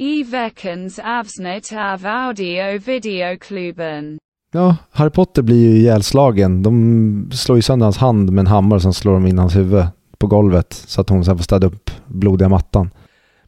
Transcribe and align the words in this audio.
I 0.00 0.22
veckans 0.22 0.98
avsnitt 0.98 1.72
av 1.72 2.06
audio 2.06 2.78
videoklubben. 2.78 4.18
Ja, 4.52 4.76
Harry 4.92 5.10
Potter 5.10 5.42
blir 5.42 5.56
ju 5.56 5.76
ihjälslagen. 5.78 6.62
De 6.62 7.30
slår 7.32 7.58
ju 7.58 7.62
sönder 7.62 7.86
hans 7.86 7.96
hand 7.98 8.32
med 8.32 8.42
en 8.42 8.46
hammare 8.46 8.80
som 8.80 8.94
slår 8.94 9.12
dem 9.12 9.26
in 9.26 9.38
hans 9.38 9.56
huvud 9.56 9.86
på 10.18 10.26
golvet 10.26 10.72
så 10.86 11.00
att 11.00 11.08
hon 11.08 11.24
sen 11.24 11.36
får 11.36 11.44
städa 11.44 11.66
upp 11.66 11.90
blodiga 12.06 12.48
mattan. 12.48 12.90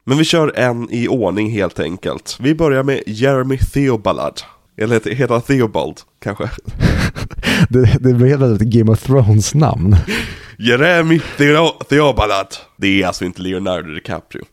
Men 0.04 0.18
vi 0.18 0.24
kör 0.24 0.58
en 0.58 0.88
i 0.90 1.08
ordning 1.08 1.51
helt 1.51 1.81
enkelt. 1.81 2.38
Vi 2.40 2.54
börjar 2.54 2.82
med 2.82 3.03
Jeremy 3.06 3.58
Theobald. 3.58 4.35
Eller 4.76 4.94
heter, 4.94 5.28
han 5.28 5.42
Theobald 5.42 5.96
kanske? 6.22 6.51
Det, 7.69 7.96
det 8.01 8.14
blev 8.14 8.38
väldigt 8.38 8.69
Game 8.69 8.92
of 8.92 9.03
Thrones 9.03 9.54
namn. 9.54 9.96
Jeremy 10.58 11.21
Theo- 11.37 11.85
Theobald. 11.88 12.46
Det 12.76 13.03
är 13.03 13.06
alltså 13.06 13.24
inte 13.24 13.42
Leonardo 13.42 13.94
DiCaprio. 13.94 14.44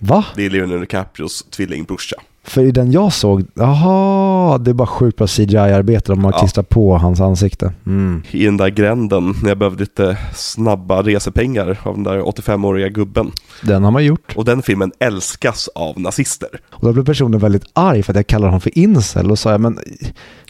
Va? 0.00 0.24
Det 0.36 0.46
är 0.46 0.50
Leonardo 0.50 0.80
DiCaprios 0.80 1.42
tvillingbrorsa. 1.50 2.16
För 2.44 2.62
i 2.62 2.70
den 2.70 2.92
jag 2.92 3.12
såg, 3.12 3.44
jaha, 3.54 4.58
det 4.58 4.70
är 4.70 4.74
bara 4.74 4.86
sjukt 4.86 5.18
bra 5.18 5.26
CGI-arbete. 5.26 6.12
De 6.12 6.24
har 6.24 6.32
Ja. 6.32 6.38
klistrat 6.38 6.68
på 6.68 6.98
hans 6.98 7.20
ansikte. 7.20 7.72
Mm. 7.86 8.22
I 8.30 8.44
den 8.44 8.56
där 8.56 8.68
gränden 8.68 9.34
när 9.42 9.48
jag 9.48 9.58
behövde 9.58 9.80
lite 9.82 10.18
snabba 10.34 11.02
resepengar 11.02 11.78
av 11.82 11.94
den 11.94 12.02
där 12.04 12.20
85-åriga 12.22 12.88
gubben. 12.88 13.32
Den 13.62 13.84
har 13.84 13.90
man 13.90 14.04
gjort. 14.04 14.36
Och 14.36 14.44
den 14.44 14.62
filmen 14.62 14.92
älskas 14.98 15.68
av 15.68 16.00
nazister. 16.00 16.48
Och 16.70 16.86
då 16.86 16.92
blev 16.92 17.04
personen 17.04 17.40
väldigt 17.40 17.64
arg 17.72 18.02
för 18.02 18.12
att 18.12 18.16
jag 18.16 18.26
kallar 18.26 18.48
honom 18.48 18.60
för 18.60 18.78
incel 18.78 19.30
och 19.30 19.38
sa 19.38 19.50
jag, 19.50 19.60
men 19.60 19.78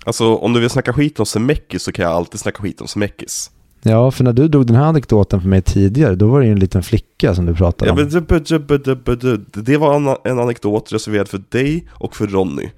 Alltså 0.04 0.36
om 0.36 0.52
du 0.52 0.60
vill 0.60 0.70
snacka 0.70 0.92
skit 0.92 1.20
om 1.20 1.26
Zemeckis 1.26 1.82
så 1.82 1.92
kan 1.92 2.02
jag 2.04 2.12
alltid 2.14 2.40
snacka 2.40 2.62
skit 2.62 2.80
om 2.80 2.88
Zemeckis. 2.88 3.50
Ja, 3.82 4.10
för 4.10 4.24
när 4.24 4.32
du 4.32 4.48
drog 4.48 4.66
den 4.66 4.76
här 4.76 4.84
anekdoten 4.84 5.40
för 5.40 5.48
mig 5.48 5.62
tidigare, 5.62 6.14
då 6.14 6.26
var 6.26 6.40
det 6.40 6.46
ju 6.46 6.52
en 6.52 6.58
liten 6.58 6.82
flicka 6.82 7.34
som 7.34 7.46
du 7.46 7.54
pratade 7.54 7.88
Ja, 7.88 7.92
om. 7.92 7.96
men 7.98 8.08
det- 8.08 9.76
var 9.76 9.94
en, 9.96 10.16
en 10.32 10.38
anekdot 10.38 10.92
reserverad 10.92 11.28
för 11.28 11.42
dig 11.50 11.88
och 11.92 12.16
för 12.16 12.26
Ronny. 12.26 12.68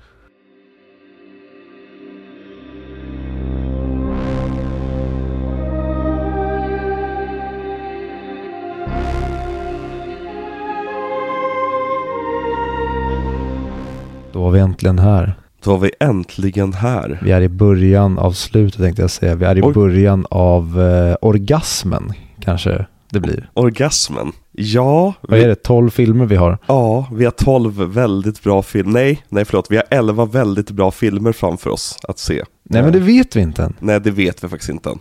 Då 14.33 14.43
var 14.43 14.51
vi 14.51 14.61
äntligen 14.61 14.99
här. 14.99 15.35
Då 15.65 15.71
var 15.71 15.79
vi 15.79 15.91
äntligen 16.01 16.73
här. 16.73 17.19
Vi 17.23 17.31
är 17.31 17.41
i 17.41 17.49
början 17.49 18.19
av 18.19 18.33
slutet 18.33 18.81
tänkte 18.81 19.03
jag 19.03 19.11
säga. 19.11 19.35
Vi 19.35 19.45
är 19.45 19.59
i 19.59 19.63
Oj. 19.63 19.73
början 19.73 20.27
av 20.31 20.81
eh, 20.81 21.17
orgasmen, 21.21 22.13
kanske 22.41 22.87
det 23.11 23.21
blir. 23.21 23.51
Orgasmen. 23.55 24.33
Ja, 24.53 25.13
Vad 25.21 25.39
är 25.39 25.49
det, 25.49 25.55
12 25.55 25.91
filmer 25.91 26.27
vi 26.27 26.37
har? 26.37 26.59
ja, 26.67 27.07
vi 27.13 27.25
har 27.25 27.31
12 27.33 27.73
väldigt 27.93 28.43
bra 28.43 28.63
filmer. 28.63 28.93
Nej, 28.93 29.23
nej 29.29 29.45
förlåt. 29.45 29.67
Vi 29.71 29.77
har 29.77 29.85
11 29.91 30.25
väldigt 30.25 30.71
bra 30.71 30.91
filmer 30.91 31.33
framför 31.33 31.71
oss 31.71 31.99
att 32.09 32.19
se. 32.19 32.43
Nej 32.63 32.83
men 32.83 32.93
det 32.93 32.99
vet 32.99 33.37
vi 33.37 33.41
inte 33.41 33.63
än. 33.63 33.75
Nej, 33.79 34.01
det 34.01 34.11
vet 34.11 34.45
vi 34.45 34.49
faktiskt 34.49 34.71
inte 34.71 34.91
än. 34.91 34.99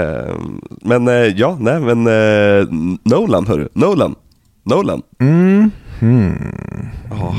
Ehm, 0.00 0.60
men 0.82 1.08
eh, 1.08 1.14
ja, 1.14 1.56
nej 1.60 1.80
men 1.80 2.06
eh, 2.06 2.66
Nolan 3.02 3.46
hörru, 3.46 3.68
Nolan. 3.72 4.14
Nolan. 4.64 5.02
Mm. 5.20 5.70
Hmm. 6.00 6.52
Ja. 7.10 7.34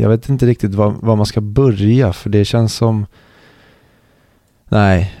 Jag 0.00 0.08
vet 0.08 0.28
inte 0.28 0.46
riktigt 0.46 0.74
var, 0.74 0.94
var 1.00 1.16
man 1.16 1.26
ska 1.26 1.40
börja 1.40 2.12
för 2.12 2.30
det 2.30 2.44
känns 2.44 2.74
som... 2.74 3.06
Nej, 4.68 5.14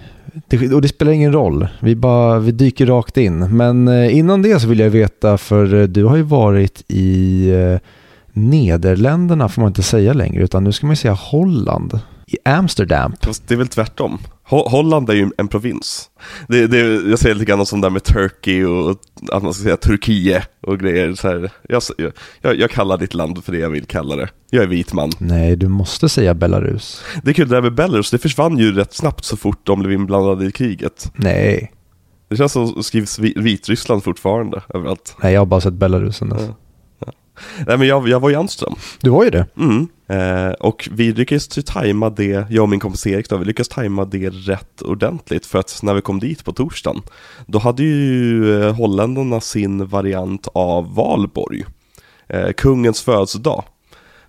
det, 0.48 0.74
och 0.74 0.82
det 0.82 0.88
spelar 0.88 1.12
ingen 1.12 1.32
roll. 1.32 1.68
Vi, 1.80 1.96
bara, 1.96 2.38
vi 2.38 2.52
dyker 2.52 2.86
rakt 2.86 3.16
in. 3.16 3.56
Men 3.56 3.88
eh, 3.88 4.16
innan 4.16 4.42
det 4.42 4.60
så 4.60 4.68
vill 4.68 4.78
jag 4.78 4.90
veta, 4.90 5.38
för 5.38 5.74
eh, 5.74 5.82
du 5.82 6.04
har 6.04 6.16
ju 6.16 6.22
varit 6.22 6.84
i 6.88 7.48
eh, 7.50 7.78
Nederländerna 8.32 9.48
får 9.48 9.62
man 9.62 9.70
inte 9.70 9.82
säga 9.82 10.12
längre, 10.12 10.42
utan 10.42 10.64
nu 10.64 10.72
ska 10.72 10.86
man 10.86 10.92
ju 10.92 10.96
säga 10.96 11.14
Holland. 11.14 12.00
I 12.32 12.36
Amsterdam. 12.44 13.14
Fast 13.22 13.48
det 13.48 13.54
är 13.54 13.58
väl 13.58 13.68
tvärtom. 13.68 14.18
Ho- 14.48 14.68
Holland 14.68 15.10
är 15.10 15.14
ju 15.14 15.30
en 15.38 15.48
provins. 15.48 16.10
Det, 16.48 16.66
det, 16.66 16.78
jag 17.10 17.18
säger 17.18 17.34
lite 17.34 17.44
grann 17.46 17.66
som 17.66 17.80
där 17.80 17.90
med 17.90 18.04
Turkey 18.04 18.64
och 18.64 18.90
att 19.32 19.42
man 19.42 19.54
ska 19.54 19.62
säga 19.64 19.76
Turkiet 19.76 20.48
och 20.66 20.78
grejer. 20.78 21.14
Så 21.14 21.28
här. 21.28 21.50
Jag, 21.68 21.82
jag, 22.42 22.56
jag 22.58 22.70
kallar 22.70 22.98
ditt 22.98 23.14
land 23.14 23.44
för 23.44 23.52
det 23.52 23.58
jag 23.58 23.70
vill 23.70 23.84
kalla 23.84 24.16
det. 24.16 24.28
Jag 24.50 24.62
är 24.64 24.68
vit 24.68 24.92
man. 24.92 25.10
Nej, 25.18 25.56
du 25.56 25.68
måste 25.68 26.08
säga 26.08 26.34
Belarus. 26.34 27.02
Det 27.22 27.30
är 27.30 27.34
kul 27.34 27.48
det 27.48 27.54
där 27.54 27.62
med 27.62 27.74
Belarus, 27.74 28.10
det 28.10 28.18
försvann 28.18 28.58
ju 28.58 28.72
rätt 28.72 28.94
snabbt 28.94 29.24
så 29.24 29.36
fort 29.36 29.60
de 29.66 29.80
blev 29.80 29.92
inblandade 29.92 30.46
i 30.46 30.52
kriget. 30.52 31.12
Nej, 31.14 31.72
Det 32.28 32.36
känns 32.36 32.52
som 32.52 32.72
det 32.76 32.82
skrivs 32.82 33.18
Vi- 33.18 33.34
Vitryssland 33.36 34.04
fortfarande 34.04 34.62
överallt. 34.74 35.16
nej 35.22 35.32
jag 35.32 35.40
har 35.40 35.46
bara 35.46 35.60
sett 35.60 35.74
Belarus 35.74 36.16
sen 36.16 36.28
dess. 36.28 36.42
Ja. 36.46 37.12
Nej 37.66 37.78
men 37.78 37.88
jag, 37.88 38.08
jag 38.08 38.20
var 38.20 38.30
i 38.30 38.34
Amsterdam. 38.34 38.74
Du 39.00 39.10
var 39.10 39.24
ju 39.24 39.30
det. 39.30 39.46
Mm. 39.56 39.88
Eh, 40.10 40.50
och 40.50 40.88
vi 40.92 41.12
lyckades 41.12 41.58
ju 41.58 41.62
tajma 41.62 42.10
det, 42.10 42.46
jag 42.50 42.62
och 42.62 42.68
min 42.68 42.80
kompis 42.80 43.06
Erik 43.06 43.28
då, 43.28 43.36
vi 43.36 43.44
lyckades 43.44 43.68
tajma 43.68 44.04
det 44.04 44.30
rätt 44.30 44.82
ordentligt 44.82 45.46
för 45.46 45.58
att 45.58 45.80
när 45.82 45.94
vi 45.94 46.00
kom 46.00 46.20
dit 46.20 46.44
på 46.44 46.52
torsdagen 46.52 47.02
Då 47.46 47.58
hade 47.58 47.82
ju 47.82 48.62
eh, 48.62 48.74
holländarna 48.74 49.40
sin 49.40 49.86
variant 49.86 50.48
av 50.54 50.94
valborg 50.94 51.64
eh, 52.28 52.52
Kungens 52.52 53.02
födelsedag. 53.02 53.64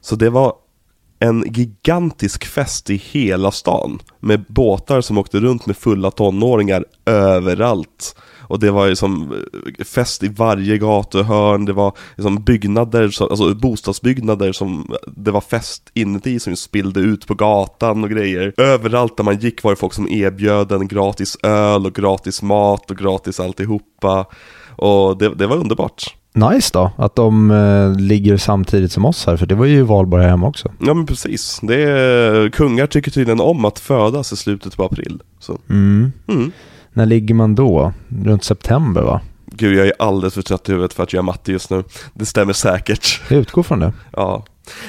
Så 0.02 0.16
det 0.16 0.30
var 0.30 0.53
en 1.20 1.44
gigantisk 1.47 2.46
fest 2.46 2.90
i 2.90 2.96
hela 2.96 3.52
stan 3.52 4.00
Med 4.20 4.46
båtar 4.47 5.02
som 5.02 5.18
åkte 5.18 5.40
runt 5.40 5.66
med 5.66 5.78
fulla 5.78 6.12
tonåringar 6.12 6.86
överallt 7.06 8.16
och 8.52 8.60
det 8.60 8.72
var 8.72 8.86
ju 8.88 8.96
som 8.96 9.32
eh, 9.80 9.84
fest 9.86 10.24
i 10.24 10.28
varje 10.28 10.78
gatuhörn, 10.78 11.66
det 11.66 11.74
var 11.74 11.94
liksom 12.16 12.44
byggnader, 12.44 13.10
så- 13.10 13.28
alltså 13.28 13.56
bostadsbyggnader 13.56 14.52
som 14.52 14.92
det 15.18 15.32
var 15.32 15.42
fest 15.42 15.90
inuti 15.94 16.40
som 16.40 16.56
spillde 16.56 17.00
ut 17.00 17.28
på 17.28 17.34
gatan 17.34 18.04
och 18.04 18.10
grejer. 18.10 18.54
Överallt 18.58 19.18
där 19.18 19.24
man 19.24 19.38
gick 19.40 19.64
var 19.64 19.72
det 19.72 19.76
folk 19.78 19.94
som 19.94 20.08
erbjöd 20.10 20.72
en 20.72 20.88
gratis 20.88 21.38
öl 21.44 21.86
och 21.86 21.94
gratis 21.94 22.42
mat 22.42 22.92
och 22.92 22.98
gratis 22.98 23.40
alltihopa. 23.40 24.26
Och 24.76 25.18
det, 25.18 25.36
det 25.36 25.48
var 25.48 25.56
underbart. 25.58 26.16
Nice 26.34 26.70
då, 26.74 26.92
att 26.98 27.16
de 27.16 27.52
eh, 27.52 28.00
ligger 28.00 28.38
samtidigt 28.38 28.92
som 28.92 29.06
oss 29.06 29.26
här, 29.26 29.38
för 29.38 29.46
det 29.46 29.56
var 29.56 29.66
ju 29.66 29.82
valborg 29.82 30.24
här 30.24 30.30
hemma 30.30 30.48
också. 30.48 30.72
Ja 30.80 30.94
men 30.94 31.06
precis, 31.06 31.60
det 31.64 31.76
är, 31.84 32.50
kungar 32.50 32.88
tycker 32.88 33.12
tydligen 33.12 33.40
om 33.40 33.66
att 33.66 33.80
födas 33.80 34.34
i 34.34 34.36
slutet 34.38 34.78
på 34.78 34.84
april. 34.86 35.22
Så. 35.40 35.58
Mm. 35.70 36.12
Mm. 36.28 36.52
När 36.94 37.06
ligger 37.06 37.35
man 37.35 37.56
då? 37.56 37.94
Runt 38.24 38.44
september 38.44 39.02
va? 39.02 39.22
Gud 39.46 39.78
jag 39.78 39.88
är 39.88 39.94
alldeles 40.00 40.34
för 40.34 40.41
trött 40.41 40.69
i 40.69 40.72
huvudet 40.72 40.94
för 40.94 41.03
att 41.03 41.13
göra 41.13 41.24
matte 41.24 41.52
just 41.52 41.69
nu. 41.69 41.84
Det 42.13 42.25
stämmer 42.25 42.53
säkert. 42.53 43.22
Jag 43.29 43.40
utgår 43.40 43.63
från 43.63 43.79
det. 43.79 43.94
Ja. 44.12 44.46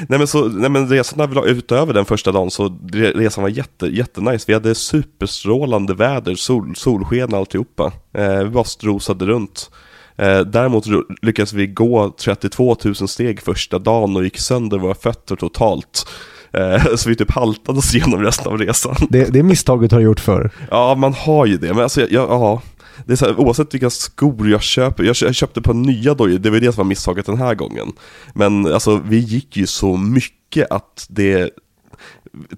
Nej 0.08 0.18
men, 0.18 0.26
så, 0.28 0.48
nej 0.48 0.70
men 0.70 0.88
resan 0.88 1.20
överlag- 1.20 1.46
utöver 1.46 1.94
den 1.94 2.04
första 2.04 2.32
dagen 2.32 2.50
så 2.50 2.68
re- 2.68 3.16
resan 3.18 3.42
var 3.42 3.48
jätte, 3.50 3.86
jättenice. 3.86 4.44
Vi 4.48 4.54
hade 4.54 4.74
superstrålande 4.74 5.94
väder, 5.94 6.34
sol, 6.34 6.76
solsken 6.76 7.32
och 7.32 7.38
alltihopa. 7.38 7.92
Eh, 8.14 8.38
vi 8.38 8.48
bara 8.50 8.64
strosade 8.64 9.26
runt. 9.26 9.70
Eh, 10.16 10.40
däremot 10.40 10.84
lyckades 11.22 11.52
vi 11.52 11.66
gå 11.66 12.14
32 12.20 12.76
000 12.84 12.94
steg 12.94 13.40
första 13.42 13.78
dagen 13.78 14.16
och 14.16 14.24
gick 14.24 14.38
sönder 14.38 14.78
våra 14.78 14.94
fötter 14.94 15.36
totalt. 15.36 16.06
Eh, 16.52 16.94
så 16.96 17.08
vi 17.08 17.16
typ 17.16 17.30
haltade 17.30 17.78
oss 17.78 17.94
igenom 17.94 18.20
resten 18.22 18.52
av 18.52 18.58
resan. 18.58 18.96
Det, 19.10 19.24
det 19.24 19.42
misstaget 19.42 19.92
har 19.92 19.98
du 19.98 20.04
gjort 20.04 20.20
förr. 20.20 20.50
Ja, 20.70 20.94
man 20.94 21.14
har 21.14 21.46
ju 21.46 21.56
det. 21.56 21.74
Men 21.74 21.82
alltså, 21.82 22.00
jag, 22.00 22.10
ja. 22.30 22.62
Det 23.06 23.12
är 23.12 23.16
så 23.16 23.24
här, 23.24 23.40
oavsett 23.40 23.74
vilka 23.74 23.90
skor 23.90 24.50
jag 24.50 24.62
köper, 24.62 25.04
jag, 25.04 25.16
kö- 25.16 25.26
jag 25.26 25.34
köpte 25.34 25.62
på 25.62 25.72
nya 25.72 26.14
dojor, 26.14 26.38
det 26.38 26.50
var 26.50 26.60
det 26.60 26.72
som 26.72 26.76
var 26.84 26.88
misstaget 26.88 27.26
den 27.26 27.38
här 27.38 27.54
gången. 27.54 27.92
Men 28.34 28.72
alltså 28.72 29.00
vi 29.08 29.18
gick 29.18 29.56
ju 29.56 29.66
så 29.66 29.96
mycket 29.96 30.70
att 30.70 31.06
det, 31.08 31.50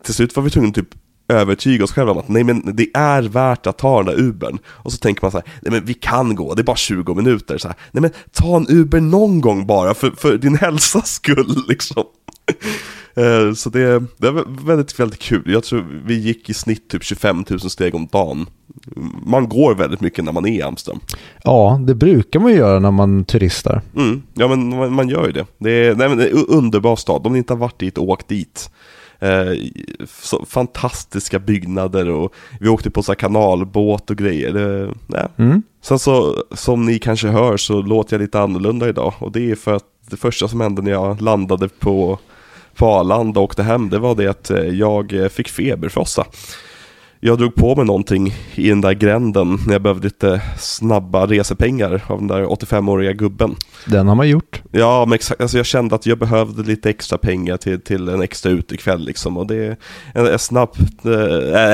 till 0.05 0.15
slut 0.15 0.37
var 0.37 0.43
vi 0.43 0.50
tvungna 0.50 0.72
typ 0.72 0.88
övertyga 1.28 1.84
oss 1.84 1.93
själva 1.93 2.12
om 2.12 2.19
att 2.19 2.28
nej 2.28 2.44
men 2.44 2.76
det 2.76 2.88
är 2.94 3.22
värt 3.22 3.66
att 3.66 3.78
ta 3.78 4.03
den 4.03 4.06
där 4.06 4.22
Ubern. 4.22 4.59
Och 4.66 4.93
så 4.93 4.99
tänker 4.99 5.22
man 5.22 5.31
så 5.31 5.37
här, 5.38 5.47
nej 5.62 5.72
men 5.72 5.84
vi 5.84 5.94
kan 5.94 6.34
gå, 6.34 6.55
det 6.55 6.62
är 6.62 6.65
bara 6.65 6.76
20 6.76 7.15
minuter. 7.15 7.59
Så 7.59 7.69
här, 7.69 7.76
nej 7.93 8.00
men 8.03 8.11
ta 8.32 8.56
en 8.56 8.66
Uber 8.69 9.00
någon 9.00 9.41
gång 9.41 9.66
bara 9.66 9.94
för, 9.94 10.11
för 10.11 10.38
din 10.38 10.56
hälsas 10.56 11.12
skull 11.15 11.56
liksom. 11.69 12.02
Eh, 13.17 13.52
Så 13.55 13.70
det, 13.70 14.02
det 14.17 14.31
var 14.31 14.67
väldigt, 14.67 15.00
väldigt 15.00 15.19
kul. 15.19 15.43
Jag 15.46 15.64
tror 15.64 16.02
vi 16.06 16.14
gick 16.19 16.50
i 16.50 16.55
snitt 16.55 16.88
typ 16.88 17.05
25 17.05 17.44
000 17.50 17.61
steg 17.61 17.94
om 17.94 18.06
dagen. 18.12 18.46
Man 19.26 19.49
går 19.49 19.75
väldigt 19.75 20.00
mycket 20.00 20.25
när 20.25 20.32
man 20.32 20.46
är 20.46 20.52
i 20.58 20.62
Amsterdam. 20.62 21.00
Ja, 21.44 21.81
det 21.87 21.94
brukar 21.94 22.41
man 22.41 22.52
göra 22.52 22.79
när 22.79 22.91
man 22.91 23.25
turistar. 23.25 23.82
Mm, 23.96 24.23
ja 24.35 24.49
men 24.49 24.69
man, 24.69 24.93
man 24.93 25.08
gör 25.08 25.26
ju 25.26 25.32
det. 25.32 25.46
Det 25.58 25.70
är, 25.70 25.94
nej, 25.94 26.08
men 26.08 26.19
det 26.19 26.29
är 26.29 26.31
en 26.31 26.46
underbar 26.46 26.96
stad. 26.96 27.26
Om 27.26 27.32
ni 27.32 27.38
inte 27.38 27.52
har 27.52 27.58
varit 27.58 27.79
dit, 27.79 27.99
åk 27.99 28.29
dit. 28.29 28.70
Eh, 29.19 29.52
så 30.08 30.44
fantastiska 30.49 31.38
byggnader 31.38 32.08
och 32.11 32.35
vi 32.61 32.69
åkte 32.69 32.90
på 32.90 33.02
så 33.02 33.14
kanalbåt 33.14 34.11
och 34.11 34.17
grejer. 34.17 34.52
Det, 34.52 34.94
nej. 35.06 35.26
Mm. 35.37 35.62
Sen 35.82 35.99
så, 35.99 36.44
som 36.52 36.85
ni 36.87 36.99
kanske 36.99 37.29
hör 37.29 37.56
så 37.56 37.82
låter 37.82 38.17
jag 38.17 38.20
lite 38.23 38.40
annorlunda 38.40 38.88
idag. 38.88 39.14
Och 39.19 39.32
det 39.32 39.50
är 39.50 39.55
för 39.55 39.75
att 39.75 39.85
det 40.11 40.17
första 40.17 40.49
som 40.49 40.61
hände 40.61 40.82
när 40.82 40.90
jag 40.90 41.23
landade 41.23 41.69
på, 41.69 42.19
på 42.75 42.87
Arlanda 42.87 43.41
och 43.41 43.44
åkte 43.44 43.62
hem, 43.62 43.91
det 43.91 43.99
var 43.99 44.15
det 44.15 44.26
att 44.26 44.50
eh, 44.50 44.59
jag 44.59 45.12
eh, 45.12 45.29
fick 45.29 45.49
feberfrossa. 45.49 46.25
jag 47.21 47.38
drog 47.38 47.55
på 47.55 47.76
mig 47.76 47.85
någonting 47.85 48.35
i 48.55 48.69
den 48.69 48.81
där 48.81 48.93
gränden 48.93 49.59
när 49.67 49.73
jag 49.73 49.82
behövde 49.82 50.06
lite 50.06 50.43
snabba 50.59 51.26
resepengar 51.26 52.05
av 52.06 52.19
den 52.19 52.29
där 52.29 52.44
85-åriga 52.44 53.12
gubben. 53.12 53.56
Den 53.87 54.09
har 54.09 54.15
man 54.15 54.29
gjort. 54.29 54.62
Ja, 54.71 55.05
men 55.06 55.15
exakt. 55.15 55.41
Alltså 55.41 55.56
jag 55.56 55.67
kände 55.67 55.94
att 55.94 56.06
jag 56.06 56.19
behövde 56.19 56.62
lite 56.62 56.91
extra 56.91 57.19
pengar 57.19 57.56
till, 57.56 57.81
till 57.81 58.09
en 58.09 58.23
extra 58.23 58.50
utekväll 58.50 59.05
liksom. 59.05 59.37
Och 59.37 59.47
det 59.47 59.76
är 60.15 60.38
snabbt, 60.38 61.05
eh, 61.05 61.12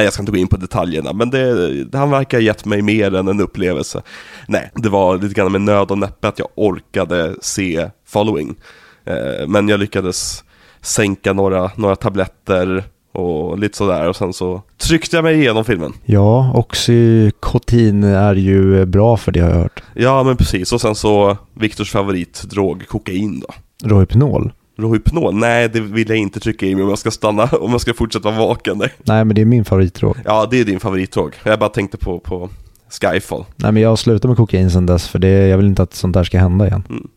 jag 0.02 0.12
ska 0.12 0.23
inte 0.23 0.32
gå 0.32 0.38
in 0.38 0.49
på 0.49 0.56
detaljerna, 0.56 1.12
men 1.12 1.31
det, 1.31 1.99
han 1.99 2.11
verkar 2.11 2.38
ha 2.38 2.43
gett 2.43 2.64
mig 2.64 2.82
mer 2.82 3.14
än 3.14 3.29
en 3.29 3.41
upplevelse. 3.41 4.02
Nej, 4.49 4.70
det 4.75 4.88
var 4.88 5.19
lite 5.19 5.35
grann 5.35 5.52
med 5.52 5.61
nöd 5.61 5.91
och 5.91 5.99
näppe 5.99 6.29
att 6.29 6.38
jag 6.38 6.49
orkade 6.55 7.35
se 7.41 7.91
Following. 8.06 8.56
Eh, 9.05 9.47
men 9.49 9.69
jag 9.69 9.81
lyckades 9.81 10.44
sänka 10.82 11.32
några, 11.32 11.71
några 11.77 11.97
tabletter 11.97 12.85
och 13.12 13.59
lite 13.59 13.77
sådär 13.77 14.09
och 14.09 14.17
sen 14.17 14.32
så 14.32 14.62
tryckte 14.79 15.17
jag 15.17 15.23
mig 15.23 15.35
igenom 15.41 15.65
filmen. 15.65 15.93
Ja, 16.05 16.53
oxykotin 16.55 18.05
är 18.05 18.35
ju 18.35 18.87
bra 18.87 19.17
för 19.17 19.32
det 19.32 19.41
har 19.41 19.50
jag 19.50 19.56
hört. 19.56 19.82
Ja, 19.94 20.23
men 20.23 20.37
precis. 20.37 20.73
Och 20.73 20.81
sen 20.81 20.94
så 20.94 21.37
Viktors 21.55 21.91
favoritdrog, 21.91 22.87
kokain 22.88 23.41
då. 23.41 23.55
Rohypnol? 23.88 24.53
Rohypnol? 24.79 25.35
Nej, 25.35 25.69
det 25.69 25.81
vill 25.81 26.09
jag 26.09 26.19
inte 26.19 26.41
trycka 26.41 26.67
i 26.67 26.75
mig 26.75 26.85
om 26.85 26.88
jag 26.91 26.99
ska 26.99 27.11
stanna, 27.11 27.44
om 27.61 27.71
jag 27.71 27.81
ska 27.81 27.94
fortsätta 27.94 28.31
vara 28.31 28.38
vaken. 28.47 28.79
Nej, 28.79 29.25
men 29.25 29.35
det 29.35 29.41
är 29.41 29.44
min 29.44 29.65
favoritdrog. 29.65 30.17
Ja, 30.25 30.49
det 30.50 30.61
är 30.61 30.65
din 30.65 30.81
favoritdrog. 30.81 31.35
Jag 31.44 31.59
bara 31.59 31.71
tänkte 31.71 31.99
på, 31.99 32.19
på 32.19 32.49
Skyfall. 32.90 33.44
Nej 33.56 33.72
men 33.72 33.82
jag 33.82 33.88
har 33.88 33.96
slutat 33.96 34.28
med 34.28 34.37
kokain 34.37 34.70
sedan 34.70 34.87
dess 34.87 35.08
för 35.08 35.19
det, 35.19 35.48
jag 35.48 35.56
vill 35.56 35.66
inte 35.66 35.82
att 35.82 35.94
sånt 35.94 36.14
där 36.14 36.25
ska 36.25 36.38
hända 36.38 36.66
igen. 36.66 36.82
Mm. 36.88 37.08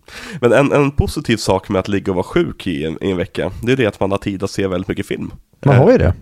Men 0.41 0.53
en, 0.53 0.71
en 0.71 0.91
positiv 0.91 1.37
sak 1.37 1.69
med 1.69 1.79
att 1.79 1.87
ligga 1.87 2.11
och 2.11 2.15
vara 2.15 2.25
sjuk 2.25 2.67
i 2.67 2.85
en, 2.85 2.97
i 3.03 3.11
en 3.11 3.17
vecka, 3.17 3.51
det 3.61 3.71
är 3.71 3.77
det 3.77 3.85
att 3.85 3.99
man 3.99 4.11
har 4.11 4.17
tid 4.17 4.43
att 4.43 4.51
se 4.51 4.67
väldigt 4.67 4.87
mycket 4.87 5.05
film. 5.05 5.31
Man 5.65 5.75
har 5.75 5.91
ju 5.91 5.97
det. 5.97 6.13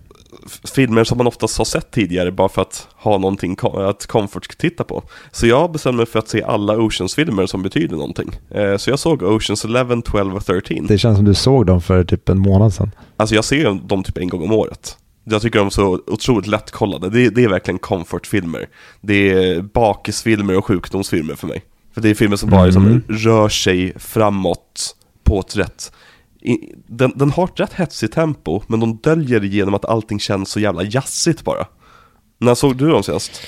Filmer 0.74 1.04
som 1.04 1.18
man 1.18 1.26
oftast 1.26 1.58
har 1.58 1.64
sett 1.64 1.90
tidigare 1.90 2.32
bara 2.32 2.48
för 2.48 2.62
att 2.62 2.88
ha 2.96 3.18
någonting 3.18 3.56
att 3.74 4.06
comfort 4.06 4.58
titta 4.58 4.84
på. 4.84 5.02
Så 5.32 5.46
jag 5.46 5.72
bestämde 5.72 5.96
mig 5.96 6.06
för 6.06 6.18
att 6.18 6.28
se 6.28 6.42
alla 6.42 6.76
Oceans-filmer 6.76 7.46
som 7.46 7.62
betyder 7.62 7.96
någonting. 7.96 8.30
Eh, 8.50 8.76
så 8.76 8.90
jag 8.90 8.98
såg 8.98 9.22
Oceans 9.22 9.64
11, 9.64 10.02
12 10.04 10.36
och 10.36 10.46
13. 10.46 10.86
Det 10.86 10.98
känns 10.98 11.16
som 11.16 11.24
du 11.24 11.34
såg 11.34 11.66
dem 11.66 11.80
för 11.80 12.04
typ 12.04 12.28
en 12.28 12.38
månad 12.38 12.74
sedan. 12.74 12.90
Alltså 13.16 13.34
jag 13.34 13.44
ser 13.44 13.88
dem 13.88 14.04
typ 14.04 14.18
en 14.18 14.28
gång 14.28 14.42
om 14.42 14.52
året. 14.52 14.96
Jag 15.24 15.42
tycker 15.42 15.58
de 15.58 15.66
är 15.66 15.70
så 15.70 16.00
otroligt 16.06 16.46
lättkollade. 16.46 17.10
Det, 17.10 17.30
det 17.30 17.44
är 17.44 17.48
verkligen 17.48 17.78
comfortfilmer. 17.78 18.68
Det 19.00 19.32
är 19.32 19.62
bakisfilmer 19.62 20.56
och 20.56 20.66
sjukdomsfilmer 20.66 21.34
för 21.34 21.46
mig. 21.46 21.62
För 21.94 22.00
det 22.00 22.10
är 22.10 22.14
filmer 22.14 22.36
som 22.36 22.50
bara 22.50 22.64
liksom 22.64 22.86
mm. 22.86 23.02
rör 23.08 23.48
sig 23.48 23.92
framåt 23.98 24.96
på 25.24 25.40
ett 25.40 25.56
rätt... 25.56 25.92
Den, 26.86 27.12
den 27.16 27.30
har 27.30 27.44
ett 27.44 27.60
rätt 27.60 27.72
hetsigt 27.72 28.14
tempo, 28.14 28.62
men 28.66 28.80
de 28.80 28.96
döljer 28.96 29.40
det 29.40 29.46
genom 29.46 29.74
att 29.74 29.84
allting 29.84 30.20
känns 30.20 30.48
så 30.48 30.60
jävla 30.60 30.82
jazzigt 30.82 31.44
bara. 31.44 31.66
När 32.38 32.54
såg 32.54 32.76
du 32.76 32.88
dem 32.88 33.02
senast? 33.02 33.40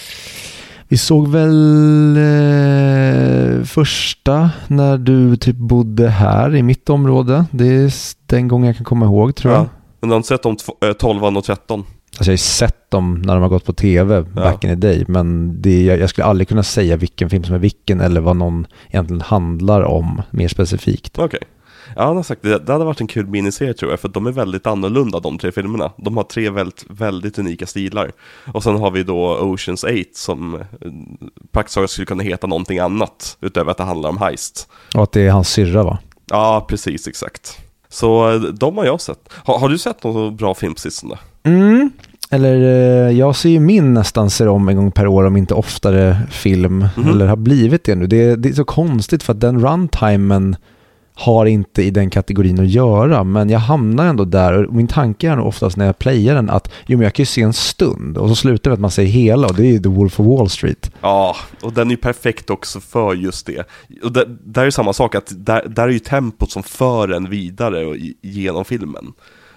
Vi 0.88 0.99
såg 0.99 1.29
väl 1.29 2.17
eh, 2.17 3.65
första 3.65 4.50
när 4.69 4.99
du 4.99 5.37
typ 5.37 5.56
bodde 5.56 6.09
här 6.09 6.56
i 6.56 6.62
mitt 6.62 6.91
område. 6.91 7.44
Det 7.50 7.67
är 7.67 7.93
den 8.26 8.49
gången 8.49 8.67
jag 8.67 8.76
kan 8.76 8.85
komma 8.85 9.06
ihåg 9.06 9.37
tror 9.37 9.55
jag. 9.55 9.67
Ja. 10.04 10.06
Men 10.06 10.08
du 10.08 10.12
har 10.12 10.16
inte 10.16 10.28
sett 10.28 10.42
de 10.42 10.94
12 10.94 11.24
och 11.24 11.44
13? 11.44 11.80
Alltså 11.80 12.24
jag 12.24 12.26
har 12.26 12.32
ju 12.32 12.38
sett 12.38 12.90
dem 12.90 13.22
när 13.22 13.34
de 13.34 13.42
har 13.42 13.48
gått 13.48 13.64
på 13.64 13.72
tv 13.72 14.14
ja. 14.14 14.22
back 14.22 14.64
in 14.64 14.70
the 14.70 14.88
day. 14.88 15.04
Men 15.08 15.56
det, 15.62 15.82
jag, 15.82 15.98
jag, 15.98 16.10
skulle 16.10 16.24
aldrig 16.24 16.48
kunna 16.48 16.62
säga 16.62 16.96
vilken 16.96 17.30
film 17.30 17.44
som 17.44 17.54
är 17.54 17.58
vilken 17.58 18.00
eller 18.00 18.20
vad 18.20 18.36
någon 18.36 18.66
egentligen 18.88 19.20
handlar 19.20 19.82
om 19.82 20.22
mer 20.30 20.48
specifikt. 20.48 21.18
Okej. 21.18 21.24
Okay. 21.26 21.40
Ja, 21.96 22.22
sagt, 22.22 22.42
det, 22.42 22.58
det 22.58 22.72
hade 22.72 22.84
varit 22.84 23.00
en 23.00 23.06
kul 23.06 23.26
miniserie 23.26 23.74
tror 23.74 23.90
jag, 23.90 24.00
för 24.00 24.08
de 24.08 24.26
är 24.26 24.32
väldigt 24.32 24.66
annorlunda 24.66 25.20
de 25.20 25.38
tre 25.38 25.52
filmerna. 25.52 25.92
De 25.96 26.16
har 26.16 26.24
tre 26.24 26.50
väldigt, 26.50 26.84
väldigt 26.88 27.38
unika 27.38 27.66
stilar. 27.66 28.12
Och 28.52 28.62
sen 28.62 28.76
har 28.76 28.90
vi 28.90 29.02
då 29.02 29.38
Oceans 29.38 29.84
8 29.84 29.94
som 30.14 30.54
eh, 30.54 30.60
praktiskt 31.52 31.74
taget 31.74 31.90
skulle 31.90 32.06
kunna 32.06 32.22
heta 32.22 32.46
någonting 32.46 32.78
annat, 32.78 33.36
utöver 33.40 33.70
att 33.70 33.76
det 33.76 33.84
handlar 33.84 34.08
om 34.08 34.18
heist. 34.18 34.68
Och 34.94 35.02
att 35.02 35.12
det 35.12 35.26
är 35.26 35.30
hans 35.30 35.48
syrra 35.48 35.82
va? 35.82 35.98
Ja, 36.30 36.66
precis, 36.68 37.08
exakt. 37.08 37.58
Så 37.94 38.32
eh, 38.32 38.41
de 38.41 38.79
har 38.79 38.85
jag 38.85 39.00
sett. 39.00 39.19
Har, 39.31 39.58
har 39.58 39.69
du 39.69 39.79
sett 39.79 40.05
någon 40.05 40.37
bra 40.37 40.55
film 40.55 40.75
på 40.75 40.81
sistone? 40.81 41.19
Mm, 41.43 41.91
eller 42.31 42.55
eh, 42.55 43.19
jag 43.19 43.37
ser 43.37 43.49
ju 43.49 43.61
min 43.61 43.94
nästan 43.94 44.31
ser 44.31 44.49
om 44.49 44.69
en 44.69 44.76
gång 44.76 44.93
per 44.93 45.06
år, 45.06 45.25
om 45.25 45.37
inte 45.37 45.55
oftare, 45.55 46.17
film. 46.31 46.88
Mm. 46.96 47.08
Eller 47.08 47.26
har 47.26 47.37
blivit 47.37 47.85
det 47.85 47.94
nu. 47.94 48.06
Det, 48.06 48.37
det 48.37 48.49
är 48.49 48.52
så 48.52 48.64
konstigt 48.64 49.23
för 49.23 49.32
att 49.32 49.41
den 49.41 49.61
runtimen 49.61 50.56
har 51.14 51.46
inte 51.46 51.82
i 51.82 51.90
den 51.90 52.11
kategorin 52.11 52.61
att 52.61 52.69
göra, 52.69 53.25
men 53.25 53.50
jag 53.50 53.58
hamnar 53.58 54.06
ändå 54.06 54.25
där 54.25 54.64
och 54.64 54.75
min 54.75 54.88
tanke 54.88 55.31
är 55.31 55.37
nog 55.37 55.46
oftast 55.46 55.76
när 55.76 55.87
jag 55.87 55.99
playar 55.99 56.34
den 56.34 56.50
att 56.50 56.72
jo, 56.87 56.99
men 56.99 57.05
jag 57.05 57.14
kan 57.14 57.22
ju 57.22 57.26
se 57.26 57.43
en 57.43 57.52
stund 57.52 58.19
och 58.19 58.28
så 58.28 58.34
slutar 58.34 58.62
det 58.62 58.70
med 58.70 58.75
att 58.75 58.81
man 58.81 58.90
ser 58.90 59.05
hela 59.05 59.46
och 59.46 59.55
det 59.55 59.62
är 59.62 59.72
ju 59.72 59.78
The 59.78 59.88
Wolf 59.88 60.20
of 60.20 60.26
Wall 60.26 60.50
Street. 60.50 60.90
Ja, 61.00 61.37
och 61.62 61.72
den 61.72 61.87
är 61.87 61.90
ju 61.90 61.96
perfekt 61.96 62.50
också 62.50 62.81
för 62.81 63.14
just 63.14 63.46
det. 63.46 63.69
Och 64.02 64.12
där, 64.12 64.37
där 64.44 64.66
är 64.66 64.70
samma 64.70 64.93
sak, 64.93 65.14
att 65.14 65.32
där, 65.37 65.69
där 65.69 65.82
är 65.82 65.93
ju 65.93 65.99
tempot 65.99 66.50
som 66.50 66.62
för 66.62 67.08
en 67.08 67.31
vidare 67.31 67.99
genom 68.22 68.64
filmen. 68.64 69.12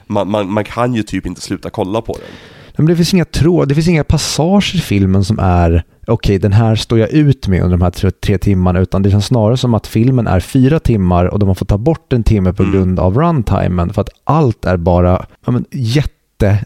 Man, 0.07 0.29
man, 0.29 0.51
man 0.51 0.63
kan 0.63 0.93
ju 0.93 1.03
typ 1.03 1.25
inte 1.25 1.41
sluta 1.41 1.69
kolla 1.69 2.01
på 2.01 2.13
den. 2.13 2.31
Men 2.77 2.85
det 2.85 2.95
finns 2.95 3.13
inga 3.13 3.25
tråd, 3.25 3.67
det 3.67 3.75
finns 3.75 3.87
inga 3.87 4.03
passager 4.03 4.75
i 4.75 4.81
filmen 4.81 5.23
som 5.23 5.39
är 5.39 5.83
okej, 6.01 6.13
okay, 6.13 6.37
den 6.37 6.53
här 6.53 6.75
står 6.75 6.99
jag 6.99 7.09
ut 7.09 7.47
med 7.47 7.61
under 7.61 7.77
de 7.77 7.83
här 7.83 7.91
tre, 7.91 8.11
tre, 8.11 8.37
timmarna, 8.37 8.79
utan 8.79 9.01
det 9.01 9.11
känns 9.11 9.25
snarare 9.25 9.57
som 9.57 9.73
att 9.73 9.87
filmen 9.87 10.27
är 10.27 10.39
fyra 10.39 10.79
timmar 10.79 11.25
och 11.25 11.39
de 11.39 11.47
har 11.47 11.55
fått 11.55 11.67
ta 11.67 11.77
bort 11.77 12.13
en 12.13 12.23
timme 12.23 12.53
på 12.53 12.63
mm. 12.63 12.75
grund 12.75 12.99
av 12.99 13.17
runtimen, 13.17 13.93
för 13.93 14.01
att 14.01 14.09
allt 14.23 14.65
är 14.65 14.77
bara 14.77 15.25
ja, 15.45 15.51
men, 15.51 15.65
jätte... 15.71 16.65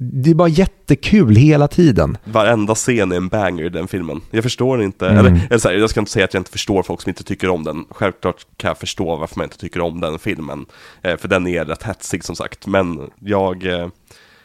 Det 0.00 0.30
är 0.30 0.34
bara 0.34 0.48
jättekul 0.48 1.36
hela 1.36 1.68
tiden. 1.68 2.16
Varenda 2.24 2.74
scen 2.74 3.12
är 3.12 3.16
en 3.16 3.28
banger 3.28 3.64
i 3.64 3.68
den 3.68 3.88
filmen. 3.88 4.20
Jag 4.30 4.42
förstår 4.42 4.82
inte, 4.82 5.08
mm. 5.08 5.18
eller, 5.18 5.40
eller 5.46 5.58
så 5.58 5.68
här, 5.68 5.76
jag 5.76 5.90
ska 5.90 6.00
inte 6.00 6.12
säga 6.12 6.24
att 6.24 6.34
jag 6.34 6.40
inte 6.40 6.50
förstår 6.50 6.82
folk 6.82 7.02
som 7.02 7.10
inte 7.10 7.24
tycker 7.24 7.48
om 7.48 7.64
den. 7.64 7.84
Självklart 7.90 8.46
kan 8.56 8.68
jag 8.68 8.78
förstå 8.78 9.16
varför 9.16 9.36
man 9.36 9.44
inte 9.44 9.58
tycker 9.58 9.80
om 9.80 10.00
den 10.00 10.18
filmen. 10.18 10.66
Eh, 11.02 11.16
för 11.16 11.28
den 11.28 11.46
är 11.46 11.64
rätt 11.64 11.82
hetsig 11.82 12.24
som 12.24 12.36
sagt. 12.36 12.66
Men 12.66 13.10
jag, 13.20 13.66
eh, 13.66 13.88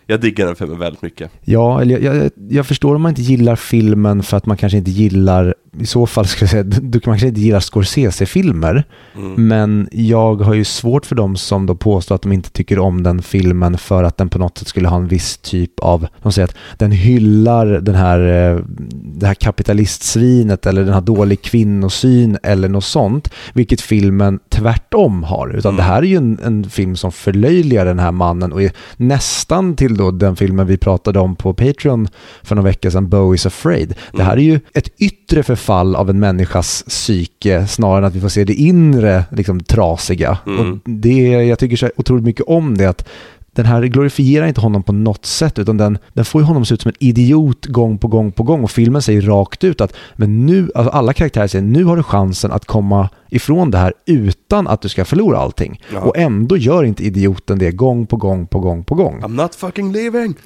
jag 0.07 0.21
diggar 0.21 0.45
den 0.45 0.55
filmen 0.55 0.79
väldigt 0.79 1.01
mycket. 1.01 1.31
Ja, 1.41 1.81
eller 1.81 1.99
jag, 1.99 2.15
jag, 2.15 2.31
jag, 2.49 2.67
förstår 2.67 2.95
om 2.95 3.01
man 3.01 3.09
inte 3.09 3.21
gillar 3.21 3.55
filmen 3.55 4.23
för 4.23 4.37
att 4.37 4.45
man 4.45 4.57
kanske 4.57 4.77
inte 4.77 4.91
gillar, 4.91 5.55
i 5.79 5.85
så 5.85 6.05
fall 6.05 6.25
skulle 6.25 6.45
jag 6.45 6.49
säga, 6.49 6.63
du 6.81 6.99
kanske 6.99 7.27
inte 7.27 7.41
gillar 7.41 7.59
Scorsese-filmer. 7.59 8.83
Mm. 9.15 9.47
Men 9.47 9.89
jag 9.91 10.35
har 10.35 10.53
ju 10.53 10.63
svårt 10.63 11.05
för 11.05 11.15
dem 11.15 11.35
som 11.35 11.65
då 11.65 11.75
påstår 11.75 12.15
att 12.15 12.21
de 12.21 12.31
inte 12.31 12.51
tycker 12.51 12.79
om 12.79 13.03
den 13.03 13.21
filmen 13.21 13.77
för 13.77 14.03
att 14.03 14.17
den 14.17 14.29
på 14.29 14.39
något 14.39 14.57
sätt 14.57 14.67
skulle 14.67 14.87
ha 14.87 14.97
en 14.97 15.07
viss 15.07 15.37
typ 15.37 15.79
av, 15.79 16.07
de 16.21 16.31
säger 16.31 16.47
att 16.47 16.55
den 16.77 16.91
hyllar 16.91 17.65
den 17.65 17.95
här, 17.95 18.19
eh, 18.19 18.59
det 18.91 19.27
här 19.27 19.33
kapitalistsvinet 19.33 20.65
eller 20.65 20.83
den 20.83 20.93
här 20.93 21.01
dålig 21.01 21.41
kvinnosyn 21.41 22.37
eller 22.43 22.69
något 22.69 22.83
sånt. 22.83 23.29
Vilket 23.53 23.81
filmen 23.81 24.39
tvärtom 24.49 25.23
har. 25.23 25.49
Utan 25.49 25.69
mm. 25.69 25.77
det 25.77 25.83
här 25.83 25.97
är 25.97 26.07
ju 26.07 26.17
en, 26.17 26.39
en 26.45 26.69
film 26.69 26.95
som 26.95 27.11
förlöjligar 27.11 27.85
den 27.85 27.99
här 27.99 28.11
mannen 28.11 28.51
och 28.51 28.63
är 28.63 28.71
nästan 28.97 29.75
till 29.75 29.92
till 29.93 30.03
då 30.03 30.11
den 30.11 30.35
filmen 30.35 30.67
vi 30.67 30.77
pratade 30.77 31.19
om 31.19 31.35
på 31.35 31.53
Patreon 31.53 32.07
för 32.43 32.55
några 32.55 32.69
veckor 32.69 32.89
sedan, 32.89 33.09
Bo 33.09 33.33
is 33.33 33.45
afraid. 33.45 33.95
Det 34.13 34.23
här 34.23 34.37
är 34.37 34.41
ju 34.41 34.59
ett 34.73 34.89
yttre 34.97 35.43
förfall 35.43 35.95
av 35.95 36.09
en 36.09 36.19
människas 36.19 36.83
psyke 36.87 37.67
snarare 37.67 37.97
än 37.97 38.03
att 38.03 38.15
vi 38.15 38.21
får 38.21 38.29
se 38.29 38.43
det 38.43 38.53
inre 38.53 39.25
liksom, 39.31 39.59
trasiga. 39.59 40.37
Mm. 40.47 40.59
Och 40.59 40.79
det, 40.85 41.19
jag 41.27 41.59
tycker 41.59 41.75
så 41.75 41.91
otroligt 41.95 42.25
mycket 42.25 42.45
om 42.47 42.77
det, 42.77 42.85
att 42.85 43.09
den 43.55 43.65
här 43.65 43.83
glorifierar 43.83 44.47
inte 44.47 44.61
honom 44.61 44.83
på 44.83 44.93
något 44.93 45.25
sätt 45.25 45.59
utan 45.59 45.77
den, 45.77 45.97
den 46.13 46.25
får 46.25 46.41
ju 46.41 46.45
honom 46.45 46.65
se 46.65 46.73
ut 46.73 46.81
som 46.81 46.89
en 46.89 47.03
idiot 47.07 47.65
gång 47.65 47.97
på 47.97 48.07
gång 48.07 48.31
på 48.31 48.43
gång 48.43 48.63
och 48.63 48.71
filmen 48.71 49.01
säger 49.01 49.21
rakt 49.21 49.63
ut 49.63 49.81
att 49.81 49.93
men 50.15 50.45
nu, 50.45 50.71
alltså 50.75 50.91
alla 50.91 51.13
karaktärer 51.13 51.47
säger 51.47 51.65
nu 51.65 51.83
har 51.83 51.97
du 51.97 52.03
chansen 52.03 52.51
att 52.51 52.65
komma 52.65 53.09
ifrån 53.35 53.71
det 53.71 53.77
här 53.77 53.93
utan 54.05 54.67
att 54.67 54.81
du 54.81 54.89
ska 54.89 55.05
förlora 55.05 55.37
allting. 55.37 55.81
Ja. 55.93 55.99
Och 55.99 56.17
ändå 56.17 56.57
gör 56.57 56.83
inte 56.83 57.03
idioten 57.03 57.59
det 57.59 57.71
gång 57.71 58.07
på 58.07 58.17
gång 58.17 58.47
på 58.47 58.59
gång 58.59 58.83
på 58.83 58.95
gång. 58.95 59.21
I'm 59.21 59.41
not 59.41 59.55
fucking 59.55 59.91
leaving! 59.91 60.35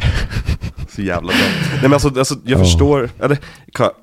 Så 0.89 1.01
jävla 1.01 1.27
bra. 1.27 1.45
Nej 1.71 1.81
men 1.81 1.93
alltså, 1.93 2.07
alltså 2.07 2.35
jag 2.43 2.59
oh. 2.59 2.63
förstår, 2.63 3.09
eller 3.19 3.37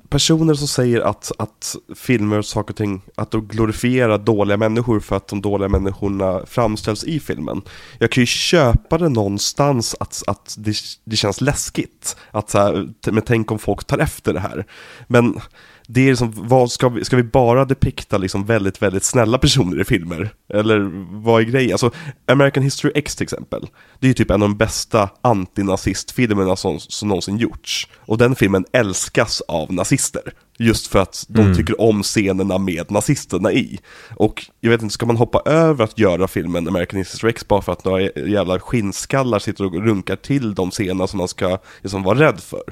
personer 0.09 0.53
som 0.53 0.67
säger 0.67 1.01
att, 1.01 1.31
att 1.37 1.75
filmer 1.95 2.37
och 2.37 2.45
saker 2.45 2.73
och 2.73 2.77
ting, 2.77 3.01
att 3.15 3.31
de 3.31 3.47
glorifierar 3.47 4.17
dåliga 4.17 4.57
människor 4.57 4.99
för 4.99 5.15
att 5.15 5.27
de 5.27 5.41
dåliga 5.41 5.69
människorna 5.69 6.41
framställs 6.45 7.03
i 7.03 7.19
filmen. 7.19 7.61
Jag 7.99 8.11
kan 8.11 8.21
ju 8.21 8.25
köpa 8.25 8.97
det 8.97 9.09
någonstans 9.09 9.95
att, 9.99 10.23
att 10.27 10.55
det, 10.59 10.75
det 11.03 11.15
känns 11.15 11.41
läskigt. 11.41 12.15
Att 12.31 12.49
så 12.49 12.57
här, 12.57 12.89
men 13.11 13.21
tänk 13.21 13.51
om 13.51 13.59
folk 13.59 13.83
tar 13.83 13.97
efter 13.97 14.33
det 14.33 14.39
här. 14.39 14.65
Men 15.07 15.39
det 15.87 16.01
är 16.01 16.09
liksom, 16.09 16.31
vad 16.35 16.71
ska 16.71 16.89
vi, 16.89 17.05
ska 17.05 17.15
vi 17.15 17.23
bara 17.23 17.65
depikta 17.65 18.17
liksom 18.17 18.45
väldigt, 18.45 18.81
väldigt 18.81 19.03
snälla 19.03 19.37
personer 19.37 19.81
i 19.81 19.83
filmer? 19.83 20.29
Eller 20.53 20.79
vad 21.23 21.41
är 21.41 21.45
grejen? 21.45 21.71
Alltså, 21.71 21.91
American 22.27 22.63
History 22.63 22.91
X 22.95 23.15
till 23.15 23.23
exempel, 23.23 23.67
det 23.99 24.05
är 24.05 24.07
ju 24.07 24.13
typ 24.13 24.31
en 24.31 24.41
av 24.43 24.49
de 24.49 24.57
bästa 24.57 25.09
antinazistfilmerna 25.21 26.55
som, 26.55 26.79
som 26.79 27.07
någonsin 27.07 27.37
gjorts. 27.37 27.87
Och 27.97 28.17
den 28.17 28.35
filmen 28.35 28.65
älskas 28.73 29.41
av 29.41 29.73
nazister. 29.73 30.21
Just 30.59 30.87
för 30.87 30.99
att 30.99 31.25
de 31.27 31.41
Mm. 31.41 31.55
tycker 31.55 31.81
om 31.81 32.03
scenerna 32.03 32.57
med 32.57 32.91
nazisterna 32.91 33.51
i. 33.53 33.79
Och 34.15 34.45
jag 34.59 34.69
vet 34.69 34.81
inte, 34.81 34.93
ska 34.93 35.05
man 35.05 35.17
hoppa 35.17 35.41
över 35.45 35.83
att 35.83 35.99
göra 35.99 36.27
filmen 36.27 36.67
American 36.67 36.97
History 36.99 37.29
X 37.29 37.47
bara 37.47 37.61
för 37.61 37.71
att 37.71 37.85
några 37.85 38.01
jävla 38.01 38.59
skinnskallar 38.59 39.39
sitter 39.39 39.65
och 39.65 39.73
runkar 39.85 40.15
till 40.15 40.55
de 40.55 40.71
scenerna 40.71 41.07
som 41.07 41.17
man 41.17 41.27
ska 41.27 41.57
liksom 41.81 42.03
vara 42.03 42.19
rädd 42.19 42.39
för? 42.39 42.63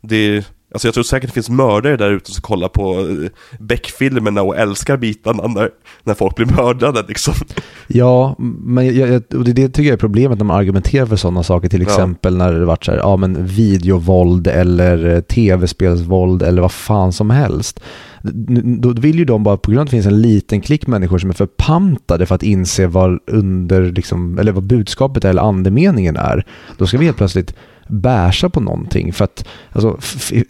Det, 0.00 0.44
alltså 0.72 0.86
jag 0.88 0.94
tror 0.94 1.04
säkert 1.04 1.28
det 1.28 1.34
finns 1.34 1.50
mördare 1.50 1.96
där 1.96 2.10
ute 2.10 2.32
som 2.32 2.42
kollar 2.42 2.68
på 2.68 2.98
eh, 3.00 3.30
Beck-filmerna 3.58 4.42
och 4.42 4.56
älskar 4.56 4.96
bitarna 4.96 5.46
när, 5.46 5.70
när 6.04 6.14
folk 6.14 6.36
blir 6.36 6.46
mördade 6.46 7.04
liksom. 7.08 7.34
Ja, 7.86 8.34
men 8.38 8.96
jag, 8.96 9.22
och 9.34 9.44
det, 9.44 9.52
det 9.52 9.68
tycker 9.68 9.88
jag 9.88 9.92
är 9.92 9.96
problemet 10.00 10.38
när 10.38 10.44
man 10.44 10.56
argumenterar 10.56 11.06
för 11.06 11.16
sådana 11.16 11.42
saker. 11.42 11.68
Till 11.68 11.82
Ja. 11.82 11.88
exempel 11.88 12.36
när 12.36 12.52
det 12.52 12.64
varit 12.64 12.84
så 12.84 12.90
här, 12.90 12.98
ja 12.98 13.16
men 13.16 13.46
videovåld 13.46 14.46
eller 14.46 15.14
eh, 15.14 15.20
tv-spelsvåld 15.20 16.42
eller 16.42 16.62
vad 16.62 16.72
fan 16.72 17.12
som 17.12 17.30
helst. 17.30 17.80
Då 18.22 18.92
vill 18.92 19.18
ju 19.18 19.24
de 19.24 19.42
bara, 19.42 19.56
på 19.56 19.70
grund 19.70 19.80
av 19.80 19.82
att 19.82 19.90
det 19.90 19.96
finns 19.96 20.06
en 20.06 20.22
liten 20.22 20.60
klick 20.60 20.86
människor 20.86 21.18
som 21.18 21.30
är 21.30 21.34
förpantade 21.34 22.26
för 22.26 22.34
att 22.34 22.42
inse 22.42 22.86
vad 22.86 23.18
under, 23.26 23.92
liksom, 23.92 24.38
eller 24.38 24.52
vad 24.52 24.64
budskapet 24.64 25.24
eller 25.24 25.42
andemeningen 25.42 26.16
är. 26.16 26.46
Då 26.78 26.86
ska 26.86 26.98
vi 26.98 27.04
helt 27.04 27.16
plötsligt 27.16 27.54
bärsa 27.88 28.50
på 28.50 28.60
någonting. 28.60 29.12
För 29.12 29.24
att, 29.24 29.44
alltså, 29.72 29.98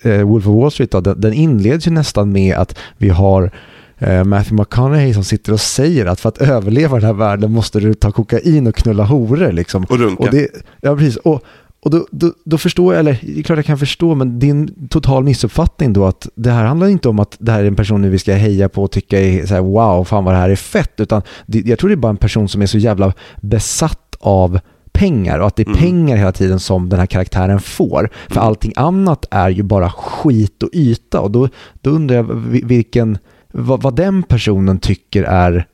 eh, 0.03 0.23
Wolf 0.23 0.47
of 0.47 0.55
Wall 0.55 0.71
Street 0.71 0.91
då, 0.91 1.01
den, 1.01 1.21
den 1.21 1.33
inleds 1.33 1.87
ju 1.87 1.91
nästan 1.91 2.33
med 2.33 2.57
att 2.57 2.79
vi 2.99 3.09
har 3.09 3.51
eh, 3.99 4.25
Matthew 4.25 4.55
McConaughey 4.55 5.15
som 5.15 5.25
sitter 5.25 5.53
och 5.53 5.61
säger 5.61 6.07
att 6.07 6.21
för 6.21 6.29
att 6.29 6.39
överleva 6.39 6.97
den 6.97 7.07
här 7.07 7.15
världen 7.15 7.53
måste 7.53 7.81
du 7.81 7.95
ta 7.95 8.13
kokain 8.13 8.67
och 8.67 8.75
knulla 8.75 9.05
horor 9.05 9.53
liksom. 9.53 9.85
Och 9.85 9.99
runka. 9.99 10.23
Och 10.23 10.31
det, 10.31 10.49
ja, 10.81 10.97
precis. 10.97 11.17
Och, 11.17 11.43
och 11.83 11.91
då, 11.91 12.07
då, 12.11 12.33
då 12.45 12.59
förstår 12.59 12.95
jag, 12.95 13.01
eller 13.01 13.19
det 13.23 13.39
är 13.39 13.43
klart 13.43 13.59
jag 13.59 13.67
kan 13.67 13.79
förstå, 13.79 14.15
men 14.15 14.39
din 14.39 14.89
total 14.89 15.25
missuppfattning 15.25 15.93
då 15.93 16.07
att 16.07 16.29
det 16.35 16.51
här 16.51 16.65
handlar 16.65 16.89
inte 16.89 17.09
om 17.09 17.19
att 17.19 17.37
det 17.41 17.53
här 17.53 17.63
är 17.63 17.67
en 17.67 17.77
person 17.77 18.03
nu 18.03 18.09
vi 18.11 18.19
ska 18.19 18.35
heja 18.35 18.69
på 18.69 18.83
och 18.83 18.91
tycka 18.91 19.21
är 19.21 19.47
så 19.47 19.55
här, 19.55 19.61
wow, 19.61 20.05
fan 20.05 20.25
vad 20.25 20.35
det 20.35 20.39
här 20.39 20.51
är 20.51 20.57
fett, 20.57 21.01
utan 21.01 21.23
det, 21.47 21.59
jag 21.67 21.79
tror 21.79 21.89
det 21.91 21.95
är 21.95 21.97
bara 21.97 22.11
en 22.11 22.17
person 22.17 22.49
som 22.49 22.63
är 22.63 22.67
så 22.67 22.79
jävla 22.79 23.13
besatt 23.41 24.17
av 24.21 24.61
pengar 24.93 25.39
och 25.39 25.47
att 25.47 25.57
det 25.57 25.63
är 25.63 25.67
Mm. 25.67 25.79
pengar 25.79 26.17
hela 26.17 26.33
tiden 26.33 26.61
som 26.61 26.89
den 26.89 26.99
här 26.99 27.07
karaktären 27.07 27.61
får. 27.61 28.09
För 28.29 28.37
Mm. 28.37 28.47
allting 28.47 28.73
annat 28.77 29.27
är 29.31 29.49
ju 29.51 29.63
bara 29.63 29.91
skit 29.91 30.63
och 30.63 30.71
yta 30.73 31.21
och 31.21 31.31
då, 31.31 31.49
då 31.81 31.91
undrar 31.91 32.17
jag 32.17 32.23
vi- 32.35 32.63
vilken, 32.65 33.19
vad, 33.53 33.83
vad 33.83 33.97
den 33.97 34.23
personen 34.23 34.79
tycker 34.79 35.23
är 35.23 35.67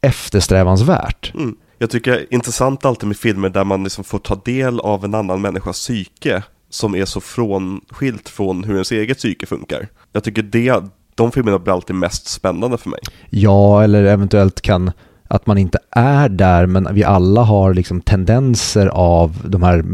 eftersträvansvärt. 0.00 1.32
Mm. 1.34 1.54
Jag 1.82 1.90
tycker 1.90 2.10
det 2.10 2.18
är 2.18 2.34
intressant 2.34 2.84
alltid 2.84 3.08
med 3.08 3.16
filmer 3.16 3.48
där 3.48 3.64
man 3.64 3.84
liksom 3.84 4.04
får 4.04 4.18
ta 4.18 4.34
del 4.44 4.80
av 4.80 5.04
en 5.04 5.14
annan 5.14 5.40
människas 5.40 5.78
psyke 5.78 6.42
som 6.70 6.94
är 6.94 7.04
så 7.04 7.20
frånskilt 7.20 8.28
från 8.28 8.64
hur 8.64 8.72
ens 8.72 8.92
eget 8.92 9.18
psyke 9.18 9.46
funkar. 9.46 9.88
Jag 10.12 10.24
tycker 10.24 10.42
det, 10.42 10.84
de 11.14 11.32
filmerna 11.32 11.58
blir 11.58 11.74
alltid 11.74 11.96
mest 11.96 12.28
spännande 12.28 12.78
för 12.78 12.90
mig. 12.90 13.00
Ja, 13.30 13.84
eller 13.84 14.04
eventuellt 14.04 14.60
kan 14.60 14.90
att 15.32 15.46
man 15.46 15.58
inte 15.58 15.78
är 15.90 16.28
där 16.28 16.66
men 16.66 16.88
vi 16.92 17.04
alla 17.04 17.42
har 17.42 17.74
liksom 17.74 18.00
tendenser 18.00 18.86
av 18.86 19.36
de 19.48 19.62
här, 19.62 19.84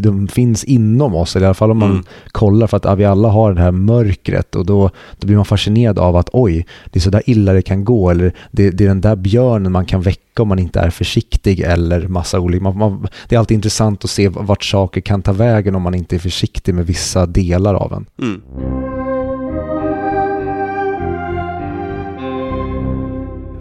de, 0.00 0.28
finns 0.28 0.64
inom 0.64 1.14
oss, 1.14 1.36
eller 1.36 1.46
i 1.46 1.46
alla 1.46 1.54
fall 1.54 1.70
om 1.70 1.78
man 1.78 1.90
Mm. 1.90 2.04
kollar 2.32 2.66
för 2.66 2.76
att 2.76 2.84
ja, 2.84 2.94
vi 2.94 3.04
alla 3.04 3.28
har 3.28 3.52
det 3.54 3.60
här 3.60 3.70
mörkret 3.70 4.54
och 4.54 4.66
då, 4.66 4.90
då 5.18 5.26
blir 5.26 5.36
man 5.36 5.44
fascinerad 5.44 5.98
av 5.98 6.16
att 6.16 6.30
oj, 6.32 6.66
det 6.90 6.98
är 6.98 7.00
så 7.00 7.10
där 7.10 7.22
illa 7.26 7.52
det 7.52 7.62
kan 7.62 7.84
gå 7.84 8.10
eller 8.10 8.32
det, 8.50 8.70
det 8.70 8.84
är 8.84 8.88
den 8.88 9.00
där 9.00 9.16
björnen 9.16 9.72
man 9.72 9.86
kan 9.86 10.02
väcka 10.02 10.42
om 10.42 10.48
man 10.48 10.58
inte 10.58 10.80
är 10.80 10.90
försiktig 10.90 11.60
eller 11.60 12.08
massa 12.08 12.40
olika. 12.40 12.62
Man, 12.62 12.78
man, 12.78 13.08
det 13.28 13.34
är 13.34 13.38
alltid 13.38 13.54
intressant 13.54 14.04
att 14.04 14.10
se 14.10 14.28
vart 14.28 14.64
saker 14.64 15.00
kan 15.00 15.22
ta 15.22 15.32
vägen 15.32 15.74
om 15.74 15.82
man 15.82 15.94
inte 15.94 16.16
är 16.16 16.18
försiktig 16.18 16.74
med 16.74 16.86
vissa 16.86 17.26
delar 17.26 17.74
av 17.74 17.92
en. 17.92 18.06
Mm. 18.22 18.93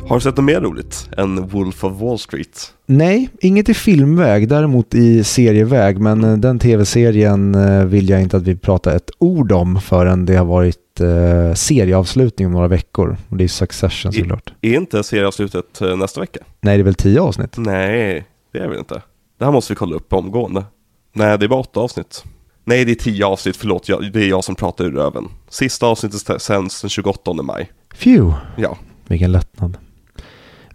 Har 0.07 0.15
du 0.17 0.21
sett 0.21 0.37
något 0.37 0.45
mer 0.45 0.61
roligt 0.61 1.09
än 1.17 1.47
Wolf 1.47 1.83
of 1.83 2.01
Wall 2.01 2.19
Street? 2.19 2.73
Nej, 2.85 3.29
inget 3.41 3.69
i 3.69 3.73
filmväg, 3.73 4.49
däremot 4.49 4.93
i 4.93 5.23
serieväg, 5.23 5.99
men 5.99 6.23
eh, 6.23 6.37
den 6.37 6.59
tv-serien 6.59 7.55
eh, 7.55 7.85
vill 7.85 8.09
jag 8.09 8.21
inte 8.21 8.37
att 8.37 8.43
vi 8.43 8.55
pratar 8.55 8.95
ett 8.95 9.09
ord 9.19 9.51
om 9.51 9.81
förrän 9.81 10.25
det 10.25 10.35
har 10.35 10.45
varit 10.45 10.99
eh, 10.99 11.53
serieavslutning 11.53 12.47
om 12.47 12.53
några 12.53 12.67
veckor. 12.67 13.17
Och 13.29 13.37
det 13.37 13.43
är 13.43 13.47
Succession 13.47 14.13
såklart. 14.13 14.53
Är 14.61 14.73
inte 14.73 15.03
serieavslutet 15.03 15.81
eh, 15.81 15.95
nästa 15.97 16.21
vecka? 16.21 16.39
Nej, 16.61 16.77
det 16.77 16.81
är 16.81 16.85
väl 16.85 16.95
tio 16.95 17.21
avsnitt? 17.21 17.57
Nej, 17.57 18.25
det 18.53 18.59
är 18.59 18.67
väl 18.67 18.77
inte. 18.79 19.01
Det 19.39 19.45
här 19.45 19.51
måste 19.51 19.73
vi 19.73 19.75
kolla 19.77 19.95
upp 19.95 20.13
omgående. 20.13 20.65
Nej, 21.13 21.37
det 21.37 21.45
är 21.45 21.49
bara 21.49 21.59
åtta 21.59 21.79
avsnitt. 21.79 22.23
Nej, 22.65 22.85
det 22.85 22.91
är 22.91 22.95
tio 22.95 23.25
avsnitt, 23.25 23.55
förlåt, 23.57 23.89
jag, 23.89 24.11
det 24.13 24.19
är 24.23 24.29
jag 24.29 24.43
som 24.43 24.55
pratar 24.55 24.85
ur 24.85 24.91
röven. 24.91 25.27
Sista 25.49 25.85
avsnittet 25.87 26.41
sänds 26.41 26.81
den 26.81 26.89
28 26.89 27.33
maj. 27.33 27.71
Phew, 28.03 28.33
Ja, 28.57 28.77
vilken 29.07 29.31
lättnad. 29.31 29.77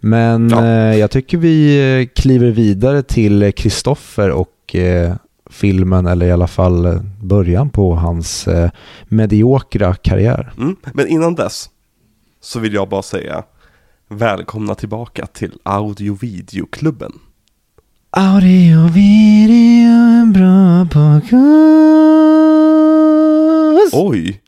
Men 0.01 0.49
Ja. 0.49 0.65
eh, 0.65 0.95
jag 0.97 1.11
tycker 1.11 1.37
vi 1.37 1.77
eh, 2.01 2.07
kliver 2.21 2.51
vidare 2.51 3.01
till 3.03 3.51
Kristoffer 3.55 4.29
och 4.31 4.75
eh, 4.75 5.15
filmen, 5.49 6.05
eller 6.05 6.25
i 6.25 6.31
alla 6.31 6.47
fall 6.47 6.99
början 7.21 7.69
på 7.69 7.95
hans 7.95 8.47
eh, 8.47 8.69
mediokra 9.07 9.95
karriär. 9.95 10.51
mm. 10.57 10.75
men 10.93 11.07
innan 11.07 11.35
dess 11.35 11.69
så 12.41 12.59
vill 12.59 12.73
jag 12.73 12.89
bara 12.89 13.01
säga 13.01 13.43
välkomna 14.09 14.75
tillbaka 14.75 15.25
till 15.25 15.53
Audio-videoklubben. 15.63 17.11
Audio, 18.11 18.87
video, 18.93 19.91
en 20.21 20.33
bra 20.33 20.85
podcast. 23.79 23.93
Oj, 23.93 24.41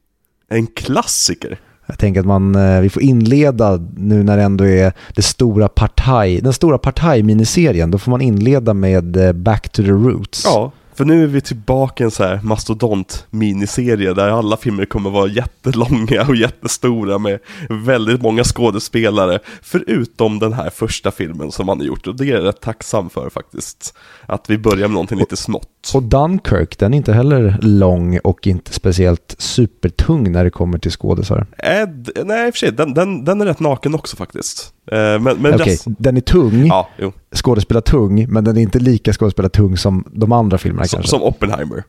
en 0.50 0.68
klassiker. 0.68 1.60
Jag 1.92 2.00
tänker 2.00 2.20
att 2.20 2.26
man, 2.26 2.56
eh, 2.56 2.82
vi 2.82 2.90
får 2.90 3.02
inleda 3.02 3.80
nu 3.98 4.24
när 4.24 4.38
det 4.38 4.44
ändå 4.44 4.68
är 4.68 4.94
det 5.16 5.22
stora 5.22 5.68
partaj, 5.68 6.42
den 6.42 6.54
stora 6.54 6.78
partaj-miniserien. 6.78 7.92
Då 7.92 7.98
får 7.98 8.12
man 8.12 8.22
inleda 8.22 8.74
med 8.74 9.18
eh, 9.18 9.34
Back 9.34 9.70
to 9.70 9.84
the 9.84 9.92
Roots. 9.92 10.44
Ja, 10.46 10.72
för 10.94 11.06
nu 11.06 11.24
är 11.24 11.28
vi 11.28 11.42
tillbaka 11.42 12.04
i 12.04 12.06
en 12.06 12.12
så 12.12 12.24
här 12.24 12.40
mastodont-miniserie 12.44 14.14
där 14.14 14.28
alla 14.28 14.58
filmer 14.58 14.86
kommer 14.86 15.10
vara 15.10 15.28
jättelånga 15.28 16.26
och 16.28 16.36
jättestora 16.36 17.18
med 17.18 17.40
väldigt 17.70 18.22
många 18.22 18.44
skådespelare. 18.44 19.40
Förutom 19.62 20.40
den 20.40 20.54
här 20.54 20.70
första 20.70 21.12
filmen 21.12 21.52
som 21.52 21.68
han 21.68 21.78
har 21.78 21.86
gjort 21.86 22.08
och 22.08 22.16
det 22.16 22.24
är 22.24 22.28
jag 22.28 22.44
rätt 22.44 22.62
tacksam 22.62 23.10
för 23.10 23.30
faktiskt. 23.30 23.98
Att 24.26 24.50
vi 24.50 24.58
börjar 24.58 24.88
med 24.88 24.92
någonting 24.92 25.20
lite 25.20 25.38
smått. 25.38 25.81
Och 25.94 26.04
Dunkirk, 26.04 26.80
den 26.80 26.94
är 26.94 26.98
inte 26.98 27.14
heller 27.14 27.58
lång 27.62 28.20
och 28.24 28.48
inte 28.48 28.74
speciellt 28.74 29.36
supertung 29.38 30.32
när 30.32 30.44
det 30.44 30.50
kommer 30.50 30.78
till 30.78 30.92
skådisar. 30.92 31.48
Äh, 31.58 31.88
d- 31.88 32.12
nej, 32.26 32.48
i 32.48 32.50
och 32.50 32.54
för 32.54 32.60
sig, 32.60 32.72
den, 32.72 32.94
den, 32.94 33.26
den 33.26 33.42
är 33.42 33.46
rätt 33.46 33.60
naken 33.60 33.96
också 33.96 34.16
faktiskt. 34.18 34.74
Eh, 34.92 34.98
men 34.98 35.22
men 35.24 35.54
Okej, 35.54 35.66
rest- 35.74 35.86
den 36.00 36.18
är 36.18 36.22
tung, 36.22 36.66
Ja, 36.66 36.90
jo. 36.98 37.12
skådespelartung, 37.36 38.26
men 38.30 38.44
den 38.44 38.58
är 38.58 38.62
inte 38.62 38.80
lika 38.80 39.14
skådespelartung 39.14 39.78
som 39.78 40.04
de 40.12 40.32
andra 40.32 40.58
filmerna 40.58 40.86
Som, 40.88 40.98
kanske. 40.98 41.10
som 41.10 41.24
Oppenheimer. 41.24 41.84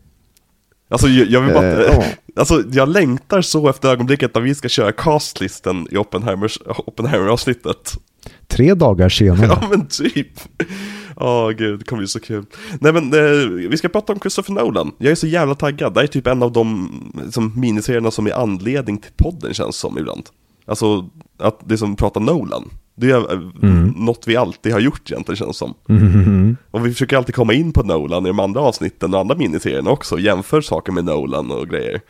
Alltså 0.91 1.09
jag, 1.09 1.27
jag 1.31 1.41
vill 1.41 1.55
bara... 1.55 1.85
Eh. 1.87 2.05
Alltså 2.37 2.63
jag 2.73 2.89
längtar 2.89 3.41
så 3.43 3.69
efter 3.69 3.89
ögonblicket 3.89 4.37
att 4.37 4.43
vi 4.43 4.55
ska 4.55 4.69
köra 4.69 4.93
castlisten 4.93 5.87
i 5.91 5.97
Oppenheimers, 5.97 6.59
Oppenheimer-avsnittet. 6.67 7.93
Tre 8.49 8.75
dagar 8.75 9.09
senare. 9.09 9.47
Ja 9.47 9.69
men 9.71 9.87
typ. 9.87 10.41
Åh 11.17 11.51
gud, 11.51 11.79
det 11.79 11.85
kommer 11.85 12.01
bli 12.01 12.09
så 12.09 12.21
kul. 12.21 12.45
Nej 12.81 12.93
men 12.93 13.13
eh, 13.15 13.49
vi 13.69 13.77
ska 13.77 13.89
prata 13.89 14.13
om 14.13 14.21
Christopher 14.21 14.55
Nolan. 14.55 14.93
Jag 14.99 15.11
är 15.11 15.15
så 15.15 15.27
jävla 15.27 15.55
taggad. 15.55 15.95
Det 15.95 16.01
här 16.01 16.05
är 16.05 16.09
typ 16.09 16.27
en 16.27 16.43
av 16.43 16.53
de 16.53 16.91
liksom, 17.25 17.53
miniserierna 17.61 18.11
som 18.11 18.27
är 18.27 18.33
anledning 18.33 18.99
till 18.99 19.13
podden 19.17 19.55
känns 19.55 19.77
som 19.77 19.99
ibland. 19.99 20.23
Alltså 20.67 21.09
att 21.39 21.61
det 21.65 21.79
som 21.79 21.97
pratar 21.97 22.21
Nolan. 22.21 22.71
Det 22.95 23.11
är 23.11 23.33
eh, 23.33 23.41
Mm. 23.63 23.89
något 23.97 24.25
vi 24.27 24.37
alltid 24.37 24.73
har 24.73 24.81
gjort 24.81 25.11
egentligen 25.11 25.37
känns 25.37 25.57
som. 25.57 25.75
Mhm. 25.89 26.57
Och 26.71 26.87
vi 26.87 26.93
försöker 26.93 27.17
alltid 27.17 27.35
komma 27.35 27.53
in 27.55 27.73
på 27.73 27.83
Nolan 27.83 28.25
i 28.27 28.29
de 28.29 28.41
andra 28.41 28.61
avsnitten 28.61 29.15
och 29.15 29.21
andra 29.21 29.35
miniserierna 29.37 29.91
också. 29.91 30.19
Jämför 30.19 30.61
saker 30.61 30.93
med 30.93 31.05
Nolan 31.05 31.51
och 31.51 31.69
grejer. 31.69 32.01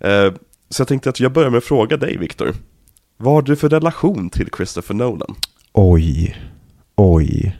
Eh, 0.00 0.32
så 0.68 0.80
jag 0.80 0.88
tänkte 0.88 1.08
att 1.08 1.20
jag 1.20 1.32
börjar 1.32 1.50
med 1.50 1.58
att 1.58 1.64
fråga 1.64 1.96
dig 1.96 2.16
Viktor. 2.18 2.52
Vad 3.16 3.34
har 3.34 3.42
du 3.42 3.56
för 3.56 3.68
relation 3.68 4.30
till 4.30 4.48
Christopher 4.56 4.94
Nolan? 4.94 5.34
Oj, 5.74 6.36
oj. 6.96 7.58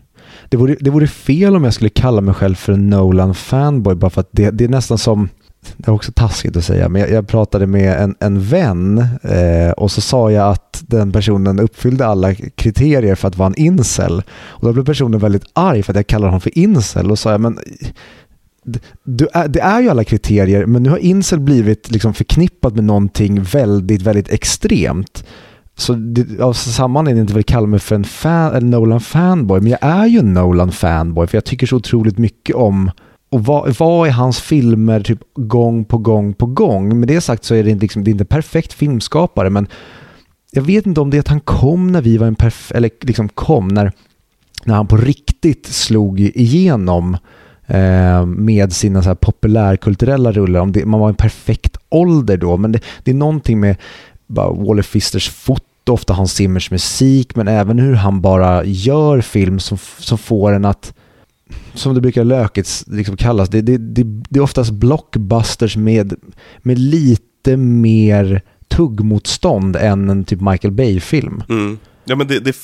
Det 0.48 0.56
vore, 0.56 0.76
det 0.80 0.90
vore 0.90 1.06
fel 1.06 1.56
om 1.56 1.64
jag 1.64 1.74
skulle 1.74 1.90
kalla 1.90 2.20
mig 2.20 2.34
själv 2.34 2.54
för 2.54 2.72
en 2.72 2.90
Nolan-fanboy 2.90 3.94
bara 3.94 4.10
för 4.10 4.20
att 4.20 4.28
det, 4.30 4.50
det 4.50 4.64
är 4.64 4.68
nästan 4.68 4.98
som, 4.98 5.28
det 5.76 5.88
är 5.88 5.92
också 5.92 6.12
taskigt 6.12 6.56
att 6.56 6.64
säga, 6.64 6.88
men 6.88 7.00
jag, 7.00 7.10
jag 7.10 7.28
pratade 7.28 7.66
med 7.66 8.02
en, 8.02 8.14
en 8.20 8.40
vän 8.40 9.06
eh, 9.22 9.70
och 9.70 9.90
så 9.90 10.00
sa 10.00 10.30
jag 10.30 10.50
att 10.50 10.82
den 10.86 11.12
personen 11.12 11.60
uppfyllde 11.60 12.06
alla 12.06 12.34
kriterier 12.34 13.14
för 13.14 13.28
att 13.28 13.36
vara 13.36 13.46
en 13.46 13.58
incel. 13.58 14.22
Och 14.30 14.66
då 14.66 14.72
blev 14.72 14.84
personen 14.84 15.20
väldigt 15.20 15.46
arg 15.52 15.82
för 15.82 15.92
att 15.92 15.96
jag 15.96 16.06
kallade 16.06 16.28
honom 16.28 16.40
för 16.40 16.58
incel 16.58 17.10
och 17.10 17.18
sa 17.18 17.30
jag, 17.30 17.40
men 17.40 17.58
det, 19.04 19.28
är, 19.32 19.48
det 19.48 19.60
är 19.60 19.80
ju 19.80 19.88
alla 19.88 20.04
kriterier, 20.04 20.66
men 20.66 20.82
nu 20.82 20.90
har 20.90 20.98
incel 20.98 21.40
blivit 21.40 21.90
liksom 21.90 22.14
förknippat 22.14 22.74
med 22.74 22.84
någonting 22.84 23.42
väldigt, 23.42 24.02
väldigt 24.02 24.28
extremt. 24.28 25.24
Så 25.76 25.92
det, 25.92 26.40
av 26.40 26.52
samma 26.52 26.98
anledning 26.98 27.22
inte 27.22 27.34
vill 27.34 27.44
kalla 27.44 27.66
mig 27.66 27.80
för 27.80 27.94
en 27.94 28.04
fan, 28.04 28.54
en 28.54 28.70
Nolan-fanboy, 28.70 29.60
men 29.60 29.70
jag 29.70 29.82
är 29.82 30.06
ju 30.06 30.18
en 30.18 30.34
Nolan-fanboy, 30.34 31.26
för 31.26 31.36
jag 31.36 31.44
tycker 31.44 31.66
så 31.66 31.76
otroligt 31.76 32.18
mycket 32.18 32.56
om 32.56 32.90
och 33.34 33.44
vad, 33.44 33.76
vad 33.78 34.08
är 34.08 34.12
hans 34.12 34.40
filmer 34.40 35.00
typ 35.00 35.20
gång 35.34 35.84
på 35.84 35.98
gång 35.98 36.34
på 36.34 36.46
gång? 36.46 37.00
Med 37.00 37.08
det 37.08 37.20
sagt 37.20 37.44
så 37.44 37.54
är 37.54 37.64
det 37.64 37.70
inte, 37.70 37.82
liksom, 37.82 38.04
det 38.04 38.10
är 38.10 38.12
inte 38.12 38.22
en 38.22 38.26
perfekt 38.26 38.72
filmskapare, 38.72 39.50
men 39.50 39.66
jag 40.50 40.62
vet 40.62 40.86
inte 40.86 41.00
om 41.00 41.10
det 41.10 41.16
är 41.16 41.20
att 41.20 41.28
han 41.28 41.40
kom 41.40 41.92
när 41.92 42.02
vi 42.02 42.16
var 42.16 42.26
en 42.26 42.34
perfekt, 42.34 42.76
eller 42.76 42.90
liksom 43.00 43.28
kom 43.28 43.68
när, 43.68 43.92
när 44.64 44.74
han 44.74 44.86
på 44.86 44.96
riktigt 44.96 45.66
slog 45.66 46.20
igenom 46.20 47.16
eh, 47.66 48.26
med 48.26 48.72
sina 48.72 49.02
så 49.02 49.08
här 49.08 49.14
populärkulturella 49.14 50.32
rullar, 50.32 50.60
om 50.60 50.72
det, 50.72 50.86
man 50.86 51.00
var 51.00 51.08
en 51.08 51.14
perfekt 51.14 51.76
ålder 51.88 52.36
då, 52.36 52.56
men 52.56 52.72
det, 52.72 52.80
det 53.02 53.10
är 53.10 53.14
någonting 53.14 53.60
med 53.60 53.76
bara 54.34 54.50
Waller 54.50 54.82
Fisters 54.82 55.30
foto, 55.30 55.92
ofta 55.92 56.12
Hans 56.12 56.34
Zimmers 56.34 56.70
musik, 56.70 57.36
men 57.36 57.48
även 57.48 57.78
hur 57.78 57.94
han 57.94 58.20
bara 58.20 58.64
gör 58.64 59.20
film 59.20 59.60
som, 59.60 59.78
som 59.98 60.18
får 60.18 60.52
en 60.52 60.64
att 60.64 60.94
som 61.74 61.94
det 61.94 62.00
brukar 62.00 62.24
lökigt 62.24 62.84
liksom 62.86 63.16
kallas, 63.16 63.48
det, 63.48 63.62
det, 63.62 63.78
det, 63.78 64.02
det 64.04 64.38
är 64.38 64.42
oftast 64.42 64.70
blockbusters 64.70 65.76
med, 65.76 66.14
med 66.58 66.78
lite 66.78 67.56
mer 67.56 68.42
tuggmotstånd 68.68 69.76
än 69.76 70.10
en 70.10 70.24
typ 70.24 70.40
Michael 70.40 70.72
Bay-film. 70.72 71.42
Mm. 71.48 71.78
Ja 72.04 72.16
men 72.16 72.26
det, 72.26 72.40
det, 72.40 72.56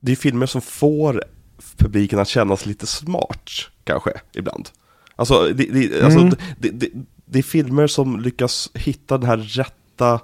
det 0.00 0.12
är 0.12 0.16
filmer 0.16 0.46
som 0.46 0.60
får 0.60 1.24
publiken 1.76 2.18
att 2.18 2.28
kännas 2.28 2.66
lite 2.66 2.86
smart, 2.86 3.50
kanske, 3.84 4.10
ibland. 4.34 4.68
Alltså, 5.16 5.48
det, 5.54 5.64
det, 5.64 6.02
alltså 6.04 6.18
mm. 6.18 6.34
det, 6.58 6.68
det, 6.68 6.88
det, 7.26 7.38
är 7.38 7.42
filmer 7.42 7.86
som 7.86 8.20
lyckas 8.20 8.70
hitta 8.74 9.18
den 9.18 9.28
här 9.28 9.36
rätta 9.36 10.20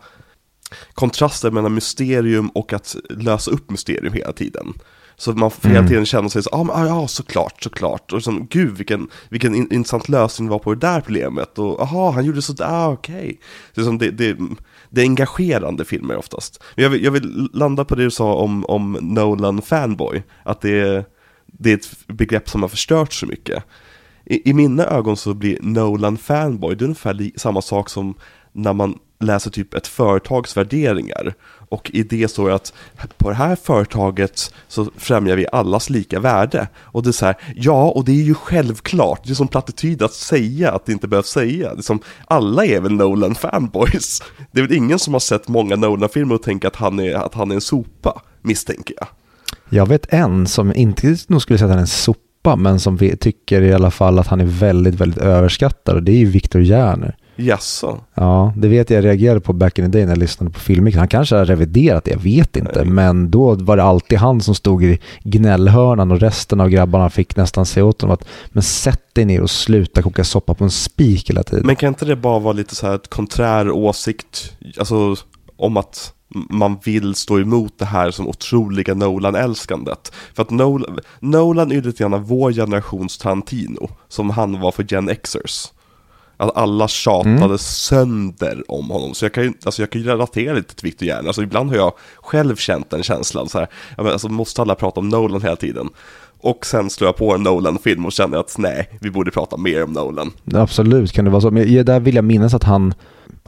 kontrasten 0.94 1.54
mellan 1.54 1.74
mysterium 1.74 2.48
och 2.48 2.72
att 2.72 2.96
lösa 3.10 3.50
upp 3.50 3.70
mysterium 3.70 4.12
hela 4.12 4.32
tiden. 4.32 4.74
Så 5.20 5.32
man 5.32 5.50
får 5.50 5.68
hela 5.68 5.78
mm. 5.78 5.88
tiden 5.88 6.06
känna 6.06 6.28
sig 6.28 6.42
så, 6.42 6.50
ah, 6.52 6.68
ah, 6.72 6.86
ja 6.86 7.08
såklart, 7.08 7.62
såklart. 7.62 8.12
Och 8.12 8.18
liksom, 8.18 8.46
gud 8.50 8.76
vilken, 8.76 9.08
vilken 9.28 9.54
intressant 9.54 10.08
lösning 10.08 10.48
var 10.48 10.58
på 10.58 10.74
det 10.74 10.80
där 10.80 11.00
problemet. 11.00 11.58
Och 11.58 11.80
aha, 11.80 12.10
han 12.10 12.24
gjorde 12.24 12.42
sådär, 12.42 12.66
ah, 12.68 12.92
okej. 12.92 13.40
Okay. 13.76 13.96
Det, 13.98 14.10
det, 14.10 14.36
det 14.90 15.00
är 15.00 15.04
engagerande 15.04 15.84
filmer 15.84 16.16
oftast. 16.16 16.62
Men 16.74 16.82
jag 16.82 16.90
vill, 16.90 17.04
jag 17.04 17.10
vill 17.10 17.48
landa 17.52 17.84
på 17.84 17.94
det 17.94 18.02
du 18.02 18.10
sa 18.10 18.34
om, 18.34 18.64
om 18.64 18.98
Nolan 19.00 19.62
fanboy. 19.62 20.22
Att 20.42 20.60
det 20.60 20.80
är, 20.80 21.04
det 21.46 21.70
är 21.70 21.74
ett 21.74 22.06
begrepp 22.06 22.48
som 22.48 22.62
har 22.62 22.68
förstört 22.68 23.12
så 23.12 23.26
mycket. 23.26 23.64
I, 24.24 24.50
I 24.50 24.54
mina 24.54 24.84
ögon 24.84 25.16
så 25.16 25.34
blir 25.34 25.58
Nolan 25.60 26.16
fanboy, 26.16 26.74
det 26.74 26.82
är 26.82 26.86
ungefär 26.86 27.38
samma 27.38 27.62
sak 27.62 27.88
som 27.88 28.14
när 28.52 28.72
man 28.72 28.98
läser 29.20 29.50
typ 29.50 29.74
ett 29.74 29.86
företags 29.86 30.56
värderingar 30.56 31.34
och 31.70 31.90
i 31.94 32.02
det 32.02 32.28
står 32.28 32.50
att 32.50 32.72
på 33.16 33.28
det 33.28 33.34
här 33.34 33.56
företaget 33.56 34.54
så 34.68 34.90
främjar 34.96 35.36
vi 35.36 35.46
allas 35.52 35.90
lika 35.90 36.20
värde. 36.20 36.68
Och 36.78 37.02
det 37.02 37.10
är 37.10 37.12
så 37.12 37.26
här, 37.26 37.36
ja, 37.56 37.90
och 37.90 38.04
det 38.04 38.12
är 38.12 38.24
ju 38.24 38.34
självklart. 38.34 39.24
Det 39.24 39.30
är 39.30 39.34
som 39.34 39.48
plattityd 39.48 40.02
att 40.02 40.12
säga 40.12 40.72
att 40.72 40.86
det 40.86 40.92
inte 40.92 41.08
behövs 41.08 41.28
säga. 41.28 41.74
Det 41.74 41.80
är 41.80 41.82
som, 41.82 42.00
alla 42.26 42.64
är 42.64 42.80
väl 42.80 42.92
Nolan-fanboys. 42.92 44.22
Det 44.52 44.60
är 44.60 44.66
väl 44.66 44.76
ingen 44.76 44.98
som 44.98 45.12
har 45.12 45.20
sett 45.20 45.48
många 45.48 45.76
Nolan-filmer 45.76 46.34
och 46.34 46.42
tänker 46.42 46.68
att 46.68 46.76
han, 46.76 46.98
är, 46.98 47.14
att 47.14 47.34
han 47.34 47.50
är 47.50 47.54
en 47.54 47.60
sopa, 47.60 48.22
misstänker 48.42 48.94
jag. 48.98 49.08
Jag 49.68 49.86
vet 49.86 50.12
en 50.12 50.46
som 50.46 50.74
inte 50.74 51.16
nog 51.26 51.42
skulle 51.42 51.58
säga 51.58 51.66
att 51.66 51.70
han 51.70 51.78
är 51.78 51.82
en 51.82 51.86
sopa, 51.86 52.56
men 52.56 52.80
som 52.80 52.96
vi 52.96 53.16
tycker 53.16 53.62
i 53.62 53.72
alla 53.72 53.90
fall 53.90 54.18
att 54.18 54.26
han 54.26 54.40
är 54.40 54.44
väldigt, 54.44 54.94
väldigt 54.94 55.18
överskattad 55.18 55.96
och 55.96 56.02
det 56.02 56.12
är 56.12 56.16
ju 56.16 56.26
Victor 56.26 56.62
Järner. 56.62 57.16
Jaså? 57.40 58.00
Ja, 58.14 58.52
det 58.56 58.68
vet 58.68 58.90
jag. 58.90 59.04
Reagerade 59.04 59.40
på 59.40 59.52
back 59.52 59.78
in 59.78 59.84
the 59.84 59.90
day 59.90 60.02
när 60.02 60.12
jag 60.12 60.18
lyssnade 60.18 60.50
på 60.52 60.60
Filmix. 60.60 60.96
Han 60.96 61.08
kanske 61.08 61.36
har 61.36 61.44
reviderat 61.44 62.04
det, 62.04 62.10
jag 62.10 62.18
vet 62.18 62.56
inte. 62.56 62.84
Men 62.84 63.30
då 63.30 63.54
var 63.54 63.76
det 63.76 63.82
alltid 63.82 64.18
han 64.18 64.40
som 64.40 64.54
stod 64.54 64.84
i 64.84 64.98
gnällhörnan 65.24 66.10
och 66.10 66.20
resten 66.20 66.60
av 66.60 66.68
grabbarna 66.68 67.10
fick 67.10 67.36
nästan 67.36 67.66
säga 67.66 67.84
åt 67.84 68.02
honom 68.02 68.14
att 68.14 68.28
men 68.48 68.62
sätt 68.62 69.14
dig 69.14 69.24
ner 69.24 69.40
och 69.40 69.50
sluta 69.50 70.02
koka 70.02 70.24
soppa 70.24 70.54
på 70.54 70.64
en 70.64 70.70
spik 70.70 71.30
hela 71.30 71.42
tiden. 71.42 71.66
Men 71.66 71.76
kan 71.76 71.88
inte 71.88 72.04
det 72.04 72.16
bara 72.16 72.38
vara 72.38 72.52
lite 72.52 72.74
så 72.74 72.86
här 72.86 72.94
ett 72.94 73.10
konträr 73.10 73.70
åsikt, 73.70 74.52
alltså 74.78 75.16
om 75.56 75.76
att 75.76 76.14
man 76.50 76.78
vill 76.84 77.14
stå 77.14 77.40
emot 77.40 77.78
det 77.78 77.84
här 77.84 78.10
som 78.10 78.28
otroliga 78.28 78.94
Nolan-älskandet. 78.94 80.12
För 80.34 80.42
att 80.42 80.50
Nolan, 80.50 80.98
Nolan 81.20 81.70
är 81.70 81.74
ju 81.74 81.82
lite 81.82 82.02
grann 82.02 82.24
vår 82.24 82.52
generations 82.52 83.18
Tarantino, 83.18 83.88
som 84.08 84.30
han 84.30 84.60
var 84.60 84.72
för 84.72 84.86
Gen 84.88 85.16
Xers. 85.22 85.66
Att 86.40 86.56
alla 86.56 86.88
tjatade 86.88 87.44
mm. 87.44 87.58
sönder 87.58 88.64
om 88.68 88.90
honom. 88.90 89.14
Så 89.14 89.24
jag 89.24 89.32
kan 89.32 89.44
ju 89.44 89.52
alltså 89.64 89.82
jag 89.82 89.90
kan 89.90 90.02
ju 90.02 90.08
relatera 90.08 90.54
lite 90.54 90.74
till 90.74 90.84
Victor 90.84 91.08
Järn. 91.08 91.26
Alltså 91.26 91.42
ibland 91.42 91.70
har 91.70 91.76
jag 91.76 91.92
själv 92.16 92.56
känt 92.56 92.90
den 92.90 93.02
känslan. 93.02 93.48
Så 93.48 93.58
här, 93.58 93.68
alltså 93.96 94.28
måste 94.28 94.62
alla 94.62 94.74
prata 94.74 95.00
om 95.00 95.08
Nolan 95.08 95.42
hela 95.42 95.56
tiden? 95.56 95.88
Och 96.40 96.66
sen 96.66 96.90
slår 96.90 97.08
jag 97.08 97.16
på 97.16 97.34
en 97.34 97.42
Nolan-film 97.42 98.06
och 98.06 98.12
känner 98.12 98.38
att 98.38 98.54
nej, 98.58 98.88
vi 99.00 99.10
borde 99.10 99.30
prata 99.30 99.56
mer 99.56 99.84
om 99.84 99.92
Nolan. 99.92 100.32
Absolut 100.54 101.12
kan 101.12 101.24
det 101.24 101.30
vara 101.30 101.40
så. 101.40 101.50
Men 101.50 101.84
där 101.84 102.00
vill 102.00 102.14
jag 102.14 102.24
minnas 102.24 102.54
att 102.54 102.64
han 102.64 102.94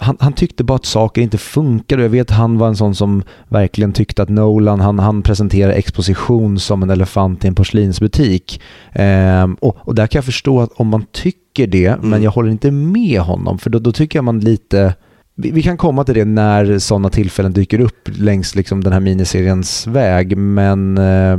han, 0.02 0.16
han, 0.20 0.32
tyckte 0.32 0.64
bara 0.64 0.76
att 0.76 0.84
saker 0.84 1.22
inte 1.22 1.38
funkade. 1.38 2.02
Jag 2.02 2.10
vet 2.10 2.30
att 2.30 2.36
han 2.36 2.58
var 2.58 2.68
en 2.68 2.76
sån 2.76 2.94
som 2.94 3.22
verkligen 3.48 3.92
tyckte 3.92 4.22
att 4.22 4.28
Nolan, 4.28 4.80
han, 4.80 4.98
han 4.98 5.22
presenterar 5.22 5.72
exposition 5.72 6.58
som 6.58 6.82
en 6.82 6.90
elefant 6.90 7.44
i 7.44 7.48
en 7.48 7.54
porslinsbutik. 7.54 8.60
Ehm, 8.92 9.54
och, 9.54 9.76
och 9.78 9.94
där 9.94 10.06
kan 10.06 10.18
jag 10.18 10.24
förstå 10.24 10.60
att 10.60 10.72
om 10.72 10.88
man 10.88 11.06
tycker 11.12 11.66
det, 11.66 11.86
mm. 11.86 12.10
men 12.10 12.22
jag 12.22 12.30
håller 12.30 12.50
inte 12.50 12.70
med 12.70 13.20
honom, 13.20 13.58
för 13.58 13.70
då, 13.70 13.78
då 13.78 13.92
tycker 13.92 14.18
jag 14.18 14.24
man 14.24 14.40
lite 14.40 14.94
vi, 15.35 15.62
kan 15.62 15.77
komma 15.77 16.05
till 16.05 16.14
det 16.14 16.25
när 16.25 16.79
sådana 16.79 17.11
tillfällen 17.11 17.53
dyker 17.53 17.81
upp 17.81 18.09
längs 18.18 18.55
liksom 18.55 18.85
den 18.85 18.92
här 18.92 19.01
miniseriens 19.01 19.87
väg. 19.87 20.37
Men 20.37 20.99
eh, 20.99 21.38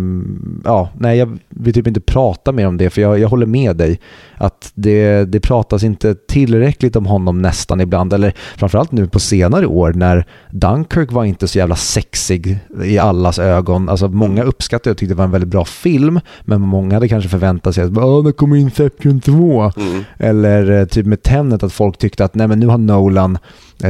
ja, 0.64 0.90
nej, 0.98 1.18
jag 1.18 1.40
vill 1.50 1.74
typ 1.74 1.88
inte 1.88 2.02
prata 2.02 2.52
mer 2.52 2.68
om 2.68 2.78
det 2.78 2.90
för 2.90 3.02
jag, 3.02 3.20
jag 3.20 3.30
håller 3.30 3.46
med 3.46 3.76
dig. 3.76 4.00
Att 4.38 4.72
det, 4.76 5.26
det 5.26 5.40
pratas 5.40 5.84
inte 5.84 6.16
tillräckligt 6.16 6.96
om 6.96 7.06
honom 7.06 7.42
nästan 7.42 7.82
ibland. 7.82 8.14
Eller 8.14 8.34
framförallt 8.58 8.92
nu 8.92 9.08
på 9.08 9.20
senare 9.20 9.66
år 9.66 9.94
när 9.94 10.26
Dunkirk 10.52 11.12
var 11.12 11.24
inte 11.24 11.48
så 11.48 11.58
jävla 11.58 11.76
sexig 11.76 12.60
i 12.84 12.98
allas 12.98 13.40
ögon. 13.40 13.90
Alltså 13.90 14.08
många 14.08 14.44
uppskattade 14.44 14.92
och 14.92 14.98
tyckte 14.98 15.14
det 15.14 15.18
var 15.18 15.26
en 15.26 15.32
väldigt 15.32 15.50
bra 15.50 15.66
film. 15.66 16.20
Men 16.42 16.62
många 16.62 16.96
hade 16.96 17.08
kanske 17.08 17.30
förväntat 17.30 17.76
sig 17.76 17.84
att 17.84 17.98
Åh, 17.98 18.24
det 18.24 18.32
kommer 18.32 18.56
Inception 18.56 19.22
2. 19.22 19.72
Mm. 19.78 20.04
Eller 20.18 20.72
eh, 20.72 20.86
typ 20.86 21.06
med 21.06 21.24
Tenet 21.24 21.64
att 21.64 21.74
folk 21.74 21.98
tyckte 21.98 22.26
att 22.26 22.36
nej 22.36 22.48
men 22.48 22.60
nu 22.60 22.68
har 22.68 22.78
Nolan 22.78 23.38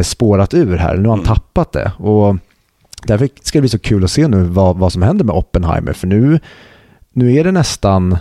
spårat 0.01 0.53
ur 0.53 0.77
här. 0.77 0.97
Nu 0.97 1.09
har 1.09 1.17
han 1.17 1.25
mm. 1.25 1.35
tappat 1.35 1.71
det. 1.71 1.91
Och 1.97 2.35
därför 3.03 3.29
ska 3.41 3.57
det 3.57 3.61
bli 3.61 3.69
så 3.69 3.79
kul 3.79 4.03
att 4.03 4.11
se 4.11 4.27
nu 4.27 4.43
vad, 4.43 4.77
vad 4.77 4.93
som 4.93 5.01
händer 5.01 5.25
med 5.25 5.35
Oppenheimer. 5.35 5.93
För 5.93 6.07
nu, 6.07 6.39
nu 7.13 7.33
är 7.33 7.43
det 7.43 7.51
nästan... 7.51 8.17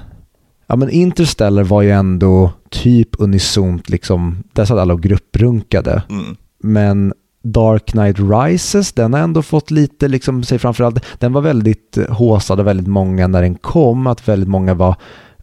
Ja 0.66 0.76
men 0.76 0.90
Interstellar 0.90 1.62
var 1.62 1.82
ju 1.82 1.90
ändå 1.90 2.52
typ 2.70 3.08
unisont 3.18 3.90
liksom, 3.90 4.42
där 4.52 4.64
satt 4.64 4.78
alla 4.78 4.94
och 4.94 5.02
grupprunkade. 5.02 6.02
Mm. 6.10 6.36
Men 6.62 7.12
Dark 7.42 7.86
Knight 7.86 8.16
Rises, 8.18 8.92
den 8.92 9.12
har 9.12 9.20
ändå 9.20 9.42
fått 9.42 9.70
lite, 9.70 10.08
liksom, 10.08 10.44
säg 10.44 10.58
framförallt, 10.58 11.04
den 11.18 11.32
var 11.32 11.40
väldigt 11.40 11.98
håsad 12.08 12.60
av 12.60 12.66
väldigt 12.66 12.86
många 12.86 13.26
när 13.26 13.42
den 13.42 13.54
kom, 13.54 14.06
att 14.06 14.28
väldigt 14.28 14.48
många 14.48 14.74
var 14.74 14.96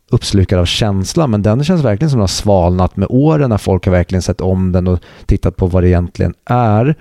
uppslukad 0.10 0.60
av 0.60 0.66
känslan, 0.66 1.32
men 1.32 1.42
den 1.42 1.64
känns 1.64 1.84
verkligen 1.84 2.10
som 2.10 2.18
den 2.18 2.24
har 2.24 2.28
svalnat 2.28 2.98
med 2.98 3.08
åren 3.10 3.50
när 3.50 3.58
folk 3.58 3.86
har 3.86 3.92
verkligen 3.92 4.22
sett 4.22 4.42
om 4.42 4.72
den 4.72 4.88
och 4.88 5.00
tittat 5.26 5.56
på 5.56 5.68
vad 5.68 5.84
det 5.84 5.90
egentligen 5.90 6.34
är. 6.46 6.96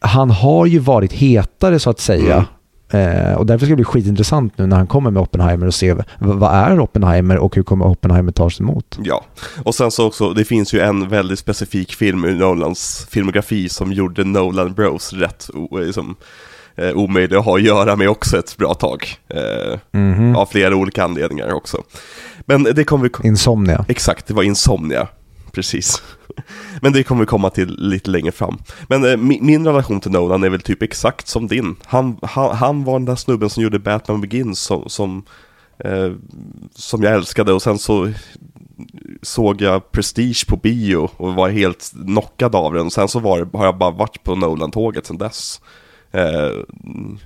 Han 0.00 0.30
har 0.30 0.66
ju 0.66 0.78
varit 0.78 1.12
hetare 1.12 1.78
så 1.78 1.90
att 1.90 2.00
säga. 2.00 2.34
Mm. 2.34 2.44
Eh, 2.92 3.34
och 3.34 3.46
därför 3.46 3.66
ska 3.66 3.72
det 3.72 3.76
bli 3.76 3.84
skitintressant 3.84 4.58
nu 4.58 4.66
när 4.66 4.76
han 4.76 4.86
kommer 4.86 5.10
med 5.10 5.22
Oppenheimer 5.22 5.66
och 5.66 5.74
se 5.74 5.96
vad 6.18 6.54
är 6.54 6.80
Oppenheimer 6.80 7.38
och 7.38 7.56
hur 7.56 7.62
kommer 7.62 7.86
Oppenheimer 7.86 8.32
tas 8.32 8.60
emot. 8.60 8.98
Ja, 9.02 9.24
och 9.64 9.74
sen 9.74 9.90
så 9.90 10.06
också, 10.06 10.32
det 10.32 10.44
finns 10.44 10.74
ju 10.74 10.80
en 10.80 11.08
väldigt 11.08 11.38
specifik 11.38 11.94
film 11.94 12.24
ur 12.24 12.34
Nolans 12.34 13.06
filmografi 13.10 13.68
som 13.68 13.92
gjorde 13.92 14.24
Nolan 14.24 14.72
Bros 14.72 15.12
rätt 15.12 15.50
liksom, 15.86 16.16
eh, 16.80 16.96
omöjlig 16.96 17.36
att 17.36 17.44
ha 17.44 17.56
att 17.56 17.62
göra 17.62 17.96
med 17.96 18.08
också 18.08 18.38
ett 18.38 18.56
bra 18.56 18.74
tag. 18.74 19.16
Eh, 19.28 19.78
mm 19.92 20.14
-hmm. 20.14 20.36
Av 20.36 20.46
flera 20.46 20.76
olika 20.76 21.04
anledningar 21.04 21.52
också. 21.52 21.82
Men 22.40 22.62
det 22.62 22.84
kommer 22.84 23.10
vi... 23.22 23.28
Insomnia. 23.28 23.84
Exakt, 23.88 24.26
det 24.26 24.34
var 24.34 24.42
Insomnia. 24.42 25.08
Precis. 25.52 26.02
Men 26.82 26.92
det 26.92 27.02
kommer 27.02 27.20
vi 27.20 27.26
komma 27.26 27.50
till 27.50 27.76
lite 27.78 28.10
längre 28.10 28.32
fram. 28.32 28.58
Men 28.88 29.04
eh, 29.04 29.16
min 29.16 29.66
relation 29.66 30.00
till 30.00 30.10
Nolan 30.10 30.44
är 30.44 30.50
väl 30.50 30.60
typ 30.60 30.82
exakt 30.82 31.28
som 31.28 31.46
din. 31.46 31.76
Han, 31.84 32.18
han, 32.22 32.56
han 32.56 32.84
var 32.84 32.92
den 32.92 33.04
där 33.04 33.16
snubben 33.16 33.50
som 33.50 33.62
gjorde 33.62 33.78
Batman 33.78 34.20
Begins 34.20 34.60
som, 34.60 34.88
som, 34.88 35.24
eh, 35.84 36.12
som 36.74 37.02
jag 37.02 37.14
älskade 37.14 37.52
och 37.52 37.62
sen 37.62 37.78
så 37.78 38.12
såg 39.22 39.62
jag 39.62 39.92
Prestige 39.92 40.46
på 40.48 40.56
bio 40.56 41.10
och 41.16 41.34
var 41.34 41.48
helt 41.48 41.92
knockad 42.06 42.54
av 42.54 42.74
den. 42.74 42.90
Sen 42.90 43.08
så 43.08 43.18
var, 43.18 43.48
har 43.52 43.64
jag 43.64 43.78
bara 43.78 43.90
varit 43.90 44.22
på 44.22 44.34
Nolan-tåget 44.34 45.06
sen 45.06 45.18
dess. 45.18 45.60
Eh, 46.12 46.50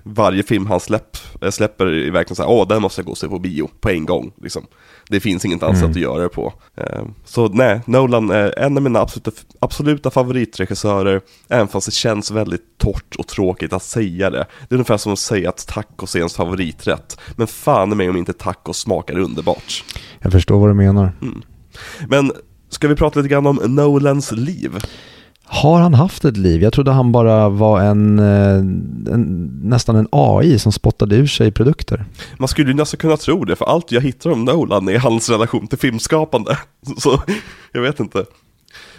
varje 0.03 0.43
film 0.43 0.67
han 0.67 0.81
släpp, 0.81 1.17
eh, 1.43 1.51
släpper 1.51 1.87
är 1.87 2.11
verkligen 2.11 2.37
så 2.37 2.43
här, 2.43 2.51
åh 2.51 2.69
den 2.69 2.83
måste 2.83 3.01
jag 3.01 3.07
gå 3.07 3.13
och 3.13 3.19
se 3.19 3.29
på 3.29 3.39
bio 3.39 3.71
på 3.81 3.91
en 3.91 4.07
gång. 4.07 4.33
Liksom. 4.43 4.67
Det 5.09 5.21
finns 5.21 5.45
inget 5.45 5.63
annat 5.63 5.77
Mm. 5.77 5.89
sätt 5.89 5.97
att 5.97 6.03
göra 6.03 6.23
det 6.23 6.29
på. 6.29 6.53
Eh, 6.77 7.03
så 7.25 7.49
nej, 7.49 7.81
Nolan 7.87 8.31
är 8.31 8.59
en 8.59 8.77
av 8.77 8.83
mina 8.83 9.01
absoluta, 9.01 9.31
absoluta 9.59 10.11
favoritregissörer, 10.11 11.21
även 11.49 11.69
fast 11.69 11.87
det 11.87 11.93
känns 11.93 12.31
väldigt 12.31 12.79
torrt 12.79 13.17
och 13.19 13.27
tråkigt 13.27 13.73
att 13.73 13.83
säga 13.83 14.31
det. 14.31 14.47
Det 14.69 14.75
är 14.75 14.77
ungefär 14.77 14.97
som 14.97 15.13
att 15.13 15.19
säga 15.19 15.49
att 15.49 15.67
tacos 15.67 16.15
är 16.15 16.19
ens 16.19 16.35
favoriträtt. 16.37 17.21
Men 17.37 17.47
fan 17.47 17.97
mig 17.97 18.09
om 18.11 18.17
inte 18.17 18.33
tacos 18.33 18.79
smakar 18.79 19.19
underbart. 19.19 19.85
Jag 20.21 20.33
förstår 20.33 20.59
vad 20.61 20.71
du 20.71 20.75
menar. 20.75 21.13
Men 22.09 22.33
ska 22.69 22.89
vi 22.89 22.97
prata 22.97 23.21
lite 23.21 23.29
grann 23.29 23.47
om 23.47 23.61
Nolans 23.65 24.33
liv? 24.33 24.79
Har 25.47 25.81
han 25.81 25.95
haft 25.95 26.25
ett 26.25 26.37
liv? 26.37 26.63
Jag 26.63 26.73
trodde 26.73 26.91
han 26.91 27.13
bara 27.13 27.49
var 27.49 27.81
en, 27.81 28.19
eh, 28.19 28.57
en 29.15 29.51
nästan 29.65 29.97
en 29.97 30.09
AI 30.13 30.59
som 30.59 30.73
spottade 30.73 31.17
ur 31.17 31.27
sig 31.27 31.53
produkter. 31.53 32.05
Man 32.39 32.49
skulle 32.49 32.69
ju 32.71 32.75
nästan 32.77 32.99
kunna 32.99 33.17
tro 33.17 33.45
det, 33.45 33.57
för 33.57 33.65
allt 33.65 33.93
jag 33.93 34.01
hittar 34.01 34.31
om 34.31 34.45
Nolan 34.45 34.89
är 34.89 34.99
hans 34.99 35.31
relation 35.31 35.67
till 35.67 35.79
filmskapande. 35.79 36.59
Så 36.99 37.23
jag 37.73 37.83
vet 37.83 38.01
inte. 38.01 38.25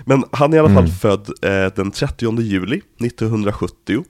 Men 0.05 0.23
han 0.31 0.53
är 0.53 0.57
i 0.57 0.59
alla 0.59 0.69
fall 0.69 0.77
Mm. 0.77 0.91
född 0.95 1.29
eh, 1.41 1.73
den 1.75 1.91
30 1.91 2.41
juli 2.41 2.81
1970. 3.01 4.03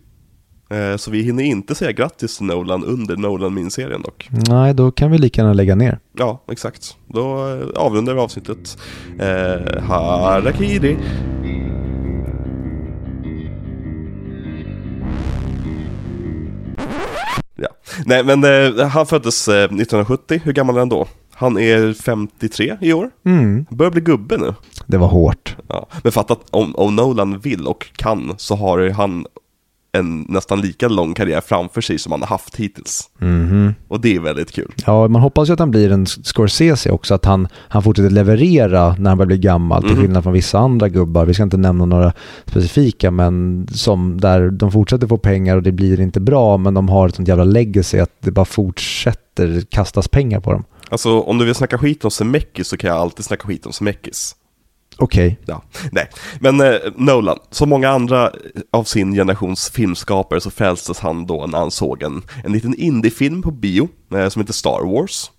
Eh, 0.69 0.97
så 0.97 1.11
vi 1.11 1.21
hinner 1.21 1.43
inte 1.43 1.75
säga 1.75 1.91
grattis 1.91 2.37
till 2.37 2.45
Nolan 2.45 2.83
under 2.83 3.17
Nolan-miniserien 3.17 4.01
dock. 4.01 4.29
Nej, 4.49 4.73
då 4.73 4.91
kan 4.91 5.11
vi 5.11 5.17
lika 5.17 5.41
gärna 5.41 5.53
lägga 5.53 5.75
ner. 5.75 5.99
Ja, 6.17 6.43
exakt. 6.51 6.95
Då 7.07 7.21
eh, 7.49 7.81
avrundar 7.81 8.13
vi 8.13 8.19
avsnittet. 8.19 8.77
Eh, 9.19 9.81
harakiri! 9.83 10.97
Ja. 17.55 17.67
Nej, 18.05 18.23
men 18.23 18.43
eh, 18.77 18.87
han 18.87 19.05
föddes 19.05 19.47
eh, 19.47 19.63
1970. 19.63 20.41
Hur 20.43 20.53
gammal 20.53 20.75
är 20.75 20.79
han 20.79 20.89
då? 20.89 21.07
Han 21.33 21.57
är 21.59 21.93
53 21.93 22.77
i 22.81 22.93
år. 22.93 23.09
Mm, 23.25 23.65
Börjar 23.69 23.91
bli 23.91 24.01
gubbe 24.01 24.37
nu. 24.37 24.53
det 24.87 24.97
var 24.97 25.07
hårt. 25.07 25.55
Ja. 25.67 25.87
Men 26.03 26.11
fatta 26.11 26.33
att 26.33 26.49
om, 26.49 26.75
om 26.75 26.95
Nolan 26.95 27.39
vill 27.39 27.67
och 27.67 27.87
kan 27.95 28.33
så 28.37 28.55
har 28.55 28.89
han 28.89 29.25
en 29.97 30.25
nästan 30.29 30.61
lika 30.61 30.87
lång 30.87 31.13
karriär 31.13 31.41
framför 31.41 31.81
sig 31.81 31.99
som 31.99 32.11
han 32.11 32.21
har 32.21 32.27
haft 32.27 32.55
hittills. 32.55 33.09
Mhm. 33.19 33.73
Och 33.87 34.01
det 34.01 34.15
är 34.15 34.19
väldigt 34.19 34.51
kul. 34.51 34.73
Ja, 34.85 35.07
man 35.07 35.21
hoppas 35.21 35.49
ju 35.49 35.53
att 35.53 35.59
han 35.59 35.71
blir 35.71 35.91
en 35.91 36.05
Scorsese 36.05 36.89
också, 36.91 37.13
att 37.13 37.25
han, 37.25 37.47
han 37.53 37.83
fortsätter 37.83 38.09
leverera 38.09 38.95
när 38.99 39.09
han 39.09 39.17
börjar 39.17 39.27
bli 39.27 39.37
gammal, 39.37 39.81
till 39.81 39.91
Mhm. 39.91 40.01
skillnad 40.01 40.23
från 40.23 40.33
vissa 40.33 40.59
andra 40.59 40.89
gubbar. 40.89 41.25
Vi 41.25 41.33
ska 41.33 41.43
inte 41.43 41.57
nämna 41.57 41.85
några 41.85 42.13
specifika, 42.45 43.11
men 43.11 43.67
som 43.73 44.21
där 44.21 44.49
de 44.49 44.71
fortsätter 44.71 45.07
få 45.07 45.17
pengar 45.17 45.55
och 45.55 45.63
det 45.63 45.71
blir 45.71 45.99
inte 45.99 46.19
bra, 46.19 46.57
men 46.57 46.73
de 46.73 46.89
har 46.89 47.07
ett 47.07 47.15
sånt 47.15 47.27
jävla 47.27 47.43
legacy 47.43 47.99
att 47.99 48.11
det 48.19 48.31
bara 48.31 48.45
fortsätter 48.45 49.61
kastas 49.69 50.07
pengar 50.07 50.39
på 50.39 50.51
dem. 50.51 50.63
Alltså 50.89 51.19
om 51.21 51.37
du 51.37 51.45
vill 51.45 51.55
snacka 51.55 51.77
skit 51.77 52.05
om 52.05 52.11
Zemeckis 52.11 52.67
så 52.67 52.77
kan 52.77 52.89
jag 52.89 52.97
alltid 52.99 53.25
snacka 53.25 53.47
skit 53.47 53.65
om 53.65 53.73
Zemeckis. 53.73 54.35
Okej. 54.97 55.39
Ja, 55.45 55.61
nej. 55.91 56.09
Men 56.39 56.61
eh, 56.61 56.75
Nolan, 56.95 57.39
som 57.49 57.69
många 57.69 57.89
andra 57.89 58.31
av 58.71 58.83
sin 58.83 59.13
generations 59.13 59.69
filmskapare 59.69 60.41
så 60.41 60.51
frälstes 60.51 60.99
han 60.99 61.25
då 61.25 61.45
när 61.47 61.57
han 61.57 61.71
såg 61.71 62.03
en, 62.03 62.23
en 62.43 62.51
liten 62.51 62.75
indiefilm 62.75 63.41
på 63.41 63.51
bio 63.51 63.89
eh, 64.13 64.29
som 64.29 64.41
heter 64.41 64.53
Star 64.53 64.85
Wars. 64.85 65.31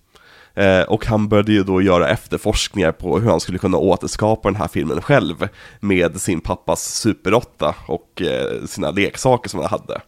Eh, 0.57 0.81
och 0.81 1.05
han 1.05 1.27
började 1.27 1.51
ju 1.51 1.63
då 1.63 1.81
göra 1.81 2.09
efterforskningar 2.09 2.91
på 2.91 3.19
hur 3.19 3.29
han 3.29 3.39
skulle 3.39 3.57
kunna 3.57 3.77
återskapa 3.77 4.49
den 4.49 4.55
här 4.55 4.67
filmen 4.67 5.01
själv 5.01 5.47
med 5.79 6.21
sin 6.21 6.41
pappas 6.41 6.83
Super 6.83 7.33
8 7.33 7.75
och 7.87 8.21
eh, 8.21 8.65
sina 8.65 8.91
leksaker 8.91 9.49
som 9.49 9.59
han 9.59 9.69
hade. 9.69 10.01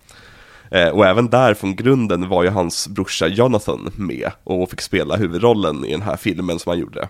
Eh, 0.72 0.88
och 0.88 1.06
även 1.06 1.30
där 1.30 1.54
från 1.54 1.76
grunden 1.76 2.30
var 2.30 2.44
ju 2.44 2.50
hans 2.50 2.88
brorsa 2.88 3.28
Jonathan 3.28 3.92
med 3.96 4.32
och 4.44 4.70
fick 4.70 4.82
spela 4.82 5.16
huvudrollen 5.16 5.86
i 5.86 5.92
den 5.92 6.02
här 6.02 6.18
filmen 6.18 6.60
som 6.60 6.70
han 6.70 6.80
gjorde. 6.80 7.08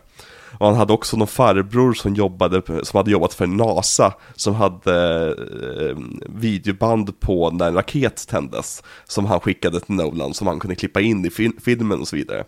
Och 0.57 0.67
han 0.67 0.75
hade 0.75 0.93
också 0.93 1.17
någon 1.17 1.27
farbror 1.27 1.93
som, 1.93 2.15
jobbade, 2.15 2.61
som 2.83 2.97
hade 2.97 3.11
jobbat 3.11 3.33
för 3.33 3.47
NASA 3.47 4.13
som 4.35 4.55
hade 4.55 5.27
eh, 5.27 5.97
videoband 6.25 7.19
på 7.19 7.51
när 7.51 7.67
en 7.67 7.73
raket 7.73 8.27
tändes 8.27 8.83
som 9.07 9.25
han 9.25 9.39
skickade 9.39 9.79
till 9.79 9.95
Nolan 9.95 10.33
som 10.33 10.47
han 10.47 10.59
kunde 10.59 10.75
klippa 10.75 11.01
in 11.01 11.25
i 11.25 11.29
fil- 11.29 11.59
filmen 11.65 12.01
och 12.01 12.07
så 12.07 12.15
vidare. 12.15 12.43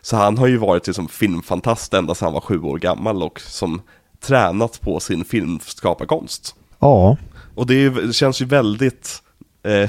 Så 0.00 0.16
han 0.16 0.38
har 0.38 0.46
ju 0.46 0.56
varit 0.56 0.86
liksom 0.86 1.08
filmfantast 1.08 1.94
ända 1.94 2.14
sedan 2.14 2.26
han 2.26 2.34
var 2.34 2.40
sju 2.40 2.60
år 2.60 2.78
gammal 2.78 3.22
och 3.22 3.40
som 3.40 3.82
tränat 4.20 4.80
på 4.80 5.00
sin 5.00 5.24
filmskaparkonst. 5.24 6.54
Ja. 6.78 7.16
Och 7.54 7.66
det, 7.66 7.74
är, 7.74 7.90
det 7.90 8.12
känns 8.12 8.42
ju 8.42 8.44
väldigt 8.44 9.22
eh. 9.62 9.88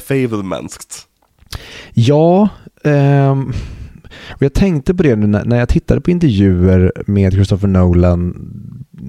Ja, 1.93 2.49
ehm, 2.83 3.53
och 4.31 4.41
jag 4.43 4.53
tänkte 4.53 4.93
på 4.93 5.03
det 5.03 5.15
nu 5.15 5.27
när, 5.27 5.59
jag 5.59 5.69
tittade 5.69 6.01
på 6.01 6.11
intervjuer 6.11 6.91
med 7.05 7.33
Christopher 7.33 7.67
Nolan 7.67 8.35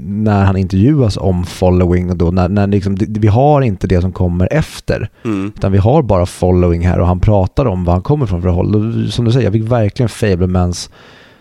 när 0.04 0.44
han 0.44 0.56
intervjuas 0.56 1.16
om 1.16 1.44
following 1.44 2.10
och 2.10 2.16
då 2.16 2.30
när, 2.30 2.48
när 2.48 2.66
liksom, 2.66 2.96
vi 3.08 3.28
har 3.28 3.62
inte 3.62 3.86
det 3.86 4.00
som 4.00 4.12
kommer 4.12 4.48
efter 4.52 5.10
Mm. 5.24 5.52
utan 5.56 5.72
vi 5.72 5.78
har 5.78 6.02
bara 6.02 6.26
following 6.26 6.86
här 6.86 6.98
och 6.98 7.06
han 7.06 7.20
pratar 7.20 7.66
om 7.66 7.84
var 7.84 7.92
han 7.92 8.02
kommer 8.02 8.26
från 8.26 8.42
för 8.42 8.48
håll. 8.48 9.08
Som 9.10 9.24
du 9.24 9.32
säger, 9.32 9.46
jag 9.46 9.52
fick 9.52 9.62
verkligen 9.72 10.08
Fablemans 10.08 10.90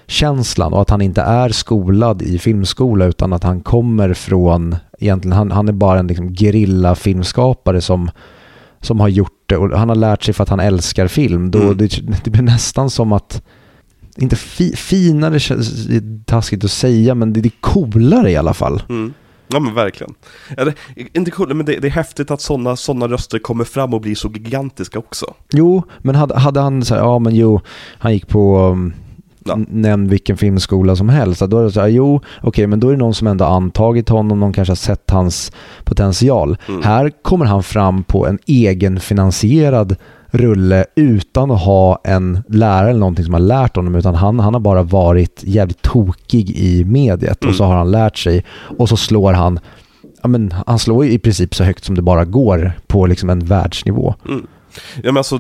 känslan 0.08 0.74
och 0.74 0.82
att 0.82 0.90
han 0.90 1.02
inte 1.02 1.22
är 1.22 1.50
skolad 1.50 2.22
i 2.22 2.40
filmskola 2.40 3.06
utan 3.06 3.34
att 3.34 3.44
han 3.44 3.62
kommer 3.62 4.14
från, 4.14 4.76
egentligen 5.00 5.38
han, 5.38 5.52
han 5.52 5.68
är 5.68 5.74
bara 5.74 6.00
en 6.00 6.08
liksom 6.08 6.36
filmskapare 6.96 7.82
som, 7.82 8.12
som 8.82 9.00
har 9.00 9.08
gjort 9.08 9.44
det 9.46 9.58
och 9.58 9.80
han 9.80 9.90
har 9.90 9.96
lärt 9.96 10.24
sig 10.24 10.34
för 10.34 10.44
att 10.44 10.50
han 10.50 10.60
älskar 10.60 11.08
film. 11.08 11.52
Då 11.52 11.60
Mm. 11.62 11.78
det, 11.78 12.02
det 12.24 12.30
blir 12.30 12.42
nästan 12.42 12.90
som 12.90 13.12
att, 13.12 13.42
inte 14.18 14.36
fi, 14.36 14.76
finare 14.76 15.30
det 15.88 15.96
är 15.96 16.26
taskigt 16.26 16.64
att 16.64 16.72
säga 16.72 17.16
men 17.16 17.34
det, 17.34 17.42
det 17.42 17.48
är 17.48 17.62
coolare 17.62 18.32
i 18.32 18.36
alla 18.36 18.54
fall. 18.54 18.84
Mm. 18.90 19.14
Ja 19.48 19.60
men 19.60 19.74
verkligen. 19.74 20.14
Eller, 20.58 20.74
inte 21.14 21.32
cool, 21.32 21.54
men 21.54 21.66
det, 21.66 21.80
det 21.80 21.88
är 21.88 21.92
häftigt 21.92 22.32
att 22.32 22.42
sådana 22.42 22.76
såna 22.76 23.08
röster 23.08 23.40
kommer 23.40 23.64
fram 23.64 23.94
och 23.94 24.02
blir 24.02 24.16
så 24.16 24.28
gigantiska 24.28 25.00
också. 25.00 25.34
Jo, 25.54 25.84
men 26.00 26.16
hade, 26.16 26.40
hade 26.40 26.60
han 26.60 26.86
så 26.86 26.96
här, 26.96 27.02
ja 27.02 27.20
men 27.20 27.36
jo, 27.36 27.62
han 28.00 28.14
gick 28.14 28.28
på, 28.28 28.58
um, 28.60 28.94
Ja. 29.44 29.60
nämn 29.70 30.08
vilken 30.08 30.38
filmskola 30.38 30.96
som 30.96 31.10
helst. 31.10 31.42
Då 31.42 31.60
är 31.60 31.64
det 31.64 31.72
så 31.72 31.82
här, 31.82 31.88
jo, 31.88 32.22
okej, 32.42 32.68
men 32.68 32.80
då 32.80 32.88
är 32.88 32.92
det 32.92 32.98
någon 32.98 33.14
som 33.14 33.28
ändå 33.28 33.46
antagit 33.46 34.10
honom, 34.10 34.40
någon 34.40 34.54
kanske 34.54 34.72
har 34.72 34.76
sett 34.76 35.10
hans 35.10 35.52
potential. 35.84 36.58
Mm. 36.68 36.84
Här 36.84 37.12
kommer 37.22 37.46
han 37.46 37.64
fram 37.64 38.04
på 38.04 38.28
en 38.28 38.40
egenfinansierad 38.46 39.96
rulle 40.32 40.86
utan 40.96 41.52
att 41.52 41.62
ha 41.62 42.02
en 42.04 42.44
lärare 42.48 42.90
eller 42.90 43.00
någonting 43.00 43.26
som 43.26 43.34
har 43.34 43.42
lärt 43.42 43.76
honom, 43.76 43.96
utan 43.96 44.16
han, 44.16 44.40
han 44.40 44.54
har 44.54 44.62
bara 44.62 44.84
varit 44.84 45.44
jävligt 45.44 45.82
tokig 45.82 46.50
i 46.50 46.84
mediet 46.86 47.44
Mm. 47.44 47.50
och 47.50 47.56
så 47.56 47.64
har 47.64 47.76
han 47.76 47.92
lärt 47.92 48.18
sig 48.18 48.46
och 48.78 48.90
så 48.90 48.98
slår 48.98 49.34
han 49.34 49.60
Ja, 50.22 50.28
men 50.28 50.54
han 50.68 50.80
slår 50.80 51.06
i 51.06 51.20
princip 51.20 51.56
så 51.56 51.64
högt 51.64 51.84
som 51.84 51.96
det 51.96 52.02
bara 52.02 52.26
går 52.26 52.72
på 52.88 53.06
liksom 53.06 53.30
en 53.30 53.40
världsnivå. 53.46 54.16
Mm. 54.30 54.48
Ja 54.96 55.02
men 55.12 55.18
alltså, 55.18 55.40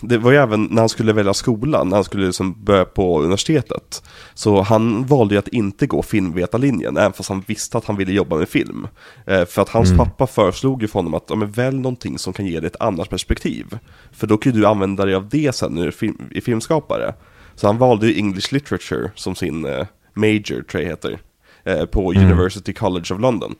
det 0.00 0.18
var 0.18 0.30
ju 0.30 0.36
även 0.36 0.64
när 0.64 0.82
han 0.82 0.88
skulle 0.88 1.12
välja 1.12 1.34
skola, 1.34 1.84
när 1.84 1.96
han 1.96 2.04
skulle 2.04 2.26
liksom 2.26 2.64
börja 2.64 2.84
på 2.84 3.20
universitetet. 3.20 4.02
Så 4.34 4.60
han 4.62 5.06
valde 5.06 5.34
ju 5.34 5.38
att 5.38 5.48
inte 5.48 5.86
gå 5.86 6.02
filmvetarlinjen, 6.02 6.96
även 6.96 7.12
fast 7.12 7.28
han 7.28 7.44
visste 7.46 7.78
att 7.78 7.84
han 7.84 7.96
ville 7.96 8.12
jobba 8.12 8.36
med 8.36 8.48
film. 8.48 8.88
Eh, 9.26 9.44
för 9.44 9.62
att 9.62 9.68
hans 9.68 9.88
Mm. 9.90 9.98
pappa 9.98 10.26
föreslog 10.26 10.82
ju 10.82 10.88
för 10.88 10.98
honom 10.98 11.14
att, 11.14 11.24
ja, 11.28 11.34
men 11.36 11.50
välj 11.50 11.76
någonting 11.76 12.18
som 12.18 12.32
kan 12.32 12.46
ge 12.46 12.60
dig 12.60 12.66
ett 12.66 12.80
annat 12.80 13.10
perspektiv. 13.10 13.78
För 14.12 14.26
då 14.26 14.36
kan 14.38 14.52
ju 14.52 14.60
du 14.60 14.66
använda 14.66 15.04
dig 15.04 15.14
av 15.14 15.28
det 15.28 15.54
sen 15.54 15.72
när 15.72 15.82
du 15.82 15.88
är 15.88 15.92
film, 15.92 16.30
är 16.34 16.40
filmskapare. 16.40 17.14
Så 17.54 17.66
han 17.66 17.78
valde 17.78 18.06
ju 18.06 18.16
English 18.18 18.52
Literature 18.52 19.10
som 19.14 19.34
sin 19.34 19.64
eh, 19.64 19.86
major, 20.14 20.62
tror 20.62 20.82
jag 20.82 20.90
heter, 20.90 21.18
eh, 21.64 21.84
på 21.84 22.12
Mm. 22.12 22.24
University 22.24 22.72
College 22.72 23.14
of 23.14 23.20
London. 23.20 23.54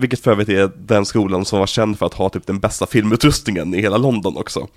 Vilket 0.00 0.20
för 0.20 0.30
övrigt 0.30 0.48
är 0.48 0.70
den 0.76 1.04
skolan 1.04 1.44
som 1.44 1.58
var 1.58 1.66
känd 1.66 1.98
för 1.98 2.06
att 2.06 2.14
ha 2.14 2.28
typ 2.28 2.46
den 2.46 2.58
bästa 2.58 2.86
filmutrustningen 2.86 3.74
i 3.74 3.80
hela 3.80 3.96
London 3.96 4.36
också. 4.36 4.68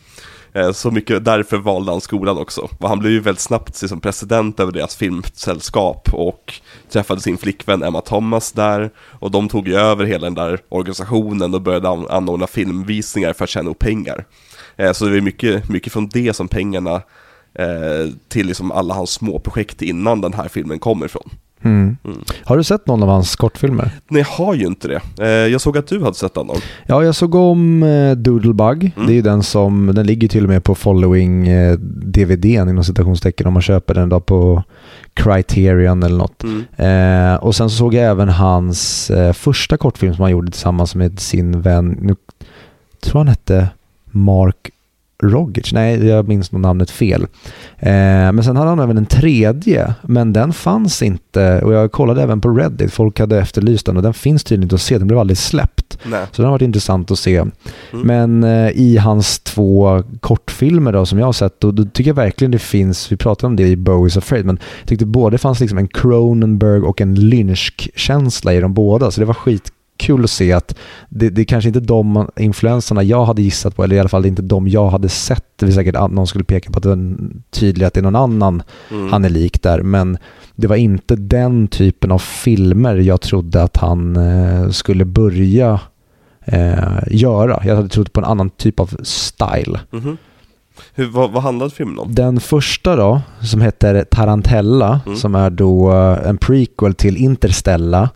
Eh, 0.53 0.71
så 0.71 0.91
mycket 0.91 1.25
därför 1.25 1.57
valde 1.57 1.91
han 1.91 2.01
skolan 2.01 2.37
också. 2.37 2.69
Och 2.79 2.89
han 2.89 2.99
blev 2.99 3.11
ju 3.11 3.19
väldigt 3.19 3.41
snabbt 3.41 3.81
liksom, 3.81 3.99
president 3.99 4.59
över 4.59 4.71
deras 4.71 4.95
filmsällskap 4.95 6.09
och 6.13 6.53
träffade 6.91 7.21
sin 7.21 7.37
flickvän 7.37 7.83
Emma 7.83 8.01
Thomas 8.01 8.51
där. 8.51 8.91
Och 8.97 9.31
de 9.31 9.49
tog 9.49 9.67
ju 9.67 9.75
över 9.75 10.05
hela 10.05 10.23
den 10.23 10.35
där 10.35 10.59
organisationen 10.69 11.53
och 11.53 11.61
började 11.61 11.89
anordna 11.89 12.47
filmvisningar 12.47 13.33
för 13.33 13.43
att 13.43 13.49
tjäna 13.49 13.69
upp 13.69 13.79
pengar. 13.79 14.25
Eh, 14.75 14.91
så 14.91 15.05
det 15.05 15.17
är 15.17 15.21
mycket, 15.21 15.69
mycket 15.69 15.93
från 15.93 16.09
det 16.09 16.35
som 16.35 16.47
pengarna 16.47 17.01
eh, 17.53 18.13
till 18.27 18.47
liksom 18.47 18.71
alla 18.71 18.93
hans 18.93 19.11
småprojekt 19.11 19.81
innan 19.81 20.21
den 20.21 20.33
här 20.33 20.47
filmen 20.47 20.79
kommer 20.79 21.05
ifrån. 21.05 21.29
Mm. 21.63 21.97
Mm. 22.03 22.17
Har 22.43 22.57
du 22.57 22.63
sett 22.63 22.87
någon 22.87 23.03
av 23.03 23.09
hans 23.09 23.35
kortfilmer? 23.35 23.91
Nej, 24.07 24.21
jag 24.21 24.45
har 24.45 24.53
ju 24.53 24.65
inte 24.65 24.87
det. 24.87 25.01
Eh, 25.19 25.27
jag 25.27 25.61
såg 25.61 25.77
att 25.77 25.87
du 25.87 25.99
hade 26.03 26.13
sett 26.13 26.33
då. 26.33 26.55
Ja, 26.85 27.03
jag 27.03 27.15
såg 27.15 27.35
om 27.35 27.83
eh, 27.83 28.11
Doodlebug. 28.11 28.91
Mm. 28.95 29.07
Det 29.07 29.13
är 29.13 29.15
ju 29.15 29.21
den 29.21 29.43
som, 29.43 29.91
den 29.95 30.05
ligger 30.05 30.27
till 30.27 30.43
och 30.43 30.49
med 30.49 30.63
på 30.63 30.75
following 30.75 31.47
eh, 31.47 31.77
DVDn 31.79 32.69
inom 32.69 32.83
citationstecken 32.83 33.47
om 33.47 33.53
man 33.53 33.61
köper 33.61 33.93
den 33.93 34.09
då 34.09 34.19
på 34.19 34.63
Criterion 35.13 36.03
eller 36.03 36.17
något. 36.17 36.43
Mm. 36.43 36.63
Eh, 36.75 37.35
och 37.35 37.55
sen 37.55 37.69
så 37.69 37.75
såg 37.75 37.93
jag 37.93 38.03
även 38.03 38.29
hans 38.29 39.11
första 39.33 39.77
kortfilm 39.77 40.13
som 40.13 40.21
han 40.21 40.31
gjorde 40.31 40.51
tillsammans 40.51 40.95
med 40.95 41.19
sin 41.19 41.61
vän, 41.61 41.97
nu 42.01 42.15
tror 43.01 43.19
han 43.19 43.27
hette 43.27 43.67
Mark 44.05 44.69
Rogic, 45.23 45.73
nej 45.73 46.07
jag 46.07 46.27
minns 46.27 46.51
nog 46.51 46.61
namnet 46.61 46.89
fel. 46.89 47.21
Eh, 47.79 47.91
men 48.31 48.43
sen 48.43 48.55
hade 48.55 48.69
han 48.69 48.79
även 48.79 48.97
en 48.97 49.05
tredje, 49.05 49.93
men 50.01 50.33
den 50.33 50.53
fanns 50.53 51.01
inte 51.01 51.61
och 51.61 51.73
jag 51.73 51.91
kollade 51.91 52.21
även 52.23 52.41
på 52.41 52.49
Reddit, 52.49 52.93
folk 52.93 53.19
hade 53.19 53.39
efterlyst 53.39 53.85
den 53.85 53.97
och 53.97 54.03
den 54.03 54.13
finns 54.13 54.43
tydligen 54.43 54.63
inte 54.63 54.75
att 54.75 54.81
se, 54.81 54.97
den 54.97 55.07
blev 55.07 55.19
aldrig 55.19 55.37
släppt. 55.37 55.97
Nej. 56.03 56.25
Så 56.31 56.41
den 56.41 56.45
har 56.45 56.51
varit 56.51 56.61
intressant 56.61 57.11
att 57.11 57.19
se. 57.19 57.43
Men 57.91 58.43
eh, 58.43 58.69
i 58.69 58.97
hans 58.97 59.39
två 59.39 60.03
kortfilmer 60.19 60.91
då, 60.91 61.05
som 61.05 61.19
jag 61.19 61.25
har 61.25 61.33
sett, 61.33 61.59
då, 61.59 61.71
då 61.71 61.85
tycker 61.85 62.09
jag 62.09 62.15
verkligen 62.15 62.51
det 62.51 62.59
finns, 62.59 63.11
vi 63.11 63.17
pratade 63.17 63.47
om 63.47 63.55
det 63.55 63.67
i 63.67 63.75
Bowie's 63.75 64.17
Afraid, 64.17 64.45
men 64.45 64.59
jag 64.79 64.87
tyckte 64.87 65.05
både 65.05 65.37
fanns 65.37 65.59
liksom 65.59 65.77
en 65.77 65.87
Cronenberg 65.87 66.81
och 66.81 67.01
en 67.01 67.15
Lynch-känsla 67.15 68.53
i 68.53 68.59
de 68.59 68.73
båda, 68.73 69.11
så 69.11 69.19
det 69.19 69.25
var 69.25 69.33
skitkul 69.99 70.23
att 70.23 70.29
se 70.29 70.53
att 70.53 70.75
det, 71.09 71.29
det 71.29 71.41
är 71.41 71.45
kanske 71.45 71.67
inte 71.67 71.79
de 71.79 72.27
influenserna 72.37 73.03
jag 73.03 73.25
hade 73.25 73.41
gissat 73.41 73.75
på, 73.75 73.83
eller 73.83 73.95
i 73.95 73.99
alla 73.99 74.09
fall 74.09 74.25
inte 74.25 74.41
de 74.41 74.67
jag 74.67 74.89
hade 74.89 75.09
sett. 75.09 75.45
Det 75.55 75.65
är 75.65 75.71
säkert 75.71 75.95
att 75.95 76.11
någon 76.11 76.27
skulle 76.27 76.43
peka 76.43 76.71
på 76.71 76.77
att 76.77 76.83
det 76.83 76.89
var 76.89 77.17
tydligt 77.51 77.87
att 77.87 77.93
det 77.93 77.99
är 77.99 78.03
någon 78.03 78.15
annan 78.15 78.63
Mm. 78.91 79.11
han 79.11 79.25
är 79.25 79.29
lik 79.29 79.61
där, 79.63 79.81
men 79.81 80.17
det 80.55 80.67
var 80.67 80.75
inte 80.75 81.15
den 81.15 81.67
typen 81.67 82.11
av 82.11 82.19
filmer 82.19 82.95
jag 82.95 83.21
trodde 83.21 83.63
att 83.63 83.77
han 83.77 84.15
eh, 84.15 84.69
skulle 84.69 85.05
börja 85.05 85.79
eh, 86.45 86.99
göra. 87.11 87.61
Jag 87.65 87.75
hade 87.75 87.89
trott 87.89 88.13
på 88.13 88.19
en 88.19 88.25
annan 88.25 88.49
typ 88.49 88.79
av 88.79 88.89
style. 89.03 89.79
Mhm. 89.91 90.17
Hur, 90.93 91.05
vad, 91.05 91.31
vad 91.31 91.43
handlade 91.43 91.71
filmen 91.71 91.99
om? 91.99 92.15
Den 92.15 92.39
första 92.39 92.95
då, 92.95 93.21
som 93.41 93.61
heter 93.61 94.03
Tarantella, 94.11 94.99
Mm. 95.05 95.17
som 95.17 95.35
är 95.35 95.49
då 95.49 95.91
eh, 95.93 96.29
en 96.29 96.37
prequel 96.37 96.93
till 96.93 97.17
Interstellar. 97.17 98.09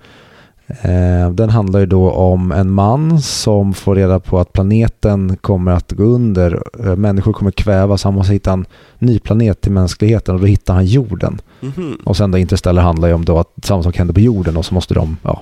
Eh, 0.67 1.31
den 1.31 1.49
handlar 1.49 1.79
ju 1.79 1.85
då 1.85 2.11
om 2.11 2.51
en 2.51 2.71
man 2.71 3.21
som 3.21 3.73
får 3.73 3.95
reda 3.95 4.19
på 4.19 4.39
att 4.39 4.53
planeten 4.53 5.37
kommer 5.41 5.71
att 5.71 5.91
gå 5.91 6.03
under. 6.03 6.63
Eh, 6.79 6.95
människor 6.95 7.33
kommer 7.33 7.51
kvävas, 7.51 8.03
han 8.03 8.13
måste 8.13 8.33
hitta 8.33 8.51
en 8.51 8.65
ny 8.99 9.19
planet 9.19 9.61
till 9.61 9.71
mänskligheten 9.71 10.35
och 10.35 10.41
då 10.41 10.47
hittar 10.47 10.73
han 10.73 10.85
jorden. 10.85 11.41
Mhm. 11.59 11.97
Och 12.03 12.17
sen 12.17 12.31
då 12.31 12.37
Interstellar 12.37 12.81
handlar 12.81 13.07
ju 13.07 13.13
om 13.13 13.25
då 13.25 13.39
att 13.39 13.53
samma 13.63 13.83
sak 13.83 13.97
händer 13.97 14.13
på 14.13 14.19
jorden 14.19 14.57
och 14.57 14.65
så 14.65 14.73
måste 14.73 14.93
de 14.93 15.17
ja, 15.23 15.41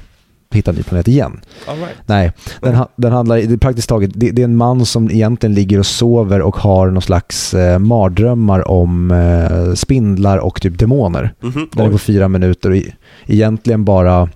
hitta 0.51 0.71
en 0.71 0.77
ny 0.77 0.83
planet 0.83 1.07
igen. 1.07 1.41
Right. 1.67 1.95
Nej, 2.05 2.31
den, 2.61 2.85
den 2.95 3.11
handlar, 3.11 3.37
det 3.37 3.53
är 3.53 3.57
praktiskt 3.57 3.89
taget, 3.89 4.11
det, 4.13 4.31
det 4.31 4.41
är 4.41 4.45
en 4.45 4.57
man 4.57 4.85
som 4.85 5.11
egentligen 5.11 5.53
ligger 5.53 5.79
och 5.79 5.85
sover 5.85 6.41
och 6.41 6.57
har 6.57 6.87
någon 6.87 7.01
slags 7.01 7.53
eh, 7.53 7.79
mardrömmar 7.79 8.67
om 8.67 9.11
eh, 9.11 9.73
spindlar 9.73 10.37
och 10.37 10.61
typ 10.61 10.79
demoner. 10.79 11.33
Mhm. 11.41 11.69
Den 11.71 11.85
är 11.85 11.91
på 11.91 11.97
fyra 11.97 12.27
minuter 12.27 12.71
och 12.71 12.77
egentligen 13.25 13.85
bara 13.85 14.29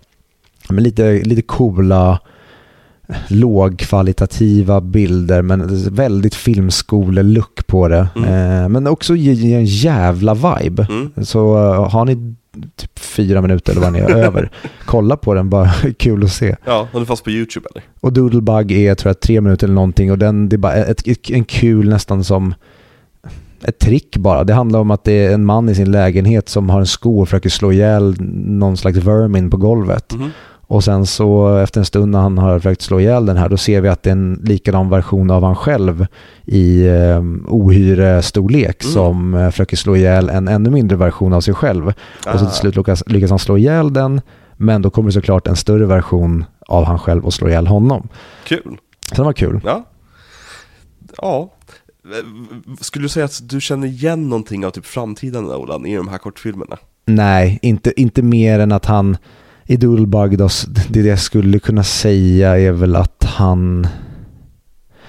men 0.73 0.83
lite, 0.83 1.11
lite 1.11 1.41
coola 1.41 2.19
lågkvalitativa 3.27 4.81
bilder 4.81 5.41
men 5.41 5.89
väldigt 5.89 6.35
filmskolelook 6.35 7.67
på 7.67 7.87
det. 7.87 8.07
Mm. 8.15 8.63
Eh, 8.63 8.69
men 8.69 8.87
också 8.87 9.15
ge, 9.15 9.53
en 9.53 9.65
jävla 9.65 10.33
vibe. 10.33 10.87
Mm. 10.89 11.11
Så 11.25 11.57
eh, 11.57 11.89
har 11.89 12.05
ni 12.05 12.35
typ 12.75 12.99
fyra 12.99 13.41
minuter 13.41 13.71
eller 13.71 13.81
vad 13.81 13.93
ni 13.93 13.99
är 13.99 14.15
över, 14.25 14.51
kolla 14.85 15.17
på 15.17 15.33
den, 15.33 15.49
bara 15.49 15.69
kul 15.97 16.23
att 16.23 16.31
se. 16.31 16.55
Ja, 16.65 16.87
den 16.93 17.05
fanns 17.05 17.21
på 17.21 17.29
YouTube 17.29 17.67
eller? 17.71 17.83
Och 17.99 18.13
Doodlebug 18.13 18.71
är 18.71 18.95
tror 18.95 19.09
jag 19.09 19.19
tre 19.19 19.41
minuter 19.41 19.67
eller 19.67 19.75
någonting 19.75 20.11
och 20.11 20.17
den, 20.17 20.49
det 20.49 20.55
är 20.55 20.57
bara 20.57 20.73
ett, 20.73 21.07
ett, 21.07 21.29
en 21.29 21.45
kul 21.45 21.89
nästan 21.89 22.23
som 22.23 22.53
ett 23.63 23.79
trick 23.79 24.17
bara. 24.17 24.43
Det 24.43 24.53
handlar 24.53 24.79
om 24.79 24.91
att 24.91 25.03
det 25.03 25.25
är 25.25 25.33
en 25.33 25.45
man 25.45 25.69
i 25.69 25.75
sin 25.75 25.91
lägenhet 25.91 26.49
som 26.49 26.69
har 26.69 26.79
en 26.79 26.87
sko 26.87 27.21
och 27.21 27.27
försöker 27.27 27.49
slå 27.49 27.71
ihjäl 27.71 28.15
någon 28.45 28.77
slags 28.77 28.97
vermin 28.97 29.49
på 29.49 29.57
golvet. 29.57 30.13
Mhm. 30.13 30.29
Och 30.69 30.83
sen 30.83 31.05
så 31.05 31.57
efter 31.57 31.79
en 31.81 31.85
stund 31.85 32.11
när 32.11 32.19
han 32.19 32.37
har 32.37 32.59
försökt 32.59 32.81
slå 32.81 32.99
ihjäl 32.99 33.25
den 33.25 33.37
här, 33.37 33.49
då 33.49 33.57
ser 33.57 33.81
vi 33.81 33.89
att 33.89 34.03
det 34.03 34.09
är 34.09 34.11
en 34.11 34.39
likadan 34.43 34.89
version 34.89 35.31
av 35.31 35.43
han 35.43 35.55
själv 35.55 36.07
i 36.45 36.87
eh, 36.87 37.21
ohyre-storlek 37.47 38.83
Mm. 38.83 38.93
som 38.93 39.33
eh, 39.33 39.49
försöker 39.51 39.77
slå 39.77 39.95
ihjäl 39.95 40.29
en 40.29 40.47
ännu 40.47 40.69
mindre 40.69 40.97
version 40.97 41.33
av 41.33 41.41
sig 41.41 41.53
själv. 41.53 41.87
Och 41.87 41.93
så 42.23 42.29
Ah. 42.29 42.37
till 42.37 42.49
slut 42.49 42.75
lyckas, 42.75 43.03
lyckas 43.07 43.29
han 43.29 43.39
slå 43.39 43.57
ihjäl 43.57 43.93
den, 43.93 44.21
men 44.57 44.81
då 44.81 44.89
kommer 44.89 45.11
såklart 45.11 45.47
en 45.47 45.55
större 45.55 45.85
version 45.85 46.45
av 46.67 46.83
han 46.85 46.99
själv 46.99 47.25
och 47.25 47.33
slå 47.33 47.49
ihjäl 47.49 47.67
honom. 47.67 48.07
Kul. 48.47 48.77
Så 49.09 49.15
det 49.15 49.23
var 49.23 49.33
kul. 49.33 49.61
Ja. 49.63 49.85
Ja. 51.21 51.53
Skulle 52.81 53.05
du 53.05 53.09
säga 53.09 53.25
att 53.25 53.39
du 53.49 53.61
känner 53.61 53.87
igen 53.87 54.29
någonting 54.29 54.65
av 54.65 54.69
typ 54.71 54.85
framtiden 54.85 55.43
Nolan 55.43 55.85
i 55.85 55.95
de 55.95 56.07
här 56.07 56.17
kortfilmerna? 56.17 56.77
Nej, 57.05 57.59
inte, 57.61 58.01
inte 58.01 58.21
mer 58.21 58.59
än 58.59 58.71
att 58.71 58.85
han 58.85 59.17
i 59.69 59.77
Doodlebug, 59.77 60.37
då, 60.37 60.45
s- 60.45 60.65
det 60.89 60.99
jag 60.99 61.19
skulle 61.19 61.59
kunna 61.59 61.83
säga 61.83 62.57
är 62.59 62.71
väl 62.71 62.95
att 62.95 63.23
han 63.23 63.87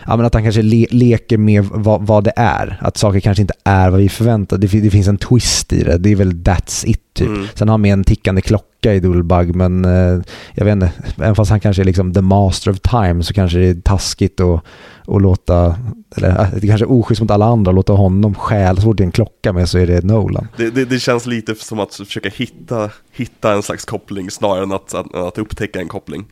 Ja, 0.07 0.17
men 0.17 0.27
att 0.27 0.35
han 0.35 0.43
kanske 0.43 0.63
le, 0.63 0.87
leker 0.91 1.39
med 1.39 1.65
vad, 1.65 2.07
vad 2.07 2.25
det 2.25 2.33
är. 2.37 2.79
Att 2.81 2.97
saker 2.97 3.21
kanske 3.21 3.41
inte 3.41 3.55
är 3.65 3.91
vad 3.91 4.01
vi 4.01 4.09
förväntar. 4.09 4.59
Det, 4.59 4.67
det 4.67 4.91
finns 4.91 5.09
en 5.09 5.19
twist 5.19 5.73
i 5.73 5.83
det. 5.85 5.99
Det 5.99 6.11
är 6.13 6.17
väl 6.17 6.33
that's 6.33 6.87
it 6.87 7.01
typ. 7.15 7.29
Mm. 7.29 7.47
Sen 7.55 7.69
har 7.69 7.73
han 7.73 7.81
med 7.81 7.93
en 7.93 8.05
tickande 8.05 8.41
klocka 8.43 8.65
i 8.87 9.01
Doodlebug 9.01 9.55
men 9.57 9.85
eh, 9.85 10.21
jag 10.55 10.65
vet 10.65 10.73
inte, 10.73 10.93
även 11.17 11.35
fast 11.35 11.51
han 11.51 11.61
kanske 11.61 11.83
är 11.83 11.85
liksom 11.85 12.15
the 12.15 12.21
master 12.21 12.71
of 12.71 12.81
time 12.81 13.23
så 13.23 13.35
kanske 13.35 13.59
det 13.59 13.67
är 13.69 13.75
taskigt 13.75 14.41
att, 14.41 14.65
att 15.07 15.23
låta, 15.23 15.77
eller 16.17 16.29
eh, 16.41 16.47
det 16.61 16.67
kanske 16.67 16.85
är 16.85 16.91
oschysst 16.93 17.21
mot 17.21 17.31
alla 17.31 17.47
andra 17.47 17.71
att 17.71 17.75
låta 17.75 17.93
honom 17.93 18.35
stjäla, 18.35 18.77
så 18.77 18.83
fort 18.83 18.97
det 18.97 19.03
är 19.03 19.07
en 19.07 19.13
klocka 19.13 19.53
med 19.53 19.69
så 19.69 19.79
är 19.79 19.87
det 19.87 20.05
Nolan. 20.05 20.49
Det, 20.57 20.71
det, 20.71 20.85
det 20.85 20.99
känns 20.99 21.27
lite 21.27 21.55
som 21.55 21.81
att 21.81 21.95
försöka 21.95 22.29
hitta, 22.29 22.91
hitta 23.13 23.53
en 23.53 23.63
slags 23.63 23.85
koppling 23.85 24.31
snarare 24.31 24.63
än 24.63 24.73
att, 24.73 24.95
att, 24.95 25.15
att 25.15 25.39
upptäcka 25.39 25.81
en 25.81 25.89
koppling. 25.89 26.25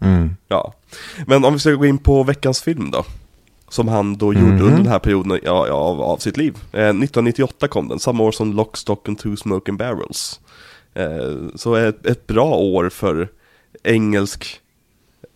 Mm. 0.00 0.36
Ja. 0.48 0.74
Men 1.26 1.44
om 1.44 1.52
vi 1.52 1.58
ska 1.58 1.70
gå 1.70 1.86
in 1.86 1.98
på 1.98 2.22
veckans 2.22 2.62
film 2.62 2.90
då. 2.90 3.04
Som 3.68 3.88
han 3.88 4.16
då 4.16 4.34
gjorde 4.34 4.46
Mhm. 4.52 4.62
under 4.62 4.76
den 4.76 4.86
här 4.86 4.98
perioden 4.98 5.38
ja, 5.44 5.70
av, 5.70 6.00
av 6.02 6.16
sitt 6.16 6.36
liv. 6.36 6.54
Eh, 6.72 6.80
1998 6.80 7.68
kom 7.68 7.88
den, 7.88 7.98
samma 7.98 8.22
år 8.24 8.32
som 8.32 8.52
Lock, 8.52 8.76
Stock 8.76 9.08
and 9.08 9.18
Two 9.18 9.36
Smoking 9.36 9.76
Barrels. 9.76 10.40
Eh, 10.94 11.36
så 11.54 11.74
ett, 11.74 12.06
ett 12.06 12.26
bra 12.26 12.54
år 12.56 12.88
för 12.88 13.28
engelsk 13.82 14.60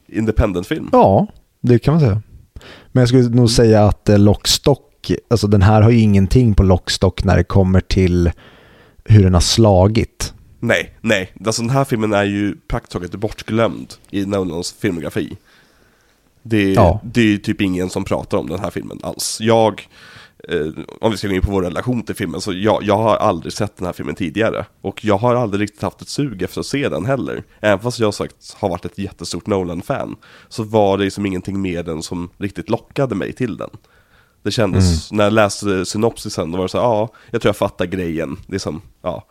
independent-film. 0.08 0.88
Ja, 0.92 1.26
det 1.60 1.78
kan 1.78 1.94
man 1.94 2.00
säga. 2.00 2.22
Men 2.92 3.00
jag 3.00 3.08
skulle 3.08 3.28
nog 3.28 3.50
säga 3.50 3.84
att 3.84 4.08
eh, 4.08 4.18
Lockstock, 4.18 5.10
alltså 5.28 5.46
den 5.46 5.62
här 5.62 5.82
har 5.82 5.90
ju 5.90 5.98
ingenting 6.00 6.54
på 6.54 6.62
Lockstock 6.62 7.24
när 7.24 7.36
det 7.36 7.44
kommer 7.44 7.80
till 7.80 8.30
hur 9.04 9.22
den 9.22 9.34
har 9.34 9.40
slagit. 9.40 10.34
Nej, 10.60 10.94
nej. 11.00 11.32
Alltså 11.46 11.62
den 11.62 11.70
här 11.70 11.84
filmen 11.84 12.12
är 12.12 12.24
ju 12.24 12.56
praktiskt 12.68 12.92
taget 12.92 13.10
bortglömd 13.14 13.94
i 14.10 14.26
Nolans 14.26 14.72
filmografi. 14.72 15.36
Det, 16.42 16.72
Ja. 16.72 17.00
det 17.04 17.20
är 17.20 17.24
ju 17.24 17.38
typ 17.38 17.60
ingen 17.60 17.90
som 17.90 18.04
pratar 18.04 18.38
om 18.38 18.48
den 18.48 18.58
här 18.60 18.70
filmen 18.70 18.98
alls. 19.02 19.38
Jag, 19.40 19.88
eh, 20.48 20.66
om 21.00 21.10
vi 21.10 21.16
ska 21.16 21.28
gå 21.28 21.34
in 21.34 21.42
på 21.42 21.50
vår 21.50 21.62
relation 21.62 22.02
till 22.02 22.14
filmen, 22.14 22.40
så 22.40 22.52
jag, 22.52 22.82
jag 22.82 22.98
har 22.98 23.16
aldrig 23.16 23.52
sett 23.52 23.76
den 23.76 23.86
här 23.86 23.92
filmen 23.92 24.14
tidigare. 24.14 24.66
Och 24.80 25.04
jag 25.04 25.18
har 25.18 25.34
aldrig 25.34 25.60
riktigt 25.62 25.82
haft 25.82 26.02
ett 26.02 26.08
sug 26.08 26.42
efter 26.42 26.60
att 26.60 26.66
se 26.66 26.88
den 26.88 27.04
heller. 27.04 27.44
Även 27.60 27.80
fast 27.80 27.98
jag 27.98 28.14
sagt 28.14 28.56
har 28.58 28.68
varit 28.68 28.84
ett 28.84 28.98
jättestort 28.98 29.46
Nolan-fan, 29.46 30.16
så 30.48 30.62
var 30.62 30.98
det 30.98 31.10
som 31.10 31.26
ingenting 31.26 31.62
med 31.62 31.84
den 31.84 32.02
som 32.02 32.30
riktigt 32.38 32.70
lockade 32.70 33.14
mig 33.14 33.32
till 33.32 33.56
den. 33.56 33.70
Det 34.42 34.50
kändes, 34.50 35.12
när 35.12 35.24
jag 35.24 35.32
läste 35.32 35.86
synopsisen, 35.86 36.50
då 36.52 36.58
var 36.58 36.64
det 36.64 36.68
så 36.68 36.78
här, 36.78 36.84
ja, 36.84 37.08
jag 37.30 37.42
tror 37.42 37.48
jag 37.48 37.56
fattar 37.56 37.86
grejen. 37.86 38.36
Det 38.46 38.54
är 38.54 38.58
som, 38.58 38.82
ja. 39.02 39.26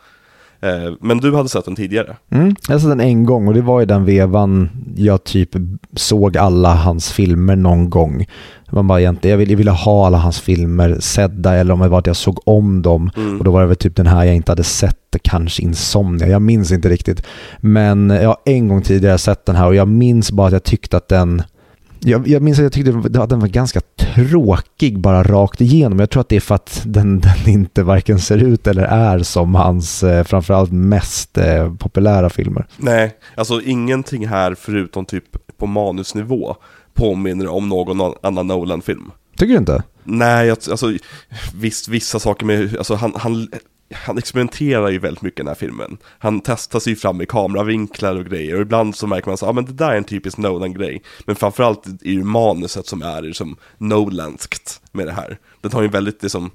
Eh, 0.61 0.93
Men 1.01 1.17
du 1.17 1.35
hade 1.35 1.49
sett 1.49 1.65
den 1.65 1.75
tidigare? 1.75 2.15
Mm. 2.31 2.55
Jag 2.67 2.81
sett 2.81 2.89
den 2.89 2.99
en 2.99 3.25
gång 3.25 3.47
och 3.47 3.53
det 3.53 3.61
var 3.61 3.81
i 3.81 3.85
den 3.85 4.05
vevan 4.05 4.69
jag 4.95 5.23
typ 5.23 5.49
såg 5.95 6.37
alla 6.37 6.73
hans 6.73 7.11
filmer 7.11 7.55
någon 7.55 7.89
gång. 7.89 8.25
Man 8.71 8.87
bara 8.87 9.01
egentligen, 9.01 9.31
jag 9.31 9.37
ville, 9.37 9.55
ville 9.55 9.71
ha 9.71 10.07
alla 10.07 10.17
hans 10.17 10.39
filmer 10.39 10.97
sedda 10.99 11.53
eller 11.55 11.73
om 11.73 11.79
det 11.79 11.87
var 11.87 11.99
att 11.99 12.07
jag 12.07 12.15
såg 12.15 12.39
om 12.45 12.81
dem. 12.81 13.11
Mm. 13.17 13.37
Och 13.37 13.43
då 13.43 13.51
var 13.51 13.61
det 13.61 13.67
väl 13.67 13.75
typ 13.75 13.95
den 13.95 14.07
här 14.07 14.23
jag 14.23 14.35
inte 14.35 14.51
hade 14.51 14.63
sett, 14.63 15.15
kanske 15.21 15.61
Insomnia, 15.63 16.27
jag 16.27 16.41
minns 16.41 16.71
inte 16.71 16.89
riktigt. 16.89 17.25
Men 17.59 18.09
jag 18.09 18.27
har 18.27 18.37
en 18.45 18.67
gång 18.67 18.81
tidigare 18.81 19.17
sett 19.17 19.45
den 19.45 19.55
här 19.55 19.67
och 19.67 19.75
jag 19.75 19.87
minns 19.87 20.31
bara 20.31 20.47
att 20.47 20.53
jag 20.53 20.63
tyckte 20.63 20.97
att 20.97 21.07
den 21.07 21.43
jag, 22.05 22.27
jag 22.27 22.41
minns 22.41 22.59
att 22.59 22.63
jag 22.63 22.71
tyckte 22.73 23.21
att 23.21 23.29
den 23.29 23.39
var 23.39 23.47
ganska 23.47 23.81
tråkig 24.15 24.99
bara 24.99 25.23
rakt 25.23 25.61
igenom. 25.61 25.99
Jag 25.99 26.09
tror 26.09 26.21
att 26.21 26.29
det 26.29 26.35
är 26.35 26.39
för 26.39 26.55
att 26.55 26.81
den, 26.85 27.19
den 27.45 27.49
inte 27.53 27.83
varken 27.83 28.19
ser 28.19 28.37
ut 28.37 28.67
eller 28.67 28.83
är 28.83 29.19
som 29.19 29.55
hans 29.55 30.03
eh, 30.03 30.23
framförallt 30.23 30.71
mest 30.71 31.37
eh, 31.37 31.73
populära 31.75 32.29
filmer. 32.29 32.67
Nej, 32.77 33.15
alltså 33.35 33.61
ingenting 33.61 34.27
här 34.27 34.55
förutom 34.59 35.05
typ 35.05 35.23
på 35.57 35.67
manusnivå 35.67 36.55
påminner 36.93 37.47
om 37.47 37.69
någon 37.69 38.13
annan 38.23 38.47
Nolan-film. 38.47 39.11
Tycker 39.37 39.53
du 39.53 39.59
inte? 39.59 39.83
Nej, 40.03 40.47
jag- 40.47 40.57
alltså 40.71 40.93
visst, 41.55 41.87
vissa 41.87 42.19
saker 42.19 42.45
med, 42.45 42.77
alltså 42.77 42.95
han, 42.95 43.13
han, 43.15 43.47
han 43.93 44.17
experimenterar 44.17 44.89
ju 44.89 44.99
väldigt 44.99 45.21
mycket 45.21 45.39
i 45.39 45.43
den 45.43 45.47
här 45.47 45.55
filmen. 45.55 45.97
Han 46.19 46.41
testar 46.41 46.79
sig 46.79 46.95
fram 46.95 47.21
i 47.21 47.25
kameravinklar 47.25 48.15
och 48.15 48.25
grejer 48.25 48.55
och 48.55 48.61
ibland 48.61 48.95
så 48.95 49.07
märker 49.07 49.27
man 49.27 49.37
så 49.37 49.45
ja 49.45 49.49
ah, 49.49 49.53
men 49.53 49.65
det 49.65 49.73
där 49.73 49.91
är 49.91 49.97
en 49.97 50.03
typisk 50.03 50.37
Nolan-grej. 50.37 51.01
Men 51.25 51.35
framförallt 51.35 51.85
är 51.85 51.91
det 51.91 52.09
ju 52.09 52.23
manuset 52.23 52.87
som 52.87 53.01
är 53.01 53.21
liksom 53.21 53.57
Nolanskt 53.77 54.81
med 54.91 55.07
det 55.07 55.13
här. 55.13 55.37
Den 55.61 55.71
har 55.71 55.81
ju 55.81 55.87
väldigt 55.87 56.23
liksom, 56.23 56.51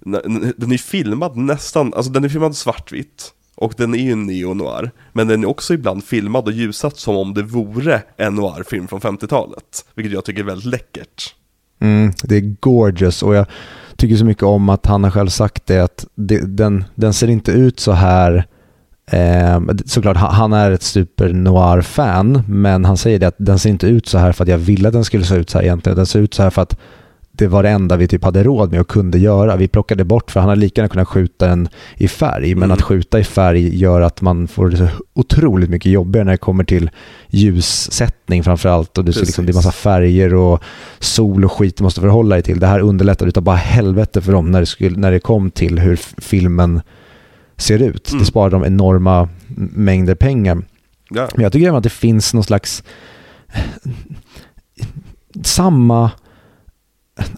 den 0.00 0.68
är 0.68 0.72
ju 0.72 0.78
filmad 0.78 1.36
nästan, 1.36 1.94
alltså 1.94 2.12
den 2.12 2.24
är 2.24 2.28
filmad 2.28 2.56
svartvitt. 2.56 3.32
och 3.54 3.74
den 3.76 3.94
är 3.94 3.98
ju 3.98 4.12
en 4.12 4.26
neo-noir. 4.26 4.90
Men 5.12 5.28
den 5.28 5.42
är 5.42 5.48
också 5.48 5.74
ibland 5.74 6.04
filmad 6.04 6.46
och 6.46 6.52
ljusat 6.52 6.96
som 6.96 7.16
om 7.16 7.34
det 7.34 7.42
vore 7.42 8.02
en 8.16 8.34
noir-film 8.34 8.88
från 8.88 9.00
50-talet. 9.00 9.84
Vilket 9.94 10.12
jag 10.12 10.24
tycker 10.24 10.40
är 10.40 10.46
väldigt 10.46 10.70
läckert. 10.70 11.34
Mm, 11.80 12.12
det 12.22 12.36
är 12.36 12.56
gorgeous 12.60 13.22
och 13.22 13.34
jag 13.34 13.46
tycker 13.96 14.16
så 14.16 14.24
mycket 14.24 14.42
om 14.42 14.68
att 14.68 14.86
han 14.86 15.04
har 15.04 15.10
själv 15.10 15.28
sagt 15.28 15.66
det 15.66 15.80
att 15.80 16.06
det, 16.14 16.56
den, 16.56 16.84
den 16.94 17.12
ser 17.12 17.28
inte 17.28 17.52
ut 17.52 17.80
så 17.80 17.92
här 17.92 18.46
Eh, 19.10 19.60
såklart, 19.84 20.16
han 20.16 20.52
är 20.52 20.70
ett 20.70 20.82
super 20.82 21.32
noir-fan, 21.32 22.42
men 22.48 22.84
han 22.84 22.96
säger 22.96 23.18
det 23.18 23.26
att 23.26 23.34
den 23.38 23.58
ser 23.58 23.70
inte 23.70 23.86
ut 23.86 24.06
så 24.06 24.18
här 24.18 24.32
för 24.32 24.44
att 24.44 24.48
jag 24.48 24.58
ville 24.58 24.88
att 24.88 24.94
den 24.94 25.04
skulle 25.04 25.24
se 25.24 25.36
ut 25.36 25.50
så 25.50 25.58
här 25.58 25.64
egentligen. 25.64 25.96
Den 25.96 26.06
ser 26.06 26.20
ut 26.20 26.34
så 26.34 26.42
här 26.42 26.50
för 26.50 26.62
att 26.62 26.76
det 27.36 27.46
var 27.46 27.62
det 27.62 27.68
enda 27.68 27.96
vi 27.96 28.08
typ 28.08 28.24
hade 28.24 28.42
råd 28.42 28.70
med 28.70 28.80
och 28.80 28.88
kunde 28.88 29.18
göra. 29.18 29.56
Vi 29.56 29.68
plockade 29.68 30.04
bort, 30.04 30.30
för 30.30 30.40
han 30.40 30.48
hade 30.48 30.60
lika 30.60 30.80
gärna 30.80 30.88
kunnat 30.88 31.08
skjuta 31.08 31.46
den 31.46 31.68
i 31.96 32.08
färg, 32.08 32.54
men 32.54 32.64
mm. 32.64 32.70
att 32.70 32.82
skjuta 32.82 33.18
i 33.18 33.24
färg 33.24 33.76
gör 33.76 34.00
att 34.00 34.20
man 34.20 34.48
får 34.48 34.68
det 34.68 34.76
så 34.76 34.88
otroligt 35.14 35.70
mycket 35.70 35.92
jobbigare 35.92 36.24
när 36.24 36.32
det 36.32 36.38
kommer 36.38 36.64
till 36.64 36.90
ljussättning 37.28 38.44
framförallt 38.44 38.98
och 38.98 39.04
det, 39.04 39.16
liksom, 39.16 39.46
det 39.46 39.52
är 39.52 39.54
massa 39.54 39.72
färger 39.72 40.34
och 40.34 40.62
sol 40.98 41.44
och 41.44 41.52
skit 41.52 41.76
du 41.76 41.84
måste 41.84 42.00
förhålla 42.00 42.36
dig 42.36 42.42
till. 42.42 42.60
Det 42.60 42.66
här 42.66 42.80
underlättade 42.80 43.28
utav 43.28 43.42
bara 43.42 43.56
helvete 43.56 44.20
för 44.20 44.32
dem 44.32 44.50
när 44.50 44.60
det, 44.60 44.66
skulle, 44.66 44.96
när 44.96 45.10
det 45.10 45.20
kom 45.20 45.50
till 45.50 45.78
hur 45.78 45.96
filmen 46.18 46.80
ser 47.56 47.82
ut. 47.82 48.10
Mm. 48.10 48.20
Det 48.20 48.26
sparar 48.26 48.50
dem 48.50 48.64
enorma 48.64 49.28
mängder 49.74 50.14
pengar. 50.14 50.62
Ja. 51.10 51.28
Men 51.34 51.42
jag 51.42 51.52
tycker 51.52 51.66
även 51.66 51.78
att 51.78 51.82
det 51.82 51.90
finns 51.90 52.34
någon 52.34 52.44
slags 52.44 52.82
samma 55.42 56.10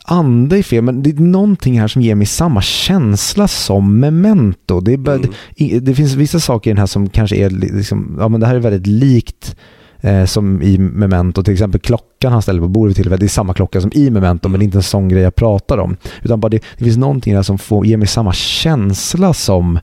ande 0.04 0.58
i 0.58 0.62
film, 0.62 0.84
men 0.84 1.02
det 1.02 1.10
är 1.10 1.14
någonting 1.14 1.80
här 1.80 1.88
som 1.88 2.02
ger 2.02 2.14
mig 2.14 2.26
samma 2.26 2.62
känsla 2.62 3.48
som 3.48 4.00
Memento. 4.00 4.80
Det, 4.80 4.92
är 4.92 4.96
bara, 4.96 5.16
mm. 5.16 5.30
det, 5.56 5.80
det, 5.80 5.94
finns 5.94 6.14
vissa 6.14 6.40
saker 6.40 6.70
i 6.70 6.72
den 6.72 6.78
här 6.78 6.86
som 6.86 7.08
kanske 7.08 7.36
är 7.36 7.50
liksom, 7.50 8.16
ja 8.20 8.28
men 8.28 8.40
det 8.40 8.46
här 8.46 8.54
är 8.54 8.60
väldigt 8.60 8.86
likt 8.86 9.56
eh, 10.00 10.24
som 10.24 10.62
i 10.62 10.78
Memento, 10.78 11.42
till 11.42 11.52
exempel 11.52 11.80
klockan 11.80 12.32
han 12.32 12.42
ställer 12.42 12.60
på 12.60 12.68
bordet 12.68 12.96
till, 12.96 13.08
det 13.08 13.22
är 13.22 13.28
samma 13.28 13.54
klocka 13.54 13.80
som 13.80 13.92
i 13.94 14.10
Memento, 14.10 14.48
men 14.48 14.60
det 14.60 14.64
är 14.64 14.66
inte 14.66 14.78
en 14.78 14.82
sån 14.82 15.08
grej 15.08 15.22
jag 15.22 15.34
pratar 15.34 15.78
om. 15.78 15.96
Utan 16.22 16.40
bara 16.40 16.48
det, 16.48 16.62
det 16.78 16.84
finns 16.84 16.96
någonting 16.96 17.34
här 17.34 17.42
som 17.42 17.58
får, 17.58 17.86
ger 17.86 17.96
mig 17.96 18.08
samma 18.08 18.32
känsla 18.32 19.34
som 19.34 19.78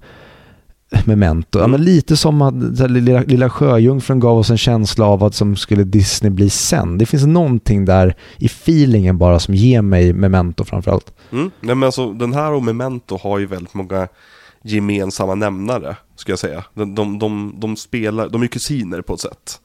memento. 1.05 1.59
Ja, 1.59 1.67
men 1.67 1.83
lite 1.83 2.17
som 2.17 2.41
att 2.41 2.91
lilla, 2.91 3.19
lilla 3.19 3.49
sjöjungfrun 3.49 4.19
gav 4.19 4.37
oss 4.37 4.49
en 4.49 4.57
känsla 4.57 5.05
av 5.05 5.19
vad 5.19 5.33
som 5.33 5.55
skulle 5.55 5.83
Disney 5.83 6.31
bli 6.31 6.49
sen. 6.49 6.97
Det 6.97 7.05
finns 7.05 7.25
någonting 7.25 7.85
där 7.85 8.15
i 8.37 8.45
feelingen 8.45 9.17
bara 9.17 9.39
som 9.39 9.55
ger 9.55 9.81
mig 9.81 10.13
memento 10.13 10.63
framförallt. 10.63 11.13
Mm. 11.31 11.51
Nej, 11.61 11.75
men 11.75 11.83
alltså, 11.83 12.13
den 12.13 12.33
här 12.33 12.51
och 12.51 12.63
memento 12.63 13.17
har 13.17 13.39
ju 13.39 13.45
väldigt 13.45 13.73
många 13.73 14.07
gemensamma 14.63 15.35
nämnare, 15.35 15.95
ska 16.15 16.31
jag 16.31 16.39
säga. 16.39 16.63
De, 16.73 16.95
de, 16.95 17.19
de, 17.19 17.55
de 17.59 17.75
spelar, 17.75 18.29
de 18.29 18.43
är 18.43 18.47
kusiner 18.47 19.01
på 19.01 19.13
ett 19.13 19.19
sätt. 19.19 19.59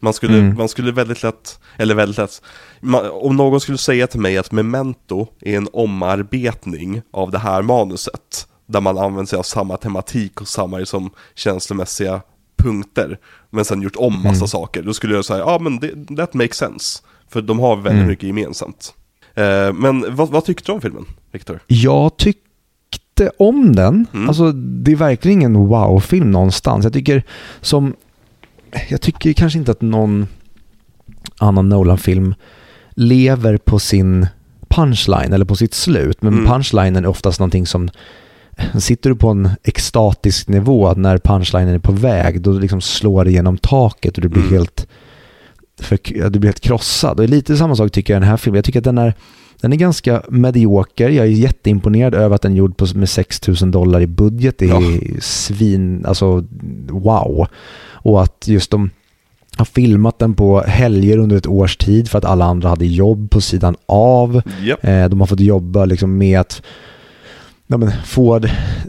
Man 0.00 0.12
skulle, 0.12 0.38
mm. 0.38 0.56
man 0.56 0.68
skulle 0.68 0.92
väldigt 0.92 1.22
lätt, 1.22 1.60
eller 1.76 1.94
väldigt 1.94 2.18
lätt, 2.18 2.42
man, 2.80 3.10
om 3.10 3.36
någon 3.36 3.60
skulle 3.60 3.78
säga 3.78 4.06
till 4.06 4.20
mig 4.20 4.38
att 4.38 4.52
Memento 4.52 5.26
är 5.40 5.56
en 5.56 5.68
omarbetning 5.72 7.02
av 7.10 7.30
det 7.30 7.38
här 7.38 7.62
manuset, 7.62 8.48
där 8.72 8.80
man 8.80 8.98
använder 8.98 9.26
sig 9.26 9.38
av 9.38 9.42
samma 9.42 9.76
tematik 9.76 10.40
och 10.40 10.48
samma 10.48 10.78
liksom, 10.78 11.10
känslomässiga 11.34 12.20
punkter. 12.56 13.18
Men 13.50 13.64
sen 13.64 13.82
gjort 13.82 13.96
om 13.96 14.14
massa 14.14 14.28
mm. 14.28 14.48
saker. 14.48 14.82
Då 14.82 14.94
skulle 14.94 15.14
jag 15.14 15.24
säga, 15.24 15.38
ja 15.38 15.58
men 15.58 15.78
det, 15.78 16.16
that 16.16 16.34
makes 16.34 16.56
sense. 16.56 17.02
För 17.28 17.42
de 17.42 17.58
har 17.58 17.76
väldigt 17.76 17.92
mm. 17.92 18.06
mycket 18.06 18.26
gemensamt. 18.26 18.94
Eh, 19.34 19.72
men 19.72 20.16
vad, 20.16 20.28
vad, 20.28 20.44
tyckte 20.44 20.72
du 20.72 20.74
om 20.74 20.80
filmen, 20.80 21.06
Viktor? 21.32 21.60
Jag 21.66 22.16
tyckte 22.16 23.30
om 23.38 23.76
den. 23.76 24.06
Mm. 24.12 24.28
Alltså 24.28 24.52
det 24.52 24.92
är 24.92 24.96
verkligen 24.96 25.38
ingen 25.38 25.54
wow-film 25.54 26.30
någonstans. 26.30 26.84
Jag 26.84 26.92
tycker 26.92 27.22
som, 27.60 27.94
jag 28.88 29.00
tycker 29.00 29.32
kanske 29.32 29.58
inte 29.58 29.70
att 29.70 29.80
någon 29.80 30.26
annan 31.38 31.68
Nolan-film 31.68 32.34
lever 32.90 33.56
på 33.56 33.78
sin 33.78 34.26
punchline 34.68 35.32
eller 35.32 35.44
på 35.44 35.56
sitt 35.56 35.74
slut. 35.74 36.22
Men 36.22 36.32
mm. 36.32 36.46
punchlinen 36.46 37.04
är 37.04 37.08
oftast 37.08 37.40
någonting 37.40 37.66
som 37.66 37.90
sitter 38.78 39.10
du 39.10 39.16
på 39.16 39.28
en 39.28 39.50
extatisk 39.64 40.48
nivå 40.48 40.94
när 40.94 41.18
punchlinen 41.18 41.74
är 41.74 41.78
på 41.78 41.92
väg, 41.92 42.40
då 42.40 42.52
liksom 42.52 42.80
slår 42.80 43.24
det 43.24 43.32
genom 43.32 43.58
taket 43.58 44.16
och 44.16 44.22
du 44.22 44.28
blir 44.28 44.42
mm. 44.42 44.52
helt 44.52 44.86
för, 45.80 45.98
du 46.30 46.38
blir 46.38 46.48
helt 46.48 46.60
krossad. 46.60 47.20
Och 47.20 47.28
lite 47.28 47.56
samma 47.56 47.76
sak 47.76 47.92
tycker 47.92 48.14
jag 48.14 48.18
i 48.18 48.20
den 48.20 48.30
här 48.30 48.36
filmen. 48.36 48.56
Jag 48.56 48.64
tycker 48.64 48.80
att 48.80 48.84
den 48.84 48.98
är, 48.98 49.14
den 49.60 49.72
är 49.72 49.76
ganska 49.76 50.22
medioker. 50.28 51.08
Jag 51.08 51.26
är 51.26 51.30
jätteimponerad 51.30 52.14
över 52.14 52.36
att 52.36 52.42
den 52.42 52.52
är 52.52 52.56
gjord 52.56 52.76
på, 52.76 52.86
med 52.94 53.08
6 53.08 53.48
000 53.48 53.70
dollar 53.70 54.00
i 54.00 54.06
budget. 54.06 54.58
Det 54.58 54.64
är 54.64 54.68
ja. 54.68 55.20
svin, 55.20 56.06
alltså 56.06 56.44
wow. 56.88 57.46
Och 57.92 58.22
att 58.22 58.48
just 58.48 58.70
de 58.70 58.90
har 59.56 59.64
filmat 59.64 60.18
den 60.18 60.34
på 60.34 60.60
helger 60.60 61.18
under 61.18 61.36
ett 61.36 61.46
års 61.46 61.76
tid 61.76 62.10
för 62.10 62.18
att 62.18 62.24
alla 62.24 62.44
andra 62.44 62.68
hade 62.68 62.86
jobb 62.86 63.30
på 63.30 63.40
sidan 63.40 63.76
av. 63.86 64.42
Yep. 64.62 64.84
Eh, 64.84 65.08
de 65.08 65.20
har 65.20 65.26
fått 65.26 65.40
jobba 65.40 65.84
liksom 65.84 66.18
med 66.18 66.40
att 66.40 66.62
ja, 67.72 67.78
men, 67.78 67.92
få 68.04 68.40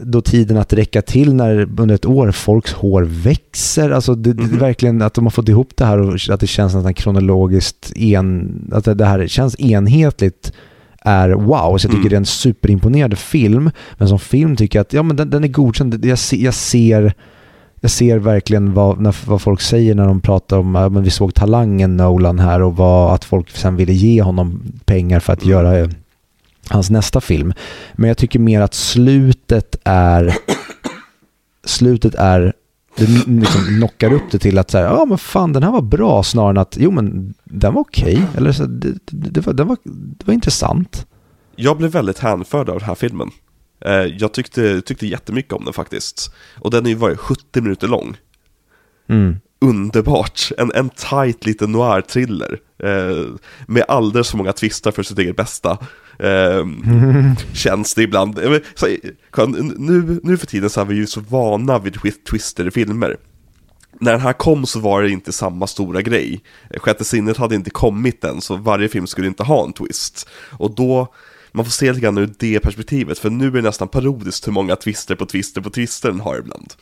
då 0.02 0.20
tiden 0.20 0.56
att 0.56 0.72
räcka 0.72 1.02
till 1.02 1.34
när 1.34 1.80
under 1.80 1.94
ett 1.94 2.06
år 2.06 2.30
folks 2.30 2.72
hår 2.72 3.02
växer. 3.02 3.90
Alltså 3.90 4.14
det, 4.14 4.30
mm 4.30 4.44
det, 4.44 4.52
mhm. 4.52 4.60
verkligen 4.60 5.02
att 5.02 5.14
de 5.14 5.24
har 5.24 5.30
fått 5.30 5.48
ihop 5.48 5.70
det 5.74 5.84
här 5.84 5.98
och 5.98 6.18
att 6.30 6.40
det 6.40 6.46
känns 6.46 6.74
nästan 6.74 6.94
kronologiskt 6.94 7.92
en, 7.96 8.54
att 8.72 8.98
det 8.98 9.04
här 9.04 9.26
känns 9.26 9.60
enhetligt 9.60 10.52
är 11.00 11.30
wow. 11.30 11.78
Så 11.78 11.86
jag 11.86 11.90
tycker 11.90 11.96
mm. 11.96 12.08
det 12.08 12.14
är 12.14 12.16
en 12.16 12.26
superimponerande 12.26 13.16
film. 13.16 13.70
Men 13.98 14.08
som 14.08 14.18
film 14.18 14.56
tycker 14.56 14.78
jag 14.78 14.84
att 14.84 14.92
ja, 14.92 15.02
men 15.02 15.16
den, 15.16 15.30
den 15.30 15.44
är 15.44 15.48
godkänd. 15.48 16.04
Jag, 16.04 16.18
se, 16.18 16.36
jag 16.36 16.54
ser 16.54 17.14
jag 17.80 17.90
ser 17.90 18.18
verkligen 18.18 18.74
vad, 18.74 19.00
när, 19.00 19.16
vad 19.26 19.42
folk 19.42 19.60
säger 19.60 19.94
när 19.94 20.06
de 20.06 20.20
pratar 20.20 20.58
om 20.58 20.76
att 20.76 20.92
vi 20.92 21.10
såg 21.10 21.34
talangen 21.34 21.96
Nolan 21.96 22.38
här 22.38 22.62
och 22.62 22.76
vad, 22.76 23.14
att 23.14 23.24
folk 23.24 23.50
sen 23.50 23.76
ville 23.76 23.92
ge 23.92 24.22
honom 24.22 24.62
pengar 24.84 25.20
för 25.20 25.32
att 25.32 25.42
mm. 25.42 25.52
göra 25.52 25.88
hans 26.68 26.90
nästa 26.90 27.20
film. 27.20 27.52
Men 27.94 28.08
jag 28.08 28.18
tycker 28.18 28.38
mer 28.38 28.60
att 28.60 28.74
slutet 28.74 29.76
är 29.84 30.36
slutet 31.64 32.14
är 32.14 32.52
det 32.96 33.06
liksom 33.26 33.64
knockar 33.78 34.12
upp 34.12 34.30
det 34.30 34.38
till 34.38 34.58
att 34.58 34.70
så 34.70 34.78
ja 34.78 35.04
men 35.04 35.18
fan 35.18 35.52
den 35.52 35.62
här 35.62 35.70
var 35.70 35.82
bra 35.82 36.22
snarare 36.22 36.50
än 36.50 36.58
att 36.58 36.76
jo 36.80 36.90
men 36.90 37.34
den 37.44 37.74
var 37.74 37.80
okej. 37.80 38.14
Okay. 38.14 38.26
Eller 38.36 38.52
så, 38.52 38.66
det, 38.66 38.98
det, 39.06 39.40
var, 39.46 39.52
det, 39.52 39.64
var, 39.64 39.76
det 39.84 40.26
var 40.26 40.34
intressant. 40.34 41.06
Jag 41.56 41.76
blev 41.76 41.90
väldigt 41.90 42.18
hänförd 42.18 42.68
av 42.68 42.78
den 42.78 42.88
här 42.88 42.94
filmen. 42.94 43.30
Eh, 43.84 43.92
jag 43.92 44.32
tyckte, 44.32 44.82
tyckte 44.82 45.06
jättemycket 45.06 45.52
om 45.52 45.64
den 45.64 45.74
faktiskt. 45.74 46.34
Och 46.58 46.70
den 46.70 46.86
är 46.86 46.90
ju 46.90 46.96
varit 46.96 47.18
70 47.18 47.60
minuter 47.60 47.88
lång. 47.88 48.16
Mm. 49.08 49.36
Underbart, 49.60 50.50
en, 50.58 50.72
en 50.74 50.90
tight 50.90 51.46
liten 51.46 51.72
noir-thriller. 51.72 52.58
Eh, 52.78 53.26
med 53.66 53.84
alldeles 53.88 54.30
för 54.30 54.38
många 54.38 54.52
twistar 54.52 54.90
för 54.90 55.02
sitt 55.02 55.18
eget 55.18 55.36
bästa. 55.36 55.78
Eh, 56.18 56.66
känns 57.52 57.94
det 57.94 58.02
ibland. 58.02 58.40
Så, 58.74 58.86
nu, 59.76 60.20
nu 60.22 60.36
för 60.36 60.46
tiden 60.46 60.70
så 60.70 60.80
är 60.80 60.84
vi 60.84 60.94
ju 60.94 61.06
så 61.06 61.20
vana 61.20 61.78
vid 61.78 61.98
twister 62.30 62.68
i 62.68 62.70
filmer. 62.70 63.16
När 64.00 64.12
den 64.12 64.20
här 64.20 64.32
kom 64.32 64.66
så 64.66 64.80
var 64.80 65.02
det 65.02 65.10
inte 65.10 65.32
samma 65.32 65.66
stora 65.66 66.02
grej. 66.02 66.40
Sjätte 66.76 67.04
sinnet 67.04 67.36
hade 67.36 67.54
inte 67.54 67.70
kommit 67.70 68.24
än, 68.24 68.40
så 68.40 68.56
varje 68.56 68.88
film 68.88 69.06
skulle 69.06 69.26
inte 69.26 69.42
ha 69.42 69.64
en 69.64 69.72
twist. 69.72 70.28
Och 70.50 70.74
då, 70.74 71.12
man 71.52 71.64
får 71.64 71.72
se 71.72 71.88
lite 71.88 72.00
grann 72.00 72.18
ur 72.18 72.34
det 72.38 72.60
perspektivet, 72.60 73.18
för 73.18 73.30
nu 73.30 73.46
är 73.46 73.50
det 73.50 73.62
nästan 73.62 73.88
parodiskt 73.88 74.46
hur 74.46 74.52
många 74.52 74.76
twister 74.76 75.14
på 75.14 75.26
twister 75.26 75.60
på 75.60 75.70
twister 75.70 76.08
den 76.08 76.20
har 76.20 76.38
ibland. 76.38 76.74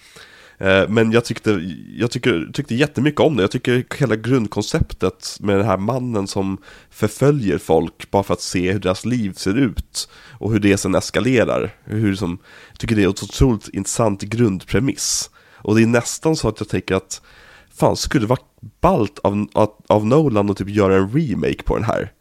Eh, 0.62 0.88
men 0.88 1.12
jag 1.12 1.24
tyckte, 1.24 1.50
jag 1.96 2.10
tycker, 2.10 2.50
tyckte 2.52 2.74
jättemycket 2.74 3.20
om 3.20 3.36
det. 3.36 3.42
Jag 3.42 3.50
tycker 3.50 3.84
hela 3.98 4.16
grundkonceptet 4.16 5.36
med 5.40 5.56
den 5.56 5.66
här 5.66 5.76
mannen 5.76 6.26
som 6.26 6.58
förföljer 6.90 7.58
folk 7.58 8.10
bara 8.10 8.22
för 8.22 8.34
att 8.34 8.40
se 8.40 8.72
hur 8.72 8.80
deras 8.80 9.04
liv 9.04 9.32
ser 9.32 9.58
ut. 9.58 10.08
Och 10.38 10.52
hur 10.52 10.58
det 10.60 10.76
sen 10.76 10.94
eskalerar. 10.94 11.74
Hur 11.84 12.14
som, 12.14 12.38
jag 12.70 12.78
tycker 12.78 12.96
det 12.96 13.02
är 13.02 13.08
ett 13.08 13.22
otroligt 13.22 13.68
intressant 13.68 14.22
grundpremiss. 14.22 15.30
Och 15.56 15.76
det 15.76 15.82
är 15.82 15.86
nästan 15.86 16.36
så 16.36 16.48
att 16.48 16.60
jag 16.60 16.68
tänker 16.68 16.94
att 16.94 17.22
fan, 17.74 17.96
skulle 17.96 18.24
det 18.24 18.28
vara 18.28 18.40
ballt 18.80 19.18
av, 19.18 19.46
av, 19.52 19.70
av 19.86 20.06
Nolan 20.06 20.50
att 20.50 20.56
typ 20.56 20.68
göra 20.68 20.96
en 20.96 21.10
remake 21.10 21.62
på 21.62 21.76
den 21.76 21.84
här? 21.84 22.12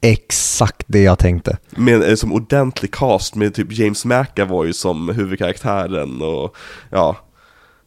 Exakt 0.00 0.84
det 0.86 1.02
jag 1.02 1.18
tänkte. 1.18 1.58
Med 1.70 2.02
en 2.02 2.16
som 2.16 2.32
ordentlig 2.32 2.94
cast 2.94 3.34
med 3.34 3.54
typ 3.54 3.78
James 3.78 4.04
McAvoy 4.04 4.72
som 4.72 5.08
huvudkaraktären 5.08 6.22
och 6.22 6.56
ja, 6.90 7.16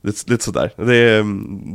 Lite, 0.01 0.31
lite 0.31 0.43
sådär. 0.43 0.71
Det 0.77 0.95
är, 0.95 1.17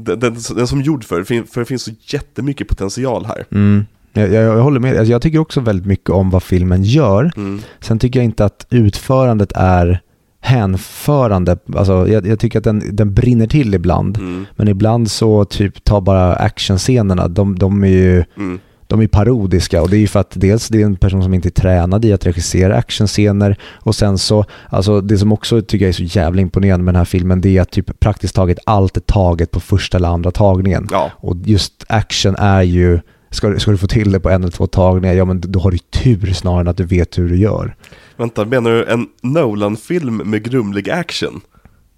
den, 0.05 0.21
den, 0.21 0.37
den 0.57 0.67
som 0.67 0.83
gjord 0.83 1.05
för, 1.05 1.25
för 1.25 1.61
det 1.61 1.65
finns 1.65 1.83
så 1.83 1.91
jättemycket 2.01 2.69
potential 2.69 3.27
här. 3.27 3.45
Mm. 3.51 3.85
Jag, 4.13 4.33
jag, 4.33 4.45
jag, 4.45 4.63
håller 4.63 4.81
med. 4.81 4.97
Alltså 4.97 5.13
jag 5.13 5.23
tycker 5.23 5.39
också 5.39 5.61
väldigt 5.61 5.87
mycket 5.87 6.11
om 6.11 6.31
vad 6.31 6.43
filmen 6.43 6.83
gör. 6.83 7.33
Mm. 7.37 7.61
Sen 7.81 7.99
tycker 7.99 8.19
jag 8.19 8.25
inte 8.25 8.45
att 8.45 8.67
utförandet 8.71 9.53
är 9.55 10.01
hänförande. 10.41 11.59
Alltså, 11.77 12.09
jag, 12.09 12.27
jag 12.27 12.39
tycker 12.39 12.59
att 12.59 12.65
den, 12.65 12.97
den 12.97 13.15
brinner 13.15 13.47
till 13.47 13.75
ibland. 13.75 14.19
Mm. 14.19 14.47
Men 14.57 14.69
ibland 14.69 15.11
så 15.11 15.45
typ 15.45 15.85
ta 15.85 16.01
bara 16.01 16.35
actionscenerna. 16.35 17.29
De, 17.29 17.59
de 17.59 17.85
är 17.85 17.89
ju... 17.89 18.25
Mm 18.37 18.61
de 18.87 19.01
är 19.01 19.07
parodiska 19.07 19.83
och 19.83 19.91
det 19.91 19.97
är 19.97 20.01
ju 20.01 20.07
för 20.07 20.21
att 20.21 20.31
dels 20.35 20.69
det 20.69 20.81
är 20.83 20.87
en 20.87 20.97
person 20.97 21.23
som 21.23 21.35
inte 21.35 21.49
är 21.49 21.51
tränad 21.51 22.05
i 22.05 22.13
att 22.13 22.27
regissera 22.27 22.77
actionscener 22.77 23.59
och 23.73 23.95
sen 23.95 24.19
så, 24.19 24.45
alltså 24.71 25.01
det 25.01 25.19
som 25.19 25.33
också 25.33 25.63
tycker 25.63 25.85
jag 25.85 25.89
är 25.89 25.93
så 25.93 26.19
jävla 26.19 26.43
imponerande 26.43 26.85
med 26.85 26.95
den 26.95 26.99
här 26.99 27.05
filmen 27.05 27.41
det 27.41 27.57
är 27.57 27.63
att 27.63 27.71
typ 27.71 28.01
praktiskt 28.01 28.35
taget 28.35 28.59
allt 28.67 28.97
är 28.97 29.01
taget 29.01 29.51
på 29.51 29.61
första 29.61 29.97
eller 29.97 30.09
andra 30.09 30.31
tagningen. 30.31 30.89
Ja. 30.91 31.11
Och 31.17 31.37
just 31.45 31.85
action 31.89 32.35
är 32.37 32.63
ju, 32.63 33.01
ska, 33.31 33.59
ska 33.59 33.71
du 33.71 33.79
få 33.79 33.87
till 33.87 34.13
det 34.13 34.21
på 34.21 34.31
en 34.31 34.43
eller 34.43 34.53
två 34.53 34.67
tagningar, 34.67 35.15
ja 35.15 35.25
men 35.25 35.41
då 35.41 35.61
har 35.61 35.71
du 35.71 35.79
tur 35.79 36.33
snarare 36.33 36.61
än 36.61 36.69
att 36.69 36.77
du 36.77 36.85
vet 36.85 37.19
hur 37.19 37.29
du 37.29 37.37
gör. 37.37 37.77
Vänta, 38.17 38.45
menar 38.45 38.71
du 38.71 38.85
en 38.85 39.07
Nolan-film 39.23 40.17
med 40.17 40.43
grumlig 40.45 40.91
action? 40.91 41.41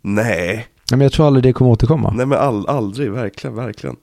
Nej, 0.02 0.66
Ja, 0.90 0.96
men 0.96 1.04
jag 1.04 1.12
tror 1.12 1.26
aldrig 1.26 1.42
det 1.42 1.52
kommer 1.52 1.70
återkomma. 1.70 2.12
nej 2.16 2.26
men 2.26 2.38
all, 2.38 2.66
aldrig, 2.68 3.10
verkligen, 3.10 3.56
verkligen. 3.56 3.96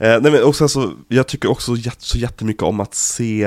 Eh, 0.00 0.20
nej 0.20 0.32
men 0.32 0.42
också 0.44 0.68
så, 0.68 0.92
jag 1.08 1.26
tycker 1.28 1.50
också 1.50 1.76
jät, 1.76 2.00
så 2.02 2.18
jättemycket 2.18 2.62
om 2.62 2.80
att 2.80 2.94
se 2.94 3.42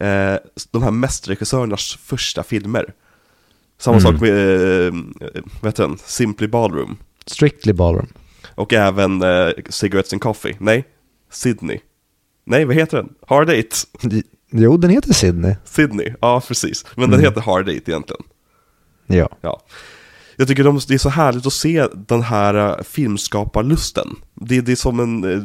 eh, 0.00 0.34
de 0.70 0.82
här 0.82 0.90
mästerregissörernas 0.90 1.98
första 2.02 2.42
filmer. 2.42 2.92
Samma 3.78 3.96
Mm. 3.98 4.12
sak 4.12 4.20
med, 4.20 4.30
eh, 4.86 4.92
vad 5.60 5.68
heter 5.72 5.82
den, 5.82 5.98
Simply 6.04 6.46
Ballroom. 6.48 6.96
Strictly 7.26 7.72
ballroom. 7.72 8.06
Och 8.54 8.72
även 8.72 9.22
eh, 9.22 9.48
Cigarettes 9.68 10.12
and 10.12 10.22
Coffee, 10.22 10.56
nej, 10.60 10.84
Sydney. 11.30 11.78
Nej, 12.44 12.64
vad 12.64 12.74
heter 12.76 12.96
den? 12.96 13.08
Hard 13.26 13.50
Eight. 13.50 13.84
Jo, 14.50 14.76
den 14.76 14.90
heter 14.90 15.12
Sydney. 15.12 15.54
Sydney, 15.64 16.14
ja 16.20 16.40
precis. 16.48 16.84
Men 16.94 17.04
Mm. 17.04 17.10
den 17.16 17.20
heter 17.28 17.40
Hard 17.40 17.68
Eight 17.68 17.88
egentligen. 17.88 18.22
Ja. 19.06 19.28
Ja. 19.40 19.62
Jag 20.36 20.48
tycker 20.48 20.64
de, 20.64 20.80
det 20.88 20.94
är 20.94 20.98
så 20.98 21.08
härligt 21.08 21.46
att 21.46 21.52
se 21.52 21.86
den 22.06 22.22
här 22.22 22.54
uh, 22.54 22.82
filmskaparlusten. 22.82 24.08
Det, 24.34 24.60
det 24.60 24.72
är 24.72 24.76
som 24.76 25.00
en, 25.00 25.24
eh, 25.32 25.42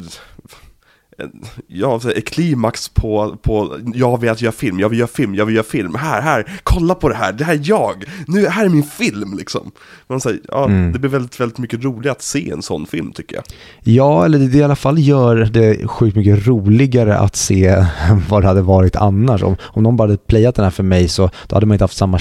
ja, 1.66 2.00
ett 2.16 2.26
klimax 2.28 2.88
på, 2.88 3.36
på, 3.42 3.76
jag 3.94 4.20
vill 4.20 4.30
att 4.30 4.40
göra 4.42 4.52
film, 4.52 4.80
jag 4.80 4.88
vill 4.88 4.98
göra 4.98 5.08
film, 5.08 5.34
jag 5.34 5.46
vill 5.46 5.54
göra 5.54 5.64
film, 5.64 5.94
här, 5.94 6.22
här, 6.22 6.60
kolla 6.62 6.94
på 6.94 7.08
det 7.08 7.14
här, 7.14 7.32
det 7.32 7.44
här 7.44 7.54
är 7.54 7.60
jag, 7.62 8.04
nu, 8.26 8.46
här 8.46 8.64
är 8.64 8.68
min 8.68 8.82
film 8.82 9.36
liksom. 9.38 9.70
Man 10.06 10.20
säger, 10.20 10.40
ja, 10.48 10.64
Mm. 10.64 10.92
det 10.92 10.98
blir 10.98 11.10
väldigt, 11.10 11.40
väldigt 11.40 11.58
mycket 11.58 11.84
roligare 11.84 12.12
att 12.12 12.22
se 12.22 12.50
en 12.50 12.62
sån 12.62 12.86
film 12.86 13.12
tycker 13.12 13.36
jag. 13.36 13.44
Ja, 13.82 14.24
eller 14.24 14.38
det 14.38 14.58
i 14.58 14.62
alla 14.62 14.76
fall 14.76 14.98
gör 14.98 15.36
det 15.36 15.88
sjukt 15.88 16.16
mycket 16.16 16.46
roligare 16.46 17.18
att 17.18 17.36
se 17.36 17.86
vad 18.28 18.42
det 18.42 18.46
hade 18.48 18.62
varit 18.62 18.96
annars. 18.96 19.42
Om, 19.42 19.56
om 19.62 19.82
någon 19.82 19.96
bara 19.96 20.08
hade 20.08 20.18
playat 20.18 20.54
den 20.54 20.64
här 20.64 20.70
för 20.70 20.82
mig 20.82 21.08
så 21.08 21.30
då 21.48 21.56
hade 21.56 21.66
man 21.66 21.74
inte 21.74 21.84
haft 21.84 21.96
samma 21.96 22.18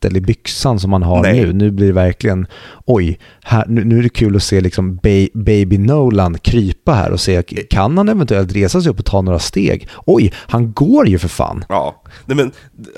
kittel 0.00 0.16
i 0.16 0.20
byxan 0.20 0.80
som 0.80 0.90
man 0.90 1.02
har 1.02 1.22
Nej. 1.22 1.40
nu. 1.40 1.52
Nu 1.52 1.70
blir 1.70 1.86
det 1.86 1.92
verkligen, 1.92 2.46
oj, 2.86 3.18
här, 3.44 3.64
nu, 3.68 3.84
nu 3.84 3.98
är 3.98 4.02
det 4.02 4.08
kul 4.08 4.36
att 4.36 4.42
se 4.42 4.60
liksom 4.60 4.96
ba- 4.96 5.28
Baby 5.34 5.78
Nolan 5.78 6.38
krypa 6.38 6.92
här 6.92 7.10
och 7.12 7.20
se, 7.20 7.42
kan 7.42 7.98
han 7.98 8.08
eventuellt 8.08 8.52
resa 8.52 8.80
sig 8.82 8.90
upp 8.90 8.98
och 8.98 9.04
ta 9.04 9.20
några 9.20 9.38
steg? 9.38 9.88
Oj, 10.06 10.32
han 10.36 10.72
går 10.72 11.08
ju 11.08 11.18
för 11.18 11.28
fan. 11.28 11.64
Ja, 11.68 12.02
nej 12.26 12.36
men 12.36 12.52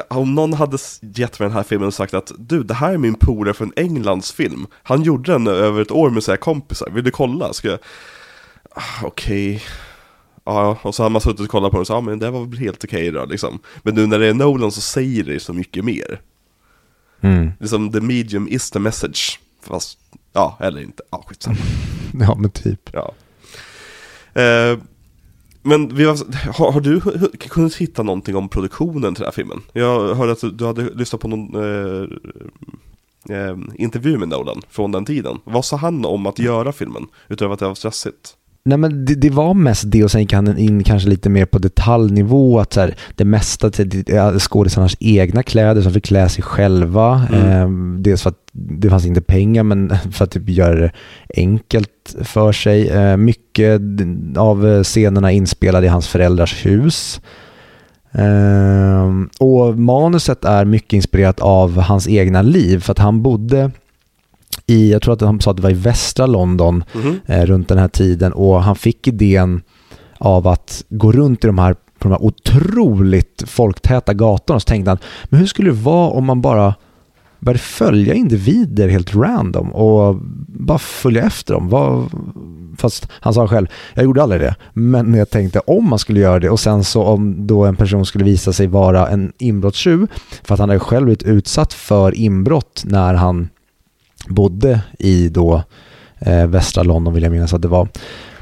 om 0.09 0.34
någon 0.34 0.53
hade 0.53 0.78
gett 1.01 1.40
mig 1.40 1.48
den 1.48 1.57
här 1.57 1.62
filmen 1.62 1.86
och 1.86 1.94
sagt 1.94 2.14
att 2.14 2.32
du, 2.38 2.62
det 2.62 2.74
här 2.74 2.92
är 2.92 2.98
min 2.98 3.14
polare 3.14 3.55
från 3.55 3.72
Englands 3.76 4.32
film. 4.32 4.66
Han 4.82 5.03
gjorde 5.03 5.32
den 5.32 5.46
över 5.46 5.82
ett 5.82 5.90
år 5.90 6.11
med 6.11 6.22
sina 6.22 6.36
kompisar, 6.36 6.90
vill 6.90 7.05
du 7.05 7.11
kolla? 7.11 7.53
Ska 7.53 7.68
jag... 7.68 7.78
Ah, 8.74 9.05
Okej. 9.07 9.62
Ja, 10.44 10.78
och 10.82 10.94
så 10.94 11.03
har 11.03 11.11
man 11.11 11.20
suttit 11.20 11.40
och 11.40 11.48
kollat 11.48 11.70
på 11.70 11.76
den 11.76 11.80
och 11.80 11.86
sagt, 11.86 11.94
ja 11.96 12.01
men 12.01 12.18
det 12.18 12.30
var 12.30 12.44
väl 12.44 12.59
helt 12.59 12.84
okej 12.84 13.11
då 13.11 13.24
liksom. 13.24 13.59
Men 13.82 13.94
nu 13.94 14.07
när 14.07 14.18
det 14.18 14.26
är 14.26 14.34
Nolan 14.34 14.72
så 14.72 14.80
säger 14.80 15.24
det 15.24 15.40
så 15.40 15.53
mycket 15.53 15.84
mer. 15.84 16.20
Mm. 17.21 17.53
Liksom 17.61 17.93
the 17.93 18.01
medium 18.01 18.49
is 18.49 18.71
the 18.71 18.79
message. 18.79 19.39
Fast, 19.62 19.99
ja, 20.33 20.57
eller 20.61 20.81
inte. 20.81 21.03
Ja, 21.11 21.25
skitsamma. 21.29 21.57
Ja, 22.21 22.35
men 22.35 22.51
typ. 22.51 22.91
Ja. 22.93 23.12
Eh, 24.43 24.79
men 25.62 25.95
vi 25.97 26.05
har, 26.05 26.18
har, 26.53 26.73
har 26.73 26.81
du 26.81 27.01
kunnat 27.39 27.75
hitta 27.75 28.03
någonting 28.03 28.37
om 28.37 28.49
produktionen 28.49 29.14
till 29.14 29.23
den 29.23 29.27
här 29.27 29.33
filmen? 29.33 29.62
Jag 29.73 30.14
hörde 30.14 30.33
att 30.33 30.41
du, 30.41 30.51
du 30.51 30.66
hade 30.66 30.83
lyssnat 30.95 31.21
på 31.21 31.29
någon 31.29 31.55
eh, 31.55 32.09
eh, 33.37 33.57
intervju 33.75 34.18
med 34.18 34.29
Nolan 34.29 34.62
från 34.71 34.93
den 34.93 35.05
tiden. 35.05 35.39
Vad 35.45 35.64
sa 35.64 35.77
han 35.77 36.05
om 36.05 36.27
att 36.27 36.39
göra 36.39 36.73
filmen? 36.73 37.07
Utöver 37.29 37.55
att 37.55 37.61
det 37.61 37.66
var 37.66 37.75
stressigt. 37.75 38.37
Nej 38.63 38.79
men 38.79 39.05
det, 39.05 39.15
det 39.15 39.31
var 39.31 39.55
mest 39.55 39.85
det 39.87 40.05
och 40.05 40.11
sen 40.11 40.21
gick 40.21 40.33
han 40.33 40.59
in 40.59 40.85
kanske 40.85 41.09
lite 41.09 41.29
mer 41.29 41.47
på 41.47 41.59
detaljnivå 41.59 42.61
att 42.61 42.73
så 42.73 42.81
här, 42.81 42.95
det 43.15 43.25
mesta 43.25 43.71
till 43.71 44.05
skådisarnas 44.39 44.97
egna 45.01 45.43
kläder 45.43 45.83
som 45.83 45.93
fick 45.93 46.05
klä 46.05 46.29
sig 46.29 46.43
själva. 46.45 47.27
Eh, 47.33 47.69
dels 47.99 48.23
för 48.23 48.31
att 48.31 48.49
det 48.53 48.91
fanns 48.91 49.07
inte 49.07 49.21
pengar 49.21 49.63
men 49.63 49.93
för 50.13 50.25
att 50.25 50.31
typ 50.31 50.49
göra 50.49 50.75
det 50.75 50.93
enkelt 51.37 52.17
för 52.23 52.53
sig. 52.53 52.89
Eh, 52.89 53.17
mycket 53.17 53.81
av 54.37 54.83
scenerna 54.83 55.33
inspelade 55.33 55.87
i 55.87 55.89
hans 55.89 56.09
föräldrars 56.09 56.67
hus. 56.67 57.21
Eh, 58.13 59.11
och 59.39 59.79
manuset 59.79 60.45
är 60.45 60.65
mycket 60.65 60.93
inspirerat 60.93 61.41
av 61.41 61.81
hans 61.81 62.09
egna 62.09 62.43
liv 62.43 62.81
för 62.81 62.93
att 62.93 62.99
han 62.99 63.23
bodde 63.23 63.71
i, 64.71 64.93
jag 64.93 65.03
tror 65.03 65.14
att 65.14 65.21
han 65.21 65.41
sa 65.41 65.51
att 65.51 65.57
det 65.57 65.62
var 65.62 65.71
i 65.71 65.75
västra 65.75 66.27
London 66.27 66.85
Mhm. 66.93 67.21
eh, 67.27 67.47
runt 67.47 67.68
den 67.68 67.79
här 67.79 67.89
tiden 67.89 68.33
och 68.33 68.62
han 68.62 68.77
fick 68.77 69.09
idén 69.09 69.62
av 70.18 70.47
att 70.47 70.85
gå 70.89 71.12
runt 71.12 71.45
i 71.45 71.47
de 71.47 71.59
här, 71.59 71.73
på 71.75 72.09
de 72.09 72.11
här 72.11 72.23
otroligt 72.23 73.43
folktäta 73.47 74.14
gatorna 74.14 74.61
så 74.61 74.64
tänkte 74.64 74.91
han, 74.91 74.99
men 75.25 75.41
hur 75.41 75.47
skulle 75.47 75.71
det 75.71 75.77
vara 75.77 76.11
om 76.11 76.25
man 76.25 76.41
bara 76.41 76.75
började 77.39 77.59
följa 77.59 78.14
individer 78.14 78.89
helt 78.89 79.14
random 79.14 79.73
och 79.73 80.16
bara 80.49 80.79
följa 80.79 81.23
efter 81.23 81.55
dem? 81.55 81.68
Vad, 81.68 82.11
fast 82.79 83.09
han 83.12 83.35
sa 83.35 83.49
själv, 83.49 83.66
jag 83.95 84.05
gjorde 84.05 84.23
aldrig 84.23 84.41
det, 84.41 84.55
men 84.73 85.14
jag 85.14 85.31
tänkte 85.31 85.61
om 85.61 85.89
man 85.89 85.99
skulle 85.99 86.21
göra 86.21 86.39
det 86.39 86.51
och 86.51 86.61
sen 86.61 86.85
så 86.85 87.03
om 87.03 87.47
då 87.47 87.64
en 87.64 87.77
person 87.77 88.07
skulle 88.07 88.25
visa 88.25 88.53
sig 88.53 88.66
vara 88.66 89.09
en 89.09 89.33
inbrottstjuv, 89.39 90.07
för 90.43 90.55
att 90.55 90.61
han 90.61 90.68
hade 90.68 90.81
själv 90.81 91.05
blivit 91.05 91.23
utsatt 91.23 91.73
för 91.73 92.14
inbrott 92.14 92.83
när 92.87 93.14
han 93.14 93.49
bodde 94.29 94.81
i 94.99 95.29
då 95.29 95.62
eh, 96.18 96.47
västra 96.47 96.83
London 96.83 97.14
vill 97.14 97.23
jag 97.23 97.33
minnas 97.33 97.55
att 97.55 97.62
det 97.62 97.68
var. 97.68 97.89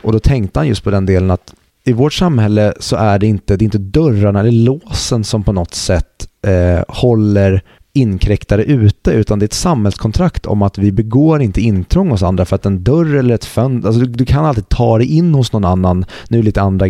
Och 0.02 0.12
då 0.12 0.18
tänkte 0.18 0.58
han 0.58 0.68
just 0.68 0.84
på 0.84 0.90
den 0.90 1.06
delen 1.06 1.30
att 1.30 1.54
i 1.84 1.92
vårt 1.92 2.12
samhälle 2.12 2.74
så 2.80 2.96
är 2.96 3.18
det 3.18 3.26
inte, 3.26 3.56
det 3.56 3.62
är 3.62 3.64
inte 3.64 3.78
dörrarna 3.78 4.40
eller 4.40 4.50
låsen 4.50 5.24
som 5.24 5.44
på 5.44 5.52
något 5.52 5.74
sätt 5.74 6.28
eh, 6.46 6.84
håller 6.88 7.62
inkräktare 7.92 8.64
ute 8.64 9.10
utan 9.10 9.38
det 9.38 9.44
är 9.44 9.46
ett 9.46 9.52
samhällskontrakt 9.52 10.46
om 10.46 10.62
att 10.62 10.78
vi 10.78 10.92
begår 10.92 11.42
inte 11.42 11.60
intrång 11.60 12.10
hos 12.10 12.22
andra 12.22 12.44
för 12.44 12.56
att 12.56 12.66
en 12.66 12.84
dörr 12.84 13.14
eller 13.14 13.34
ett 13.34 13.44
fönster, 13.44 13.88
alltså 13.88 14.02
du, 14.02 14.06
du 14.06 14.24
kan 14.24 14.44
alltid 14.44 14.68
ta 14.68 14.98
dig 14.98 15.06
in 15.16 15.34
hos 15.34 15.52
någon 15.52 15.64
annan. 15.64 16.04
Nu 16.28 16.38
är 16.38 16.42
det 16.42 16.46
lite 16.46 16.62
andra 16.62 16.86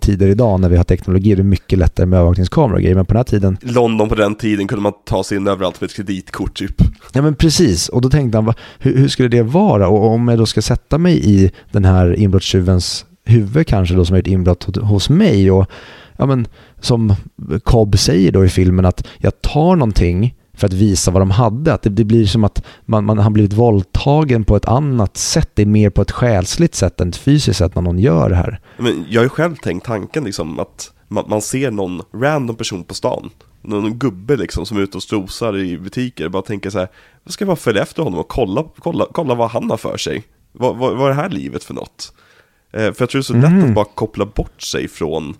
tider 0.00 0.28
idag 0.28 0.60
när 0.60 0.68
vi 0.68 0.76
har 0.76 0.84
teknologi, 0.84 1.34
det 1.34 1.42
är 1.42 1.44
mycket 1.44 1.78
lättare 1.78 2.06
med 2.06 2.16
övervakningskameror 2.18 2.74
och 2.74 2.80
grejer 2.80 2.94
men 2.94 3.06
på 3.06 3.12
den 3.12 3.18
här 3.18 3.24
tiden 3.24 3.58
London 3.60 4.08
på 4.08 4.14
den 4.14 4.34
tiden 4.34 4.68
kunde 4.68 4.82
man 4.82 4.92
ta 5.06 5.24
sig 5.24 5.36
in 5.36 5.48
överallt 5.48 5.80
med 5.80 5.88
ett 5.88 5.96
kreditkort 5.96 6.54
typ. 6.54 6.82
Ja 7.12 7.22
men 7.22 7.34
precis, 7.34 7.88
och 7.88 8.00
då 8.00 8.10
tänkte 8.10 8.38
han, 8.38 8.54
hur, 8.78 8.96
hur 8.96 9.08
skulle 9.08 9.28
det 9.28 9.42
vara? 9.42 9.88
Och 9.88 10.06
om 10.06 10.28
jag 10.28 10.38
då 10.38 10.46
ska 10.46 10.62
sätta 10.62 10.98
mig 10.98 11.30
i 11.30 11.50
den 11.72 11.84
här 11.84 12.18
inbrottstjuvens 12.18 13.04
huvud 13.24 13.66
kanske 13.66 13.94
då 13.94 14.04
som 14.04 14.14
har 14.14 14.18
gjort 14.18 14.26
inbrott 14.26 14.76
hos 14.76 15.08
mig 15.08 15.50
och 15.50 15.70
ja 16.16 16.26
men 16.26 16.46
som 16.80 17.14
Cobb 17.62 17.98
säger 17.98 18.32
då 18.32 18.44
i 18.44 18.48
filmen 18.48 18.84
att 18.84 19.06
jag 19.18 19.40
tar 19.42 19.76
någonting 19.76 20.34
för 20.56 20.66
att 20.66 20.72
visa 20.72 21.10
vad 21.10 21.22
de 21.22 21.30
hade. 21.30 21.72
Att 21.74 21.82
det, 21.82 21.90
det 21.90 22.04
blir 22.04 22.26
som 22.26 22.44
att 22.44 22.64
man, 22.84 23.04
man 23.04 23.18
har 23.18 23.30
blivit 23.30 23.52
våldtagen 23.52 24.44
på 24.44 24.56
ett 24.56 24.64
annat 24.64 25.16
sätt. 25.16 25.50
Det 25.54 25.62
är 25.62 25.66
mer 25.66 25.90
på 25.90 26.02
ett 26.02 26.10
själsligt 26.10 26.74
sätt 26.74 27.00
än 27.00 27.08
ett 27.08 27.16
fysiskt 27.16 27.58
sätt 27.58 27.74
när 27.74 27.82
någon 27.82 27.98
gör 27.98 28.28
det 28.30 28.36
här. 28.36 28.60
Men 28.78 29.04
jag 29.08 29.20
har 29.20 29.24
ju 29.24 29.28
själv 29.28 29.56
tänkt 29.56 29.86
tanken 29.86 30.24
liksom 30.24 30.58
att 30.60 30.92
man, 31.08 31.24
man 31.28 31.40
ser 31.42 31.70
någon 31.70 32.02
random 32.14 32.56
person 32.56 32.84
på 32.84 32.94
stan. 32.94 33.30
Någon 33.62 33.98
gubbe 33.98 34.36
liksom 34.36 34.66
som 34.66 34.76
är 34.76 34.80
ute 34.80 34.96
och 34.96 35.02
strosar 35.02 35.58
i 35.58 35.78
butiker. 35.78 36.28
Bara 36.28 36.42
tänker 36.42 36.70
så 36.70 36.78
här, 36.78 36.88
vad 37.24 37.32
ska 37.32 37.42
jag 37.42 37.48
bara 37.48 37.56
följa 37.56 37.82
efter 37.82 38.02
honom 38.02 38.20
och 38.20 38.28
kolla, 38.28 38.64
kolla, 38.78 39.06
kolla 39.12 39.34
vad 39.34 39.50
han 39.50 39.70
har 39.70 39.76
för 39.76 39.96
sig. 39.96 40.22
Vad, 40.52 40.76
vad, 40.76 40.96
vad 40.96 41.04
är 41.04 41.08
det 41.08 41.22
här 41.22 41.28
livet 41.30 41.64
för 41.64 41.74
något? 41.74 42.12
Eh, 42.72 42.78
för 42.80 42.86
jag 42.86 42.96
tror 42.96 43.08
det 43.12 43.18
är 43.18 43.22
så 43.22 43.32
lätt 43.34 43.44
Mm. 43.44 43.68
att 43.68 43.74
bara 43.74 43.84
koppla 43.84 44.26
bort 44.26 44.62
sig 44.62 44.88
från 44.88 45.34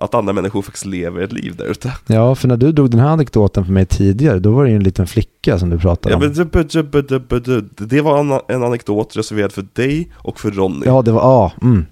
att 0.00 0.14
andra 0.14 0.32
människor 0.32 0.62
faktiskt 0.62 0.86
lever 0.86 1.20
ett 1.22 1.32
liv 1.32 1.56
där 1.56 1.64
ute. 1.64 1.92
Ja, 2.06 2.34
för 2.34 2.48
när 2.48 2.56
du 2.56 2.72
drog 2.72 2.90
den 2.90 3.00
här 3.00 3.08
anekdoten 3.08 3.64
för 3.64 3.72
mig 3.72 3.86
tidigare, 3.86 4.38
då 4.38 4.50
var 4.50 4.64
det 4.64 4.70
ju 4.70 4.76
en 4.76 4.82
liten 4.82 5.06
flicka 5.06 5.58
som 5.58 5.70
du 5.70 5.78
pratade 5.78 6.12
Ja, 6.12 6.16
om. 6.16 6.22
men 6.22 7.88
det, 7.88 8.00
var 8.00 8.42
en, 8.48 8.62
anekdot 8.62 9.16
reserverad 9.16 9.52
för 9.52 9.66
dig 9.72 10.12
och 10.16 10.40
för 10.40 10.50
Ronny. 10.50 10.86
Ja, 10.86 11.02
det 11.02 11.12
var, 11.12 11.20
ja, 11.20 11.52
mm. 11.62 11.86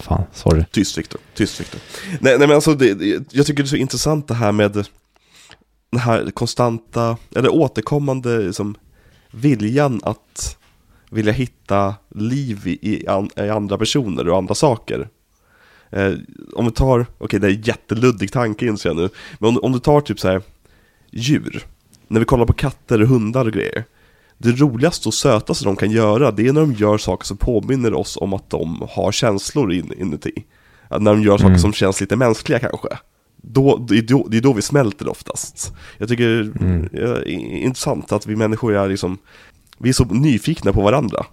Fan, 0.00 0.22
sorry. 0.32 0.64
Tyst 0.70 0.98
Viktor, 0.98 1.20
tyst 1.34 1.60
Viktor. 1.60 1.80
Nej, 2.20 2.38
nej 2.38 2.48
men 2.48 2.54
alltså, 2.54 2.74
det- 2.74 3.26
jag 3.32 3.46
tycker 3.46 3.62
det 3.62 3.66
är 3.66 3.68
så 3.68 3.76
intressant 3.76 4.28
det 4.28 4.34
här 4.34 4.52
med 4.52 4.72
den 5.90 6.00
här 6.00 6.30
konstanta, 6.30 7.16
eller 7.36 7.48
återkommande 7.54 8.38
liksom, 8.38 8.74
viljan 9.30 10.00
att 10.04 10.56
vilja 11.10 11.32
hitta 11.32 11.94
liv 12.14 12.60
i, 12.64 12.78
i, 12.94 13.06
an, 13.08 13.30
i 13.36 13.48
andra 13.48 13.78
personer 13.78 14.28
och 14.28 14.38
andra 14.38 14.54
saker. 14.54 15.08
Eh, 15.90 16.12
om 16.54 16.64
vi 16.64 16.70
tar, 16.70 17.06
okej 17.18 17.40
det 17.40 17.46
är 17.46 17.50
en 17.50 17.62
jätteluddig 17.62 18.32
tanke 18.32 18.66
inser 18.66 18.88
jag 18.90 18.96
nu, 18.96 19.08
men 19.38 19.48
om, 19.48 19.58
om 19.62 19.72
du 19.72 19.78
tar 19.78 20.00
typ 20.00 20.20
så 20.20 20.28
här 20.28 20.42
djur, 21.10 21.66
när 22.08 22.20
vi 22.20 22.26
kollar 22.26 22.46
på 22.46 22.52
katter 22.52 23.02
och 23.02 23.08
hundar 23.08 23.44
och 23.46 23.52
grejer, 23.52 23.84
det 24.38 24.50
roligaste 24.52 25.08
och 25.08 25.14
sötaste 25.14 25.64
de 25.64 25.76
kan 25.76 25.90
göra, 25.90 26.30
det 26.30 26.46
är 26.48 26.52
när 26.52 26.60
de 26.60 26.72
gör 26.72 26.98
saker 26.98 27.26
som 27.26 27.36
påminner 27.36 27.94
oss 27.94 28.16
om 28.16 28.32
att 28.34 28.50
de 28.50 28.86
har 28.90 29.12
känslor 29.12 29.72
in, 29.72 29.92
inuti. 29.98 30.44
Att 30.88 31.02
när 31.02 31.14
de 31.14 31.22
gör 31.22 31.36
saker 31.36 31.46
Mm. 31.48 31.58
som 31.58 31.72
känns 31.72 32.00
lite 32.00 32.16
mänskliga 32.16 32.58
kanske. 32.58 32.88
Då, 33.36 33.76
det, 33.76 33.98
är 33.98 34.02
då, 34.02 34.26
det 34.30 34.36
är 34.36 34.40
då 34.40 34.52
vi 34.52 34.62
smälter 34.62 35.08
oftast. 35.08 35.72
Jag 35.98 36.08
tycker 36.08 36.40
Mm. 36.40 36.88
det 36.92 36.98
är 37.00 37.28
intressant 37.56 38.12
att 38.12 38.26
vi 38.26 38.36
människor 38.36 38.74
är 38.74 38.88
liksom, 38.88 39.18
vi 39.78 39.88
är 39.88 39.92
så 39.92 40.04
nyfikna 40.04 40.72
på 40.72 40.82
varandra. 40.82 41.26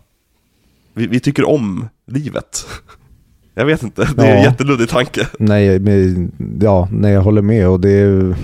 Vi, 0.94 1.08
vi 1.08 1.20
tycker 1.20 1.50
om 1.50 1.88
livet. 2.08 2.66
Jag 3.58 3.66
vet 3.66 3.84
inte, 3.84 4.08
det 4.16 4.22
är 4.28 4.32
en 4.36 4.38
Ja. 4.38 4.44
jätteluddig 4.44 4.90
tanke. 4.90 5.28
Nej, 5.40 5.80
men, 5.80 6.32
ja, 6.62 6.88
nej, 6.92 7.12
jag 7.14 7.22
håller 7.22 7.42
med 7.42 7.68
och 7.68 7.80
det 7.80 7.90
är 7.90 8.36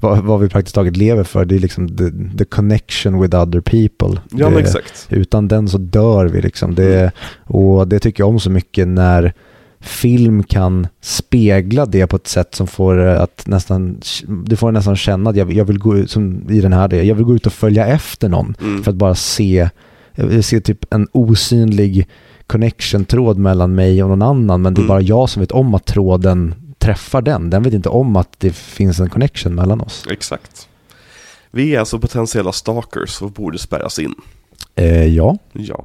vad, 0.00 0.18
vad 0.24 0.40
vi 0.40 0.48
praktiskt 0.48 0.74
taget 0.74 0.96
lever 0.96 1.24
för. 1.24 1.44
Det 1.44 1.54
är 1.54 1.58
liksom 1.58 1.88
the, 1.96 2.04
the 2.38 2.44
connection 2.44 3.20
with 3.22 3.36
other 3.36 3.60
people. 3.60 4.20
Ja, 4.30 4.50
det, 4.50 4.60
exakt. 4.60 5.06
Utan 5.10 5.48
den 5.48 5.68
så 5.68 5.78
dör 5.78 6.24
vi 6.26 6.40
liksom. 6.42 6.74
Det, 6.74 7.12
och 7.44 7.88
det 7.88 7.98
tycker 7.98 8.22
jag 8.22 8.28
om 8.28 8.40
så 8.40 8.50
mycket 8.50 8.88
när 8.88 9.32
film 9.80 10.42
kan 10.42 10.86
spegla 11.00 11.86
det 11.86 12.06
på 12.06 12.16
ett 12.16 12.26
sätt 12.26 12.54
som 12.54 12.66
får 12.66 12.98
att 12.98 13.42
nästan, 13.46 14.00
du 14.44 14.56
får 14.56 14.72
nästan 14.72 14.96
känna 14.96 15.30
att 15.30 15.36
jag, 15.36 15.52
jag 15.52 15.64
vill 15.64 15.78
gå 15.78 15.96
ut, 15.96 16.10
som 16.10 16.50
i 16.50 16.60
den 16.60 16.72
här, 16.72 16.94
jag 16.94 17.14
vill 17.14 17.24
gå 17.24 17.34
ut 17.34 17.46
och 17.46 17.52
följa 17.52 17.86
efter 17.86 18.28
någon 18.28 18.54
Mm. 18.62 18.82
för 18.82 18.90
att 18.90 18.96
bara 18.96 19.14
se, 19.14 19.68
vill 20.16 20.44
se 20.44 20.60
typ 20.60 20.94
en 20.94 21.08
osynlig 21.12 22.08
connection-tråd 22.52 23.38
mellan 23.38 23.74
mig 23.74 24.02
och 24.02 24.08
någon 24.08 24.22
annan, 24.22 24.62
men 24.62 24.74
det 24.74 24.78
är 24.78 24.82
Mm. 24.82 24.88
bara 24.88 25.00
jag 25.00 25.28
som 25.28 25.40
vet 25.40 25.52
om 25.52 25.74
att 25.74 25.84
tråden 25.86 26.54
träffar 26.78 27.22
den. 27.22 27.50
Den 27.50 27.62
vet 27.62 27.74
inte 27.74 27.88
om 27.88 28.16
att 28.16 28.40
det 28.40 28.52
finns 28.56 29.00
en 29.00 29.10
connection 29.10 29.54
mellan 29.54 29.80
oss. 29.80 30.04
Exakt. 30.10 30.68
Vi 31.50 31.74
är 31.74 31.80
alltså 31.80 31.98
potentiella 31.98 32.52
stalkers 32.52 33.22
och 33.22 33.30
borde 33.30 33.58
spärras 33.58 33.98
in. 33.98 34.14
Eh, 34.74 35.06
ja. 35.06 35.38
Ja. 35.52 35.84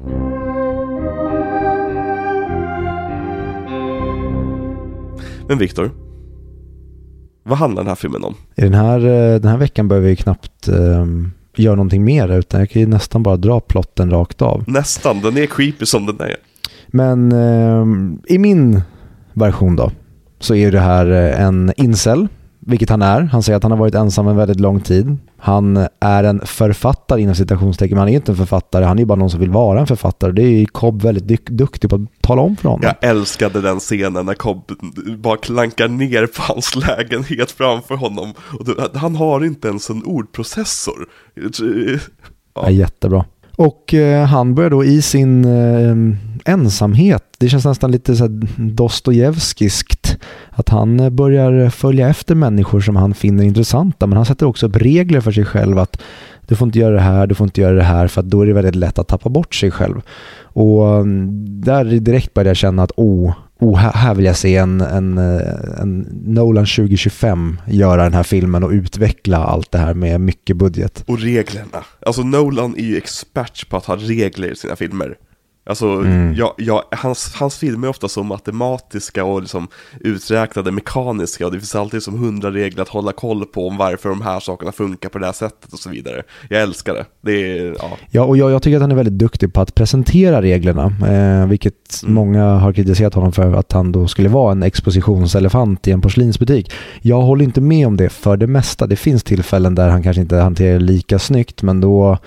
Men 5.48 5.58
Viktor, 5.58 5.92
vad 7.44 7.58
handlar 7.58 7.82
den 7.84 7.88
här 7.88 7.96
filmen 7.96 8.24
om? 8.24 8.36
I 8.56 8.62
den 8.62 8.74
här, 8.74 9.00
eh, 9.00 9.40
den 9.40 9.52
här 9.52 9.58
veckan 9.58 9.88
behöver 9.88 10.08
vi 10.08 10.16
knappt 10.16 10.68
eh, 10.68 11.06
göra 11.56 11.76
någonting 11.76 12.04
mer, 12.04 12.38
utan 12.40 12.60
jag 12.60 12.70
kan 12.70 12.82
ju 12.82 12.88
nästan 12.88 13.24
bara 13.24 13.38
dra 13.38 13.60
plotten 13.60 14.10
rakt 14.12 14.42
av. 14.42 14.64
Nästan, 14.68 15.22
den 15.22 15.38
är 15.38 15.46
creepy 15.46 15.86
som 15.86 16.06
den 16.06 16.20
är. 16.22 16.36
Men 16.88 17.32
eh, 17.32 17.86
i 18.34 18.38
min 18.38 18.82
version 19.34 19.76
då, 19.76 19.92
så 20.40 20.56
är 20.56 20.72
det 20.72 20.80
här 20.80 21.12
eh, 21.12 21.42
en 21.42 21.74
incel, 21.78 22.28
vilket 22.60 22.90
han 22.90 23.02
är. 23.02 23.22
Han 23.22 23.44
säger 23.44 23.58
att 23.58 23.64
han 23.64 23.72
har 23.72 23.80
varit 23.80 23.96
ensam 23.96 24.28
en 24.28 24.38
väldigt 24.38 24.60
lång 24.60 24.82
tid. 24.82 25.18
Han 25.38 25.88
är 26.00 26.24
en 26.24 26.46
författare 26.46 27.22
inom 27.22 27.36
citationstecken, 27.36 27.96
men 27.96 28.00
han 28.00 28.10
är 28.10 28.14
inte 28.14 28.32
en 28.32 28.36
författare, 28.36 28.86
han 28.86 28.98
är 28.98 29.02
ju 29.02 29.06
bara 29.06 29.20
någon 29.20 29.30
som 29.30 29.40
vill 29.40 29.50
vara 29.50 29.80
en 29.80 29.88
författare. 29.88 30.32
Det 30.32 30.42
är 30.42 30.60
ju 30.60 30.66
Cobb 30.66 31.02
väldigt 31.02 31.46
duktig 31.46 31.90
på 31.90 31.96
att 31.96 32.22
tala 32.22 32.42
om 32.42 32.56
för 32.56 32.70
honom. 32.70 32.82
Jag 32.84 33.10
älskade 33.10 33.62
den 33.62 33.80
scenen 33.80 34.26
när 34.26 34.34
Cobb 34.34 34.72
bara 35.18 35.38
klankar 35.38 35.88
ner 35.88 36.26
på 36.28 36.42
hans 36.42 36.76
lägenhet 36.76 37.52
framför 37.52 37.96
honom. 37.96 38.34
Han 38.94 39.16
har 39.16 39.46
inte 39.46 39.68
ens 39.68 39.90
en 39.90 40.04
ordprocessor. 40.04 41.08
Ja. 42.54 42.70
jättebra. 42.70 43.26
Och 43.58 43.94
eh, 43.94 44.26
han 44.26 44.56
börjar 44.56 44.70
då 44.70 44.84
i 44.84 45.02
sin 45.02 45.46
eh, 45.46 45.96
ensamhet, 46.54 47.24
det 47.38 47.50
känns 47.50 47.66
nästan 47.66 47.92
lite 47.92 48.16
så 48.16 48.28
Dostojevskiskt, 48.58 50.18
att 50.50 50.70
han 50.70 51.00
eh, 51.00 51.10
börjar 51.10 51.70
följa 51.70 52.10
efter 52.10 52.36
människor 52.36 52.80
som 52.80 52.96
han 52.96 53.14
finner 53.14 53.44
intressanta, 53.44 54.08
men 54.08 54.18
han 54.18 54.26
sätter 54.26 54.46
också 54.46 54.68
upp 54.68 54.76
regler 54.76 55.22
för 55.22 55.32
sig 55.32 55.46
själv 55.46 55.80
att 55.80 56.02
du 56.48 56.56
får 56.56 56.66
inte 56.66 56.80
göra 56.80 56.96
det 56.96 57.02
här, 57.02 57.28
du 57.28 57.36
får 57.36 57.46
inte 57.46 57.62
göra 57.62 57.76
det 57.76 57.84
här, 57.84 58.08
för 58.08 58.22
att 58.22 58.28
då 58.28 58.42
är 58.42 58.46
det 58.46 58.54
väldigt 58.54 58.76
lätt 58.76 59.00
att 59.00 59.08
tappa 59.08 59.30
bort 59.30 59.56
sig 59.56 59.72
själv. 59.72 60.02
Och 60.42 60.96
mm, 60.96 61.30
där 61.62 61.86
direkt 61.86 62.34
började 62.34 62.50
jag 62.50 62.58
känna 62.58 62.84
att 62.84 62.92
oh, 62.96 63.34
oh 63.60 63.78
här, 63.78 64.16
vill 64.16 64.26
jag 64.26 64.38
se 64.38 64.56
en, 64.56 64.82
en, 64.82 65.18
eh, 65.18 65.82
en 65.82 66.00
Nolan 66.26 66.66
2025 66.66 67.62
göra 67.68 68.04
den 68.04 68.14
här 68.14 68.24
filmen 68.24 68.64
och 68.64 68.70
utveckla 68.70 69.38
allt 69.38 69.72
det 69.72 69.78
här 69.78 69.94
med 69.94 70.22
mycket 70.22 70.58
budget. 70.58 71.04
Och 71.08 71.20
reglerna. 71.20 71.86
Alltså 72.06 72.24
Nolan 72.24 72.76
är 72.78 72.84
ju 72.84 72.98
expert 72.98 73.70
på 73.70 73.78
att 73.78 73.86
ha 73.86 73.96
regler 73.96 74.52
i 74.52 74.56
sina 74.56 74.76
filmer. 74.76 75.16
Alltså, 75.70 75.86
Mm. 75.86 76.34
ja, 76.38 76.56
ja, 76.58 76.84
hans, 76.92 77.34
hans 77.36 77.58
filmer 77.58 77.88
är 77.88 77.90
ofta 77.90 78.08
så 78.08 78.24
matematiska 78.24 79.24
och 79.24 79.42
liksom 79.42 79.68
uträknade 80.00 80.72
mekaniska 80.72 81.46
och 81.46 81.52
det 81.52 81.60
finns 81.60 81.76
alltid 81.76 82.04
som 82.04 82.20
hundra 82.20 82.52
regler 82.52 82.82
att 82.82 82.90
hålla 82.90 83.12
koll 83.12 83.46
på 83.46 83.68
om 83.68 83.78
varför 83.78 84.10
de 84.10 84.22
här 84.22 84.40
sakerna 84.40 84.72
funkar 84.72 85.10
på 85.10 85.20
det 85.20 85.26
här 85.26 85.34
sättet 85.34 85.74
och 85.74 85.80
så 85.80 85.90
vidare. 85.90 86.24
Jag 86.50 86.62
älskar 86.62 86.94
det. 86.94 87.06
Det 87.22 87.58
är, 87.60 87.76
ja. 87.80 87.98
Ja, 88.12 88.24
och 88.24 88.38
jag, 88.38 88.52
jag 88.52 88.62
tycker 88.62 88.76
att 88.78 88.82
han 88.82 88.92
är 88.92 88.96
väldigt 88.96 89.18
duktig 89.20 89.54
på 89.54 89.62
att 89.62 89.76
presentera 89.76 90.42
reglerna, 90.42 90.86
eh, 91.08 91.48
vilket 91.48 91.74
Mm. 92.04 92.14
många 92.16 92.46
har 92.46 92.74
kritiserat 92.74 93.14
honom 93.14 93.32
för 93.32 93.54
att 93.54 93.72
han 93.72 93.92
då 93.92 94.08
skulle 94.08 94.30
vara 94.30 94.52
en 94.52 94.64
expositionselefant 94.64 95.88
i 95.88 95.92
en 95.92 96.02
porslinsbutik. 96.02 96.72
Jag 97.02 97.22
håller 97.22 97.44
inte 97.46 97.62
med 97.62 97.88
om 97.88 97.98
det 97.98 98.10
för 98.10 98.38
det 98.38 98.48
mesta. 98.48 98.88
Det 98.88 98.96
finns 98.96 99.24
tillfällen 99.24 99.76
där 99.76 99.90
han 99.90 100.04
kanske 100.04 100.22
inte 100.22 100.36
hanterar 100.36 100.74
det 100.74 100.86
lika 100.86 101.20
snyggt, 101.20 101.62
men 101.62 101.82
då 101.82 102.18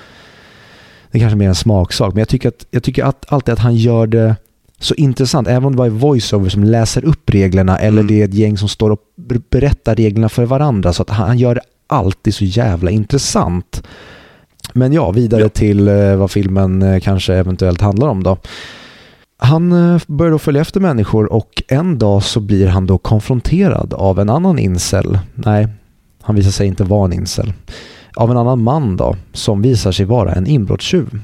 det 1.10 1.18
är 1.18 1.20
kanske 1.20 1.36
mer 1.36 1.48
en 1.48 1.54
smaksak. 1.54 2.14
Men 2.14 2.18
jag 2.20 2.28
tycker, 2.28 2.48
att, 2.48 2.66
jag 2.70 2.82
tycker 2.82 3.04
att, 3.04 3.24
alltid 3.32 3.52
att 3.52 3.58
han 3.58 3.76
gör 3.76 4.06
det 4.06 4.36
så 4.78 4.94
intressant, 4.94 5.48
även 5.48 5.64
om 5.64 5.72
det 5.72 5.76
bara 5.76 5.86
är 5.86 5.90
voiceover 5.90 6.48
som 6.48 6.64
läser 6.64 7.04
upp 7.04 7.30
reglerna 7.30 7.78
eller 7.78 8.02
Mm. 8.02 8.06
det 8.06 8.20
är 8.20 8.24
ett 8.24 8.34
gäng 8.34 8.58
som 8.58 8.68
står 8.68 8.90
och 8.90 9.00
ber- 9.16 9.42
berättar 9.50 9.94
reglerna 9.94 10.28
för 10.28 10.44
varandra, 10.44 10.92
så 10.92 11.02
att 11.02 11.10
han, 11.10 11.26
han 11.28 11.38
gör 11.38 11.54
det 11.54 11.60
alltid 11.86 12.34
så 12.34 12.44
jävla 12.44 12.90
intressant. 12.90 13.82
Men 14.72 14.92
ja, 14.92 15.10
vidare 15.10 15.42
Ja. 15.42 15.48
till 15.48 15.88
eh, 15.88 16.16
vad 16.16 16.30
filmen 16.30 16.82
eh, 16.82 17.00
kanske 17.00 17.34
eventuellt 17.34 17.80
handlar 17.80 18.08
om 18.08 18.22
då. 18.22 18.36
Han 19.38 19.72
eh, 19.72 20.00
börjar 20.06 20.32
då 20.32 20.38
följa 20.38 20.60
efter 20.60 20.80
människor 20.80 21.32
och 21.32 21.62
en 21.68 21.98
dag 21.98 22.22
så 22.22 22.40
blir 22.40 22.66
han 22.68 22.86
då 22.86 22.98
konfronterad 22.98 23.94
av 23.94 24.18
en 24.18 24.30
annan 24.30 24.58
incel. 24.58 25.18
Nej, 25.34 25.68
han 26.22 26.36
visar 26.36 26.50
sig 26.50 26.66
inte 26.66 26.84
vara 26.84 27.04
en 27.04 27.12
incel. 27.12 27.52
Av 28.16 28.30
en 28.30 28.36
annan 28.36 28.62
man 28.62 28.96
då, 28.96 29.16
som 29.32 29.62
visar 29.62 29.92
sig 29.92 30.06
vara 30.06 30.32
en 30.32 30.46
inbrottstjuv. 30.46 31.20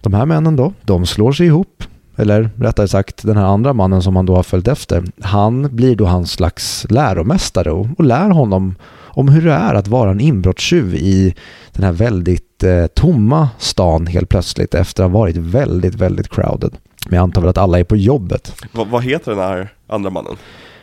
De 0.00 0.14
här 0.14 0.26
männen 0.26 0.56
då, 0.56 0.72
de 0.82 1.06
slår 1.06 1.32
sig 1.32 1.46
ihop. 1.46 1.84
Eller 2.16 2.50
rättare 2.56 2.88
sagt, 2.88 3.22
den 3.22 3.36
här 3.36 3.44
andra 3.44 3.72
mannen 3.72 4.02
som 4.02 4.16
han 4.16 4.26
då 4.26 4.36
har 4.36 4.42
följt 4.42 4.68
efter. 4.68 5.04
Han 5.20 5.76
blir 5.76 5.96
då 5.96 6.06
hans 6.06 6.32
slags 6.32 6.86
läromästare 6.90 7.70
och, 7.70 7.86
och 7.98 8.04
lär 8.04 8.30
honom 8.30 8.74
om 9.18 9.28
hur 9.28 9.42
det 9.42 9.52
är 9.52 9.74
att 9.74 9.88
vara 9.88 10.10
en 10.10 10.20
inbrottstjuv 10.20 10.94
i 10.94 11.34
den 11.72 11.84
här 11.84 11.92
väldigt 11.92 12.64
eh, 12.64 12.86
tomma 12.86 13.48
stan 13.58 14.06
helt 14.06 14.28
plötsligt 14.28 14.74
efter 14.74 15.04
att 15.04 15.10
ha 15.10 15.18
varit 15.18 15.36
väldigt, 15.36 15.94
väldigt 15.94 16.28
crowded. 16.28 16.76
Men 17.08 17.16
jag 17.16 17.22
antar 17.22 17.40
väl 17.40 17.50
att 17.50 17.58
alla 17.58 17.78
är 17.78 17.84
på 17.84 17.96
jobbet. 17.96 18.54
V 18.72 18.84
vad 18.90 19.04
heter 19.04 19.30
den 19.30 19.40
här 19.40 19.72
andra 19.86 20.10
mannen? 20.10 20.36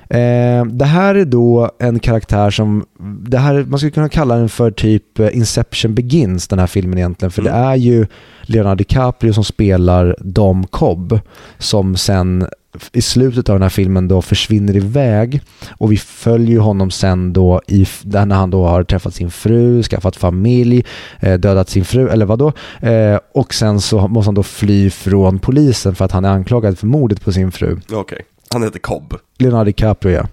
Eh, 0.10 0.66
det 0.66 0.86
här 0.86 1.16
är 1.16 1.26
då 1.26 1.72
en 1.80 2.00
karaktär 2.00 2.50
som, 2.50 2.86
det 3.30 3.38
här, 3.38 3.64
man 3.68 3.80
skulle 3.80 3.92
kunna 3.92 4.10
kalla 4.10 4.36
den 4.36 4.50
för 4.50 4.72
typ 4.72 5.20
eh, 5.20 5.38
Inception 5.38 5.96
Begins, 5.96 6.48
den 6.48 6.60
här 6.60 6.68
filmen 6.68 6.98
egentligen. 6.98 7.32
För 7.32 7.42
Mm. 7.42 7.54
det 7.54 7.60
är 7.60 7.76
ju 7.76 8.08
Leonardo 8.42 8.76
DiCaprio 8.78 9.34
som 9.34 9.44
spelar 9.44 10.16
Dom 10.20 10.68
Cobb, 10.68 11.20
som 11.58 11.96
sen 11.98 12.48
i 12.94 13.02
slutet 13.02 13.50
av 13.50 13.56
den 13.56 13.62
här 13.62 13.70
filmen 13.70 14.08
då 14.08 14.22
försvinner 14.22 14.76
iväg 14.76 15.42
och 15.78 15.92
vi 15.92 15.98
följer 15.98 16.60
honom 16.60 16.92
sen 16.92 17.34
då 17.34 17.62
i, 17.68 17.86
när 18.04 18.36
han 18.36 18.50
då 18.50 18.68
har 18.68 18.84
träffat 18.84 19.14
sin 19.16 19.32
fru, 19.32 19.84
skaffat 19.84 20.16
familj, 20.16 20.86
eh, 21.20 21.34
dödat 21.40 21.70
sin 21.70 21.86
fru, 21.86 22.10
eller 22.10 22.26
vadå? 22.26 22.52
Eh, 22.82 23.20
och 23.34 23.54
sen 23.54 23.82
så 23.82 24.08
måste 24.08 24.28
han 24.28 24.36
då 24.36 24.44
fly 24.44 24.90
från 24.90 25.40
polisen 25.40 25.96
för 25.96 26.06
att 26.06 26.12
han 26.12 26.26
är 26.26 26.30
anklagad 26.30 26.78
för 26.78 26.88
mordet 26.88 27.22
på 27.22 27.32
sin 27.32 27.52
fru. 27.52 27.80
Okej, 27.92 28.22
han 28.50 28.64
heter 28.64 28.80
Cobb. 28.80 29.14
Leonardo 29.38 29.64
DiCaprio 29.66 30.12
ja. 30.14 30.28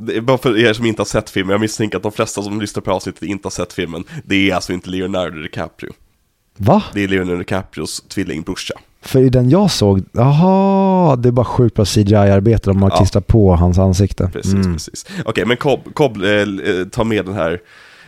Det 0.00 0.16
är 0.16 0.20
bara 0.20 0.38
för 0.38 0.58
er 0.58 0.72
som 0.72 0.86
inte 0.86 1.00
har 1.00 1.06
sett 1.06 1.30
filmen, 1.30 1.52
jag 1.52 1.60
misstänker 1.60 1.96
att 1.96 2.02
de 2.02 2.12
flesta 2.12 2.42
som 2.42 2.60
lyssnar 2.60 2.80
på 2.80 2.92
avsnittet 2.92 3.22
inte 3.22 3.46
har 3.46 3.50
sett 3.50 3.72
filmen. 3.72 4.04
Det 4.24 4.50
är 4.50 4.54
alltså 4.54 4.72
inte 4.72 4.90
Leonardo 4.90 5.42
DiCaprio. 5.42 5.92
Va? 6.56 6.82
Det 6.94 7.04
är 7.04 7.08
Leonardo 7.08 7.38
DiCaprios 7.38 8.00
tvillingbrorsa. 8.08 8.74
För 9.02 9.20
i 9.20 9.28
den 9.28 9.50
jag 9.50 9.70
såg, 9.70 10.02
jaha, 10.12 11.16
det 11.16 11.28
är 11.28 11.32
bara 11.32 11.44
sjukt 11.46 11.76
bra 11.76 11.84
CGI-arbete 11.84 12.70
de 12.70 12.82
har 12.82 12.90
Ja. 12.90 12.96
klistrat 12.96 13.26
på 13.26 13.54
hans 13.56 13.78
ansikte. 13.78 14.30
Precis, 14.32 14.52
Mm. 14.54 14.72
precis. 14.72 15.06
Okej, 15.24 15.44
men 15.46 15.56
Cobb, 15.56 15.94
Cobb 15.94 16.22
eh, 16.22 16.30
eh, 16.30 16.46
tar 16.90 17.04
med 17.04 17.24
den 17.24 17.34
här 17.34 17.60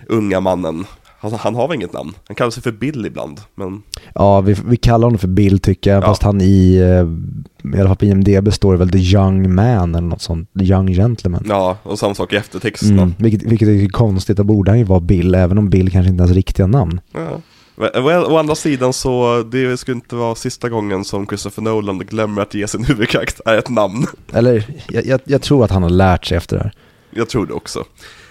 unga 0.07 0.41
mannen. 0.41 0.85
Han, 1.19 1.33
han 1.33 1.55
har 1.55 1.69
väl 1.69 1.75
inget 1.77 1.93
namn? 1.93 2.13
Han 2.29 2.35
kallar 2.35 2.51
sig 2.51 2.63
för 2.63 2.73
Bill 2.73 3.07
ibland, 3.07 3.41
men 3.55 3.83
Ja, 4.15 4.41
vi, 4.41 4.57
vi 4.67 4.77
kallar 4.77 5.07
honom 5.07 5.19
för 5.19 5.29
Bill 5.29 5.59
tycker 5.59 5.91
jag, 5.93 6.03
Ja. 6.03 6.07
fast 6.07 6.23
han 6.23 6.41
i, 6.41 6.77
eh, 6.77 7.75
i 7.77 7.81
alla 7.81 7.89
fall 7.89 7.97
på 7.97 8.05
IMDB 8.05 8.53
står 8.53 8.73
det 8.73 8.79
väl 8.79 8.91
The 8.91 8.99
Young 8.99 9.55
Man 9.55 9.95
eller 9.95 10.09
något 10.09 10.23
sånt, 10.23 10.51
The 10.59 10.65
Young 10.65 10.89
Gentleman. 10.95 11.45
ja, 11.49 11.77
och 11.83 11.99
samma 11.99 12.15
sak 12.15 12.33
i 12.33 12.37
eftertexterna. 12.37 13.03
Mm, 13.03 13.15
vilket, 13.19 13.43
vilket 13.43 13.69
är 13.69 13.89
konstigt, 13.89 14.37
då 14.37 14.45
borde 14.45 14.71
han 14.71 14.79
ju 14.79 14.85
vara 14.85 15.01
Bill, 15.01 15.35
även 15.35 15.59
om 15.59 15.71
Bill 15.71 15.91
kanske 15.91 16.11
inte 16.11 16.23
är 16.23 16.27
hans 16.27 16.37
riktiga 16.37 16.67
namn. 16.67 17.01
Ja. 17.13 17.41
Well, 17.79 18.25
å 18.25 18.37
andra 18.37 18.55
sidan 18.55 18.93
så, 18.93 19.43
det 19.53 19.77
skulle 19.77 19.95
inte 19.95 20.17
vara 20.17 20.35
sista 20.35 20.69
gången 20.69 21.05
som 21.05 21.27
Christopher 21.27 21.63
Nolan 21.63 21.99
glömmer 21.99 22.43
att 22.43 22.55
ge 22.55 22.69
sin 22.69 22.85
huvudkaraktär 22.89 23.59
ett 23.59 23.69
namn. 23.71 24.07
Eller, 24.33 24.65
jag, 24.89 25.07
jag, 25.07 25.21
jag 25.25 25.43
tror 25.43 25.65
att 25.65 25.71
han 25.71 25.83
har 25.83 25.91
lärt 25.91 26.25
sig 26.27 26.37
efter 26.37 26.57
det 26.57 26.63
här. 26.63 26.73
Jag 27.11 27.29
tror 27.29 27.47
det 27.47 27.53
också. 27.53 27.85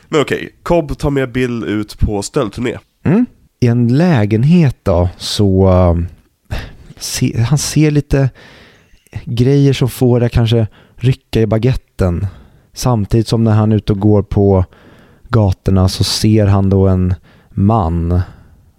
Men 0.09 0.21
okej, 0.21 0.49
Cobb 0.63 0.97
tar 0.97 1.09
med 1.09 1.31
Bill 1.31 1.63
ut 1.63 1.99
på 1.99 2.21
stöldturné. 2.21 2.77
Mm. 3.03 3.25
I 3.59 3.67
en 3.67 3.97
lägenhet 3.97 4.77
då 4.83 5.09
så 5.17 5.67
uh, 5.67 6.05
se, 6.97 7.41
han 7.41 7.57
ser 7.57 7.91
lite 7.91 8.29
grejer 9.25 9.73
som 9.73 9.89
får 9.89 10.19
det 10.19 10.29
kanske 10.29 10.67
rycka 10.95 11.41
i 11.41 11.47
baguetten. 11.47 12.27
Samtidigt 12.73 13.27
som 13.27 13.43
när 13.43 13.51
han 13.51 13.71
är 13.71 13.75
ute 13.75 13.93
och 13.93 13.99
går 13.99 14.23
på 14.23 14.65
gatorna 15.29 15.89
så 15.89 16.03
ser 16.03 16.45
han 16.45 16.69
då 16.69 16.87
en 16.87 17.13
man 17.49 18.21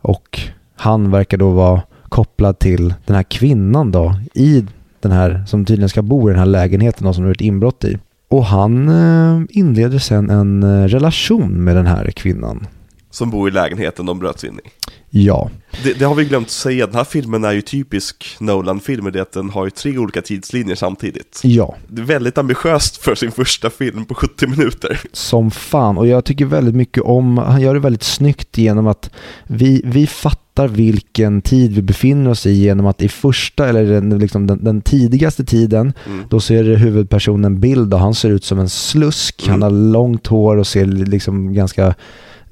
och 0.01 0.41
han 0.77 1.11
verkar 1.11 1.39
då 1.39 1.51
vara 1.51 1.83
kopplad 2.09 2.59
till 2.59 2.95
den 3.07 3.16
här 3.16 3.22
kvinnan 3.22 3.93
då 3.93 4.14
i 4.35 4.64
den 5.01 5.12
här 5.12 5.45
som 5.47 5.64
tydligen 5.64 5.89
ska 5.89 6.03
bo 6.03 6.29
i 6.29 6.33
den 6.33 6.39
här 6.39 6.47
lägenheten 6.47 7.14
som 7.14 7.24
har 7.24 7.31
ett 7.31 7.41
inbrott 7.41 7.85
i. 7.85 7.99
Och 8.29 8.45
han 8.45 8.89
eh, 8.89 9.43
inleder 9.49 9.99
sen 9.99 10.31
en 10.31 10.62
eh, 10.62 10.89
relation 10.89 11.64
med 11.64 11.77
den 11.77 11.87
här 11.87 12.11
kvinnan. 12.11 12.66
Som 13.11 13.30
bor 13.30 13.48
i 13.48 13.52
lägenheten 13.52 14.07
de 14.07 14.18
bröt 14.18 14.40
sig 14.40 14.50
in 14.50 14.61
i. 14.64 14.68
Ja. 15.11 15.50
Det, 15.84 15.92
det, 15.98 16.04
har 16.04 16.14
vi 16.14 16.24
glömt 16.24 16.50
säga, 16.50 16.86
den 16.86 16.94
här 16.94 17.04
filmen 17.04 17.44
är 17.44 17.52
ju 17.52 17.62
typisk 17.62 18.36
Nolan-film 18.40 19.07
i 19.07 19.11
det 19.11 19.22
att 19.22 19.32
den 19.32 19.50
har 19.50 19.64
ju 19.64 19.70
tre 19.70 19.98
olika 19.98 20.22
tidslinjer 20.22 20.74
samtidigt. 20.74 21.40
Ja. 21.44 21.74
Det 21.88 22.02
är 22.02 22.07
väldigt 22.07 22.38
ambitiöst 22.38 22.96
för 22.96 23.14
sin 23.14 23.32
första 23.32 23.70
film 23.70 24.04
på 24.04 24.14
70 24.14 24.46
minuter. 24.46 25.00
Som 25.12 25.50
fan, 25.50 25.98
och 25.98 26.07
jag 26.07 26.24
tycker 26.24 26.44
väldigt 26.44 26.74
mycket 26.74 27.02
om, 27.02 27.38
han 27.38 27.61
gör 27.61 27.74
det 27.74 27.80
väldigt 27.80 28.02
snyggt 28.02 28.59
genom 28.59 28.86
att 28.86 29.11
vi, 29.44 29.82
vi 29.84 30.07
fattar 30.07 30.68
vilken 30.68 31.42
tid 31.42 31.72
vi 31.72 31.82
befinner 31.82 32.30
oss 32.30 32.46
i 32.46 32.52
genom 32.52 32.86
att 32.86 33.02
i 33.02 33.09
första, 33.09 33.68
eller 33.68 33.84
den, 33.84 34.18
liksom 34.18 34.46
den, 34.46 34.64
den 34.64 34.80
tidigaste 34.80 35.44
tiden, 35.44 35.92
mm. 36.07 36.24
då 36.28 36.40
ser 36.40 36.64
huvudpersonen 36.64 37.61
Bill 37.61 37.92
och 37.92 38.00
han 38.00 38.14
ser 38.14 38.30
ut 38.30 38.44
som 38.44 38.59
en 38.59 38.68
slusk, 38.68 39.42
mm. 39.46 39.52
han 39.52 39.62
har 39.62 39.90
långt 39.90 40.26
hår 40.26 40.57
och 40.57 40.66
ser 40.66 40.86
liksom 40.86 41.54
ganska 41.54 41.94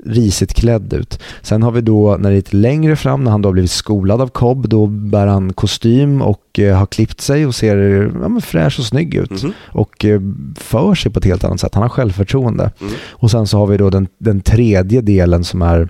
risigt 0.07 0.55
klädd 0.55 0.93
ut. 0.93 1.19
Sen 1.43 1.63
har 1.63 1.71
vi 1.71 1.81
då 1.81 2.17
när 2.17 2.31
det 2.31 2.35
är 2.35 2.37
lite 2.37 2.57
längre 2.57 2.97
fram 2.97 3.25
när 3.25 3.31
han 3.31 3.43
då 3.43 3.49
har 3.49 3.53
blivit 3.53 3.71
skolad 3.71 4.21
av 4.21 4.29
Cobb, 4.29 4.69
då 4.69 4.87
bär 4.87 5.27
han 5.27 5.53
kostym 5.53 6.23
och 6.23 6.59
eh, 6.59 6.77
har 6.77 6.87
klippt 6.87 7.21
sig 7.21 7.47
och 7.47 7.55
ser 7.55 7.77
ja, 8.23 8.41
fräsch 8.41 8.79
och 8.79 8.85
snygg 8.85 9.15
ut. 9.15 9.43
Mm. 9.43 9.55
Och 9.67 10.05
eh, 10.05 10.21
för 10.57 10.95
sig 10.95 11.13
på 11.13 11.19
ett 11.19 11.25
helt 11.25 11.45
annat 11.45 11.61
sätt. 11.61 11.75
Han 11.75 11.83
har 11.83 11.91
självförtroende. 11.91 12.71
Mm. 12.81 12.93
Och 13.11 13.31
sen 13.31 13.47
så 13.47 13.59
har 13.59 13.67
vi 13.67 13.77
då 13.77 13.91
den, 13.91 14.09
den 14.19 14.41
tredje 14.41 15.01
delen 15.01 15.45
som 15.45 15.63
är 15.63 15.89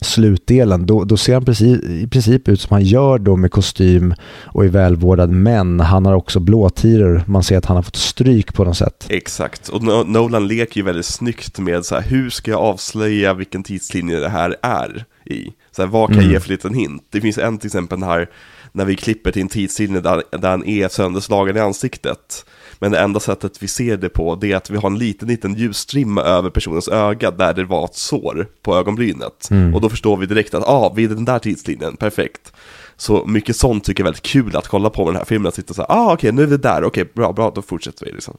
slutdelen, 0.00 0.86
då, 0.86 1.04
då 1.04 1.16
ser 1.16 1.34
han 1.34 1.44
precis, 1.44 1.82
i 1.84 2.06
princip 2.06 2.48
ut 2.48 2.60
som 2.60 2.74
han 2.74 2.82
gör 2.82 3.18
då 3.18 3.36
med 3.36 3.50
kostym 3.50 4.14
och 4.44 4.64
är 4.64 4.68
välvårdad, 4.68 5.30
men 5.30 5.80
han 5.80 6.06
har 6.06 6.14
också 6.14 6.40
blåtiror. 6.40 7.22
Man 7.26 7.42
ser 7.42 7.58
att 7.58 7.66
han 7.66 7.76
har 7.76 7.82
fått 7.82 7.96
stryk 7.96 8.54
på 8.54 8.64
något 8.64 8.76
sätt. 8.76 9.06
Exakt, 9.08 9.68
och 9.68 9.82
Nolan 10.08 10.48
leker 10.48 10.76
ju 10.76 10.82
väldigt 10.82 11.06
snyggt 11.06 11.58
med 11.58 11.84
så 11.84 11.94
här, 11.94 12.02
hur 12.02 12.30
ska 12.30 12.50
jag 12.50 12.60
avslöja 12.60 13.34
vilken 13.34 13.62
tidslinje 13.62 14.20
det 14.20 14.28
här 14.28 14.56
är 14.62 15.04
i? 15.24 15.52
Så 15.70 15.82
här, 15.82 15.88
vad 15.88 16.08
kan 16.08 16.16
jag 16.16 16.24
mm. 16.24 16.34
ge 16.34 16.40
för 16.40 16.48
liten 16.48 16.74
hint? 16.74 17.02
Det 17.10 17.20
finns 17.20 17.38
en 17.38 17.58
till 17.58 17.68
exempel 17.68 18.02
här, 18.02 18.30
när 18.72 18.84
vi 18.84 18.96
klipper 18.96 19.30
till 19.30 19.42
en 19.42 19.48
tidslinje 19.48 20.00
där, 20.00 20.22
där 20.38 20.50
han 20.50 20.64
är 20.64 20.88
sönderslagen 20.88 21.56
i 21.56 21.60
ansiktet. 21.60 22.44
Men 22.82 22.92
det 22.92 22.98
enda 22.98 23.20
sättet 23.20 23.62
vi 23.62 23.68
ser 23.68 23.96
det 23.96 24.08
på 24.08 24.34
det 24.34 24.52
är 24.52 24.56
att 24.56 24.70
vi 24.70 24.76
har 24.76 24.90
en 24.90 24.98
liten, 24.98 25.28
liten 25.28 25.54
ljusstrimma 25.54 26.22
över 26.22 26.50
personens 26.50 26.88
öga 26.88 27.30
där 27.30 27.54
det 27.54 27.64
var 27.64 27.84
ett 27.84 27.94
sår 27.94 28.46
på 28.62 28.76
ögonbrynet. 28.76 29.50
Mm. 29.50 29.74
Och 29.74 29.80
då 29.80 29.88
förstår 29.88 30.16
vi 30.16 30.26
direkt 30.26 30.54
att, 30.54 30.68
ah, 30.68 30.92
vid 30.96 31.10
den 31.10 31.24
där 31.24 31.38
tidslinjen, 31.38 31.96
perfekt. 31.96 32.52
Så 32.96 33.24
mycket 33.26 33.56
sånt 33.56 33.84
tycker 33.84 34.02
jag 34.02 34.04
är 34.04 34.12
väldigt 34.12 34.22
kul 34.22 34.56
att 34.56 34.68
kolla 34.68 34.90
på 34.90 35.04
med 35.04 35.14
den 35.14 35.18
här 35.18 35.24
filmen, 35.24 35.48
att 35.48 35.54
sitta 35.54 35.74
så 35.74 35.82
här, 35.82 35.90
ah 35.90 36.04
okej, 36.04 36.14
okay, 36.14 36.32
nu 36.32 36.42
är 36.42 36.46
vi 36.46 36.56
där, 36.56 36.84
okej, 36.84 37.02
okay, 37.02 37.14
bra, 37.14 37.32
bra, 37.32 37.52
då 37.54 37.62
fortsätter 37.62 38.06
vi 38.06 38.12
liksom. 38.12 38.36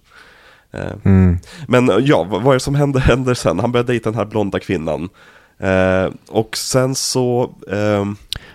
Eh, 0.72 0.92
mm. 1.04 1.38
Men 1.68 1.92
ja, 2.06 2.24
vad 2.24 2.48
är 2.48 2.54
det 2.54 2.60
som 2.60 2.76
händer, 2.76 3.00
händer 3.00 3.34
sen? 3.34 3.60
Han 3.60 3.72
börjar 3.72 3.86
dejta 3.86 4.10
den 4.10 4.20
här 4.20 4.26
blonda 4.26 4.60
kvinnan. 4.60 5.10
Eh, 5.58 6.10
och 6.30 6.58
sen 6.58 6.96
så... 6.96 7.56
Eh... 7.72 8.06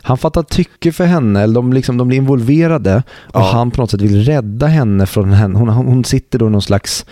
Han 0.07 0.19
fattar 0.19 0.43
tycke 0.43 0.93
för 0.93 1.05
henne, 1.05 1.43
eller 1.43 1.55
de, 1.55 1.73
liksom, 1.73 1.97
de 1.99 2.09
blir 2.09 2.19
involverade 2.19 3.03
och 3.33 3.41
ja. 3.41 3.51
han 3.53 3.71
på 3.71 3.81
något 3.81 3.91
sätt 3.91 4.01
vill 4.01 4.25
rädda 4.25 4.67
henne 4.67 5.07
från 5.07 5.33
henne. 5.33 5.59
Hon, 5.59 5.69
hon 5.69 6.05
sitter 6.05 6.39
då 6.39 6.47
i 6.47 6.51
någon 6.51 6.63
slags 6.63 7.07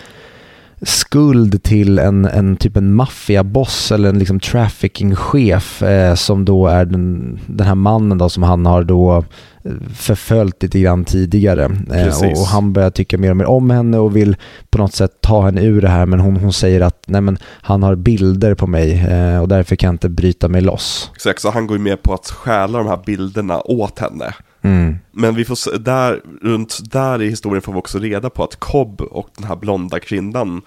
skuld 0.81 1.63
till 1.63 1.99
en, 1.99 2.25
en 2.25 2.57
typ 2.57 2.77
en 2.77 2.93
maffiaboss 2.93 3.91
eller 3.91 4.09
en 4.09 4.19
liksom 4.19 4.39
traffickingchef 4.39 5.83
eh, 5.83 6.15
som 6.15 6.45
då 6.45 6.67
är 6.67 6.85
den, 6.85 7.39
den 7.45 7.67
här 7.67 7.75
mannen 7.75 8.17
då 8.17 8.29
som 8.29 8.43
han 8.43 8.65
har 8.65 8.83
då 8.83 9.23
eh, 9.63 9.71
förföljt 9.95 10.63
lite 10.63 10.79
grann 10.79 11.05
tidigare. 11.05 11.63
Eh, 11.93 12.07
och, 12.07 12.41
och, 12.41 12.47
han 12.47 12.73
börjar 12.73 12.89
tycka 12.89 13.17
mer 13.17 13.29
och 13.29 13.37
mer 13.37 13.45
om 13.45 13.69
henne 13.69 13.97
och 13.97 14.15
vill 14.15 14.35
på 14.69 14.77
något 14.77 14.93
sätt 14.93 15.11
ta 15.21 15.45
henne 15.45 15.61
ur 15.61 15.81
det 15.81 15.89
här 15.89 16.05
men 16.05 16.19
hon, 16.19 16.35
hon 16.37 16.53
säger 16.53 16.81
att 16.81 17.03
nej 17.07 17.21
men 17.21 17.37
han 17.61 17.83
har 17.83 17.95
bilder 17.95 18.55
på 18.55 18.67
mig 18.67 19.05
eh, 19.09 19.41
och 19.41 19.47
därför 19.47 19.75
kan 19.75 19.87
jag 19.87 19.93
inte 19.93 20.09
bryta 20.09 20.47
mig 20.47 20.61
loss. 20.61 21.11
Exakt, 21.15 21.41
så 21.41 21.51
han 21.51 21.67
går 21.67 21.77
ju 21.77 21.83
med 21.83 22.03
på 22.03 22.13
att 22.13 22.25
stjäla 22.25 22.77
de 22.77 22.87
här 22.87 22.99
bilderna 23.05 23.61
åt 23.61 23.99
henne. 23.99 24.33
Mm. 24.65 24.97
Men 25.11 25.35
vi 25.35 25.45
får 25.45 25.77
där, 25.77 26.21
runt 26.41 26.91
där 26.91 27.21
i 27.21 27.29
historien 27.29 27.61
får 27.61 27.73
vi 27.73 27.79
också 27.79 27.99
reda 27.99 28.29
på 28.29 28.43
att 28.43 28.55
Cobb 28.55 29.01
och 29.01 29.29
den 29.37 29.47
här 29.47 29.55
blonda 29.55 29.99
kvinnan 29.99 30.61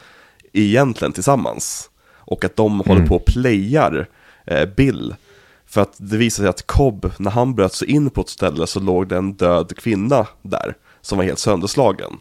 är 0.53 0.62
egentligen 0.62 1.12
tillsammans. 1.12 1.90
Och 2.14 2.44
att 2.44 2.57
de 2.57 2.72
mm. 2.72 2.86
håller 2.86 3.07
på 3.07 3.16
och 3.16 3.24
playar 3.26 4.09
eh, 4.46 4.68
Bill. 4.76 5.14
För 5.66 5.80
att 5.80 5.94
det 5.96 6.16
visar 6.16 6.42
sig 6.42 6.51
att 6.51 6.66
Cobb, 6.66 7.12
när 7.18 7.30
han 7.30 7.55
bröt 7.55 7.74
sig 7.74 7.90
in 7.90 8.11
på 8.11 8.20
ett 8.20 8.28
ställe 8.28 8.66
så 8.66 8.80
låg 8.80 9.09
det 9.09 9.16
en 9.16 9.32
död 9.32 9.76
kvinna 9.76 10.26
där. 10.42 10.74
Som 11.01 11.18
var 11.18 11.24
helt 11.24 11.38
sönderslagen. 11.38 12.12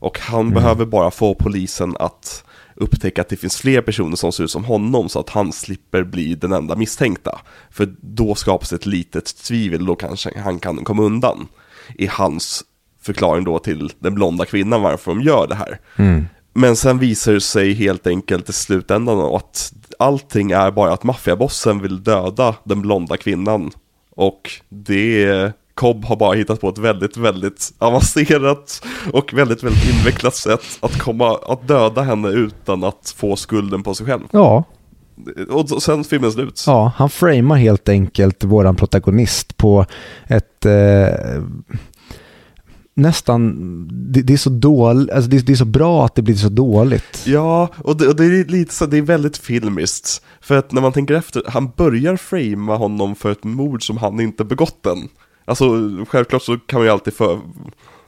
Och 0.00 0.18
han 0.18 0.40
mm. 0.40 0.54
behöver 0.54 0.84
bara 0.84 1.10
få 1.10 1.34
polisen 1.34 1.96
att 1.98 2.44
upptäcka 2.80 3.20
att 3.20 3.28
det 3.28 3.36
finns 3.36 3.56
fler 3.56 3.80
personer 3.80 4.16
som 4.16 4.32
ser 4.32 4.44
ut 4.44 4.50
som 4.50 4.64
honom 4.64 5.08
så 5.08 5.20
att 5.20 5.30
han 5.30 5.52
slipper 5.52 6.02
bli 6.04 6.34
den 6.34 6.52
enda 6.52 6.76
misstänkta. 6.76 7.40
För 7.70 7.94
då 8.00 8.34
skapas 8.34 8.72
ett 8.72 8.86
litet 8.86 9.36
tvivel, 9.44 9.86
då 9.86 9.96
kanske 9.96 10.38
han 10.38 10.58
kan 10.58 10.84
komma 10.84 11.02
undan. 11.02 11.48
I 11.94 12.06
hans 12.06 12.64
förklaring 13.02 13.44
då 13.44 13.58
till 13.58 13.92
den 13.98 14.14
blonda 14.14 14.44
kvinnan 14.44 14.82
varför 14.82 15.10
de 15.10 15.22
gör 15.22 15.46
det 15.46 15.54
här. 15.54 15.80
Mm. 15.96 16.26
Men 16.52 16.76
sen 16.76 16.98
visar 16.98 17.32
det 17.32 17.40
sig 17.40 17.72
helt 17.72 18.06
enkelt 18.06 18.48
i 18.48 18.52
slutändan 18.52 19.34
att 19.34 19.72
allting 19.98 20.50
är 20.50 20.70
bara 20.70 20.92
att 20.92 21.04
maffiabossen 21.04 21.82
vill 21.82 22.02
döda 22.02 22.54
den 22.64 22.82
blonda 22.82 23.16
kvinnan. 23.16 23.70
Och 24.10 24.50
det 24.68 25.52
Cobb 25.78 26.04
har 26.04 26.16
bara 26.16 26.34
hittat 26.34 26.60
på 26.60 26.68
ett 26.68 26.78
väldigt, 26.78 27.16
väldigt 27.16 27.72
avancerat 27.78 28.82
och 29.12 29.32
väldigt, 29.34 29.62
väldigt 29.62 29.94
invecklat 29.94 30.34
sätt 30.34 30.64
att 30.80 30.98
komma, 30.98 31.38
att 31.46 31.68
döda 31.68 32.02
henne 32.02 32.28
utan 32.28 32.84
att 32.84 33.14
få 33.16 33.36
skulden 33.36 33.82
på 33.82 33.94
sig 33.94 34.06
själv. 34.06 34.22
Ja. 34.30 34.64
Och 35.50 35.82
sen 35.82 36.04
filmen 36.04 36.32
slut. 36.32 36.64
Ja, 36.66 36.92
han 36.96 37.10
framar 37.10 37.56
helt 37.56 37.88
enkelt 37.88 38.44
våran 38.44 38.76
protagonist 38.76 39.56
på 39.56 39.86
ett 40.26 40.66
eh, 40.66 41.42
nästan, 42.94 43.54
det, 44.12 44.22
det, 44.22 44.32
är 44.32 44.36
så 44.36 44.50
dåligt, 44.50 45.10
alltså 45.10 45.30
det, 45.30 45.46
det, 45.46 45.52
är 45.52 45.56
så 45.56 45.64
bra 45.64 46.04
att 46.04 46.14
det 46.14 46.22
blir 46.22 46.34
så 46.34 46.48
dåligt. 46.48 47.22
Ja, 47.26 47.68
och 47.84 47.96
det, 47.96 48.08
och 48.08 48.16
det 48.16 48.24
är 48.24 48.44
lite 48.44 48.74
så, 48.74 48.86
det 48.86 48.98
är 48.98 49.02
väldigt 49.02 49.36
filmiskt. 49.36 50.22
För 50.40 50.56
att 50.56 50.72
när 50.72 50.82
man 50.82 50.92
tänker 50.92 51.14
efter, 51.14 51.42
han 51.46 51.70
börjar 51.76 52.16
framea 52.16 52.76
honom 52.76 53.14
för 53.14 53.32
ett 53.32 53.44
mord 53.44 53.86
som 53.86 53.96
han 53.96 54.20
inte 54.20 54.44
begått 54.44 54.86
än. 54.86 55.08
Alltså 55.48 55.64
självklart 56.08 56.42
så 56.42 56.58
kan 56.58 56.80
man 56.80 56.86
ju 56.86 56.92
alltid 56.92 57.14
för, 57.14 57.40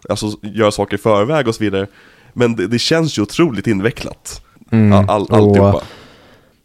alltså, 0.08 0.26
göra 0.42 0.70
saker 0.70 0.94
i 0.94 0.98
förväg 0.98 1.48
och 1.48 1.54
så 1.54 1.64
vidare. 1.64 1.86
Men 2.32 2.56
det, 2.56 2.66
det 2.66 2.78
känns 2.78 3.18
ju 3.18 3.22
otroligt 3.22 3.66
invecklat. 3.66 4.42
Mm. 4.70 4.92
All, 4.92 5.08
all, 5.08 5.20
alltihopa. 5.20 5.72
Och, 5.72 5.82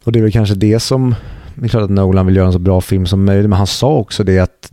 och 0.04 0.12
det 0.12 0.18
är 0.18 0.22
väl 0.22 0.32
kanske 0.32 0.54
det 0.54 0.80
som, 0.80 1.14
det 1.54 1.64
är 1.64 1.68
klart 1.68 1.82
att 1.82 1.90
Nolan 1.90 2.26
vill 2.26 2.36
göra 2.36 2.46
en 2.46 2.52
så 2.52 2.58
bra 2.58 2.80
film 2.80 3.06
som 3.06 3.24
möjligt, 3.24 3.50
men 3.50 3.58
han 3.58 3.66
sa 3.66 3.96
också 3.96 4.24
det 4.24 4.38
att 4.38 4.70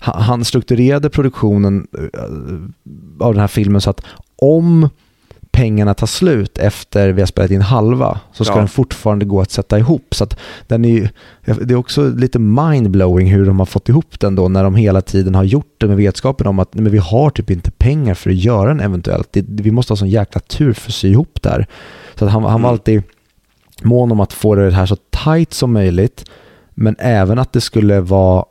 han 0.00 0.44
strukturerade 0.44 1.10
produktionen 1.10 1.86
eh, 1.98 3.26
av 3.26 3.32
den 3.32 3.40
här 3.40 3.48
filmen 3.48 3.80
så 3.80 3.90
att 3.90 4.00
om 4.36 4.88
pengarna 5.52 5.94
tar 5.94 6.06
slut 6.06 6.58
efter 6.58 7.12
vi 7.12 7.22
har 7.22 7.26
spelat 7.26 7.50
in 7.50 7.60
halva 7.60 8.20
så 8.32 8.44
ska 8.44 8.54
ja. 8.54 8.58
den 8.58 8.68
fortfarande 8.68 9.24
gå 9.24 9.40
att 9.40 9.50
sätta 9.50 9.78
ihop. 9.78 10.14
Så 10.14 10.26
den 10.66 10.84
är, 10.84 11.10
det 11.44 11.74
är 11.74 11.76
också 11.76 12.08
lite 12.08 12.38
mindblowing 12.38 13.26
hur 13.32 13.46
de 13.46 13.58
har 13.58 13.66
fått 13.66 13.88
ihop 13.88 14.20
den 14.20 14.34
då 14.34 14.48
när 14.48 14.64
de 14.64 14.74
hela 14.74 15.00
tiden 15.00 15.34
har 15.34 15.44
gjort 15.44 15.74
det 15.78 15.86
med 15.86 15.96
vetskapen 15.96 16.46
om 16.46 16.58
att 16.58 16.74
men 16.74 16.92
vi 16.92 16.98
har 16.98 17.30
typ 17.30 17.50
inte 17.50 17.70
pengar 17.70 18.14
för 18.14 18.30
att 18.30 18.36
göra 18.36 18.68
den 18.68 18.80
eventuellt. 18.80 19.28
Det, 19.32 19.44
vi 19.48 19.70
måste 19.70 19.92
ha 19.92 19.96
sån 19.96 20.08
jäkla 20.08 20.40
tur 20.40 20.72
för 20.72 20.90
att 20.90 20.94
sy 20.94 21.10
ihop 21.10 21.42
där. 21.42 21.66
Så 22.14 22.24
att 22.24 22.30
han, 22.30 22.42
han 22.42 22.52
var 22.52 22.68
mm. 22.68 22.70
alltid 22.70 23.02
mån 23.82 24.12
om 24.12 24.20
att 24.20 24.32
få 24.32 24.54
det 24.54 24.70
här 24.70 24.86
så 24.86 24.96
tight 25.24 25.52
som 25.52 25.72
möjligt 25.72 26.24
men 26.74 26.96
även 26.98 27.38
att 27.38 27.52
det 27.52 27.60
skulle 27.60 28.00
vara 28.00 28.44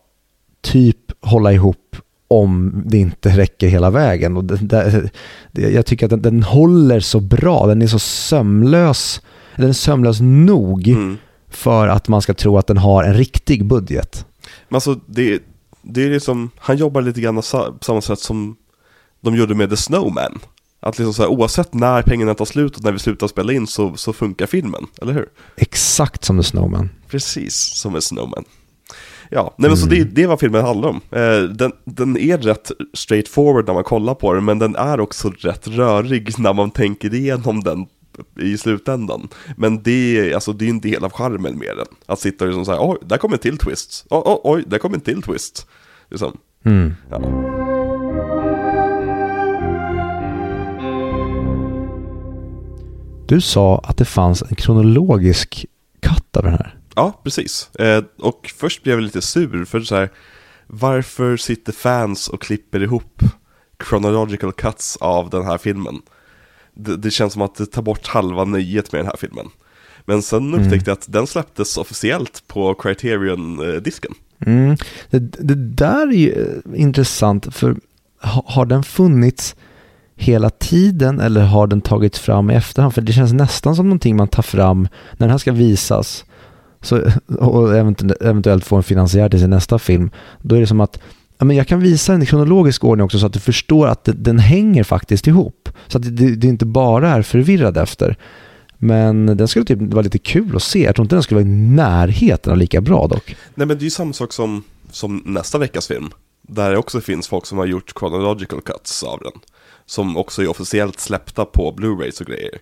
typ 0.61 0.97
hålla 1.21 1.53
ihop 1.53 1.95
om 2.31 2.83
det 2.85 2.97
inte 2.97 3.29
räcker 3.29 3.67
hela 3.67 3.89
vägen. 3.89 4.37
Och 4.37 4.43
det, 4.43 5.09
det, 5.51 5.69
jag 5.69 5.85
tycker 5.85 6.05
att 6.05 6.09
den, 6.09 6.21
den, 6.21 6.43
håller 6.43 6.99
så 6.99 7.19
bra, 7.19 7.67
den 7.67 7.81
är 7.81 7.87
så 7.87 7.99
sömlös, 7.99 9.21
den 9.55 9.69
är 9.69 9.73
sömlös 9.73 10.17
nog 10.21 10.87
mm. 10.87 11.17
för 11.49 11.87
att 11.87 12.07
man 12.07 12.21
ska 12.21 12.33
tro 12.33 12.57
att 12.57 12.67
den 12.67 12.77
har 12.77 13.03
en 13.03 13.13
riktig 13.13 13.65
budget. 13.65 14.25
Men 14.69 14.75
alltså, 14.75 14.99
det, 15.05 15.43
det 15.81 16.03
är 16.03 16.09
liksom, 16.09 16.49
han 16.57 16.77
jobbar 16.77 17.01
lite 17.01 17.21
grann 17.21 17.35
på 17.35 17.77
samma 17.81 18.01
sätt 18.01 18.19
som 18.19 18.55
de 19.21 19.35
gjorde 19.35 19.55
med 19.55 19.69
The 19.69 19.77
Snowman. 19.77 20.39
Att 20.79 20.97
liksom 20.97 21.13
så 21.13 21.21
här, 21.21 21.29
oavsett 21.29 21.73
när 21.73 22.01
pengarna 22.01 22.33
tar 22.33 22.45
slut 22.45 22.77
och 22.77 22.83
när 22.83 22.91
vi 22.91 22.99
slutar 22.99 23.27
spela 23.27 23.53
in 23.53 23.67
så, 23.67 23.95
så 23.95 24.13
funkar 24.13 24.45
filmen, 24.45 24.87
eller 25.01 25.13
hur? 25.13 25.29
Exakt 25.57 26.23
som 26.23 26.37
The 26.37 26.43
Snowman. 26.43 26.89
Precis 27.07 27.55
som 27.55 27.93
The 27.93 28.01
Snowman. 28.01 28.43
Ja, 29.33 29.53
nej 29.57 29.69
men 29.69 29.77
så 29.77 29.85
Mm. 29.87 29.97
det, 29.99 30.03
det 30.15 30.23
är 30.23 30.27
vad 30.27 30.39
filmen 30.39 30.65
handlar 30.65 30.89
om. 30.89 31.01
Eh, 31.11 31.41
den, 31.43 31.71
den 31.85 32.17
är 32.17 32.37
rätt 32.37 32.71
straightforward 32.93 33.67
när 33.67 33.73
man 33.73 33.83
kollar 33.83 34.13
på 34.13 34.33
den, 34.33 34.45
men 34.45 34.59
den 34.59 34.75
är 34.75 34.99
också 34.99 35.29
rätt 35.29 35.67
rörig 35.67 36.39
när 36.39 36.53
man 36.53 36.71
tänker 36.71 37.13
igenom 37.13 37.63
den 37.63 37.85
i 38.39 38.57
slutändan. 38.57 39.27
Men 39.57 39.83
det 39.83 40.19
är, 40.19 40.33
alltså, 40.33 40.53
det 40.53 40.65
är 40.65 40.69
en 40.69 40.79
del 40.81 41.03
av 41.03 41.11
charmen 41.11 41.57
med 41.57 41.77
den. 41.77 41.85
Att 42.05 42.19
sitta 42.19 42.45
och 42.45 42.47
liksom 42.49 42.65
säga, 42.65 42.77
oj, 42.81 42.97
där 43.05 43.17
kommer 43.17 43.35
en 43.35 43.39
till 43.39 43.57
twist. 43.57 44.05
Oj, 44.09 44.21
oj, 44.25 44.39
oj, 44.43 44.63
där 44.67 44.77
kommer 44.77 44.95
en 44.95 45.01
till 45.01 45.21
twist. 45.21 45.67
Liksom. 46.09 46.37
Mm. 46.65 46.93
Ja. 47.09 47.21
Du 53.27 53.41
sa 53.41 53.79
att 53.83 53.97
det 53.97 54.05
fanns 54.05 54.41
en 54.49 54.55
kronologisk 54.55 55.65
cut 55.99 56.37
av 56.37 56.43
den 56.43 56.51
här. 56.53 56.75
Ja, 57.01 57.21
precis. 57.23 57.75
Eh, 57.75 58.03
och 58.17 58.53
först 58.57 58.83
blev 58.83 58.95
jag 58.95 59.03
lite 59.03 59.21
sur 59.21 59.65
för 59.65 59.79
så 59.81 59.95
här, 59.95 60.09
varför 60.67 61.37
sitter 61.37 61.73
fans 61.73 62.27
och 62.27 62.41
klipper 62.41 62.83
ihop 62.83 63.23
chronological 63.89 64.51
cuts 64.51 64.97
av 64.97 65.29
den 65.29 65.45
här 65.45 65.57
filmen? 65.57 66.01
Det, 66.73 66.97
det 66.97 67.11
känns 67.11 67.33
som 67.33 67.41
att 67.41 67.55
det 67.55 67.65
tar 67.65 67.81
bort 67.81 68.07
halva 68.07 68.45
nöjet 68.45 68.91
med 68.91 68.99
den 68.99 69.05
här 69.05 69.17
filmen. 69.17 69.47
Men 70.05 70.21
sen 70.21 70.53
upptäckte 70.53 70.89
jag 70.89 70.97
att 70.97 71.11
den 71.11 71.27
släpptes 71.27 71.77
officiellt 71.77 72.43
på 72.47 72.73
Criterion-disken. 72.73 74.13
Mm. 74.45 74.77
Det, 75.09 75.19
det 75.19 75.55
där 75.55 76.07
är 76.07 76.11
ju 76.11 76.31
eh, 76.31 76.81
intressant, 76.81 77.55
för 77.55 77.75
ha, 78.21 78.43
har 78.47 78.65
den 78.65 78.83
funnits 78.83 79.55
hela 80.15 80.49
tiden 80.49 81.19
eller 81.19 81.41
har 81.41 81.67
den 81.67 81.81
tagits 81.81 82.19
fram 82.19 82.51
i 82.51 82.55
efterhand? 82.55 82.93
För 82.93 83.01
det 83.01 83.13
känns 83.13 83.33
nästan 83.33 83.75
som 83.75 83.85
någonting 83.85 84.15
man 84.15 84.27
tar 84.27 84.43
fram 84.43 84.81
när 85.11 85.27
den 85.27 85.29
här 85.29 85.37
ska 85.37 85.51
visas 85.51 86.25
så, 86.81 87.01
och 87.39 87.75
eventuellt, 88.21 88.65
få 88.65 88.75
en 88.75 88.83
finansiär 88.83 89.29
till 89.29 89.39
sin 89.39 89.49
nästa 89.49 89.79
film. 89.79 90.11
Då 90.41 90.55
är 90.55 90.59
det 90.59 90.67
som 90.67 90.81
att 90.81 90.99
ja, 91.37 91.45
men 91.45 91.55
jag 91.57 91.67
kan 91.67 91.79
visa 91.79 92.11
den 92.11 92.21
i 92.23 92.25
kronologisk 92.25 92.83
ordning 92.83 93.05
också 93.05 93.19
så 93.19 93.25
att 93.25 93.33
du 93.33 93.39
förstår 93.39 93.87
att 93.87 94.03
det, 94.03 94.11
den 94.11 94.39
hänger 94.39 94.83
faktiskt 94.83 95.27
ihop. 95.27 95.69
Så 95.87 95.97
att 95.97 96.03
det, 96.17 96.35
det 96.35 96.47
inte 96.47 96.65
bara 96.65 97.09
är 97.09 97.21
förvirrad 97.21 97.77
efter. 97.77 98.15
Men 98.77 99.25
den 99.25 99.47
skulle 99.47 99.65
typ 99.65 99.79
vara 99.81 100.01
lite 100.01 100.17
kul 100.19 100.55
att 100.55 100.63
se. 100.63 100.83
Jag 100.83 100.95
tror 100.95 101.05
inte 101.05 101.15
den 101.15 101.23
skulle 101.23 101.41
vara 101.41 101.49
i 101.49 101.53
närheten 101.55 102.51
av 102.51 102.57
lika 102.57 102.81
bra 102.81 103.07
dock. 103.07 103.35
Nej 103.55 103.67
men 103.67 103.77
det 103.77 103.81
är 103.81 103.83
ju 103.85 103.89
samma 103.89 104.13
sak 104.13 104.33
som, 104.33 104.63
som 104.91 105.21
nästa 105.25 105.57
veckas 105.57 105.87
film. 105.87 106.09
Där 106.47 106.71
det 106.71 106.77
också 106.77 107.01
finns 107.01 107.27
folk 107.27 107.45
som 107.45 107.57
har 107.57 107.65
gjort 107.65 107.93
chronological 107.99 108.61
cuts 108.61 109.03
av 109.03 109.19
den. 109.19 109.31
Som 109.85 110.17
också 110.17 110.41
är 110.43 110.47
officiellt 110.47 110.99
släppta 110.99 111.45
på 111.45 111.73
Blu-rays 111.77 112.21
och 112.21 112.27
grejer. 112.27 112.59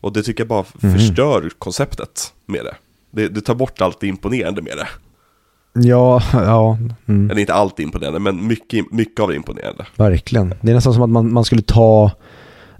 Och 0.00 0.12
det 0.12 0.22
tycker 0.22 0.40
jag 0.40 0.48
bara 0.48 0.64
Mhm. 0.80 0.92
förstör 0.98 1.50
konceptet 1.58 2.32
med 2.46 2.64
det. 2.64 2.74
Det. 3.12 3.28
Det 3.28 3.40
tar 3.40 3.54
bort 3.54 3.80
allt 3.80 4.00
det 4.00 4.06
imponerande 4.06 4.62
med 4.62 4.76
det. 4.76 4.88
Ja, 5.88 6.22
ja. 6.32 6.78
Mm. 7.08 7.30
Eller 7.30 7.40
inte 7.40 7.54
allt 7.54 7.80
imponerande, 7.80 8.18
men 8.18 8.46
mycket, 8.46 8.92
mycket 8.92 9.20
av 9.20 9.28
det 9.28 9.36
imponerande. 9.36 9.86
Verkligen. 9.96 10.54
Det 10.60 10.70
är 10.70 10.74
nästan 10.74 10.94
som 10.94 11.02
att 11.02 11.10
man, 11.10 11.32
man 11.32 11.44
skulle 11.44 11.62
ta 11.62 12.10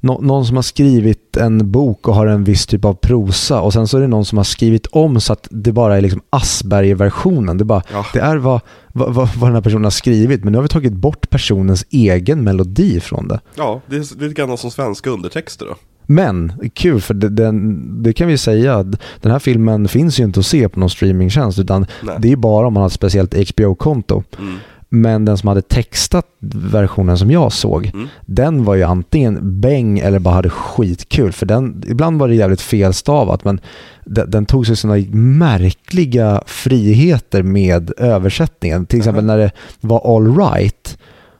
nå, 0.00 0.20
någon 0.20 0.46
som 0.46 0.56
har 0.56 0.62
skrivit 0.62 1.36
en 1.36 1.70
bok 1.70 2.08
och 2.08 2.14
har 2.14 2.26
en 2.26 2.44
viss 2.44 2.66
typ 2.66 2.84
av 2.84 2.94
prosa 2.94 3.60
och 3.60 3.72
sen 3.72 3.88
så 3.88 3.96
är 3.96 4.00
det 4.00 4.06
någon 4.08 4.24
som 4.24 4.38
har 4.38 4.44
skrivit 4.44 4.86
om 4.86 5.20
så 5.20 5.32
att 5.32 5.48
det 5.50 5.72
bara 5.72 5.96
är 5.96 6.00
liksom 6.00 6.20
Asperger-versionen. 6.30 7.58
Det, 7.58 7.64
bara, 7.64 7.82
Ja. 7.92 8.06
det 8.12 8.20
är 8.20 8.36
vad, 8.36 8.60
vad, 8.92 9.14
vad, 9.14 9.28
den 9.48 9.54
här 9.54 9.60
personen 9.60 9.84
har 9.84 9.90
skrivit 9.90 10.44
men 10.44 10.52
nu 10.52 10.58
har 10.58 10.62
vi 10.62 10.68
tagit 10.68 10.92
bort 10.92 11.30
personens 11.30 11.86
egen 11.90 12.44
melodi 12.44 13.00
från 13.00 13.28
det. 13.28 13.40
Ja, 13.54 13.80
det 13.86 13.96
är 13.96 14.20
lite 14.20 14.34
grann 14.42 14.58
som 14.58 14.70
svenska 14.70 15.10
undertexter 15.10 15.66
då. 15.66 15.74
Men 16.06 16.52
kul 16.74 17.00
för 17.00 17.14
det, 17.14 17.28
den, 17.28 17.82
det 18.02 18.12
kan 18.12 18.28
vi 18.28 18.38
säga, 18.38 18.82
den 19.20 19.32
här 19.32 19.38
filmen 19.38 19.88
finns 19.88 20.20
ju 20.20 20.24
inte 20.24 20.40
att 20.40 20.46
se 20.46 20.68
på 20.68 20.80
någon 20.80 20.90
streamingtjänst 20.90 21.58
utan 21.58 21.86
Nej. 22.02 22.16
det 22.18 22.32
är 22.32 22.36
bara 22.36 22.66
om 22.66 22.74
man 22.74 22.80
har 22.80 22.86
ett 22.86 22.92
speciellt 22.92 23.34
HBO-konto. 23.50 24.22
Mm. 24.38 24.54
Men 24.94 25.24
den 25.24 25.38
som 25.38 25.48
hade 25.48 25.62
textat 25.62 26.26
versionen 26.54 27.18
som 27.18 27.30
jag 27.30 27.52
såg, 27.52 27.90
Mm. 27.94 28.08
den 28.26 28.64
var 28.64 28.74
ju 28.74 28.82
antingen 28.82 29.60
bäng 29.60 29.98
eller 29.98 30.18
bara 30.18 30.34
hade 30.34 30.50
skitkul. 30.50 31.32
För 31.32 31.46
den, 31.46 31.82
ibland 31.88 32.18
var 32.18 32.28
det 32.28 32.34
jävligt 32.34 32.60
felstavat, 32.60 33.44
men 33.44 33.60
den, 34.04 34.30
den 34.30 34.46
tog 34.46 34.66
sig 34.66 34.76
sådana 34.76 35.04
märkliga 35.12 36.42
friheter 36.46 37.42
med 37.42 37.92
översättningen. 37.98 38.86
Till 38.86 38.98
exempel 38.98 39.24
när 39.24 39.38
det 39.38 39.50
var 39.80 40.16
all 40.16 40.36
right, 40.36 40.98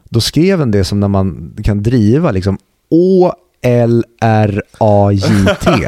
då 0.09 0.21
skrev 0.21 0.59
den 0.59 0.71
det 0.71 0.85
som 0.85 1.01
när 1.01 1.09
man 1.09 1.55
kan 1.65 1.83
driva 1.83 2.31
liksom 2.31 2.59
O-L-R-A-J-T. 3.63 5.71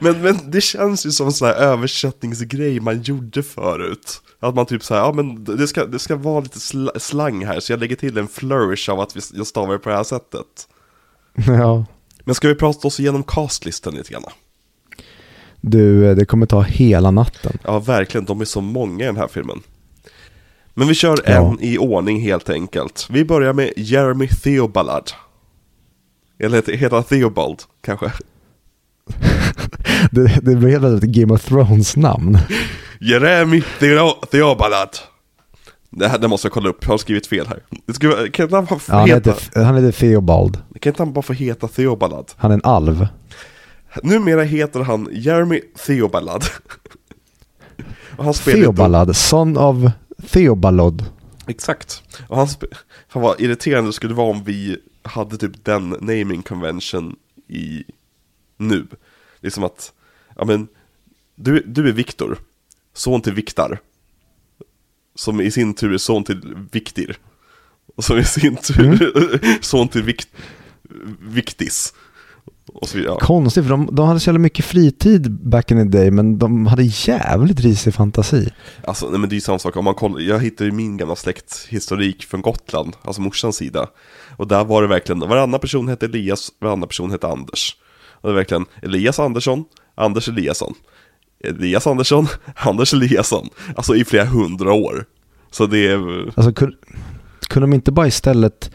Men, 0.00 0.22
men 0.22 0.50
det 0.50 0.60
känns 0.60 1.06
ju 1.06 1.10
som 1.10 1.26
en 1.26 1.32
sån 1.32 1.48
här 1.48 1.54
översättningsgrej 1.54 2.80
man 2.80 3.02
gjorde 3.02 3.42
förut. 3.42 4.20
Att 4.40 4.54
man 4.54 4.66
typ 4.66 4.84
såhär, 4.84 5.00
ja 5.00 5.12
men 5.12 5.44
det 5.44 5.68
ska, 5.68 5.86
det 5.86 5.98
ska 5.98 6.16
vara 6.16 6.40
lite 6.40 6.58
sl- 6.58 6.98
slang 6.98 7.44
här, 7.46 7.60
så 7.60 7.72
jag 7.72 7.80
lägger 7.80 7.96
till 7.96 8.18
en 8.18 8.28
flourish 8.28 8.90
av 8.90 9.00
att 9.00 9.16
vi, 9.16 9.20
jag 9.34 9.46
stavar 9.46 9.72
det 9.72 9.78
på 9.78 9.88
det 9.88 9.96
här 9.96 10.04
sättet. 10.04 10.68
ja. 11.46 11.84
Men 12.24 12.34
ska 12.34 12.48
vi 12.48 12.54
prata 12.54 12.88
oss 12.88 13.00
igenom 13.00 13.22
castlistan 13.22 13.94
lite 13.94 14.12
grann? 14.12 14.22
Du, 15.60 16.14
det 16.14 16.24
kommer 16.24 16.46
ta 16.46 16.60
hela 16.60 17.10
natten. 17.10 17.58
Ja, 17.64 17.78
verkligen, 17.78 18.24
de 18.24 18.40
är 18.40 18.44
så 18.44 18.60
många 18.60 19.04
i 19.04 19.06
den 19.06 19.16
här 19.16 19.28
filmen. 19.28 19.60
Men 20.74 20.88
vi 20.88 20.94
kör 20.94 21.18
Ja. 21.26 21.32
en 21.32 21.60
i 21.60 21.78
ordning 21.78 22.20
helt 22.20 22.50
enkelt. 22.50 23.06
Vi 23.10 23.24
börjar 23.24 23.52
med 23.52 23.72
Jeremy 23.76 24.28
Theobald. 24.28 25.10
Eller 26.44 26.56
heter- 26.56 26.76
han 26.96 27.04
Theobald, 27.04 27.58
kanske? 27.84 28.12
Det, 30.10 30.38
det 30.42 30.56
blir 30.56 30.68
helt 30.70 30.84
ett 31.04 31.10
Game 31.10 31.34
of 31.34 31.44
Thrones-namn. 31.44 32.38
Jeremy 33.00 33.62
Theo- 33.80 34.26
Theobald. 34.26 34.88
Det 35.90 36.08
här 36.08 36.18
det 36.18 36.28
måste 36.28 36.46
jag 36.46 36.52
kolla 36.52 36.68
upp, 36.68 36.78
jag 36.82 36.90
har 36.90 36.98
skrivit 36.98 37.26
fel 37.26 37.46
här. 37.46 37.62
Vara- 38.00 38.28
kan, 38.28 38.44
inte 38.44 38.56
han 38.56 38.66
få 38.66 38.78
Ja, 38.88 38.94
han, 38.98 39.08
heta, 39.08 39.30
heter, 39.30 39.62
han 39.64 39.74
heter 39.84 39.98
Theobald. 40.00 40.58
kan 40.80 40.90
inte 40.90 41.02
han 41.02 41.12
bara 41.12 41.22
få 41.22 41.32
heta 41.32 41.68
Theobald? 41.68 42.26
Han 42.36 42.50
är 42.50 42.54
en 42.54 42.60
alv. 42.64 43.06
Numera 44.02 44.42
heter 44.42 44.80
han 44.80 45.08
Jeremy 45.12 45.60
Theobald. 45.86 46.28
Och 48.16 48.24
han 48.24 48.34
Theobald, 48.34 49.16
son 49.16 49.56
of 49.56 49.76
Theobalod. 50.30 51.04
Exakt. 51.46 52.02
Och 52.28 52.36
han 52.36 52.46
spe- 52.46 52.74
Fan 53.08 53.22
vad 53.22 53.40
irriterande 53.40 53.88
det 53.88 53.92
skulle 53.92 54.14
vara 54.14 54.30
om 54.30 54.44
vi 54.44 54.76
hade 55.04 55.36
typ 55.36 55.64
den 55.64 55.88
naming 55.88 56.42
convention 56.42 57.16
i 57.48 57.84
nu. 58.56 58.86
Det 59.40 59.46
är 59.46 59.50
som 59.50 59.64
att, 59.64 59.92
ja 60.36 60.44
men, 60.44 60.68
du, 61.34 61.62
du 61.66 61.88
är 61.88 61.92
Viktor, 61.92 62.38
son 62.92 63.20
till 63.22 63.34
Viktar. 63.34 63.80
Som 65.14 65.40
i 65.40 65.50
sin 65.50 65.74
tur 65.74 65.92
är 65.92 65.98
son 65.98 66.24
till 66.24 66.56
Viktir. 66.70 67.18
Och 67.96 68.04
som 68.04 68.18
i 68.18 68.24
sin 68.24 68.56
tur 68.56 69.60
son 69.62 69.88
till 69.88 70.02
Vik, 70.02 70.26
Viktis. 71.20 71.94
Och 72.66 72.88
så, 72.88 72.98
ja. 72.98 73.18
Konstigt, 73.18 73.64
för 73.64 73.70
de, 73.70 73.88
de 73.92 74.06
hade 74.06 74.20
så 74.20 74.28
jävla 74.28 74.38
mycket 74.38 74.64
fritid 74.64 75.30
back 75.30 75.70
in 75.70 75.76
the 75.90 75.98
day, 75.98 76.10
men 76.10 76.38
de 76.38 76.66
hade 76.66 76.82
jävligt 76.82 77.60
risig 77.60 77.94
fantasi. 77.94 78.48
Alltså, 78.84 79.10
nej 79.10 79.20
men 79.20 79.28
det 79.28 79.32
är 79.32 79.36
ju 79.36 79.40
samma 79.40 79.58
sak, 79.58 79.76
om 79.76 79.84
man 79.84 79.94
kollar, 79.94 80.20
jag 80.20 80.40
hittade 80.40 80.70
ju 80.70 80.76
min 80.76 80.96
gamla 80.96 81.16
släkthistorik 81.16 82.24
från 82.24 82.42
Gotland, 82.42 82.96
alltså 83.02 83.22
morsans 83.22 83.56
sida. 83.56 83.86
Och 84.36 84.48
där 84.48 84.64
var 84.64 84.82
det 84.82 84.88
verkligen, 84.88 85.20
varannan 85.20 85.60
person 85.60 85.88
hette 85.88 86.06
Elias, 86.06 86.48
varannan 86.60 86.88
person 86.88 87.10
hette 87.10 87.26
Anders. 87.26 87.76
Och 88.20 88.28
det 88.28 88.32
är 88.32 88.36
verkligen 88.36 88.66
Elias 88.82 89.18
Andersson, 89.18 89.64
Anders 89.94 90.28
Eliasson. 90.28 90.74
Elias 91.44 91.86
Andersson, 91.86 92.26
Anders 92.54 92.94
Eliasson. 92.94 93.48
Alltså 93.76 93.96
i 93.96 94.04
flera 94.04 94.24
hundra 94.24 94.72
år. 94.72 95.04
Så 95.50 95.66
det 95.66 95.86
är, 95.86 96.26
Alltså, 96.26 96.52
kunde, 96.52 96.76
kunde 97.48 97.66
de 97.66 97.74
inte 97.74 97.92
bara 97.92 98.06
istället 98.06 98.70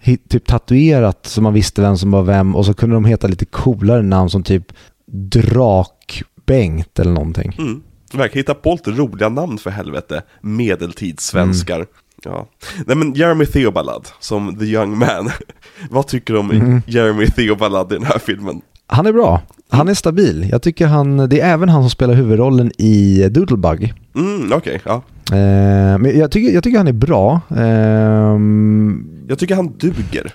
hit, 0.00 0.28
typ 0.28 0.46
tatuerat 0.46 1.26
så 1.26 1.42
man 1.42 1.54
visste 1.54 1.82
vem 1.82 1.96
som 1.98 2.10
var 2.10 2.22
vem 2.22 2.56
och 2.56 2.66
så 2.66 2.74
kunde 2.74 2.96
de 2.96 3.04
heta 3.04 3.26
lite 3.26 3.44
coolare 3.44 4.02
namn 4.02 4.30
som 4.30 4.42
typ 4.42 4.72
Drak-Bengt 5.12 7.00
eller 7.00 7.12
någonting. 7.12 7.56
mm, 7.58 7.82
verkligen 8.12 8.40
hitta 8.42 8.54
på 8.54 8.72
lite 8.72 8.90
roliga 8.90 9.28
namn 9.28 9.58
för 9.58 9.70
helvete. 9.70 10.22
Medeltidssvenskar. 10.40 11.86
Ja. 12.24 12.48
Nej 12.86 12.96
men 12.96 13.14
Jeremy 13.14 13.46
Theobald, 13.46 14.08
som 14.20 14.58
The 14.58 14.64
Young 14.64 14.98
Man. 14.98 15.30
Vad 15.90 16.06
tycker 16.06 16.34
du 16.34 16.40
om 16.40 16.82
Jeremy 16.86 17.26
Theobald 17.26 17.92
i 17.92 17.94
den 17.94 18.04
här 18.04 18.18
filmen? 18.18 18.60
Han 18.86 19.06
är 19.06 19.12
bra. 19.12 19.42
Han 19.68 19.88
är 19.88 19.94
stabil. 19.94 20.48
Jag 20.50 20.62
tycker 20.62 20.86
han, 20.86 21.16
det 21.28 21.40
är 21.40 21.52
även 21.52 21.68
han 21.68 21.82
som 21.82 21.90
spelar 21.90 22.14
huvudrollen 22.14 22.72
i 22.78 23.28
Doodlebug. 23.30 23.94
Mm, 24.14 24.52
okej, 24.52 24.80
ja. 24.84 25.02
Eh, 25.32 25.98
men 25.98 26.18
jag 26.18 26.30
tycker, 26.30 26.52
jag 26.54 26.62
tycker 26.64 26.78
han 26.78 26.88
är 26.88 26.92
bra. 26.92 27.40
Ehm, 27.56 29.06
Jag 29.28 29.38
tycker 29.38 29.54
han 29.54 29.72
duger. 29.78 30.32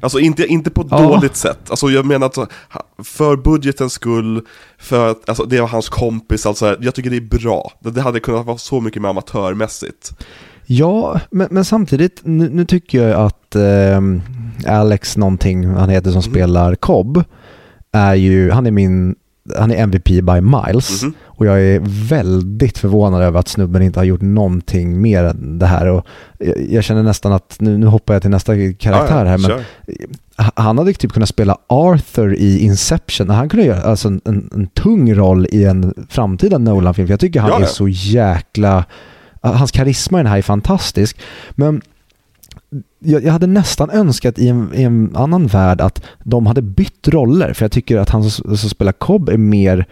Alltså 0.00 0.18
inte, 0.20 0.46
inte 0.46 0.70
på 0.70 0.80
ett 0.80 0.86
Ja. 0.90 1.02
dåligt 1.02 1.36
sätt. 1.36 1.58
Alltså 1.70 1.88
jag 1.90 2.06
menar 2.06 2.26
att 2.26 2.38
för 3.04 3.36
budgetens 3.36 3.92
skull, 3.92 4.42
för 4.78 5.10
att 5.10 5.28
alltså, 5.28 5.44
det 5.44 5.60
var 5.60 5.68
hans 5.68 5.88
kompis, 5.88 6.46
alltså 6.46 6.76
jag 6.80 6.94
tycker 6.94 7.10
det 7.10 7.16
är 7.16 7.38
bra. 7.38 7.72
Det, 7.80 8.00
hade 8.00 8.20
kunnat 8.20 8.46
vara 8.46 8.58
så 8.58 8.80
mycket 8.80 9.02
mer 9.02 9.08
amatörmässigt. 9.08 10.10
ja, 10.66 11.20
men, 11.30 11.48
men 11.50 11.64
samtidigt, 11.64 12.20
nu, 12.24 12.48
nu 12.52 12.64
tycker 12.64 13.08
jag 13.08 13.20
att 13.20 13.54
ehm, 13.56 14.22
Alex 14.66 15.16
någonting, 15.16 15.64
han 15.66 15.88
heter 15.88 16.10
som 16.10 16.22
spelar 16.22 16.74
Cobb, 16.74 17.24
är 17.92 18.14
ju, 18.14 18.50
han 18.50 18.66
är 18.66 18.70
min 18.70 19.14
han 19.58 19.70
är 19.70 19.76
MVP 19.76 20.04
by 20.04 20.40
miles. 20.40 21.02
Mhm. 21.02 21.14
Och 21.24 21.46
jag 21.46 21.60
är 21.60 21.80
väldigt 22.08 22.78
förvånad 22.78 23.22
över 23.22 23.40
att 23.40 23.48
snubben 23.48 23.82
inte 23.82 24.00
har 24.00 24.04
gjort 24.04 24.20
någonting 24.20 25.00
mer 25.00 25.24
än 25.24 25.58
det 25.58 25.66
här. 25.66 25.86
Och 25.86 26.06
jag, 26.38 26.70
jag 26.70 26.84
känner 26.84 27.02
nästan 27.02 27.32
att, 27.32 27.56
nu, 27.60 27.78
nu 27.78 27.86
hoppar 27.86 28.14
jag 28.14 28.22
till 28.22 28.30
nästa 28.30 28.54
karaktär 28.78 29.24
här, 29.24 29.38
men 29.38 29.50
han 30.54 30.78
hade 30.78 30.92
typ 30.92 31.12
kunnat 31.12 31.28
spela 31.28 31.58
Arthur 31.66 32.34
i 32.34 32.58
Inception. 32.58 33.30
Han 33.30 33.48
kunde 33.48 33.66
göra 33.66 33.82
alltså 33.82 34.08
en, 34.08 34.20
en, 34.24 34.50
en 34.54 34.66
tung 34.66 35.14
roll 35.14 35.46
i 35.52 35.64
en 35.64 36.06
framtida 36.08 36.58
Nolan-film. 36.58 37.06
För 37.08 37.12
jag 37.12 37.20
tycker 37.20 37.40
han 37.40 37.50
Ja, 37.50 37.56
är 37.56 37.60
ja. 37.60 37.66
så 37.66 37.88
jäkla... 37.88 38.84
Hans 39.40 39.70
karisma 39.70 40.20
i 40.20 40.22
den 40.22 40.30
här 40.30 40.38
är 40.38 40.42
fantastisk. 40.42 41.20
Men 41.50 41.82
jag, 42.98 43.24
jag 43.24 43.32
hade 43.32 43.46
nästan 43.46 43.90
önskat 43.90 44.38
i 44.38 44.48
en, 44.48 44.74
i 44.74 44.82
en 44.82 45.16
annan 45.16 45.46
värld 45.46 45.80
att 45.80 46.02
de 46.24 46.46
hade 46.46 46.62
bytt 46.62 47.08
roller. 47.08 47.52
För 47.52 47.64
jag 47.64 47.72
tycker 47.72 47.98
att 47.98 48.10
han 48.10 48.30
som, 48.30 48.56
som 48.56 48.70
spelar 48.70 48.92
Cobb 48.92 49.28
är 49.28 49.36
mer 49.36 49.86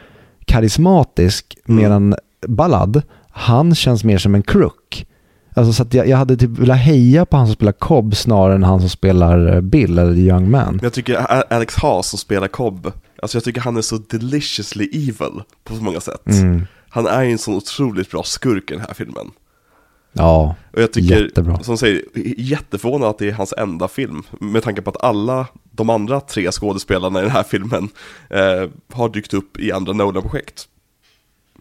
karismatisk. 0.45 1.57
Mm. 1.69 1.83
Medan 1.83 2.15
Ballad, 2.47 3.03
han 3.31 3.75
känns 3.75 4.05
mer 4.05 4.19
som 4.19 4.35
en 4.35 4.43
crook. 4.43 5.07
Alltså 5.55 5.73
så 5.73 5.83
att 5.83 5.95
jag, 5.95 6.09
jag 6.09 6.17
hade 6.17 6.37
typ 6.37 6.51
velat 6.51 6.79
heja 6.79 7.27
på 7.27 7.37
han 7.37 7.47
som 7.47 7.55
spelar 7.55 7.73
Cobb 7.73 8.17
snarare 8.17 8.55
än 8.55 8.63
han 8.63 8.81
som 8.81 8.89
spelar 8.89 9.55
eh, 9.55 9.61
Bill 9.61 9.99
eller 9.99 10.15
The 10.15 10.21
Young 10.21 10.51
Man. 10.51 10.81
Jag 10.83 10.93
tycker 10.93 11.15
Alex 11.53 11.77
Haas 11.77 12.09
som 12.09 12.19
spelar 12.19 12.49
Cobb, 12.49 12.93
alltså 13.23 13.37
jag 13.37 13.45
tycker 13.45 13.61
han 13.61 13.77
är 13.77 13.83
så 13.83 13.97
deliciously 13.97 14.85
evil 14.85 15.43
på 15.65 15.75
så 15.75 15.83
många 15.83 16.01
sätt. 16.01 16.27
Mm. 16.27 16.67
Han 16.89 17.07
är 17.07 17.23
ju 17.23 17.33
en 17.33 17.39
sån 17.39 17.55
otroligt 17.55 18.11
bra 18.11 18.23
skurk 18.23 18.71
i 18.71 18.75
den 18.75 18.81
här 18.81 18.95
filmen. 18.95 19.31
Ja, 20.17 20.55
Och 20.73 20.83
jag 20.83 20.93
tycker, 20.93 21.23
Jättebra. 21.25 21.63
som 21.63 21.79
säger, 21.79 22.03
jätteförvånad 22.37 23.09
att 23.09 23.19
det 23.19 23.29
är 23.29 23.33
hans 23.33 23.55
enda 23.59 23.89
film. 23.89 24.23
Med 24.41 24.63
tanke 24.63 24.83
på 24.83 24.91
att 24.91 25.05
alla 25.05 25.47
de 25.71 25.91
andra 25.91 26.21
tre 26.21 26.51
skådespelarna 26.53 27.19
i 27.19 27.23
den 27.23 27.31
här 27.31 27.43
filmen 27.43 27.89
eh, 28.31 28.71
har 28.93 29.09
dykt 29.09 29.35
upp 29.35 29.61
i 29.61 29.73
andra 29.73 29.93
Nolan-projekt. 29.93 30.69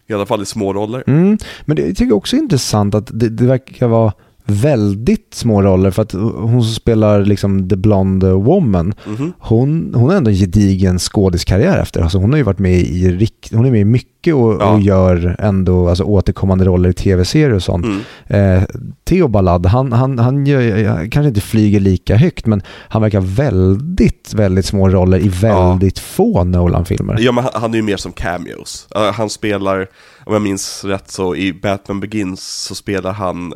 I 0.06 0.12
alla 0.12 0.26
fall 0.26 0.42
i 0.42 0.46
små 0.46 0.72
roller. 0.72 1.04
Mm, 1.06 1.38
men 1.64 1.76
det 1.76 1.82
jag 1.82 1.96
tycker 1.96 2.06
jag 2.06 2.16
också 2.16 2.36
är 2.36 2.40
intressant 2.40 2.94
att 2.94 3.10
det, 3.20 3.28
det 3.28 3.46
verkar 3.46 3.88
vara 3.88 4.12
väldigt 4.46 5.34
små 5.34 5.62
roller 5.62 5.90
för 5.90 6.02
att 6.02 6.12
hon 6.12 6.62
som 6.62 6.74
spelar 6.74 7.24
liksom 7.24 7.68
The 7.68 7.76
Blonde 7.76 8.32
Woman, 8.32 8.94
Mhm. 9.06 9.32
hon, 9.38 9.92
hon 9.94 10.10
har 10.10 10.16
ändå 10.16 10.30
en 10.30 10.36
gedigen 10.36 10.98
skådiskarriär 10.98 11.78
efter. 11.78 12.00
Alltså 12.02 12.18
hon 12.18 12.30
har 12.30 12.36
ju 12.36 12.42
varit 12.42 12.58
med 12.58 12.72
i, 12.80 13.28
hon 13.52 13.66
är 13.66 13.70
med 13.70 13.80
i 13.80 13.84
mycket 13.84 14.34
och, 14.34 14.52
Ja. 14.60 14.70
och 14.74 14.80
gör 14.80 15.36
ändå 15.38 15.88
alltså, 15.88 16.04
återkommande 16.04 16.64
roller 16.64 16.88
i 16.88 16.92
tv-serier 16.92 17.52
och 17.52 17.62
sånt. 17.62 17.86
Mm. 17.86 18.56
Eh, 18.58 18.62
Theo 19.04 19.28
Ballad, 19.28 19.66
han, 19.66 19.92
han, 19.92 20.18
han 20.18 20.46
gör, 20.46 20.60
jag 20.60 21.12
kanske 21.12 21.28
inte 21.28 21.40
flyger 21.40 21.80
lika 21.80 22.16
högt 22.16 22.46
men 22.46 22.62
han 22.88 23.02
verkar 23.02 23.20
väldigt, 23.20 24.34
väldigt 24.34 24.66
små 24.66 24.88
roller 24.88 25.18
i 25.18 25.28
väldigt 25.28 25.98
få 25.98 26.44
Nolan-filmer. 26.44 27.16
Ja 27.20 27.32
men 27.32 27.44
han- 27.44 27.52
han 27.62 27.72
är 27.72 27.76
ju 27.76 27.82
mer 27.82 27.96
som 27.96 28.12
cameos. 28.12 28.88
Eh, 28.96 29.12
han 29.12 29.30
spelar, 29.30 29.86
om 30.24 30.32
jag 30.32 30.42
minns 30.42 30.84
rätt 30.84 31.10
så 31.10 31.34
i 31.36 31.52
Batman 31.52 32.00
Begins 32.00 32.64
så 32.68 32.74
spelar 32.74 33.12
han 33.12 33.52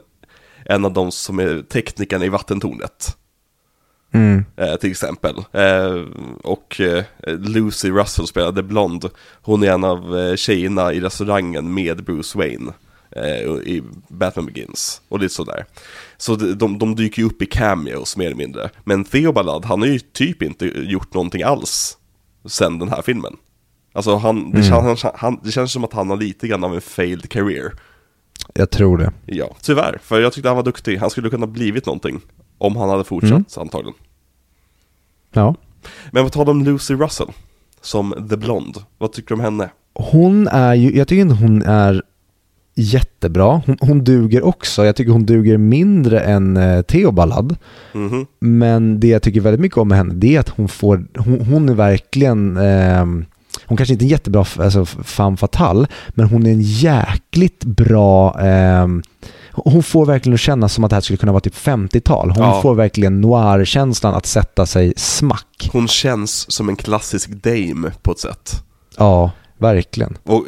en 0.64 0.84
av 0.84 0.92
de 0.92 1.12
som 1.12 1.38
är 1.38 1.62
teknikerna 1.62 2.24
i 2.24 2.28
vattentornet. 2.28 3.16
Mm. 4.12 4.44
eh, 4.56 4.76
till 4.76 4.90
exempel. 4.90 5.36
Eh, 5.52 6.04
och 6.42 6.80
eh, 6.80 7.04
Lucy 7.26 7.90
Russell 7.90 8.26
spelade 8.26 8.62
Blond. 8.62 9.11
Hon 9.42 9.62
är 9.62 9.70
en 9.72 9.84
av 9.84 10.18
eh, 10.18 10.36
tjejerna 10.36 10.92
i 10.92 11.00
restaurangen 11.00 11.74
med 11.74 12.04
Bruce 12.04 12.38
Wayne 12.38 12.72
eh, 13.11 13.42
i 13.44 13.82
Batman 14.08 14.46
Begins. 14.46 15.02
Och 15.08 15.20
lite 15.20 15.34
sådär. 15.34 15.64
Så 16.16 16.36
de, 16.36 16.54
de, 16.54 16.78
de 16.78 16.96
dyker 16.96 17.22
ju 17.22 17.28
upp 17.28 17.42
i 17.42 17.46
cameos 17.46 18.16
mer 18.16 18.26
eller 18.26 18.36
mindre. 18.36 18.70
Men 18.84 19.04
Theo 19.04 19.32
Ballad, 19.32 19.64
han 19.64 19.80
har 19.80 19.88
ju 19.88 19.98
typ 19.98 20.42
inte 20.42 20.66
gjort 20.66 21.14
någonting 21.14 21.42
alls 21.42 21.96
sen 22.46 22.78
den 22.78 22.88
här 22.88 23.02
filmen. 23.02 23.36
Alltså 23.92 24.16
han, 24.16 24.50
det, 24.50 24.62
känns, 24.62 25.04
han, 25.14 25.40
det 25.42 25.50
känns 25.50 25.72
som 25.72 25.84
att 25.84 25.92
han 25.92 26.11
har 26.11 26.16
lite 26.16 26.48
grann 26.48 26.64
av 26.64 26.74
en 26.74 26.80
failed 26.80 27.28
career. 27.28 27.72
Jag 28.55 28.70
tror 28.70 28.98
det. 28.98 29.12
Ja, 29.26 29.57
tyvärr. 29.62 29.98
För 30.03 30.20
jag 30.20 30.32
tyckte 30.32 30.48
han 30.48 30.57
var 30.57 30.64
duktig. 30.64 30.96
Han 30.96 31.11
skulle 31.11 31.30
kunna 31.30 31.46
blivit 31.46 31.86
någonting. 31.86 32.20
Om 32.59 32.76
han 32.76 32.88
hade 32.88 33.05
fortsatt 33.05 33.59
antagligen. 33.59 33.94
Ja. 35.32 35.55
Men 36.11 36.22
vad 36.22 36.32
talar 36.32 36.51
om 36.51 36.64
Lucy 36.64 36.94
Russell? 36.94 37.28
Som 37.80 38.26
The 38.30 38.36
Blonde. 38.36 38.80
Vad 38.98 39.12
tycker 39.12 39.28
du 39.28 39.34
om 39.34 39.40
henne? 39.40 39.70
Hon 39.94 40.48
är 40.48 40.74
ju, 40.74 40.96
jag 40.96 41.09
tycker 41.09 41.22
inte 41.22 41.34
hon 41.34 41.62
är 41.62 42.03
jättebra. 42.74 43.62
Hon, 43.66 43.76
hon 43.80 44.05
duger 44.05 44.44
också. 44.44 44.84
Jag 44.84 44.96
tycker 44.96 45.12
hon 45.12 45.26
duger 45.26 45.57
mindre 45.57 46.20
än 46.20 46.57
eh, 46.57 46.82
Theo 46.82 47.11
Ballad. 47.11 47.57
Mhm. 47.92 48.26
Men 48.40 49.01
det 49.01 49.09
jag 49.09 49.22
tycker 49.22 49.40
väldigt 49.40 49.61
mycket 49.61 49.78
om 49.78 49.88
med 49.88 49.98
henne, 49.98 50.14
det 50.14 50.36
är 50.36 50.40
att 50.40 50.48
hon 50.48 50.68
får, 50.68 51.07
hon, 51.16 51.40
hon 51.40 51.68
är 51.68 51.74
verkligen, 51.74 52.57
ehm, 52.57 53.24
hon 53.71 53.77
kanske 53.77 53.93
inte 53.93 54.03
är 54.05 54.07
en 54.07 54.11
jättebra 54.11 54.45
alltså, 54.59 54.85
femme 54.87 55.37
fatale, 55.37 55.87
men 56.09 56.27
hon 56.27 56.47
är 56.47 56.51
en 56.51 56.62
jäkligt 56.62 57.64
bra, 57.64 58.41
ehm, 58.41 59.03
hon 59.53 59.83
får 59.83 60.07
verkligen 60.07 60.39
känna 60.39 60.68
som 60.68 60.85
att 60.85 60.91
det 60.91 60.97
här 60.97 61.01
skulle 61.01 61.16
kunna 61.16 61.33
vara 61.33 61.41
typ 61.41 61.55
50-tal. 61.55 62.31
Hon 62.31 62.45
Ja. 62.45 62.62
får 62.62 62.75
verkligen 62.75 63.21
noir-känslan 63.21 64.14
att 64.14 64.27
sätta 64.27 64.66
sig 64.66 64.93
smack. 64.97 65.71
Hon 65.73 65.89
känns 65.89 66.51
som 66.53 66.68
en 66.68 66.77
klassisk 66.77 67.31
dame 67.31 67.93
på 68.03 68.12
ett 68.12 68.18
sätt. 68.18 68.64
Ja, 68.97 69.31
verkligen. 69.59 70.18
Och 70.23 70.45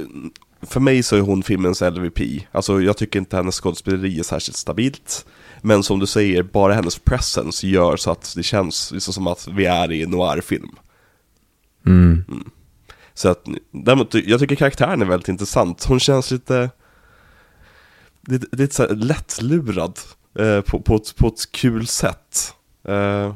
för 0.63 0.81
mig 0.81 1.03
så 1.03 1.17
är 1.17 1.21
hon 1.21 1.43
filmens 1.43 1.81
LVP. 1.81 2.21
Alltså 2.53 2.81
jag 2.81 2.97
tycker 2.97 3.19
inte 3.19 3.37
hennes 3.37 3.55
skådespeleri 3.61 4.19
är 4.19 4.23
särskilt 4.23 4.57
stabilt. 4.57 5.25
Men 5.61 5.83
som 5.83 5.99
du 5.99 6.07
säger, 6.07 6.43
bara 6.43 6.75
hennes 6.75 6.99
presence 6.99 7.67
gör 7.67 7.97
så 7.97 8.11
att 8.11 8.33
det 8.37 8.43
känns 8.43 8.91
liksom 8.93 9.15
som 9.15 9.27
att 9.27 9.49
vi 9.53 9.65
är 9.67 9.93
i 9.93 10.03
en 10.03 10.11
noir-film. 10.11 10.71
Mm. 11.87 12.25
Så 13.23 13.29
att, 13.29 13.45
däremot, 13.71 14.15
jag 14.15 14.41
tycker 14.41 14.57
karaktären 14.57 15.03
är 15.03 15.07
väldigt 15.07 15.29
intressant. 15.29 15.85
Hon 15.85 16.01
känns 16.01 16.31
lite, 16.31 16.71
lite, 18.27 18.57
lite 18.57 18.75
så 18.75 18.83
här 18.83 18.95
lättlurad 18.95 19.99
eh, 20.39 20.61
på, 20.61 20.81
på, 20.81 20.97
ett, 20.97 21.17
på 21.17 21.27
ett 21.27 21.53
kul 21.53 21.87
sätt. 21.87 22.55
Eh, 22.89 23.35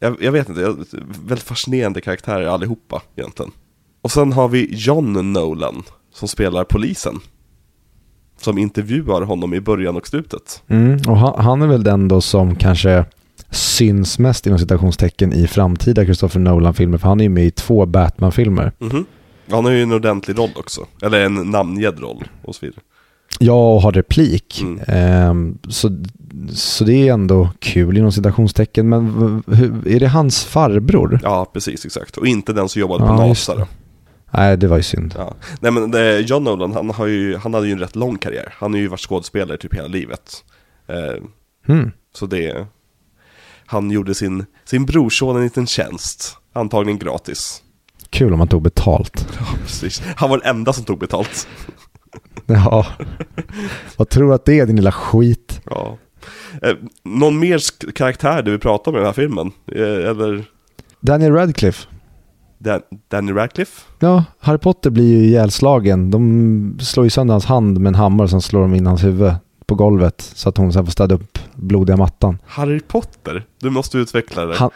jag, 0.00 0.16
jag 0.20 0.32
vet 0.32 0.48
inte, 0.48 0.60
jag, 0.60 0.84
väldigt 1.26 1.42
fascinerande 1.42 2.00
karaktärer 2.00 2.46
allihopa 2.46 3.02
egentligen. 3.16 3.52
Och 4.02 4.10
sen 4.10 4.32
har 4.32 4.48
vi 4.48 4.68
John 4.70 5.32
Nolan 5.32 5.82
som 6.12 6.28
spelar 6.28 6.64
polisen. 6.64 7.20
Som 8.40 8.58
intervjuar 8.58 9.22
honom 9.22 9.54
i 9.54 9.60
början 9.60 9.96
och 9.96 10.06
slutet. 10.06 10.62
Mm. 10.66 11.00
Och 11.08 11.16
han, 11.16 11.44
han 11.44 11.62
är 11.62 11.66
väl 11.66 11.84
den 11.84 12.08
då 12.08 12.20
som 12.20 12.56
kanske 12.56 13.04
syns 13.56 14.18
mest 14.18 14.46
inom 14.46 14.58
citationstecken 14.58 15.32
i 15.32 15.46
framtida 15.46 16.04
Christopher 16.04 16.40
Nolan-filmer, 16.40 16.98
för 16.98 17.08
han 17.08 17.20
är 17.20 17.24
ju 17.24 17.30
med 17.30 17.44
i 17.46 17.50
två 17.50 17.86
Batman-filmer. 17.86 18.72
Mhm. 18.78 19.04
Han 19.50 19.64
har 19.64 19.72
ju 19.72 19.82
en 19.82 19.92
ordentlig 19.92 20.38
roll 20.38 20.50
också. 20.56 20.86
Eller 21.02 21.20
en 21.24 21.34
namngedd 21.34 22.00
roll 22.00 22.24
och 22.42 22.54
så 22.54 22.66
vidare. 22.66 22.80
Ja, 23.40 23.74
och 23.74 23.82
har 23.82 23.92
replik. 23.92 24.60
Mm. 24.62 24.80
Ehm, 24.86 25.58
så, 25.68 25.90
så 26.52 26.84
det 26.84 27.08
är 27.08 27.12
ändå 27.12 27.50
kul 27.58 27.96
inom 27.98 28.12
citationstecken. 28.12 28.88
Men 28.88 29.42
hur, 29.46 29.88
är 29.88 30.00
det 30.00 30.08
hans 30.08 30.44
farbror? 30.44 31.20
Ja, 31.22 31.50
precis, 31.52 31.84
exakt. 31.86 32.16
Och 32.16 32.26
inte 32.26 32.52
den 32.52 32.68
som 32.68 32.80
jobbade 32.80 33.00
på 33.00 33.06
Ja, 33.06 33.26
just 33.28 33.48
NASA. 33.48 33.60
då. 33.60 33.66
Nej, 34.30 34.56
det 34.56 34.66
var 34.66 34.76
ju 34.76 34.82
synd. 34.82 35.14
Ja. 35.18 35.34
Nej 35.60 35.72
men 35.72 35.90
det, 35.90 36.20
John 36.20 36.44
Nolan, 36.44 36.72
han, 36.72 36.90
har 36.90 37.06
ju, 37.06 37.36
han 37.36 37.54
hade 37.54 37.66
ju 37.66 37.72
en 37.72 37.78
rätt 37.78 37.96
lång 37.96 38.18
karriär. 38.18 38.54
Han 38.58 38.72
har 38.72 38.80
ju 38.80 38.88
varit 38.88 39.00
skådespelare 39.00 39.56
typ 39.58 39.74
hela 39.74 39.88
livet. 39.88 40.44
Eh, 40.88 41.22
Mm. 41.68 41.90
så 42.14 42.26
det, 42.26 42.66
han 43.66 43.90
gjorde 43.90 44.14
sin, 44.14 44.46
sin 44.64 44.86
brorson 44.86 45.36
en 45.36 45.42
liten 45.42 45.66
tjänst. 45.66 46.36
Antagligen 46.52 46.98
gratis. 46.98 47.62
Kul 48.10 48.32
om 48.32 48.38
han 48.38 48.48
tog 48.48 48.62
betalt. 48.62 49.28
Ja, 49.38 49.46
precis. 49.62 50.02
Han 50.16 50.30
var 50.30 50.38
den 50.38 50.56
enda 50.56 50.72
som 50.72 50.84
tog 50.84 50.98
betalt. 50.98 51.48
Ja. 52.46 52.86
Vad 53.96 54.08
tror 54.08 54.28
du 54.28 54.34
att 54.34 54.44
det 54.44 54.58
är 54.60 54.66
din 54.66 54.76
lilla 54.76 54.92
skit? 54.92 55.60
Ja. 55.64 55.98
Eh, 56.62 56.74
någon 57.04 57.38
mer 57.38 57.60
karaktär 57.92 58.42
du 58.42 58.50
vill 58.50 58.60
prata 58.60 58.90
om 58.90 58.96
i 58.96 58.98
den 58.98 59.06
här 59.06 59.12
filmen? 59.12 59.52
Eh, 59.72 60.10
eller 60.10 60.44
Daniel 61.00 61.32
Radcliffe. 61.32 61.88
Dan, 62.58 62.80
Danny 63.08 63.32
Radcliffe? 63.32 63.82
Ja, 63.98 64.24
Harry 64.38 64.58
Potter 64.58 64.90
blir 64.90 65.04
ju 65.04 65.24
ihjälslagen. 65.24 66.10
De 66.10 66.78
slår 66.80 67.06
ju 67.06 67.10
sönder 67.10 67.34
hans 67.34 67.44
hand 67.44 67.80
med 67.80 67.90
en 67.90 67.94
hammare 67.94 68.24
och 68.24 68.30
sen 68.30 68.40
slår 68.40 68.60
de 68.60 68.74
in 68.74 68.86
hans 68.86 69.04
huvud 69.04 69.34
på 69.66 69.74
golvet 69.74 70.20
så 70.34 70.48
att 70.48 70.56
hon 70.56 70.72
sen 70.72 70.84
får 70.84 70.92
städa 70.92 71.14
upp 71.14 71.35
blodiga 71.56 71.96
mattan. 71.96 72.38
Harry 72.46 72.80
Potter? 72.80 73.46
Du 73.60 73.70
måste 73.70 73.98
utveckla 73.98 74.44
det. 74.46 74.56
Han, 74.56 74.70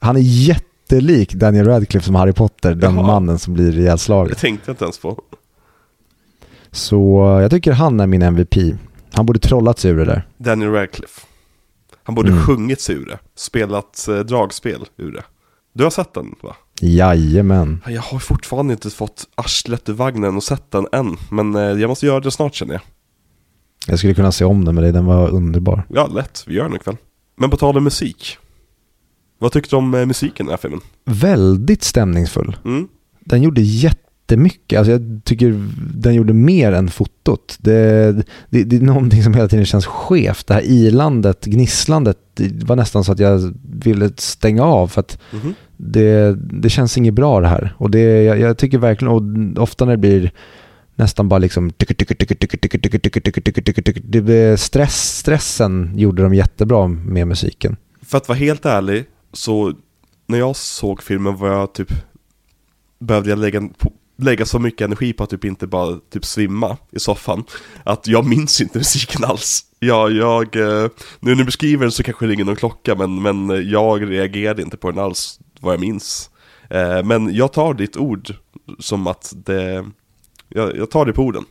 han 0.00 0.16
är 0.16 0.20
jättelik 0.20 1.32
Daniel 1.34 1.66
Radcliffe 1.66 2.06
som 2.06 2.14
Harry 2.14 2.32
Potter, 2.32 2.74
den 2.74 2.94
Jaha. 2.94 3.06
mannen 3.06 3.38
som 3.38 3.54
blir 3.54 3.78
ihjälslagen. 3.78 4.28
Det 4.28 4.34
tänkte 4.40 4.70
jag 4.70 4.72
inte 4.72 4.84
ens 4.84 4.98
på. 4.98 5.22
Så 6.70 7.18
jag 7.42 7.50
tycker 7.50 7.72
han 7.72 8.00
är 8.00 8.06
min 8.06 8.22
MVP. 8.22 8.54
Han 9.12 9.26
borde 9.26 9.38
trollats 9.38 9.84
ur 9.84 9.96
det 9.98 10.04
där. 10.04 10.26
Daniel 10.38 10.70
Radcliffe. 10.72 11.20
Han 12.02 12.14
borde 12.14 12.30
Mm. 12.32 12.42
sjungit 12.44 12.80
sig 12.80 12.94
ur 12.94 13.06
det. 13.06 13.18
Spelat 13.34 14.08
eh, 14.08 14.18
dragspel 14.18 14.84
ur 14.96 15.12
det. 15.12 15.22
Du 15.72 15.84
har 15.84 15.90
sett 15.90 16.14
den 16.14 16.34
va? 16.42 16.56
Jajamän. 16.80 17.80
Jag 17.86 18.02
har 18.02 18.18
fortfarande 18.18 18.72
inte 18.72 18.90
fått 18.90 19.24
arslet 19.34 19.88
ur 19.88 19.92
vagnen 19.92 20.36
och 20.36 20.42
sett 20.42 20.70
den 20.70 20.86
än. 20.92 21.16
Men 21.30 21.54
eh, 21.54 21.62
jag 21.62 21.88
måste 21.88 22.06
göra 22.06 22.20
det 22.20 22.30
snart 22.30 22.54
känner 22.54 22.74
jag. 22.74 22.82
Jag 23.88 23.98
skulle 23.98 24.14
kunna 24.14 24.32
se 24.32 24.44
om 24.44 24.64
den 24.64 24.74
med 24.74 24.84
dig, 24.84 24.92
den 24.92 25.04
var 25.04 25.28
underbar. 25.30 25.82
Ja, 25.94 26.06
lätt. 26.06 26.44
Vi 26.46 26.54
gör 26.54 26.64
den 26.64 26.76
ikväll. 26.76 26.96
Men 27.36 27.50
på 27.50 27.56
tal 27.56 27.76
om 27.76 27.84
musik. 27.84 28.36
Vad 29.38 29.52
tyckte 29.52 29.70
du 29.70 29.76
om 29.78 29.94
eh, 29.94 30.06
musiken 30.06 30.46
i 30.46 30.48
den 30.48 30.50
här 30.50 30.56
filmen? 30.56 30.80
Väldigt 31.04 31.82
stämningsfull. 31.82 32.56
Mm. 32.64 32.88
den 33.24 33.42
gjorde 33.42 33.60
jättemycket. 33.60 34.78
Alltså 34.78 34.92
jag 34.92 35.20
tycker 35.24 35.68
den 35.94 36.14
gjorde 36.14 36.32
mer 36.32 36.72
än 36.72 36.88
fotot. 36.90 37.56
Det, 37.60 38.12
det, 38.50 38.64
det 38.64 38.76
är 38.76 38.80
någonting 38.80 39.22
som 39.22 39.34
hela 39.34 39.48
tiden 39.48 39.66
känns 39.66 39.86
skevt. 39.86 40.46
Det 40.46 40.54
här 40.54 40.60
ilandet, 40.62 41.44
gnisslandet, 41.44 42.18
det 42.34 42.64
var 42.64 42.76
nästan 42.76 43.04
så 43.04 43.12
att 43.12 43.18
jag 43.18 43.54
ville 43.62 44.10
stänga 44.16 44.62
av 44.64 44.88
för 44.88 45.00
att 45.00 45.18
Mhm. 45.32 45.54
det, 45.76 46.36
det 46.62 46.70
känns 46.70 46.98
inget 46.98 47.14
bra 47.14 47.40
det 47.40 47.48
här. 47.48 47.74
Och 47.78 47.90
det, 47.90 48.22
jag, 48.22 48.40
jag 48.40 48.58
tycker 48.58 48.78
verkligen, 48.78 49.12
och 49.56 49.62
ofta 49.62 49.84
när 49.84 49.92
det 49.92 49.98
blir 49.98 50.32
nästan 50.98 51.28
bara 51.28 51.38
liksom... 51.38 51.72
Stress, 54.56 55.18
stressen 55.18 55.98
gjorde 55.98 56.22
de 56.22 56.34
jättebra 56.34 56.86
med 56.88 57.28
musiken. 57.28 57.76
För 58.02 58.18
att 58.18 58.28
vara 58.28 58.38
helt 58.38 58.66
ärlig, 58.66 59.04
så 59.32 59.72
när 60.26 60.38
jag 60.38 60.56
såg 60.56 61.02
filmen 61.02 61.36
var 61.36 61.48
jag 61.48 61.74
typ... 61.74 61.92
Behövde 63.00 63.30
jag 63.30 63.38
lägga, 63.38 63.68
lägga 64.18 64.46
så 64.46 64.58
mycket 64.58 64.80
energi 64.80 65.12
på 65.12 65.24
att 65.24 65.30
typ 65.30 65.44
inte 65.44 65.66
bara 65.66 65.98
typ 66.12 66.24
svimma 66.24 66.76
i 66.90 66.98
soffan. 66.98 67.44
Att 67.84 68.06
jag 68.06 68.26
minns 68.26 68.60
inte 68.60 68.78
musiken 68.78 69.24
alls. 69.24 69.64
Ja, 69.78 70.10
jag, 70.10 70.56
nu 70.56 70.90
när 71.20 71.34
du 71.34 71.44
beskriver 71.44 71.84
den 71.84 71.92
så 71.92 72.02
kanske 72.02 72.26
det 72.26 72.32
ringer 72.32 72.44
någon 72.44 72.56
klocka, 72.56 72.94
men, 72.94 73.22
men 73.22 73.70
jag 73.70 74.10
reagerade 74.10 74.62
inte 74.62 74.76
på 74.76 74.90
den 74.90 75.04
alls, 75.04 75.40
vad 75.60 75.72
jag 75.72 75.80
minns. 75.80 76.30
Men 77.04 77.34
jag 77.34 77.52
tar 77.52 77.74
ditt 77.74 77.96
ord 77.96 78.34
som 78.78 79.06
att 79.06 79.32
det, 79.36 79.90
jag, 80.48 80.76
jag 80.76 80.90
tar 80.90 81.06
det 81.06 81.12
på 81.12 81.22
orden 81.22 81.44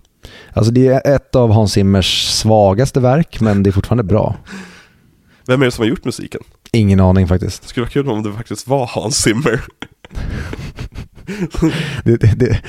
Alltså 0.54 0.72
det 0.72 0.88
är 0.88 1.16
ett 1.16 1.36
av 1.36 1.52
Hans 1.52 1.72
Zimmers 1.72 2.28
svagaste 2.28 3.00
verk, 3.00 3.42
men 3.42 3.64
det 3.64 3.70
är 3.70 3.72
fortfarande 3.72 4.04
bra. 4.04 4.36
Vem 5.48 5.62
är 5.62 5.66
det 5.66 5.72
som 5.72 5.82
har 5.82 5.90
gjort 5.90 6.06
musiken? 6.06 6.42
Ingen 6.72 7.00
aning 7.00 7.28
faktiskt. 7.28 7.62
Det 7.62 7.68
skulle 7.68 7.84
vara 7.84 7.92
kul 7.92 8.10
om 8.10 8.24
det 8.24 8.34
faktiskt 8.34 8.68
var 8.68 8.86
Hans 8.86 9.18
Zimmer 9.18 9.62
Det, 12.04 12.18
det, 12.18 12.40
det, 12.40 12.62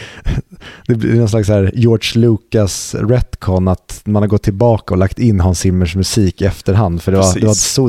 det 0.86 0.94
blir 0.94 1.14
någon 1.14 1.28
slags 1.28 1.48
här 1.48 1.72
George 1.74 2.20
Lucas 2.20 2.94
retcon 2.94 3.68
att 3.68 4.02
man 4.04 4.22
har 4.22 4.28
gått 4.28 4.42
tillbaka 4.42 4.94
och 4.94 4.98
lagt 4.98 5.18
in 5.18 5.40
Hans 5.40 5.61
Zimmers 5.61 5.96
musik 5.96 6.42
i 6.42 6.44
efterhand. 6.44 7.02
För 7.02 7.12
det 7.12 7.18
var, 7.18 7.40
det 7.40 7.46
var 7.46 7.54
så, 7.54 7.88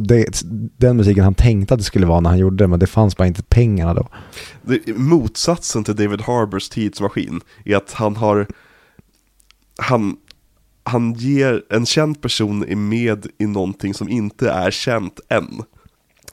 den 0.78 0.98
musiken 0.98 1.24
han 1.24 1.34
tänkte 1.34 1.74
att 1.74 1.80
det 1.80 1.84
skulle 1.84 2.06
vara 2.06 2.20
när 2.20 2.30
han 2.30 2.40
gjorde 2.40 2.64
det, 2.64 2.68
men 2.68 2.80
det 2.80 2.88
fanns 2.88 3.18
bara 3.18 3.28
inte 3.28 3.44
pengarna 3.44 3.94
då. 3.94 4.08
motsatsen 4.96 5.84
till 5.84 5.96
David 5.96 6.22
Harbors 6.22 6.70
tidsmaskin 6.70 7.42
är 7.66 7.76
att 7.76 7.94
han 7.94 8.16
har 8.16 8.48
han, 9.80 10.18
han 10.84 11.14
ger 11.14 11.64
en 11.70 11.86
känd 11.86 12.22
person 12.22 12.66
är 12.68 12.76
med 12.76 13.28
i 13.38 13.46
någonting 13.46 13.94
som 13.94 14.10
inte 14.10 14.50
är 14.50 14.72
känt 14.72 15.20
än. 15.30 15.64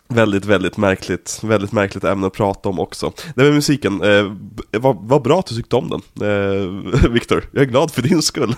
Väldigt, 0.08 0.44
väldigt 0.44 0.76
märkligt, 0.76 1.40
väldigt 1.42 1.72
märkligt 1.72 2.04
ämne 2.04 2.26
att 2.26 2.32
prata 2.32 2.68
om 2.68 2.78
också. 2.78 3.12
Det 3.34 3.42
med 3.42 3.54
musiken, 3.54 4.02
eh, 4.02 4.32
vad, 4.80 4.96
vad 5.00 5.22
bra 5.22 5.38
att 5.38 5.46
du 5.46 5.54
tyckte 5.54 5.76
om 5.76 6.02
den, 6.14 6.28
eh, 6.28 7.10
Viktor. 7.10 7.44
Jag 7.52 7.62
är 7.62 7.66
glad 7.66 7.90
för 7.90 8.02
din 8.02 8.22
skull. 8.22 8.54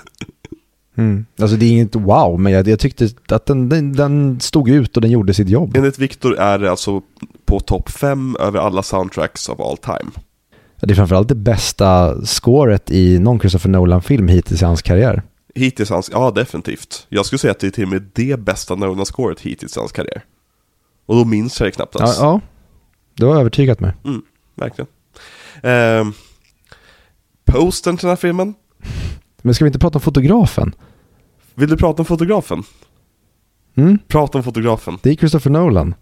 Mm. 0.97 1.27
Alltså 1.41 1.57
det 1.57 1.67
är 1.67 1.71
inget 1.71 1.95
wow, 1.95 2.41
men 2.41 2.53
jag, 2.53 2.69
jag 2.69 2.79
tyckte 2.79 3.09
att 3.29 3.47
den, 3.47 3.69
den, 3.69 3.93
den 3.93 4.41
stod 4.41 4.69
ut 4.69 4.97
och 4.97 5.03
den 5.03 5.11
gjorde 5.11 5.35
sitt 5.35 5.49
jobb. 5.49 5.77
Enligt 5.77 5.99
Viktor 5.99 6.39
är 6.39 6.59
det 6.59 6.71
alltså 6.71 7.03
på 7.45 7.61
topp 7.61 7.91
fem 7.91 8.37
över 8.41 8.59
alla 8.59 8.83
soundtracks 8.83 9.49
of 9.49 9.61
all 9.61 9.77
time. 9.77 10.11
Det 10.81 10.91
är 10.91 10.95
framförallt 10.95 11.29
det 11.29 11.35
bästa 11.35 12.21
scoret 12.25 12.91
i 12.91 13.19
någon 13.19 13.41
Christopher 13.41 13.69
Nolan-film 13.71 14.29
hittills 14.29 14.63
i 14.63 14.65
hans 14.65 14.83
karriär. 14.83 15.23
Hittills 15.55 15.91
hans, 15.91 16.11
ja 16.13 16.31
definitivt. 16.31 17.07
Jag 17.09 17.27
skulle 17.27 17.39
säga 17.39 17.51
att 17.51 17.61
det 17.61 17.67
är 17.67 17.71
till 17.71 17.85
och 17.85 17.91
med 17.91 18.11
det 18.13 18.41
bästa 18.41 18.75
Nolan-scoret 18.75 19.41
hittills 19.41 19.77
i 19.77 19.81
hans 19.81 19.93
karriär. 19.93 20.23
Och 21.09 21.17
då 21.17 21.25
minns 21.25 21.61
jag 21.61 21.67
det 21.67 21.73
knappt 21.73 21.95
Ja, 21.99 22.05
ens. 22.05 22.19
ja. 22.19 22.41
det 23.15 23.27
har 23.27 23.37
övertygat 23.41 23.81
mig. 23.81 23.93
Mm, 24.05 24.23
verkligen. 24.55 24.89
Ehm, 25.63 26.13
postern 27.45 27.97
till 27.97 28.05
den 28.07 28.11
här 28.11 28.17
filmen. 28.17 28.55
Men 29.43 29.55
ska 29.55 29.65
vi 29.65 29.69
inte 29.69 29.79
prata 29.79 29.99
om 29.99 30.03
fotografen? 30.03 30.75
Vill 31.55 31.69
du 31.69 31.77
prata 31.77 32.03
om 32.03 32.07
fotografen? 32.07 32.63
Mm? 33.77 33.99
Prata 34.09 34.39
om 34.39 34.45
fotografen. 34.45 34.99
Det 35.03 35.11
är 35.11 35.15
Christopher 35.15 35.51
Nolan. 35.51 35.95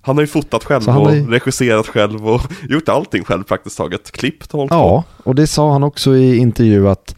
Han 0.00 0.16
har 0.16 0.22
ju 0.22 0.26
fotat 0.26 0.64
själv 0.64 0.88
och 0.88 1.14
ju- 1.14 1.26
regisserat 1.30 1.86
själv 1.86 2.28
och 2.28 2.40
gjort 2.68 2.88
allting 2.88 3.24
själv 3.24 3.42
praktiskt 3.44 3.76
taget. 3.76 4.10
Klippt 4.12 4.54
och 4.54 4.58
hållit 4.58 4.70
på. 4.70 4.76
Ja, 4.76 5.04
och 5.24 5.34
det 5.34 5.46
sa 5.46 5.72
han 5.72 5.82
också 5.82 6.16
i 6.16 6.36
intervju 6.36 6.88
att, 6.88 7.16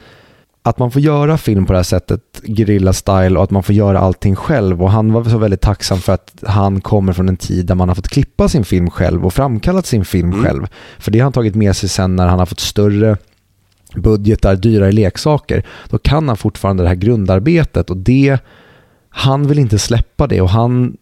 att 0.63 0.79
man 0.79 0.91
får 0.91 1.03
göra 1.03 1.39
film 1.39 1.67
på 1.67 1.73
det 1.73 1.79
här 1.79 1.83
sättet, 1.85 2.21
guerrilla 2.43 2.93
style 2.93 3.37
och 3.39 3.45
att 3.45 3.51
man 3.51 3.63
får 3.63 3.75
göra 3.75 3.99
allting 3.99 4.37
själv. 4.37 4.83
Och 4.83 4.91
han 4.91 5.13
var 5.13 5.25
så 5.25 5.39
väldigt 5.39 5.61
tacksam 5.61 5.99
för 5.99 6.13
att 6.13 6.35
han 6.47 6.81
kommer 6.81 7.13
från 7.13 7.29
en 7.29 7.37
tid 7.37 7.67
där 7.67 7.75
man 7.75 7.89
har 7.89 7.95
fått 7.95 8.09
klippa 8.09 8.49
sin 8.49 8.65
film 8.65 8.91
själv 8.91 9.27
och 9.27 9.35
framkallat 9.35 9.87
sin 9.87 10.05
film 10.05 10.33
Mm. 10.33 10.45
själv. 10.45 10.67
För 10.99 11.11
det 11.11 11.19
har 11.19 11.25
han 11.25 11.33
tagit 11.33 11.55
med 11.55 11.77
sig 11.77 11.89
sen 11.89 12.17
när 12.17 12.27
han 12.27 12.39
har 12.39 12.47
fått 12.47 12.61
större 12.61 13.17
budgetar, 13.95 14.57
dyrare 14.57 14.93
leksaker. 14.93 15.67
Då 15.89 15.99
kan 15.99 16.29
han 16.29 16.37
fortfarande 16.37 16.83
det 16.83 16.89
här 16.89 16.97
grundarbetet 16.97 17.91
och 17.91 17.97
det, 17.97 18.39
han 19.09 19.49
vill 19.49 19.59
inte 19.59 19.79
släppa 19.79 20.27
det 20.27 20.41
och 20.41 20.51
han 20.51 20.97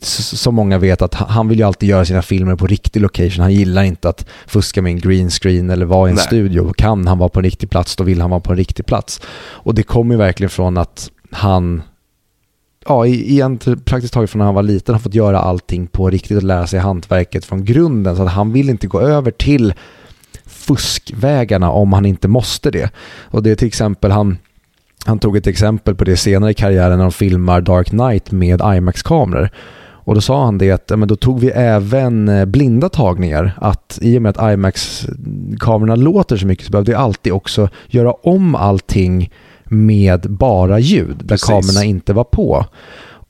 som 0.00 0.54
många 0.54 0.78
vet 0.78 1.02
att 1.02 1.14
han- 1.14 1.48
vill 1.48 1.58
ju 1.58 1.64
alltid 1.64 1.88
göra 1.88 2.04
sina 2.04 2.22
filmer 2.22 2.56
på 2.56 2.66
riktig 2.66 3.00
location. 3.00 3.40
Han 3.42 3.52
gillar 3.54 3.82
inte 3.82 4.08
att 4.08 4.26
fuska 4.46 4.82
med 4.82 4.90
en 4.92 4.98
green 5.00 5.30
screen 5.30 5.70
eller 5.70 5.86
vara 5.86 6.08
i 6.08 6.10
en 6.10 6.16
Nej. 6.16 6.24
studio. 6.24 6.72
Kan 6.72 7.06
han 7.06 7.18
vara 7.18 7.28
på 7.28 7.38
en 7.38 7.44
riktig 7.44 7.70
plats, 7.70 7.96
då 7.96 8.04
vill 8.04 8.20
han 8.20 8.30
vara 8.30 8.40
på 8.40 8.50
en 8.52 8.56
riktig 8.58 8.86
plats. 8.86 9.20
Och 9.38 9.74
det 9.74 9.82
kommer 9.82 10.14
ju 10.14 10.18
verkligen 10.18 10.50
från 10.50 10.78
att 10.78 11.10
han, 11.30 11.82
ja, 12.86 13.06
i- 13.06 13.32
egentligen 13.32 13.80
praktiskt 13.80 14.14
taget 14.14 14.30
från 14.30 14.38
när 14.38 14.46
han 14.46 14.54
var 14.54 14.62
liten, 14.62 14.94
har 14.94 15.00
fått 15.00 15.14
göra 15.14 15.38
allting 15.40 15.86
på 15.86 16.10
riktigt 16.10 16.36
och 16.36 16.42
lära 16.42 16.66
sig 16.66 16.80
hantverket 16.80 17.44
från 17.44 17.64
grunden. 17.64 18.16
Så 18.16 18.22
att 18.22 18.32
han 18.32 18.52
vill 18.52 18.70
inte 18.70 18.86
gå 18.86 19.00
över 19.00 19.30
till 19.30 19.74
fuskvägarna 20.46 21.70
om 21.70 21.92
han 21.92 22.06
inte 22.06 22.28
måste 22.28 22.70
det. 22.70 22.90
Och 23.20 23.42
det 23.42 23.50
är 23.50 23.54
till 23.56 23.68
exempel 23.68 24.10
han 24.10 24.38
han 25.04 25.18
tog 25.18 25.36
ett 25.36 25.46
exempel 25.46 25.94
på 25.94 26.04
det 26.04 26.16
senare 26.16 26.50
i 26.50 26.54
karriären 26.54 26.98
när 26.98 27.04
de 27.04 27.12
filmar 27.12 27.60
Dark 27.60 27.88
Knight 27.88 28.30
med 28.30 28.60
IMAX-kameror. 28.60 29.50
Och 30.10 30.14
då 30.14 30.20
sa 30.20 30.44
han 30.44 30.58
det 30.58 30.70
att 30.70 30.98
men 30.98 31.08
då 31.08 31.16
tog 31.16 31.40
vi 31.40 31.48
även 31.48 32.28
eh, 32.28 32.44
blinda 32.44 32.88
tagningar. 32.88 33.52
Att 33.56 33.98
i 34.02 34.18
och 34.18 34.22
med 34.22 34.30
att 34.30 34.52
IMAX-kamerorna 34.52 35.96
låter 35.96 36.36
så 36.36 36.46
mycket 36.46 36.66
så 36.66 36.72
behövde 36.72 36.90
vi 36.90 36.96
alltid 36.96 37.32
också 37.32 37.68
göra 37.88 38.12
om 38.12 38.54
allting 38.54 39.30
med 39.64 40.20
bara 40.20 40.78
ljud. 40.78 41.16
Där 41.18 41.26
Precis. 41.28 41.48
kamerorna 41.48 41.84
inte 41.84 42.12
var 42.12 42.24
på. 42.24 42.66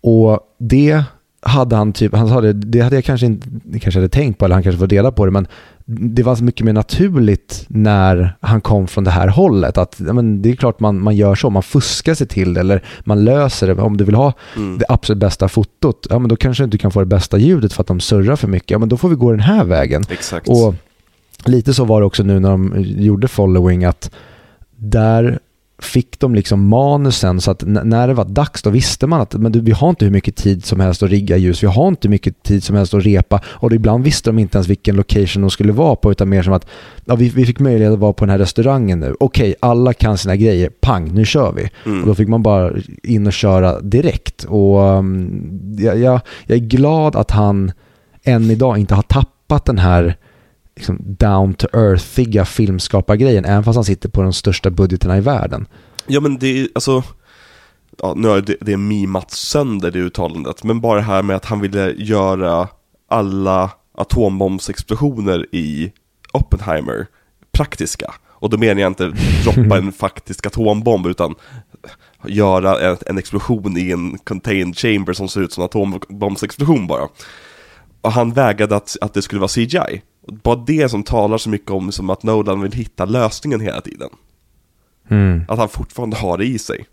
Och 0.00 0.40
det 0.58 1.02
hade 1.42 1.76
han 1.76 1.92
typ, 1.92 2.14
han 2.14 2.28
sa 2.28 2.40
det, 2.40 2.52
det 2.52 2.80
hade 2.80 2.96
jag 2.96 3.04
kanske 3.04 3.26
inte, 3.26 3.48
kanske 3.80 4.00
hade 4.00 4.08
tänkt 4.08 4.38
på 4.38 4.44
eller 4.44 4.54
han 4.54 4.62
kanske 4.62 4.78
får 4.78 4.86
reda 4.86 5.12
på 5.12 5.26
det 5.26 5.32
men 5.32 5.46
det 5.98 6.22
var 6.22 6.36
så 6.36 6.44
mycket 6.44 6.64
mer 6.66 6.72
naturligt 6.72 7.64
när 7.68 8.36
han 8.40 8.60
kom 8.60 8.86
från 8.86 9.04
det 9.04 9.10
här 9.10 9.28
hållet. 9.28 9.78
Att 9.78 9.98
men 9.98 10.42
det 10.42 10.50
är 10.50 10.56
klart 10.56 10.80
man, 10.80 11.02
man 11.02 11.16
gör 11.16 11.34
så, 11.34 11.50
man 11.50 11.62
fuskar 11.62 12.14
sig 12.14 12.26
till 12.26 12.54
det 12.54 12.60
eller 12.60 12.84
man 13.04 13.24
löser 13.24 13.66
det. 13.66 13.82
Om 13.82 13.96
du 13.96 14.04
vill 14.04 14.14
ha 14.14 14.32
Mm. 14.56 14.78
det 14.78 14.84
absolut 14.88 15.20
bästa 15.20 15.48
fotot, 15.48 16.06
ja 16.10 16.18
men 16.18 16.28
då 16.28 16.36
kanske 16.36 16.62
du 16.62 16.64
inte 16.64 16.78
kan 16.78 16.90
få 16.90 17.00
det 17.00 17.06
bästa 17.06 17.38
ljudet 17.38 17.72
för 17.72 17.80
att 17.80 17.86
de 17.86 18.00
surrar 18.00 18.36
för 18.36 18.48
mycket. 18.48 18.70
Ja 18.70 18.78
men 18.78 18.88
då 18.88 18.96
får 18.96 19.08
vi 19.08 19.14
gå 19.14 19.30
den 19.30 19.40
här 19.40 19.64
vägen. 19.64 20.02
Exakt. 20.10 20.48
Och 20.48 20.74
lite 21.44 21.74
så 21.74 21.84
var 21.84 22.00
det 22.00 22.06
också 22.06 22.22
nu 22.22 22.40
när 22.40 22.50
de 22.50 22.74
gjorde 22.78 23.28
Following 23.28 23.84
att 23.84 24.10
där 24.76 25.38
fick 25.84 26.20
de 26.20 26.34
liksom 26.34 26.68
manusen 26.68 27.40
så 27.40 27.50
att 27.50 27.62
när 27.66 28.08
det 28.08 28.14
var 28.14 28.24
dags 28.24 28.62
då 28.62 28.70
visste 28.70 29.06
man 29.06 29.20
att 29.20 29.34
men 29.34 29.52
du, 29.52 29.60
vi 29.60 29.72
har 29.72 29.90
inte 29.90 30.04
hur 30.04 30.12
mycket 30.12 30.36
tid 30.36 30.64
som 30.64 30.80
helst 30.80 31.02
att 31.02 31.10
rigga 31.10 31.36
ljus, 31.36 31.62
vi 31.62 31.66
har 31.66 31.88
inte 31.88 32.08
mycket 32.08 32.42
tid 32.42 32.64
som 32.64 32.76
helst 32.76 32.94
att 32.94 33.04
repa 33.04 33.40
och 33.46 33.72
ibland 33.72 34.04
visste 34.04 34.30
de 34.30 34.38
inte 34.38 34.58
ens 34.58 34.68
vilken 34.68 34.96
location 34.96 35.42
de 35.42 35.50
skulle 35.50 35.72
vara 35.72 35.96
på 35.96 36.10
utan 36.10 36.28
mer 36.28 36.42
som 36.42 36.52
att 36.52 36.66
ja, 37.04 37.14
vi, 37.14 37.28
vi 37.28 37.46
fick 37.46 37.58
möjlighet 37.58 37.92
att 37.92 37.98
vara 37.98 38.12
på 38.12 38.24
den 38.24 38.30
här 38.30 38.38
restaurangen 38.38 39.00
nu. 39.00 39.14
Okej, 39.20 39.54
alla 39.60 39.92
kan 39.92 40.18
sina 40.18 40.36
grejer, 40.36 40.70
pang, 40.80 41.14
nu 41.14 41.24
kör 41.24 41.52
vi. 41.52 41.70
Mm. 41.86 42.00
Och 42.00 42.06
då 42.06 42.14
fick 42.14 42.28
man 42.28 42.42
bara 42.42 42.72
in 43.02 43.26
och 43.26 43.32
köra 43.32 43.80
direkt. 43.80 44.44
Och 44.44 44.78
um, 44.78 45.76
jag, 45.78 45.98
jag, 45.98 46.20
jag 46.46 46.56
är 46.56 46.62
glad 46.62 47.16
att 47.16 47.30
han 47.30 47.72
än 48.24 48.50
idag 48.50 48.78
inte 48.78 48.94
har 48.94 49.02
tappat 49.02 49.64
den 49.64 49.78
här 49.78 50.16
liksom, 50.76 50.98
down 51.00 51.54
to 51.54 51.66
earthiga 51.72 52.44
filmskapargrejen, 52.44 53.44
även 53.44 53.64
fast 53.64 53.76
han 53.76 53.84
sitter 53.84 54.08
på 54.08 54.22
de 54.22 54.32
största 54.32 54.70
budgeterna 54.70 55.16
i 55.16 55.20
världen. 55.20 55.66
Ja 56.06 56.20
men 56.20 56.38
det 56.38 56.60
är 56.60 56.68
alltså 56.74 57.02
ja, 58.02 58.14
Nu 58.16 58.28
har 58.28 58.40
det, 58.40 58.56
det 58.60 58.72
är 58.72 58.76
mimat 58.76 59.30
sönder 59.30 59.90
det 59.90 59.98
uttalandet 59.98 60.64
Men 60.64 60.80
bara 60.80 60.96
det 60.96 61.06
här 61.06 61.22
med 61.22 61.36
att 61.36 61.44
han 61.44 61.60
ville 61.60 61.90
göra 61.90 62.68
alla 63.08 63.70
atombombsexplosioner 63.94 65.46
i 65.52 65.92
Oppenheimer 66.32 67.06
praktiska. 67.52 68.14
Och 68.28 68.50
då 68.50 68.58
menar 68.58 68.80
jag 68.80 68.90
inte 68.90 69.12
droppa 69.44 69.78
en 69.78 69.92
faktisk 69.92 70.46
atombomb 70.46 71.06
utan 71.06 71.34
göra 72.26 72.90
en, 72.90 72.96
en 73.06 73.18
explosion 73.18 73.76
i 73.76 73.90
en 73.90 74.18
contained 74.18 74.78
chamber 74.78 75.12
som 75.12 75.28
ser 75.28 75.40
ut 75.40 75.52
som 75.52 75.62
en 75.62 75.64
atombombsexplosion 75.64 76.86
bara. 76.86 77.08
Och 78.00 78.12
han 78.12 78.32
vägrade 78.32 78.76
att, 78.76 78.96
att 79.00 79.14
det 79.14 79.22
skulle 79.22 79.40
vara 79.40 79.48
CGI 79.48 80.02
Bara 80.42 80.56
det 80.56 80.88
som 80.88 81.02
talar 81.02 81.38
så 81.38 81.48
mycket 81.50 81.70
om 81.70 81.92
som 81.92 82.10
att 82.10 82.22
Nolan 82.22 82.60
vill 82.62 82.72
hitta 82.72 83.04
lösningen 83.04 83.60
hela 83.60 83.80
tiden 83.80 84.08
att 85.48 85.58
han 85.58 85.68
fortfarande 85.68 86.16
har 86.16 86.38
det 86.38 86.44
i 86.44 86.58
sig. 86.58 86.84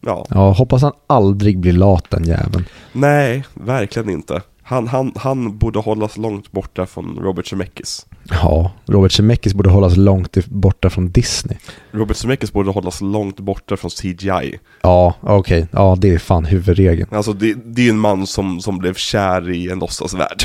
Ja, 0.00 0.26
Ja, 0.30 0.52
hoppas 0.52 0.82
han 0.82 0.92
aldrig 1.06 1.58
blir 1.58 1.72
lat 1.72 2.10
den 2.10 2.24
jäveln. 2.24 2.64
nej, 2.92 3.44
verkligen 3.54 4.10
inte. 4.10 4.42
Han, 4.62 4.88
han, 4.88 5.12
han 5.16 5.58
borde 5.58 5.78
hållas 5.78 6.16
långt 6.16 6.52
borta 6.52 6.86
från 6.86 7.18
Robert 7.22 7.46
Zemeckis. 7.46 8.06
Ja, 8.30 8.70
Robert 8.86 9.12
Zemeckis 9.12 9.54
borde 9.54 9.70
hållas 9.70 9.96
långt 9.96 10.46
borta 10.46 10.90
från 10.90 11.10
Disney. 11.10 11.56
Robert 11.90 12.16
Zemeckis 12.16 12.52
borde 12.52 12.70
hållas 12.70 13.00
långt 13.00 13.40
borta 13.40 13.76
från 13.76 13.90
CGI. 13.90 14.58
Ja, 14.82 15.14
okej. 15.20 15.66
Ja, 15.70 15.96
det 16.00 16.14
är 16.14 16.18
fan 16.18 16.44
huvudregeln. 16.44 17.08
Alltså 17.14 17.32
det, 17.32 17.54
det 17.64 17.86
är 17.86 17.90
en 17.90 17.98
man 17.98 18.26
som, 18.26 18.60
som 18.60 18.78
blev 18.78 18.94
kär 18.94 19.50
i 19.50 19.70
en 19.70 19.78
låtsasvärld. 19.78 20.44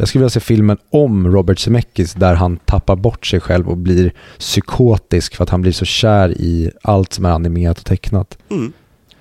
Jag 0.00 0.08
skulle 0.08 0.20
vilja 0.20 0.30
se 0.30 0.40
filmen 0.40 0.78
om 0.90 1.32
Robert 1.32 1.58
Zemeckis 1.58 2.14
där 2.14 2.34
han 2.34 2.56
tappar 2.56 2.96
bort 2.96 3.26
sig 3.26 3.40
själv 3.40 3.68
och 3.68 3.76
blir 3.76 4.12
psykotisk 4.38 5.36
för 5.36 5.44
att 5.44 5.50
han 5.50 5.62
blir 5.62 5.72
så 5.72 5.84
kär 5.84 6.30
i 6.30 6.70
allt 6.82 7.12
som 7.12 7.24
är 7.24 7.30
animerat 7.30 7.78
och 7.78 7.84
tecknat. 7.84 8.38
Mm. 8.50 8.72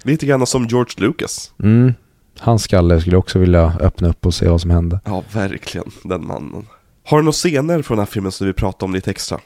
Lite 0.03 0.25
grann 0.25 0.47
som 0.47 0.65
George 0.65 0.93
Lucas. 0.97 1.51
Mm. 1.63 1.93
Hans 2.39 2.63
skalle 2.63 3.01
skulle 3.01 3.13
jag 3.13 3.19
också 3.19 3.39
vilja 3.39 3.73
öppna 3.80 4.09
upp 4.09 4.25
och 4.25 4.34
se 4.34 4.47
vad 4.47 4.61
som 4.61 4.71
hände. 4.71 4.99
Ja, 5.05 5.23
verkligen, 5.34 5.91
den 6.03 6.27
mannen. 6.27 6.67
Har 7.05 7.17
du 7.17 7.23
några 7.23 7.32
scener 7.32 7.82
från 7.82 7.97
den 7.97 8.05
här 8.05 8.11
filmen 8.11 8.32
som 8.32 8.45
du 8.45 8.49
vill 8.49 8.55
prata 8.55 8.86
om 8.86 8.93
lite 8.93 9.11
extra? 9.11 9.39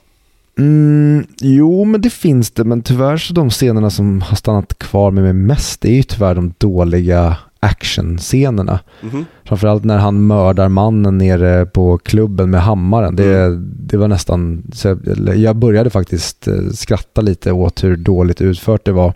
Mm, 0.57 1.27
jo, 1.39 1.86
men 1.86 2.01
det 2.01 2.09
finns 2.09 2.51
det. 2.51 2.63
Men 2.63 2.81
tyvärr 2.81 3.17
så 3.17 3.34
de 3.34 3.49
scenerna 3.49 3.89
som 3.89 4.21
har 4.21 4.36
stannat 4.36 4.79
kvar 4.79 5.11
med 5.11 5.23
mig 5.23 5.34
mest, 5.34 5.81
det 5.81 5.89
är 5.89 5.95
ju 5.95 6.03
tyvärr 6.03 6.36
de 6.36 6.53
dåliga 6.57 7.38
actionscenerna. 7.64 8.80
Mhm. 9.03 9.26
Framförallt 9.43 9.84
när 9.84 9.97
han 9.97 10.28
mördar 10.28 10.70
mannen 10.70 11.18
nere 11.18 11.66
på 11.66 11.97
klubben 11.97 12.49
med 12.49 12.61
hammaren. 12.61 13.16
Det, 13.16 13.43
Mm. 13.43 13.72
det 13.80 13.97
var 13.97 14.07
nästan, 14.07 14.64
jag, 14.84 15.36
jag 15.38 15.55
började 15.55 15.89
faktiskt 15.89 16.47
eh, 16.47 16.70
skratta 16.74 17.22
lite 17.22 17.51
åt 17.51 17.84
hur 17.84 17.95
dåligt 17.95 18.41
utfört 18.41 18.86
det 18.86 18.91
var. 18.91 19.14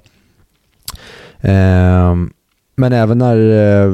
Ehm, 1.42 2.30
men 2.76 2.94
även 2.94 3.18
när 3.18 3.38
eh, 3.38 3.92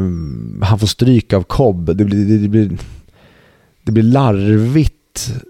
han 0.68 0.80
får 0.80 0.88
stryk 0.88 1.34
av 1.34 1.44
Cobb, 1.44 1.86
det 1.98 2.06
blir, 2.06 2.26
det, 2.26 2.38
det 2.38 2.48
blir, 2.48 2.78
det 3.84 3.92
blir 3.92 4.04
larvigt 4.04 4.96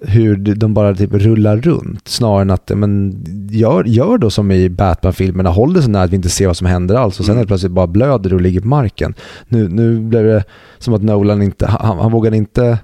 hur 0.02 0.36
de 0.36 0.74
bara 0.74 0.96
typ 0.96 1.14
rullar 1.14 1.58
runt 1.58 2.08
snarare 2.08 2.42
än 2.42 2.52
att 2.52 2.72
men, 2.76 3.24
gör, 3.52 3.84
gör 3.84 4.18
då 4.18 4.30
som 4.30 4.52
i 4.52 4.70
Batman-filmerna, 4.70 5.50
håll 5.50 5.74
det 5.74 5.82
så 5.82 5.90
nära 5.90 6.04
att 6.04 6.12
vi 6.12 6.16
inte 6.16 6.30
ser 6.30 6.48
vad 6.48 6.58
som 6.58 6.68
händer 6.68 6.96
alls 6.96 7.20
och 7.20 7.26
sen 7.26 7.34
Mm. 7.34 7.38
helt 7.38 7.48
plötsligt 7.48 7.72
bara 7.72 7.88
blöder 7.88 8.34
och 8.34 8.42
ligger 8.42 8.62
på 8.62 8.68
marken. 8.68 9.14
Nu, 9.48 9.70
nu 9.70 10.00
blev 10.00 10.24
det 10.24 10.44
som 10.78 10.94
att 10.94 11.04
Nolan 11.04 11.42
inte, 11.42 11.68
han, 11.68 12.00
han 12.00 12.12
vågade 12.12 12.38
inte 12.38 12.78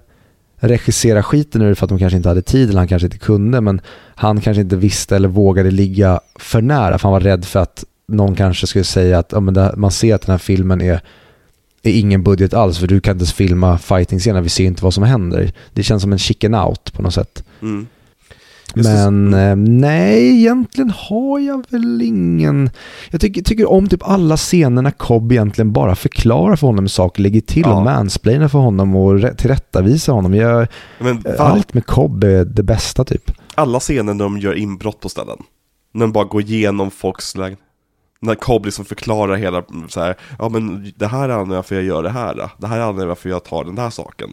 regissera 0.59 1.23
skiten 1.23 1.61
ur 1.61 1.69
det 1.69 1.75
för 1.75 1.86
att 1.86 1.89
de 1.89 1.99
kanske 1.99 2.17
inte 2.17 2.30
hade 2.30 2.41
tid 2.41 2.69
eller 2.69 2.80
han 2.80 2.88
kanske 2.88 3.05
inte 3.05 3.17
kunde 3.17 3.61
men 3.61 3.82
han 4.15 4.41
kanske 4.41 4.61
inte 4.61 4.75
visste 4.75 5.15
eller 5.15 5.27
vågade 5.27 5.71
ligga 5.71 6.19
för 6.39 6.61
nära 6.61 6.97
för 6.97 7.03
han 7.03 7.13
var 7.13 7.19
rädd 7.19 7.45
för 7.45 7.59
att 7.59 7.84
någon 8.07 8.36
kanske 8.36 8.67
skulle 8.67 8.84
säga 8.84 9.19
att 9.19 9.32
ja, 9.32 9.39
men 9.39 9.53
det, 9.53 9.73
man 9.77 9.91
ser 9.91 10.15
att 10.15 10.21
den 10.21 10.32
här 10.32 10.38
filmen 10.38 10.82
är, 10.82 11.01
är 11.84 11.99
ingen 11.99 12.23
budget 12.23 12.53
alls 12.53 12.77
för 12.80 12.88
du 12.88 13.01
kan 13.01 13.11
inte 13.11 13.21
ens 13.23 13.34
filma 13.34 13.77
fighting-scener, 13.77 14.41
vi 14.41 14.49
ser 14.49 14.65
inte 14.65 14.84
vad 14.84 14.93
som 14.93 15.03
händer. 15.03 15.53
Det 15.73 15.84
känns 15.84 16.01
som 16.01 16.11
en 16.11 16.19
chicken 16.19 16.55
out 16.55 16.93
på 16.93 17.01
något 17.01 17.13
sätt. 17.13 17.43
Mm. 17.61 17.88
Men 18.75 19.34
eh, 19.34 19.55
nej, 19.55 20.39
egentligen 20.39 20.89
har 20.95 21.39
jag 21.39 21.65
väl 21.69 22.01
ingen... 22.01 22.69
Jag 23.09 23.21
tycker, 23.21 23.41
tycker 23.41 23.69
om 23.69 23.88
typ 23.88 24.03
alla 24.03 24.38
scener 24.38 24.82
när 24.82 24.91
Cobb 24.91 25.32
egentligen 25.32 25.71
bara 25.73 25.95
förklarar 25.95 26.55
för 26.55 26.67
honom 26.67 26.89
saker 26.89 27.21
ligger 27.21 27.41
till 27.41 27.61
Ja. 27.65 27.73
och 27.77 27.84
mansplainar 27.84 28.47
för 28.47 28.59
honom 28.59 28.95
och 28.95 29.38
tillrättavisar 29.38 30.13
honom. 30.13 30.34
Jag, 30.34 30.67
Men 30.99 31.21
var, 31.21 31.32
allt 31.36 31.73
med 31.73 31.86
Cobb 31.86 32.23
är 32.23 32.45
det 32.45 32.63
bästa 32.63 33.03
typ. 33.05 33.32
alla 33.55 33.80
scener 33.80 34.13
när 34.13 34.23
de 34.23 34.38
gör 34.38 34.53
inbrott 34.57 34.99
på 34.99 35.09
ställen. 35.09 35.38
När 35.93 36.01
de 36.01 36.11
bara 36.11 36.23
går 36.25 36.41
igenom 36.41 36.91
folks 36.91 37.36
lägenhet. 37.36 37.59
När 38.22 38.36
Cobb 38.36 38.65
liksom 38.65 38.86
förklarar 38.86 39.36
hela 39.36 39.63
så 39.89 39.99
här, 39.99 40.15
ja 40.39 40.49
men 40.49 40.93
det 40.95 41.07
här 41.07 41.30
är 41.30 41.45
varför 41.45 41.76
jag 41.76 41.84
gör 41.84 42.03
det 42.03 42.09
här. 42.09 42.36
då. 42.36 42.49
Det 42.57 42.67
här 42.67 42.78
är 42.78 42.82
anledningen 42.82 43.07
varför 43.07 43.30
jag 43.30 43.43
tar 43.43 43.63
den 43.63 43.78
här 43.78 43.89
saken. 43.89 44.30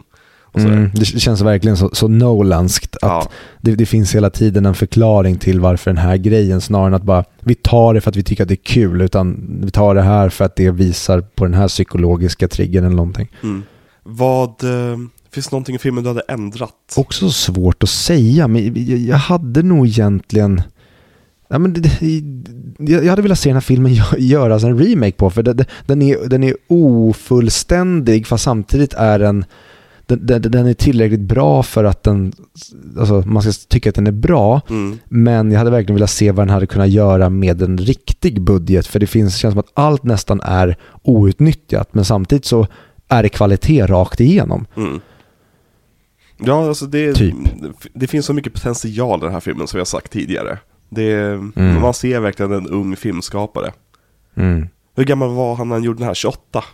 Mm, 0.54 0.90
det 0.94 1.04
känns 1.04 1.40
verkligen 1.40 1.76
så, 1.76 1.90
så 1.92 2.08
Nolanskt 2.08 2.96
att 2.96 3.02
Ja. 3.02 3.28
det, 3.60 3.74
det 3.74 3.86
finns 3.86 4.14
hela 4.14 4.30
tiden 4.30 4.66
en 4.66 4.74
förklaring 4.74 5.38
till 5.38 5.60
varför 5.60 5.90
den 5.90 5.98
här 5.98 6.16
grejen 6.16 6.60
snarare 6.60 6.86
än 6.86 6.94
att 6.94 7.02
bara 7.02 7.24
vi 7.40 7.54
tar 7.54 7.94
det 7.94 8.00
för 8.00 8.10
att 8.10 8.16
vi 8.16 8.22
tycker 8.22 8.42
att 8.42 8.48
det 8.48 8.54
är 8.54 8.64
kul 8.64 9.00
utan 9.00 9.46
vi 9.64 9.70
tar 9.70 9.94
det 9.94 10.02
här 10.02 10.28
för 10.28 10.44
att 10.44 10.56
det 10.56 10.70
visar 10.70 11.20
på 11.20 11.44
den 11.44 11.54
här 11.54 11.68
psykologiska 11.68 12.48
triggern 12.48 12.84
eller 12.84 12.96
någonting. 12.96 13.28
Mm. 13.42 13.62
Vad, 14.02 14.64
eh, 14.64 14.98
finns 15.30 15.46
det 15.46 15.52
någonting 15.52 15.76
i 15.76 15.78
filmen 15.78 16.04
du 16.04 16.10
hade 16.10 16.22
ändrat? 16.28 16.94
Också 16.96 17.30
svårt 17.30 17.82
att 17.82 17.88
säga, 17.88 18.48
men 18.48 18.64
jag, 18.86 18.98
jag 18.98 19.16
hade 19.16 19.62
nog 19.62 19.86
egentligen... 19.86 20.62
Ja, 21.48 21.58
men 21.58 21.72
det, 21.72 22.02
jag 22.78 23.10
hade 23.10 23.22
velat 23.22 23.38
se 23.38 23.48
den 23.48 23.56
här 23.56 23.60
filmen 23.60 23.92
gö- 23.92 24.16
göras 24.18 24.64
en 24.64 24.78
remake 24.78 25.12
på, 25.16 25.30
för 25.30 25.42
det, 25.42 25.64
den, 25.86 26.02
är, 26.02 26.28
den 26.28 26.44
är 26.44 26.54
ofullständig, 26.68 28.26
fast 28.26 28.44
samtidigt 28.44 28.94
är 28.94 29.18
den, 29.18 29.44
den, 30.06 30.26
den, 30.26 30.42
den 30.42 30.66
är 30.66 30.74
tillräckligt 30.74 31.20
bra 31.20 31.62
för 31.62 31.84
att 31.84 32.02
den, 32.02 32.32
alltså, 32.98 33.22
man 33.26 33.42
ska 33.42 33.52
tycka 33.68 33.88
att 33.88 33.94
den 33.94 34.06
är 34.06 34.12
bra, 34.12 34.60
Mm. 34.70 34.98
men 35.08 35.52
jag 35.52 35.58
hade 35.58 35.70
verkligen 35.70 35.94
velat 35.94 36.10
se 36.10 36.30
vad 36.32 36.46
den 36.46 36.54
hade 36.54 36.66
kunnat 36.66 36.88
göra 36.90 37.30
med 37.30 37.62
en 37.62 37.78
riktig 37.78 38.40
budget, 38.40 38.86
för 38.86 38.98
det 39.00 39.06
finns, 39.06 39.36
känns 39.36 39.52
som 39.52 39.58
att 39.60 39.70
allt 39.74 40.02
nästan 40.02 40.40
är 40.40 40.76
outnyttjat, 41.02 41.94
men 41.94 42.04
samtidigt 42.04 42.44
så 42.44 42.66
är 43.08 43.22
det 43.22 43.28
kvalitet 43.28 43.86
rakt 43.86 44.20
igenom. 44.20 44.66
Mm. 44.76 45.00
Ja, 46.38 46.68
alltså 46.68 46.86
det, 46.86 47.12
Typ. 47.14 47.34
det 47.94 48.06
finns 48.06 48.26
så 48.26 48.32
mycket 48.32 48.52
potential 48.54 49.18
i 49.20 49.22
den 49.24 49.32
här 49.32 49.40
filmen 49.40 49.66
som 49.66 49.78
jag 49.78 49.86
sagt 49.86 50.12
tidigare. 50.12 50.58
Det, 50.88 51.12
Mm. 51.56 51.80
Man 51.80 51.94
ser 51.94 52.20
verkligen 52.20 52.52
en 52.52 52.66
ung 52.68 52.96
filmskapare. 52.96 53.72
Mm. 54.36 54.68
Hur 54.96 55.04
gammal 55.04 55.30
var 55.34 55.54
han 55.54 55.68
när 55.68 55.74
han 55.76 55.82
gjorde 55.84 55.98
den 55.98 56.06
här? 56.06 56.14
28? 56.14 56.64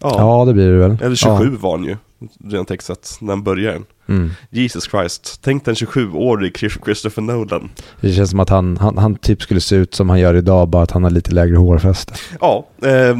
Ja, 0.00 0.14
Ja, 0.18 0.44
det 0.44 0.52
blir 0.54 0.68
det 0.72 0.78
väl. 0.78 0.98
eller 1.02 1.16
27 1.16 1.56
var 1.56 1.76
han 1.78 1.84
ju, 1.86 1.96
rent 2.44 2.68
textat, 2.68 3.18
när 3.20 3.32
han 3.32 3.42
började. 3.42 3.76
Ja. 3.76 3.82
Mm. 4.14 4.30
Jesus 4.50 4.84
Christ, 4.90 5.40
tänk 5.44 5.64
den 5.64 5.74
27-årig 5.74 6.56
Christopher 6.84 7.22
Nolan. 7.22 7.70
Det 8.00 8.12
känns 8.12 8.30
som 8.30 8.40
att 8.40 8.48
han, 8.48 8.76
han, 8.76 8.98
han 8.98 9.14
typ 9.14 9.42
skulle 9.42 9.60
se 9.60 9.76
ut 9.76 9.94
som 9.94 10.08
han 10.10 10.20
gör 10.20 10.34
idag, 10.36 10.68
bara 10.68 10.82
att 10.82 10.90
han 10.90 11.04
har 11.04 11.10
lite 11.10 11.30
lägre 11.30 11.56
hårfäste. 11.56 12.14
Ja, 12.40 12.66
eh, 12.82 13.16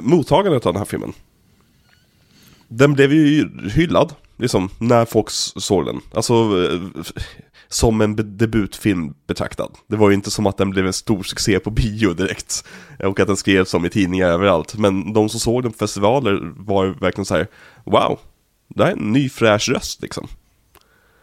mottagandet 0.00 0.66
av 0.66 0.72
den 0.72 0.80
här 0.80 0.86
filmen. 0.86 1.12
Den 2.68 2.92
blev 2.92 3.12
ju 3.12 3.48
hyllad, 3.74 4.12
liksom, 4.40 4.68
när 4.78 5.04
folk 5.04 5.30
såg 5.30 5.86
den. 5.86 6.00
Alltså, 6.14 6.34
eh, 6.34 7.02
som 7.68 8.00
en 8.00 8.36
debutfilm 8.36 9.14
betraktad. 9.26 9.70
Det 9.86 9.96
var 9.96 10.10
ju 10.10 10.14
inte 10.14 10.30
som 10.30 10.46
att 10.46 10.56
den 10.56 10.70
blev 10.70 10.86
en 10.86 10.92
stor 10.92 11.22
succé 11.22 11.58
på 11.58 11.70
bio 11.70 12.14
direkt. 12.14 12.64
Och 13.04 13.20
att 13.20 13.26
den 13.26 13.36
skrevs 13.36 13.74
om 13.74 13.86
i 13.86 13.90
tidningar 13.90 14.28
överallt. 14.28 14.74
Men 14.78 15.12
de 15.12 15.28
som 15.28 15.40
såg 15.40 15.62
den 15.62 15.72
på 15.72 15.78
festivaler 15.78 16.52
var 16.56 16.86
verkligen 16.86 17.24
så 17.24 17.34
här: 17.34 17.46
wow, 17.84 18.18
det 18.68 18.84
här 18.84 18.90
är 18.90 18.96
en 18.96 19.12
ny 19.12 19.28
fräsch 19.28 19.68
röst 19.68 20.02
liksom. 20.02 20.28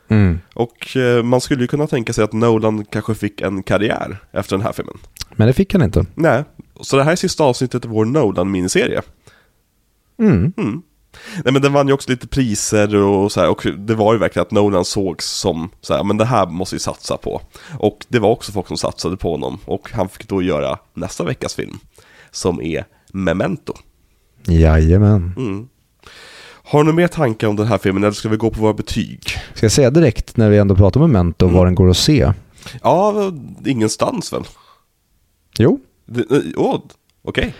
Mm. 0.07 0.39
Och 0.53 0.97
eh, 0.97 1.24
man 1.24 1.41
skulle 1.41 1.61
ju 1.61 1.68
kunna 1.68 1.88
tänka 1.88 2.13
sig 2.13 2.24
att 2.24 2.34
Nolan 2.34 2.86
kanske 2.86 3.15
fick 3.15 3.41
en 3.41 3.63
karriär 3.63 4.18
efter 4.32 4.57
den 4.57 4.65
här 4.65 4.74
filmen. 4.74 4.97
Men 5.36 5.47
det 5.47 5.53
fick 5.53 5.74
han 5.74 5.84
inte. 5.84 6.05
Nej, 6.15 6.43
så 6.82 6.97
det 6.97 7.03
här 7.03 7.11
är 7.11 7.15
sista 7.15 7.43
avsnittet 7.43 7.86
av 7.86 7.91
vår 7.91 8.05
Nolan-miniserie. 8.05 9.01
Mm. 10.20 10.53
Mm. 10.57 10.82
Nej 11.45 11.53
men 11.53 11.61
den 11.61 11.74
vann 11.74 11.88
ju 11.88 11.93
också 11.93 12.09
lite 12.11 12.28
priser 12.28 12.95
och 12.95 13.32
så 13.32 13.39
här, 13.39 13.49
och 13.49 13.68
det 13.78 13.95
var 13.95 14.13
ju 14.13 14.20
verkligen 14.20 14.41
att 14.41 14.51
Nolan 14.51 14.86
sågs 14.86 15.26
som 15.26 15.70
så 15.82 15.93
här, 15.93 16.03
men 16.03 16.18
det 16.18 16.26
här 16.26 16.45
måste 16.47 16.76
vi 16.76 16.80
satsa 16.80 17.18
på. 17.18 17.41
Och 17.80 17.97
det 18.07 18.20
var 18.20 18.30
också 18.30 18.51
folk 18.51 18.68
som 18.68 18.78
satsade 18.78 19.18
på 19.18 19.32
honom 19.32 19.57
och 19.65 19.91
han 19.91 20.09
fick 20.09 20.28
då 20.28 20.41
göra 20.41 20.78
nästa 20.93 21.24
veckas 21.24 21.55
film. 21.55 21.80
Som 22.32 22.61
är 22.61 22.86
Memento. 23.13 23.74
Jajamän. 24.47 25.34
Mm. 25.38 25.68
Har 26.63 26.84
du 26.84 26.93
mer 26.93 27.07
tankar 27.07 27.47
om 27.47 27.55
den 27.55 27.68
här 27.68 27.78
filmen 27.78 28.03
eller 28.03 28.13
ska 28.13 28.30
vi 28.30 28.38
gå 28.38 28.49
på 28.49 28.61
våra 28.61 28.74
betyg? 28.74 29.22
Ska 29.53 29.65
jag 29.65 29.72
säga 29.72 29.89
direkt 29.89 30.38
när 30.38 30.49
vi 30.49 30.57
ändå 30.57 30.76
pratar 30.76 31.01
om 31.01 31.11
Memento 31.11 31.45
Mm. 31.45 31.57
var 31.57 31.65
den 31.65 31.76
går 31.76 31.89
att 31.89 31.97
se? 31.97 32.34
Ja, 32.84 33.32
ingenstans 33.65 34.34
väl? 34.34 34.43
Jo. 35.57 35.80
Eh, 36.15 36.38
Åh, 36.57 36.80
okej. 37.24 37.53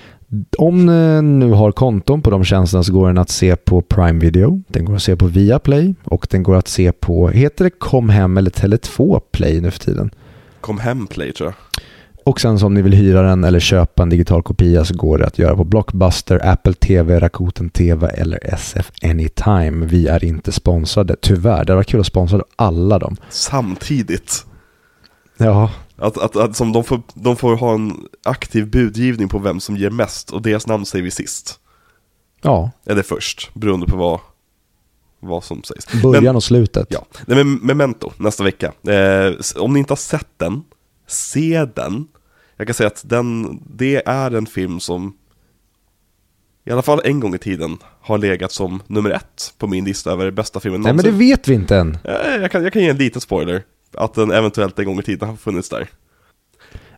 Om 0.58 0.86
ni 0.86 1.22
nu 1.22 1.52
har 1.52 1.72
konton 1.72 2.22
på 2.22 2.30
de 2.30 2.44
tjänsterna 2.44 2.84
så 2.84 2.94
går 2.94 3.08
den 3.08 3.18
att 3.18 3.30
se 3.30 3.56
på 3.56 3.82
Prime 3.82 4.20
Video. 4.20 4.62
Den 4.68 4.86
går 4.86 4.96
att 4.96 5.04
se 5.04 5.16
på 5.16 5.28
Viaplay 5.28 5.96
och 6.04 6.28
den 6.30 6.44
går 6.44 6.56
att 6.56 6.68
se 6.68 6.92
på, 6.92 7.30
heter 7.30 7.64
det 7.64 7.70
Kom 7.70 8.10
Hem 8.10 8.38
eller 8.38 8.52
Tele2 8.52 9.22
Play 9.32 9.62
nu 9.62 9.72
för 9.72 9.80
tiden? 9.80 10.12
Kom 10.62 10.80
hem 10.80 11.08
play 11.08 11.34
tror 11.34 11.48
jag. 11.48 11.84
Och 12.24 12.42
sen 12.42 12.64
om 12.64 12.74
ni 12.74 12.82
vill 12.82 12.94
hyra 12.94 13.22
den 13.22 13.44
eller 13.44 13.60
köpa 13.60 14.04
en 14.04 14.10
digital 14.10 14.44
kopia 14.44 14.86
så 14.86 14.94
går 14.94 15.18
det 15.18 15.26
att 15.26 15.40
göra 15.40 15.56
på 15.56 15.64
Blockbuster, 15.64 16.48
Apple 16.48 16.74
TV, 16.74 17.20
Rakuten 17.20 17.70
TV 17.70 18.08
eller 18.08 18.54
SF 18.54 18.92
Anytime. 19.04 19.86
Vi 19.86 20.08
är 20.08 20.24
inte 20.24 20.52
sponsrade, 20.52 21.16
tyvärr. 21.22 21.66
Det 21.66 21.76
var 21.76 21.84
kul 21.84 22.00
att 22.00 22.06
sponsra 22.06 22.42
alla 22.56 23.00
dem. 23.00 23.16
Samtidigt. 23.30 24.46
Ja, 25.38 25.72
Att, 26.00 26.18
att, 26.18 26.36
att 26.36 26.56
som 26.56 26.72
de, 26.72 26.84
får, 26.84 27.02
de 27.14 27.36
får 27.36 27.56
ha 27.56 27.74
en 27.74 28.08
aktiv 28.24 28.70
budgivning 28.70 29.30
på 29.30 29.40
vem 29.40 29.60
som 29.60 29.78
ger 29.78 29.90
mest 29.90 30.32
och 30.32 30.42
deras 30.42 30.68
namn 30.68 30.86
säger 30.86 31.04
vi 31.04 31.12
sist. 31.12 31.60
ja. 32.42 32.72
Eller 32.86 33.02
först, 33.04 33.50
beroende 33.54 33.86
på 33.86 33.98
vad, 33.98 34.20
vad 35.20 35.44
som 35.44 35.64
sägs. 35.64 36.02
början 36.02 36.24
Men, 36.24 36.36
och 36.36 36.44
slutet. 36.44 36.88
ja, 36.90 37.06
Nej, 37.26 37.44
men 37.44 37.54
Memento 37.56 38.12
nästa 38.18 38.44
vecka. 38.44 38.74
Eh, 38.92 39.34
om 39.56 39.74
ni 39.74 39.80
inte 39.80 39.92
har 39.92 39.98
sett 39.98 40.28
den, 40.38 40.64
se 41.08 41.66
den. 41.76 42.08
Jag 42.58 42.68
kan 42.68 42.74
säga 42.74 42.88
att 42.88 43.02
den, 43.06 43.60
det 43.76 44.08
är 44.08 44.32
en 44.32 44.46
film 44.46 44.80
som 44.80 45.18
i 46.66 46.72
alla 46.72 46.82
fall 46.82 47.02
en 47.04 47.20
gång 47.20 47.36
i 47.36 47.38
tiden, 47.38 47.78
har 48.02 48.18
legat 48.18 48.52
som 48.52 48.82
nummer 48.88 49.10
ett 49.10 49.54
på 49.58 49.68
min 49.68 49.86
lista 49.86 50.12
över 50.12 50.32
bästa 50.32 50.60
filmen 50.60 50.82
Nej 50.82 50.94
men 50.94 51.06
det 51.06 51.12
vet 51.12 51.48
vi 51.48 51.54
inte 51.54 51.78
än. 51.78 51.98
Eh, 52.04 52.36
Jag 52.42 52.52
kan, 52.52 52.64
jag 52.64 52.74
kan 52.74 52.82
ge 52.82 52.90
en 52.90 52.98
liten 52.98 53.22
spoiler. 53.22 53.64
Att 53.94 54.14
den 54.14 54.32
eventuellt 54.32 54.80
en 54.80 54.86
gång 54.86 55.00
i 55.00 55.04
tiden 55.04 55.30
har 55.30 55.36
funnits 55.36 55.70
där. 55.70 55.88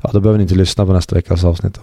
Ja, 0.02 0.10
då 0.14 0.20
behöver 0.20 0.38
ni 0.38 0.44
inte 0.44 0.56
lyssna 0.56 0.86
på 0.86 0.94
nästa 0.94 1.16
veckas 1.16 1.44
avsnitt 1.44 1.74
då. 1.74 1.82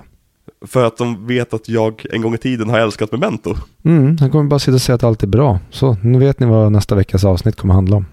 För 0.67 0.85
att 0.85 0.97
de 0.97 1.27
vet 1.27 1.55
att 1.55 1.69
jag 1.69 2.07
en 2.11 2.23
gång 2.23 2.35
i 2.35 2.39
tiden 2.39 2.71
har 2.71 2.79
älskat 2.79 3.13
Memento. 3.13 3.55
Mm, 3.85 4.19
han 4.21 4.31
kommer 4.31 4.45
bara 4.45 4.59
sitta 4.59 4.75
och 4.75 4.81
säga 4.81 4.97
att 4.97 5.05
allt 5.05 5.23
är 5.23 5.27
bra. 5.27 5.61
Så, 5.71 5.97
nu 6.03 6.19
vet 6.19 6.41
ni 6.41 6.47
vad 6.47 6.73
nästa 6.73 6.95
veckas 6.95 7.25
avsnitt 7.25 7.57
kommer 7.57 7.75
handla 7.75 7.97
om. 7.97 8.07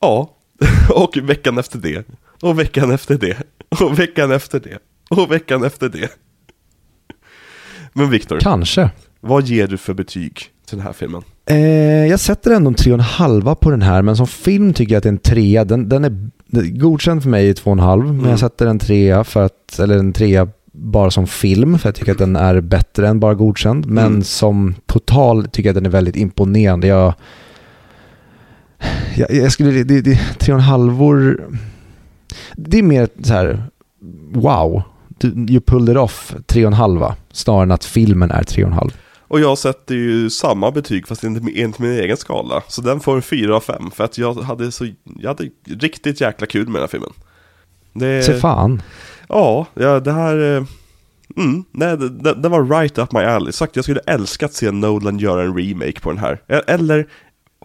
Ja, 0.00 0.36
och 0.94 1.16
veckan 1.22 1.58
efter 1.58 1.78
det. 1.78 2.04
Och 2.42 2.58
veckan 2.58 2.90
efter 2.90 3.18
det. 3.18 3.36
Och 3.80 3.98
veckan 3.98 4.32
efter 4.32 4.60
det. 4.60 4.78
Och 5.10 5.32
veckan 5.32 5.64
efter 5.64 5.88
det. 5.88 6.08
Men 7.92 8.10
Viktor, 8.10 8.38
Kanske. 8.40 8.90
vad 9.20 9.46
ger 9.46 9.66
du 9.66 9.78
för 9.78 9.94
betyg 9.94 10.34
till 10.66 10.76
den 10.78 10.86
här 10.86 10.92
filmen? 10.92 11.22
Eh, 11.46 12.06
jag 12.06 12.20
sätter 12.20 12.50
ändå 12.50 12.68
en 12.68 12.74
tre 12.74 12.92
och 12.92 12.98
en 12.98 13.04
halva 13.04 13.54
på 13.54 13.70
den 13.70 13.82
här, 13.82 14.02
men 14.02 14.16
som 14.16 14.26
film 14.26 14.72
tycker 14.74 14.92
jag 14.94 14.98
att 14.98 15.02
det 15.02 15.08
är 15.08 15.12
en 15.12 15.18
trea. 15.18 15.64
Den, 15.64 15.88
den 15.88 16.04
är 16.04 16.30
godkänd 16.78 17.22
för 17.22 17.30
mig 17.30 17.48
i 17.48 17.54
två 17.54 17.70
och 17.70 17.76
en 17.76 17.82
halv, 17.82 18.04
men 18.04 18.18
Mm. 18.18 18.30
jag 18.30 18.38
sätter 18.38 18.66
en 18.66 18.78
trea 18.78 19.24
för 19.24 19.42
att, 19.44 19.78
eller 19.78 19.98
en 19.98 20.12
trea 20.12 20.48
bara 20.72 21.10
som 21.10 21.26
film, 21.26 21.78
för 21.78 21.88
jag 21.88 21.94
tycker 21.94 22.12
att 22.12 22.18
den 22.18 22.36
är 22.36 22.60
bättre 22.60 23.08
än 23.08 23.20
bara 23.20 23.34
godkänd. 23.34 23.86
Men 23.86 24.06
Mm. 24.06 24.22
som 24.22 24.74
total 24.86 25.44
tycker 25.48 25.68
jag 25.68 25.72
att 25.72 25.82
den 25.82 25.86
är 25.86 25.90
väldigt 25.90 26.16
imponerande. 26.16 26.86
Jag, 26.86 27.14
jag, 29.16 29.30
jag 29.34 29.52
skulle, 29.52 29.70
det, 29.84 30.00
det, 30.00 30.20
tre 30.38 30.54
och 30.54 30.58
en 30.60 30.64
halvor, 30.64 31.48
det 32.56 32.78
är 32.78 32.82
mer 32.82 33.08
så 33.22 33.32
här, 33.34 33.64
wow, 34.32 34.82
you 35.24 35.60
pulled 35.60 35.92
it 35.96 35.98
off, 36.00 36.34
tre 36.46 36.64
och 36.64 36.72
en 36.72 36.78
halva, 36.78 37.14
snarare 37.32 37.62
än 37.62 37.70
att 37.70 37.84
filmen 37.84 38.30
är 38.30 38.42
tre 38.42 38.64
och 38.64 38.70
en 38.70 38.76
halv. 38.76 38.96
Och 39.32 39.40
jag 39.40 39.58
sätter 39.58 39.94
ju 39.94 40.30
samma 40.30 40.70
betyg 40.70 41.08
fast 41.08 41.24
inte 41.24 41.52
enligt 41.54 41.78
min 41.78 41.92
egen 41.92 42.16
skala. 42.16 42.62
Så 42.68 42.80
den 42.82 43.00
får 43.00 43.16
en 43.16 43.22
4 43.22 43.56
av 43.56 43.60
5 43.60 43.90
för 43.90 44.04
att 44.04 44.18
jag 44.18 44.34
hade 44.34 44.72
så, 44.72 44.86
jag 45.18 45.28
hade 45.28 45.48
riktigt 45.64 46.20
jäkla 46.20 46.46
kul 46.46 46.64
med 46.64 46.74
den 46.74 46.80
här 46.82 46.88
filmen. 46.88 47.12
Det, 47.92 48.22
Se 48.22 48.34
fan. 48.40 48.82
Ja, 49.28 49.66
ja 49.74 50.00
det 50.00 50.12
här... 50.12 50.56
eh, 50.56 50.64
Mm, 51.36 51.64
nej, 51.72 51.96
det, 51.96 52.34
det, 52.34 52.48
var 52.48 52.80
right 52.80 52.98
up 52.98 53.12
my 53.12 53.20
alley. 53.20 53.52
Sagt, 53.52 53.76
jag 53.76 53.84
skulle 53.84 54.00
älska 54.06 54.46
att 54.46 54.54
se 54.54 54.70
Nolan 54.70 55.18
göra 55.18 55.42
en 55.42 55.58
remake 55.58 56.00
på 56.00 56.10
den 56.10 56.18
här. 56.18 56.42
E- 56.48 56.62
Eller, 56.66 57.06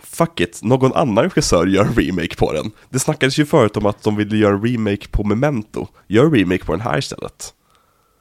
fuck 0.03 0.39
it, 0.39 0.59
någon 0.63 0.93
annan 0.93 1.23
regissör 1.23 1.65
gör 1.67 1.85
en 1.85 1.93
remake 1.95 2.35
på 2.35 2.53
den. 2.53 2.71
Det 2.89 2.99
snackades 2.99 3.39
ju 3.39 3.45
förut 3.45 3.77
om 3.77 3.85
att 3.85 4.03
de 4.03 4.15
ville 4.15 4.37
göra 4.37 4.55
en 4.55 4.65
remake 4.67 5.07
på 5.11 5.23
Memento. 5.23 5.87
Gör 6.07 6.25
en 6.25 6.33
remake 6.33 6.65
på 6.65 6.71
den 6.71 6.81
här 6.81 6.97
istället. 6.97 7.53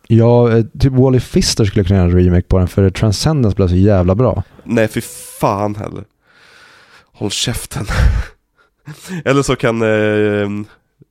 Ja, 0.09 0.53
eh, 0.53 0.65
typ 0.81 0.93
Wally 0.93 1.21
Fister 1.21 1.65
skulle 1.65 1.85
kunna 1.85 1.99
göra 1.99 2.11
en 2.11 2.17
remake 2.25 2.43
på 2.47 2.59
den 2.59 2.69
för 2.69 2.91
Transcendence 2.91 3.55
blev 3.57 3.69
så 3.69 3.75
jävla 3.77 4.15
bra. 4.15 4.43
Nej, 4.65 4.89
för 4.89 5.01
fan 5.41 5.75
heller. 5.75 6.05
Håll 7.13 7.31
käften. 7.31 7.87
Eller 9.25 9.43
så 9.43 9.57
kan, 9.57 9.83
eh, 9.83 10.49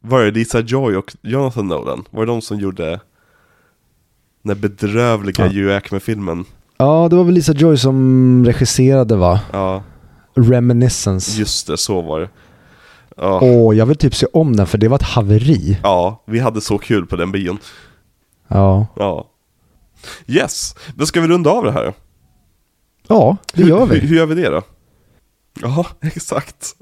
var 0.01 0.23
det 0.23 0.31
Lisa 0.31 0.59
Joy 0.59 0.95
och 0.95 1.15
Jonathan 1.21 1.67
Nolan? 1.67 2.03
Var 2.09 2.25
det 2.25 2.31
de 2.31 2.41
som 2.41 2.59
gjorde 2.59 2.99
den 4.43 4.59
bedrövliga 4.61 5.45
Ja. 5.45 5.51
Hugh 5.51 5.71
Jackman-filmen? 5.71 6.45
Ja, 6.77 7.07
det 7.09 7.15
var 7.15 7.23
väl 7.23 7.33
Lisa 7.33 7.53
Joy 7.53 7.77
som 7.77 8.43
regisserade 8.45 9.15
va? 9.15 9.39
Ja, 9.53 9.83
Reminiscence. 10.35 11.39
just 11.39 11.67
det, 11.67 11.77
så 11.77 12.01
var 12.01 12.19
det. 12.19 12.29
Ja, 13.17 13.39
Åh, 13.41 13.75
jag 13.77 13.85
vill 13.85 13.97
typ 13.97 14.15
se 14.15 14.25
om 14.33 14.55
den 14.55 14.67
för 14.67 14.77
det 14.77 14.87
var 14.87 14.95
ett 14.95 15.03
haveri. 15.03 15.77
ja, 15.83 16.23
vi 16.27 16.39
hade 16.39 16.61
så 16.61 16.77
kul 16.77 17.05
på 17.05 17.15
den 17.15 17.31
bion. 17.31 17.57
Ja, 18.47 18.87
Ja. 18.95 19.29
Yes, 20.27 20.75
men 20.95 21.07
ska 21.07 21.21
vi 21.21 21.27
runda 21.27 21.49
av 21.49 21.63
det 21.63 21.71
här? 21.71 21.93
ja 23.07 23.37
det 23.53 23.61
hur, 23.63 23.69
gör 23.69 23.79
Hur, 23.79 23.87
vi. 23.87 23.99
hur 24.07 24.15
gör 24.17 24.25
vi 24.25 24.35
det 24.35 24.49
då? 24.49 24.61
Ja, 25.61 25.85
exakt. 26.01 26.75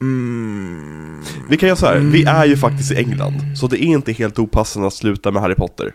Mm. 0.00 1.22
Vi 1.48 1.56
kan 1.56 1.66
göra 1.66 1.76
så 1.76 1.86
här, 1.86 1.96
vi 1.96 2.24
är 2.24 2.44
ju 2.44 2.56
faktiskt 2.56 2.92
i 2.92 2.96
England, 2.96 3.58
så 3.58 3.66
det 3.66 3.84
är 3.84 3.86
inte 3.86 4.12
helt 4.12 4.38
opassande 4.38 4.86
att 4.88 4.94
sluta 4.94 5.30
med 5.30 5.42
Harry 5.42 5.54
Potter. 5.54 5.92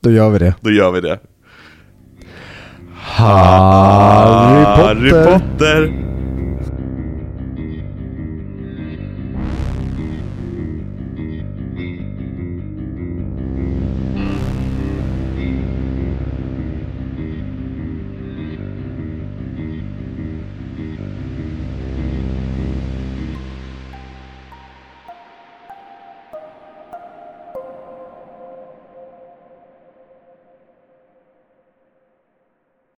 Då 0.00 0.10
gör 0.10 0.30
vi 0.30 0.38
det. 0.38 0.54
Då 0.60 0.70
gör 0.70 0.90
vi 0.92 1.00
det. 1.00 1.20
Harry 3.02 4.64
Potter. 4.64 4.94
Harry 4.94 5.10
Potter. 5.38 6.11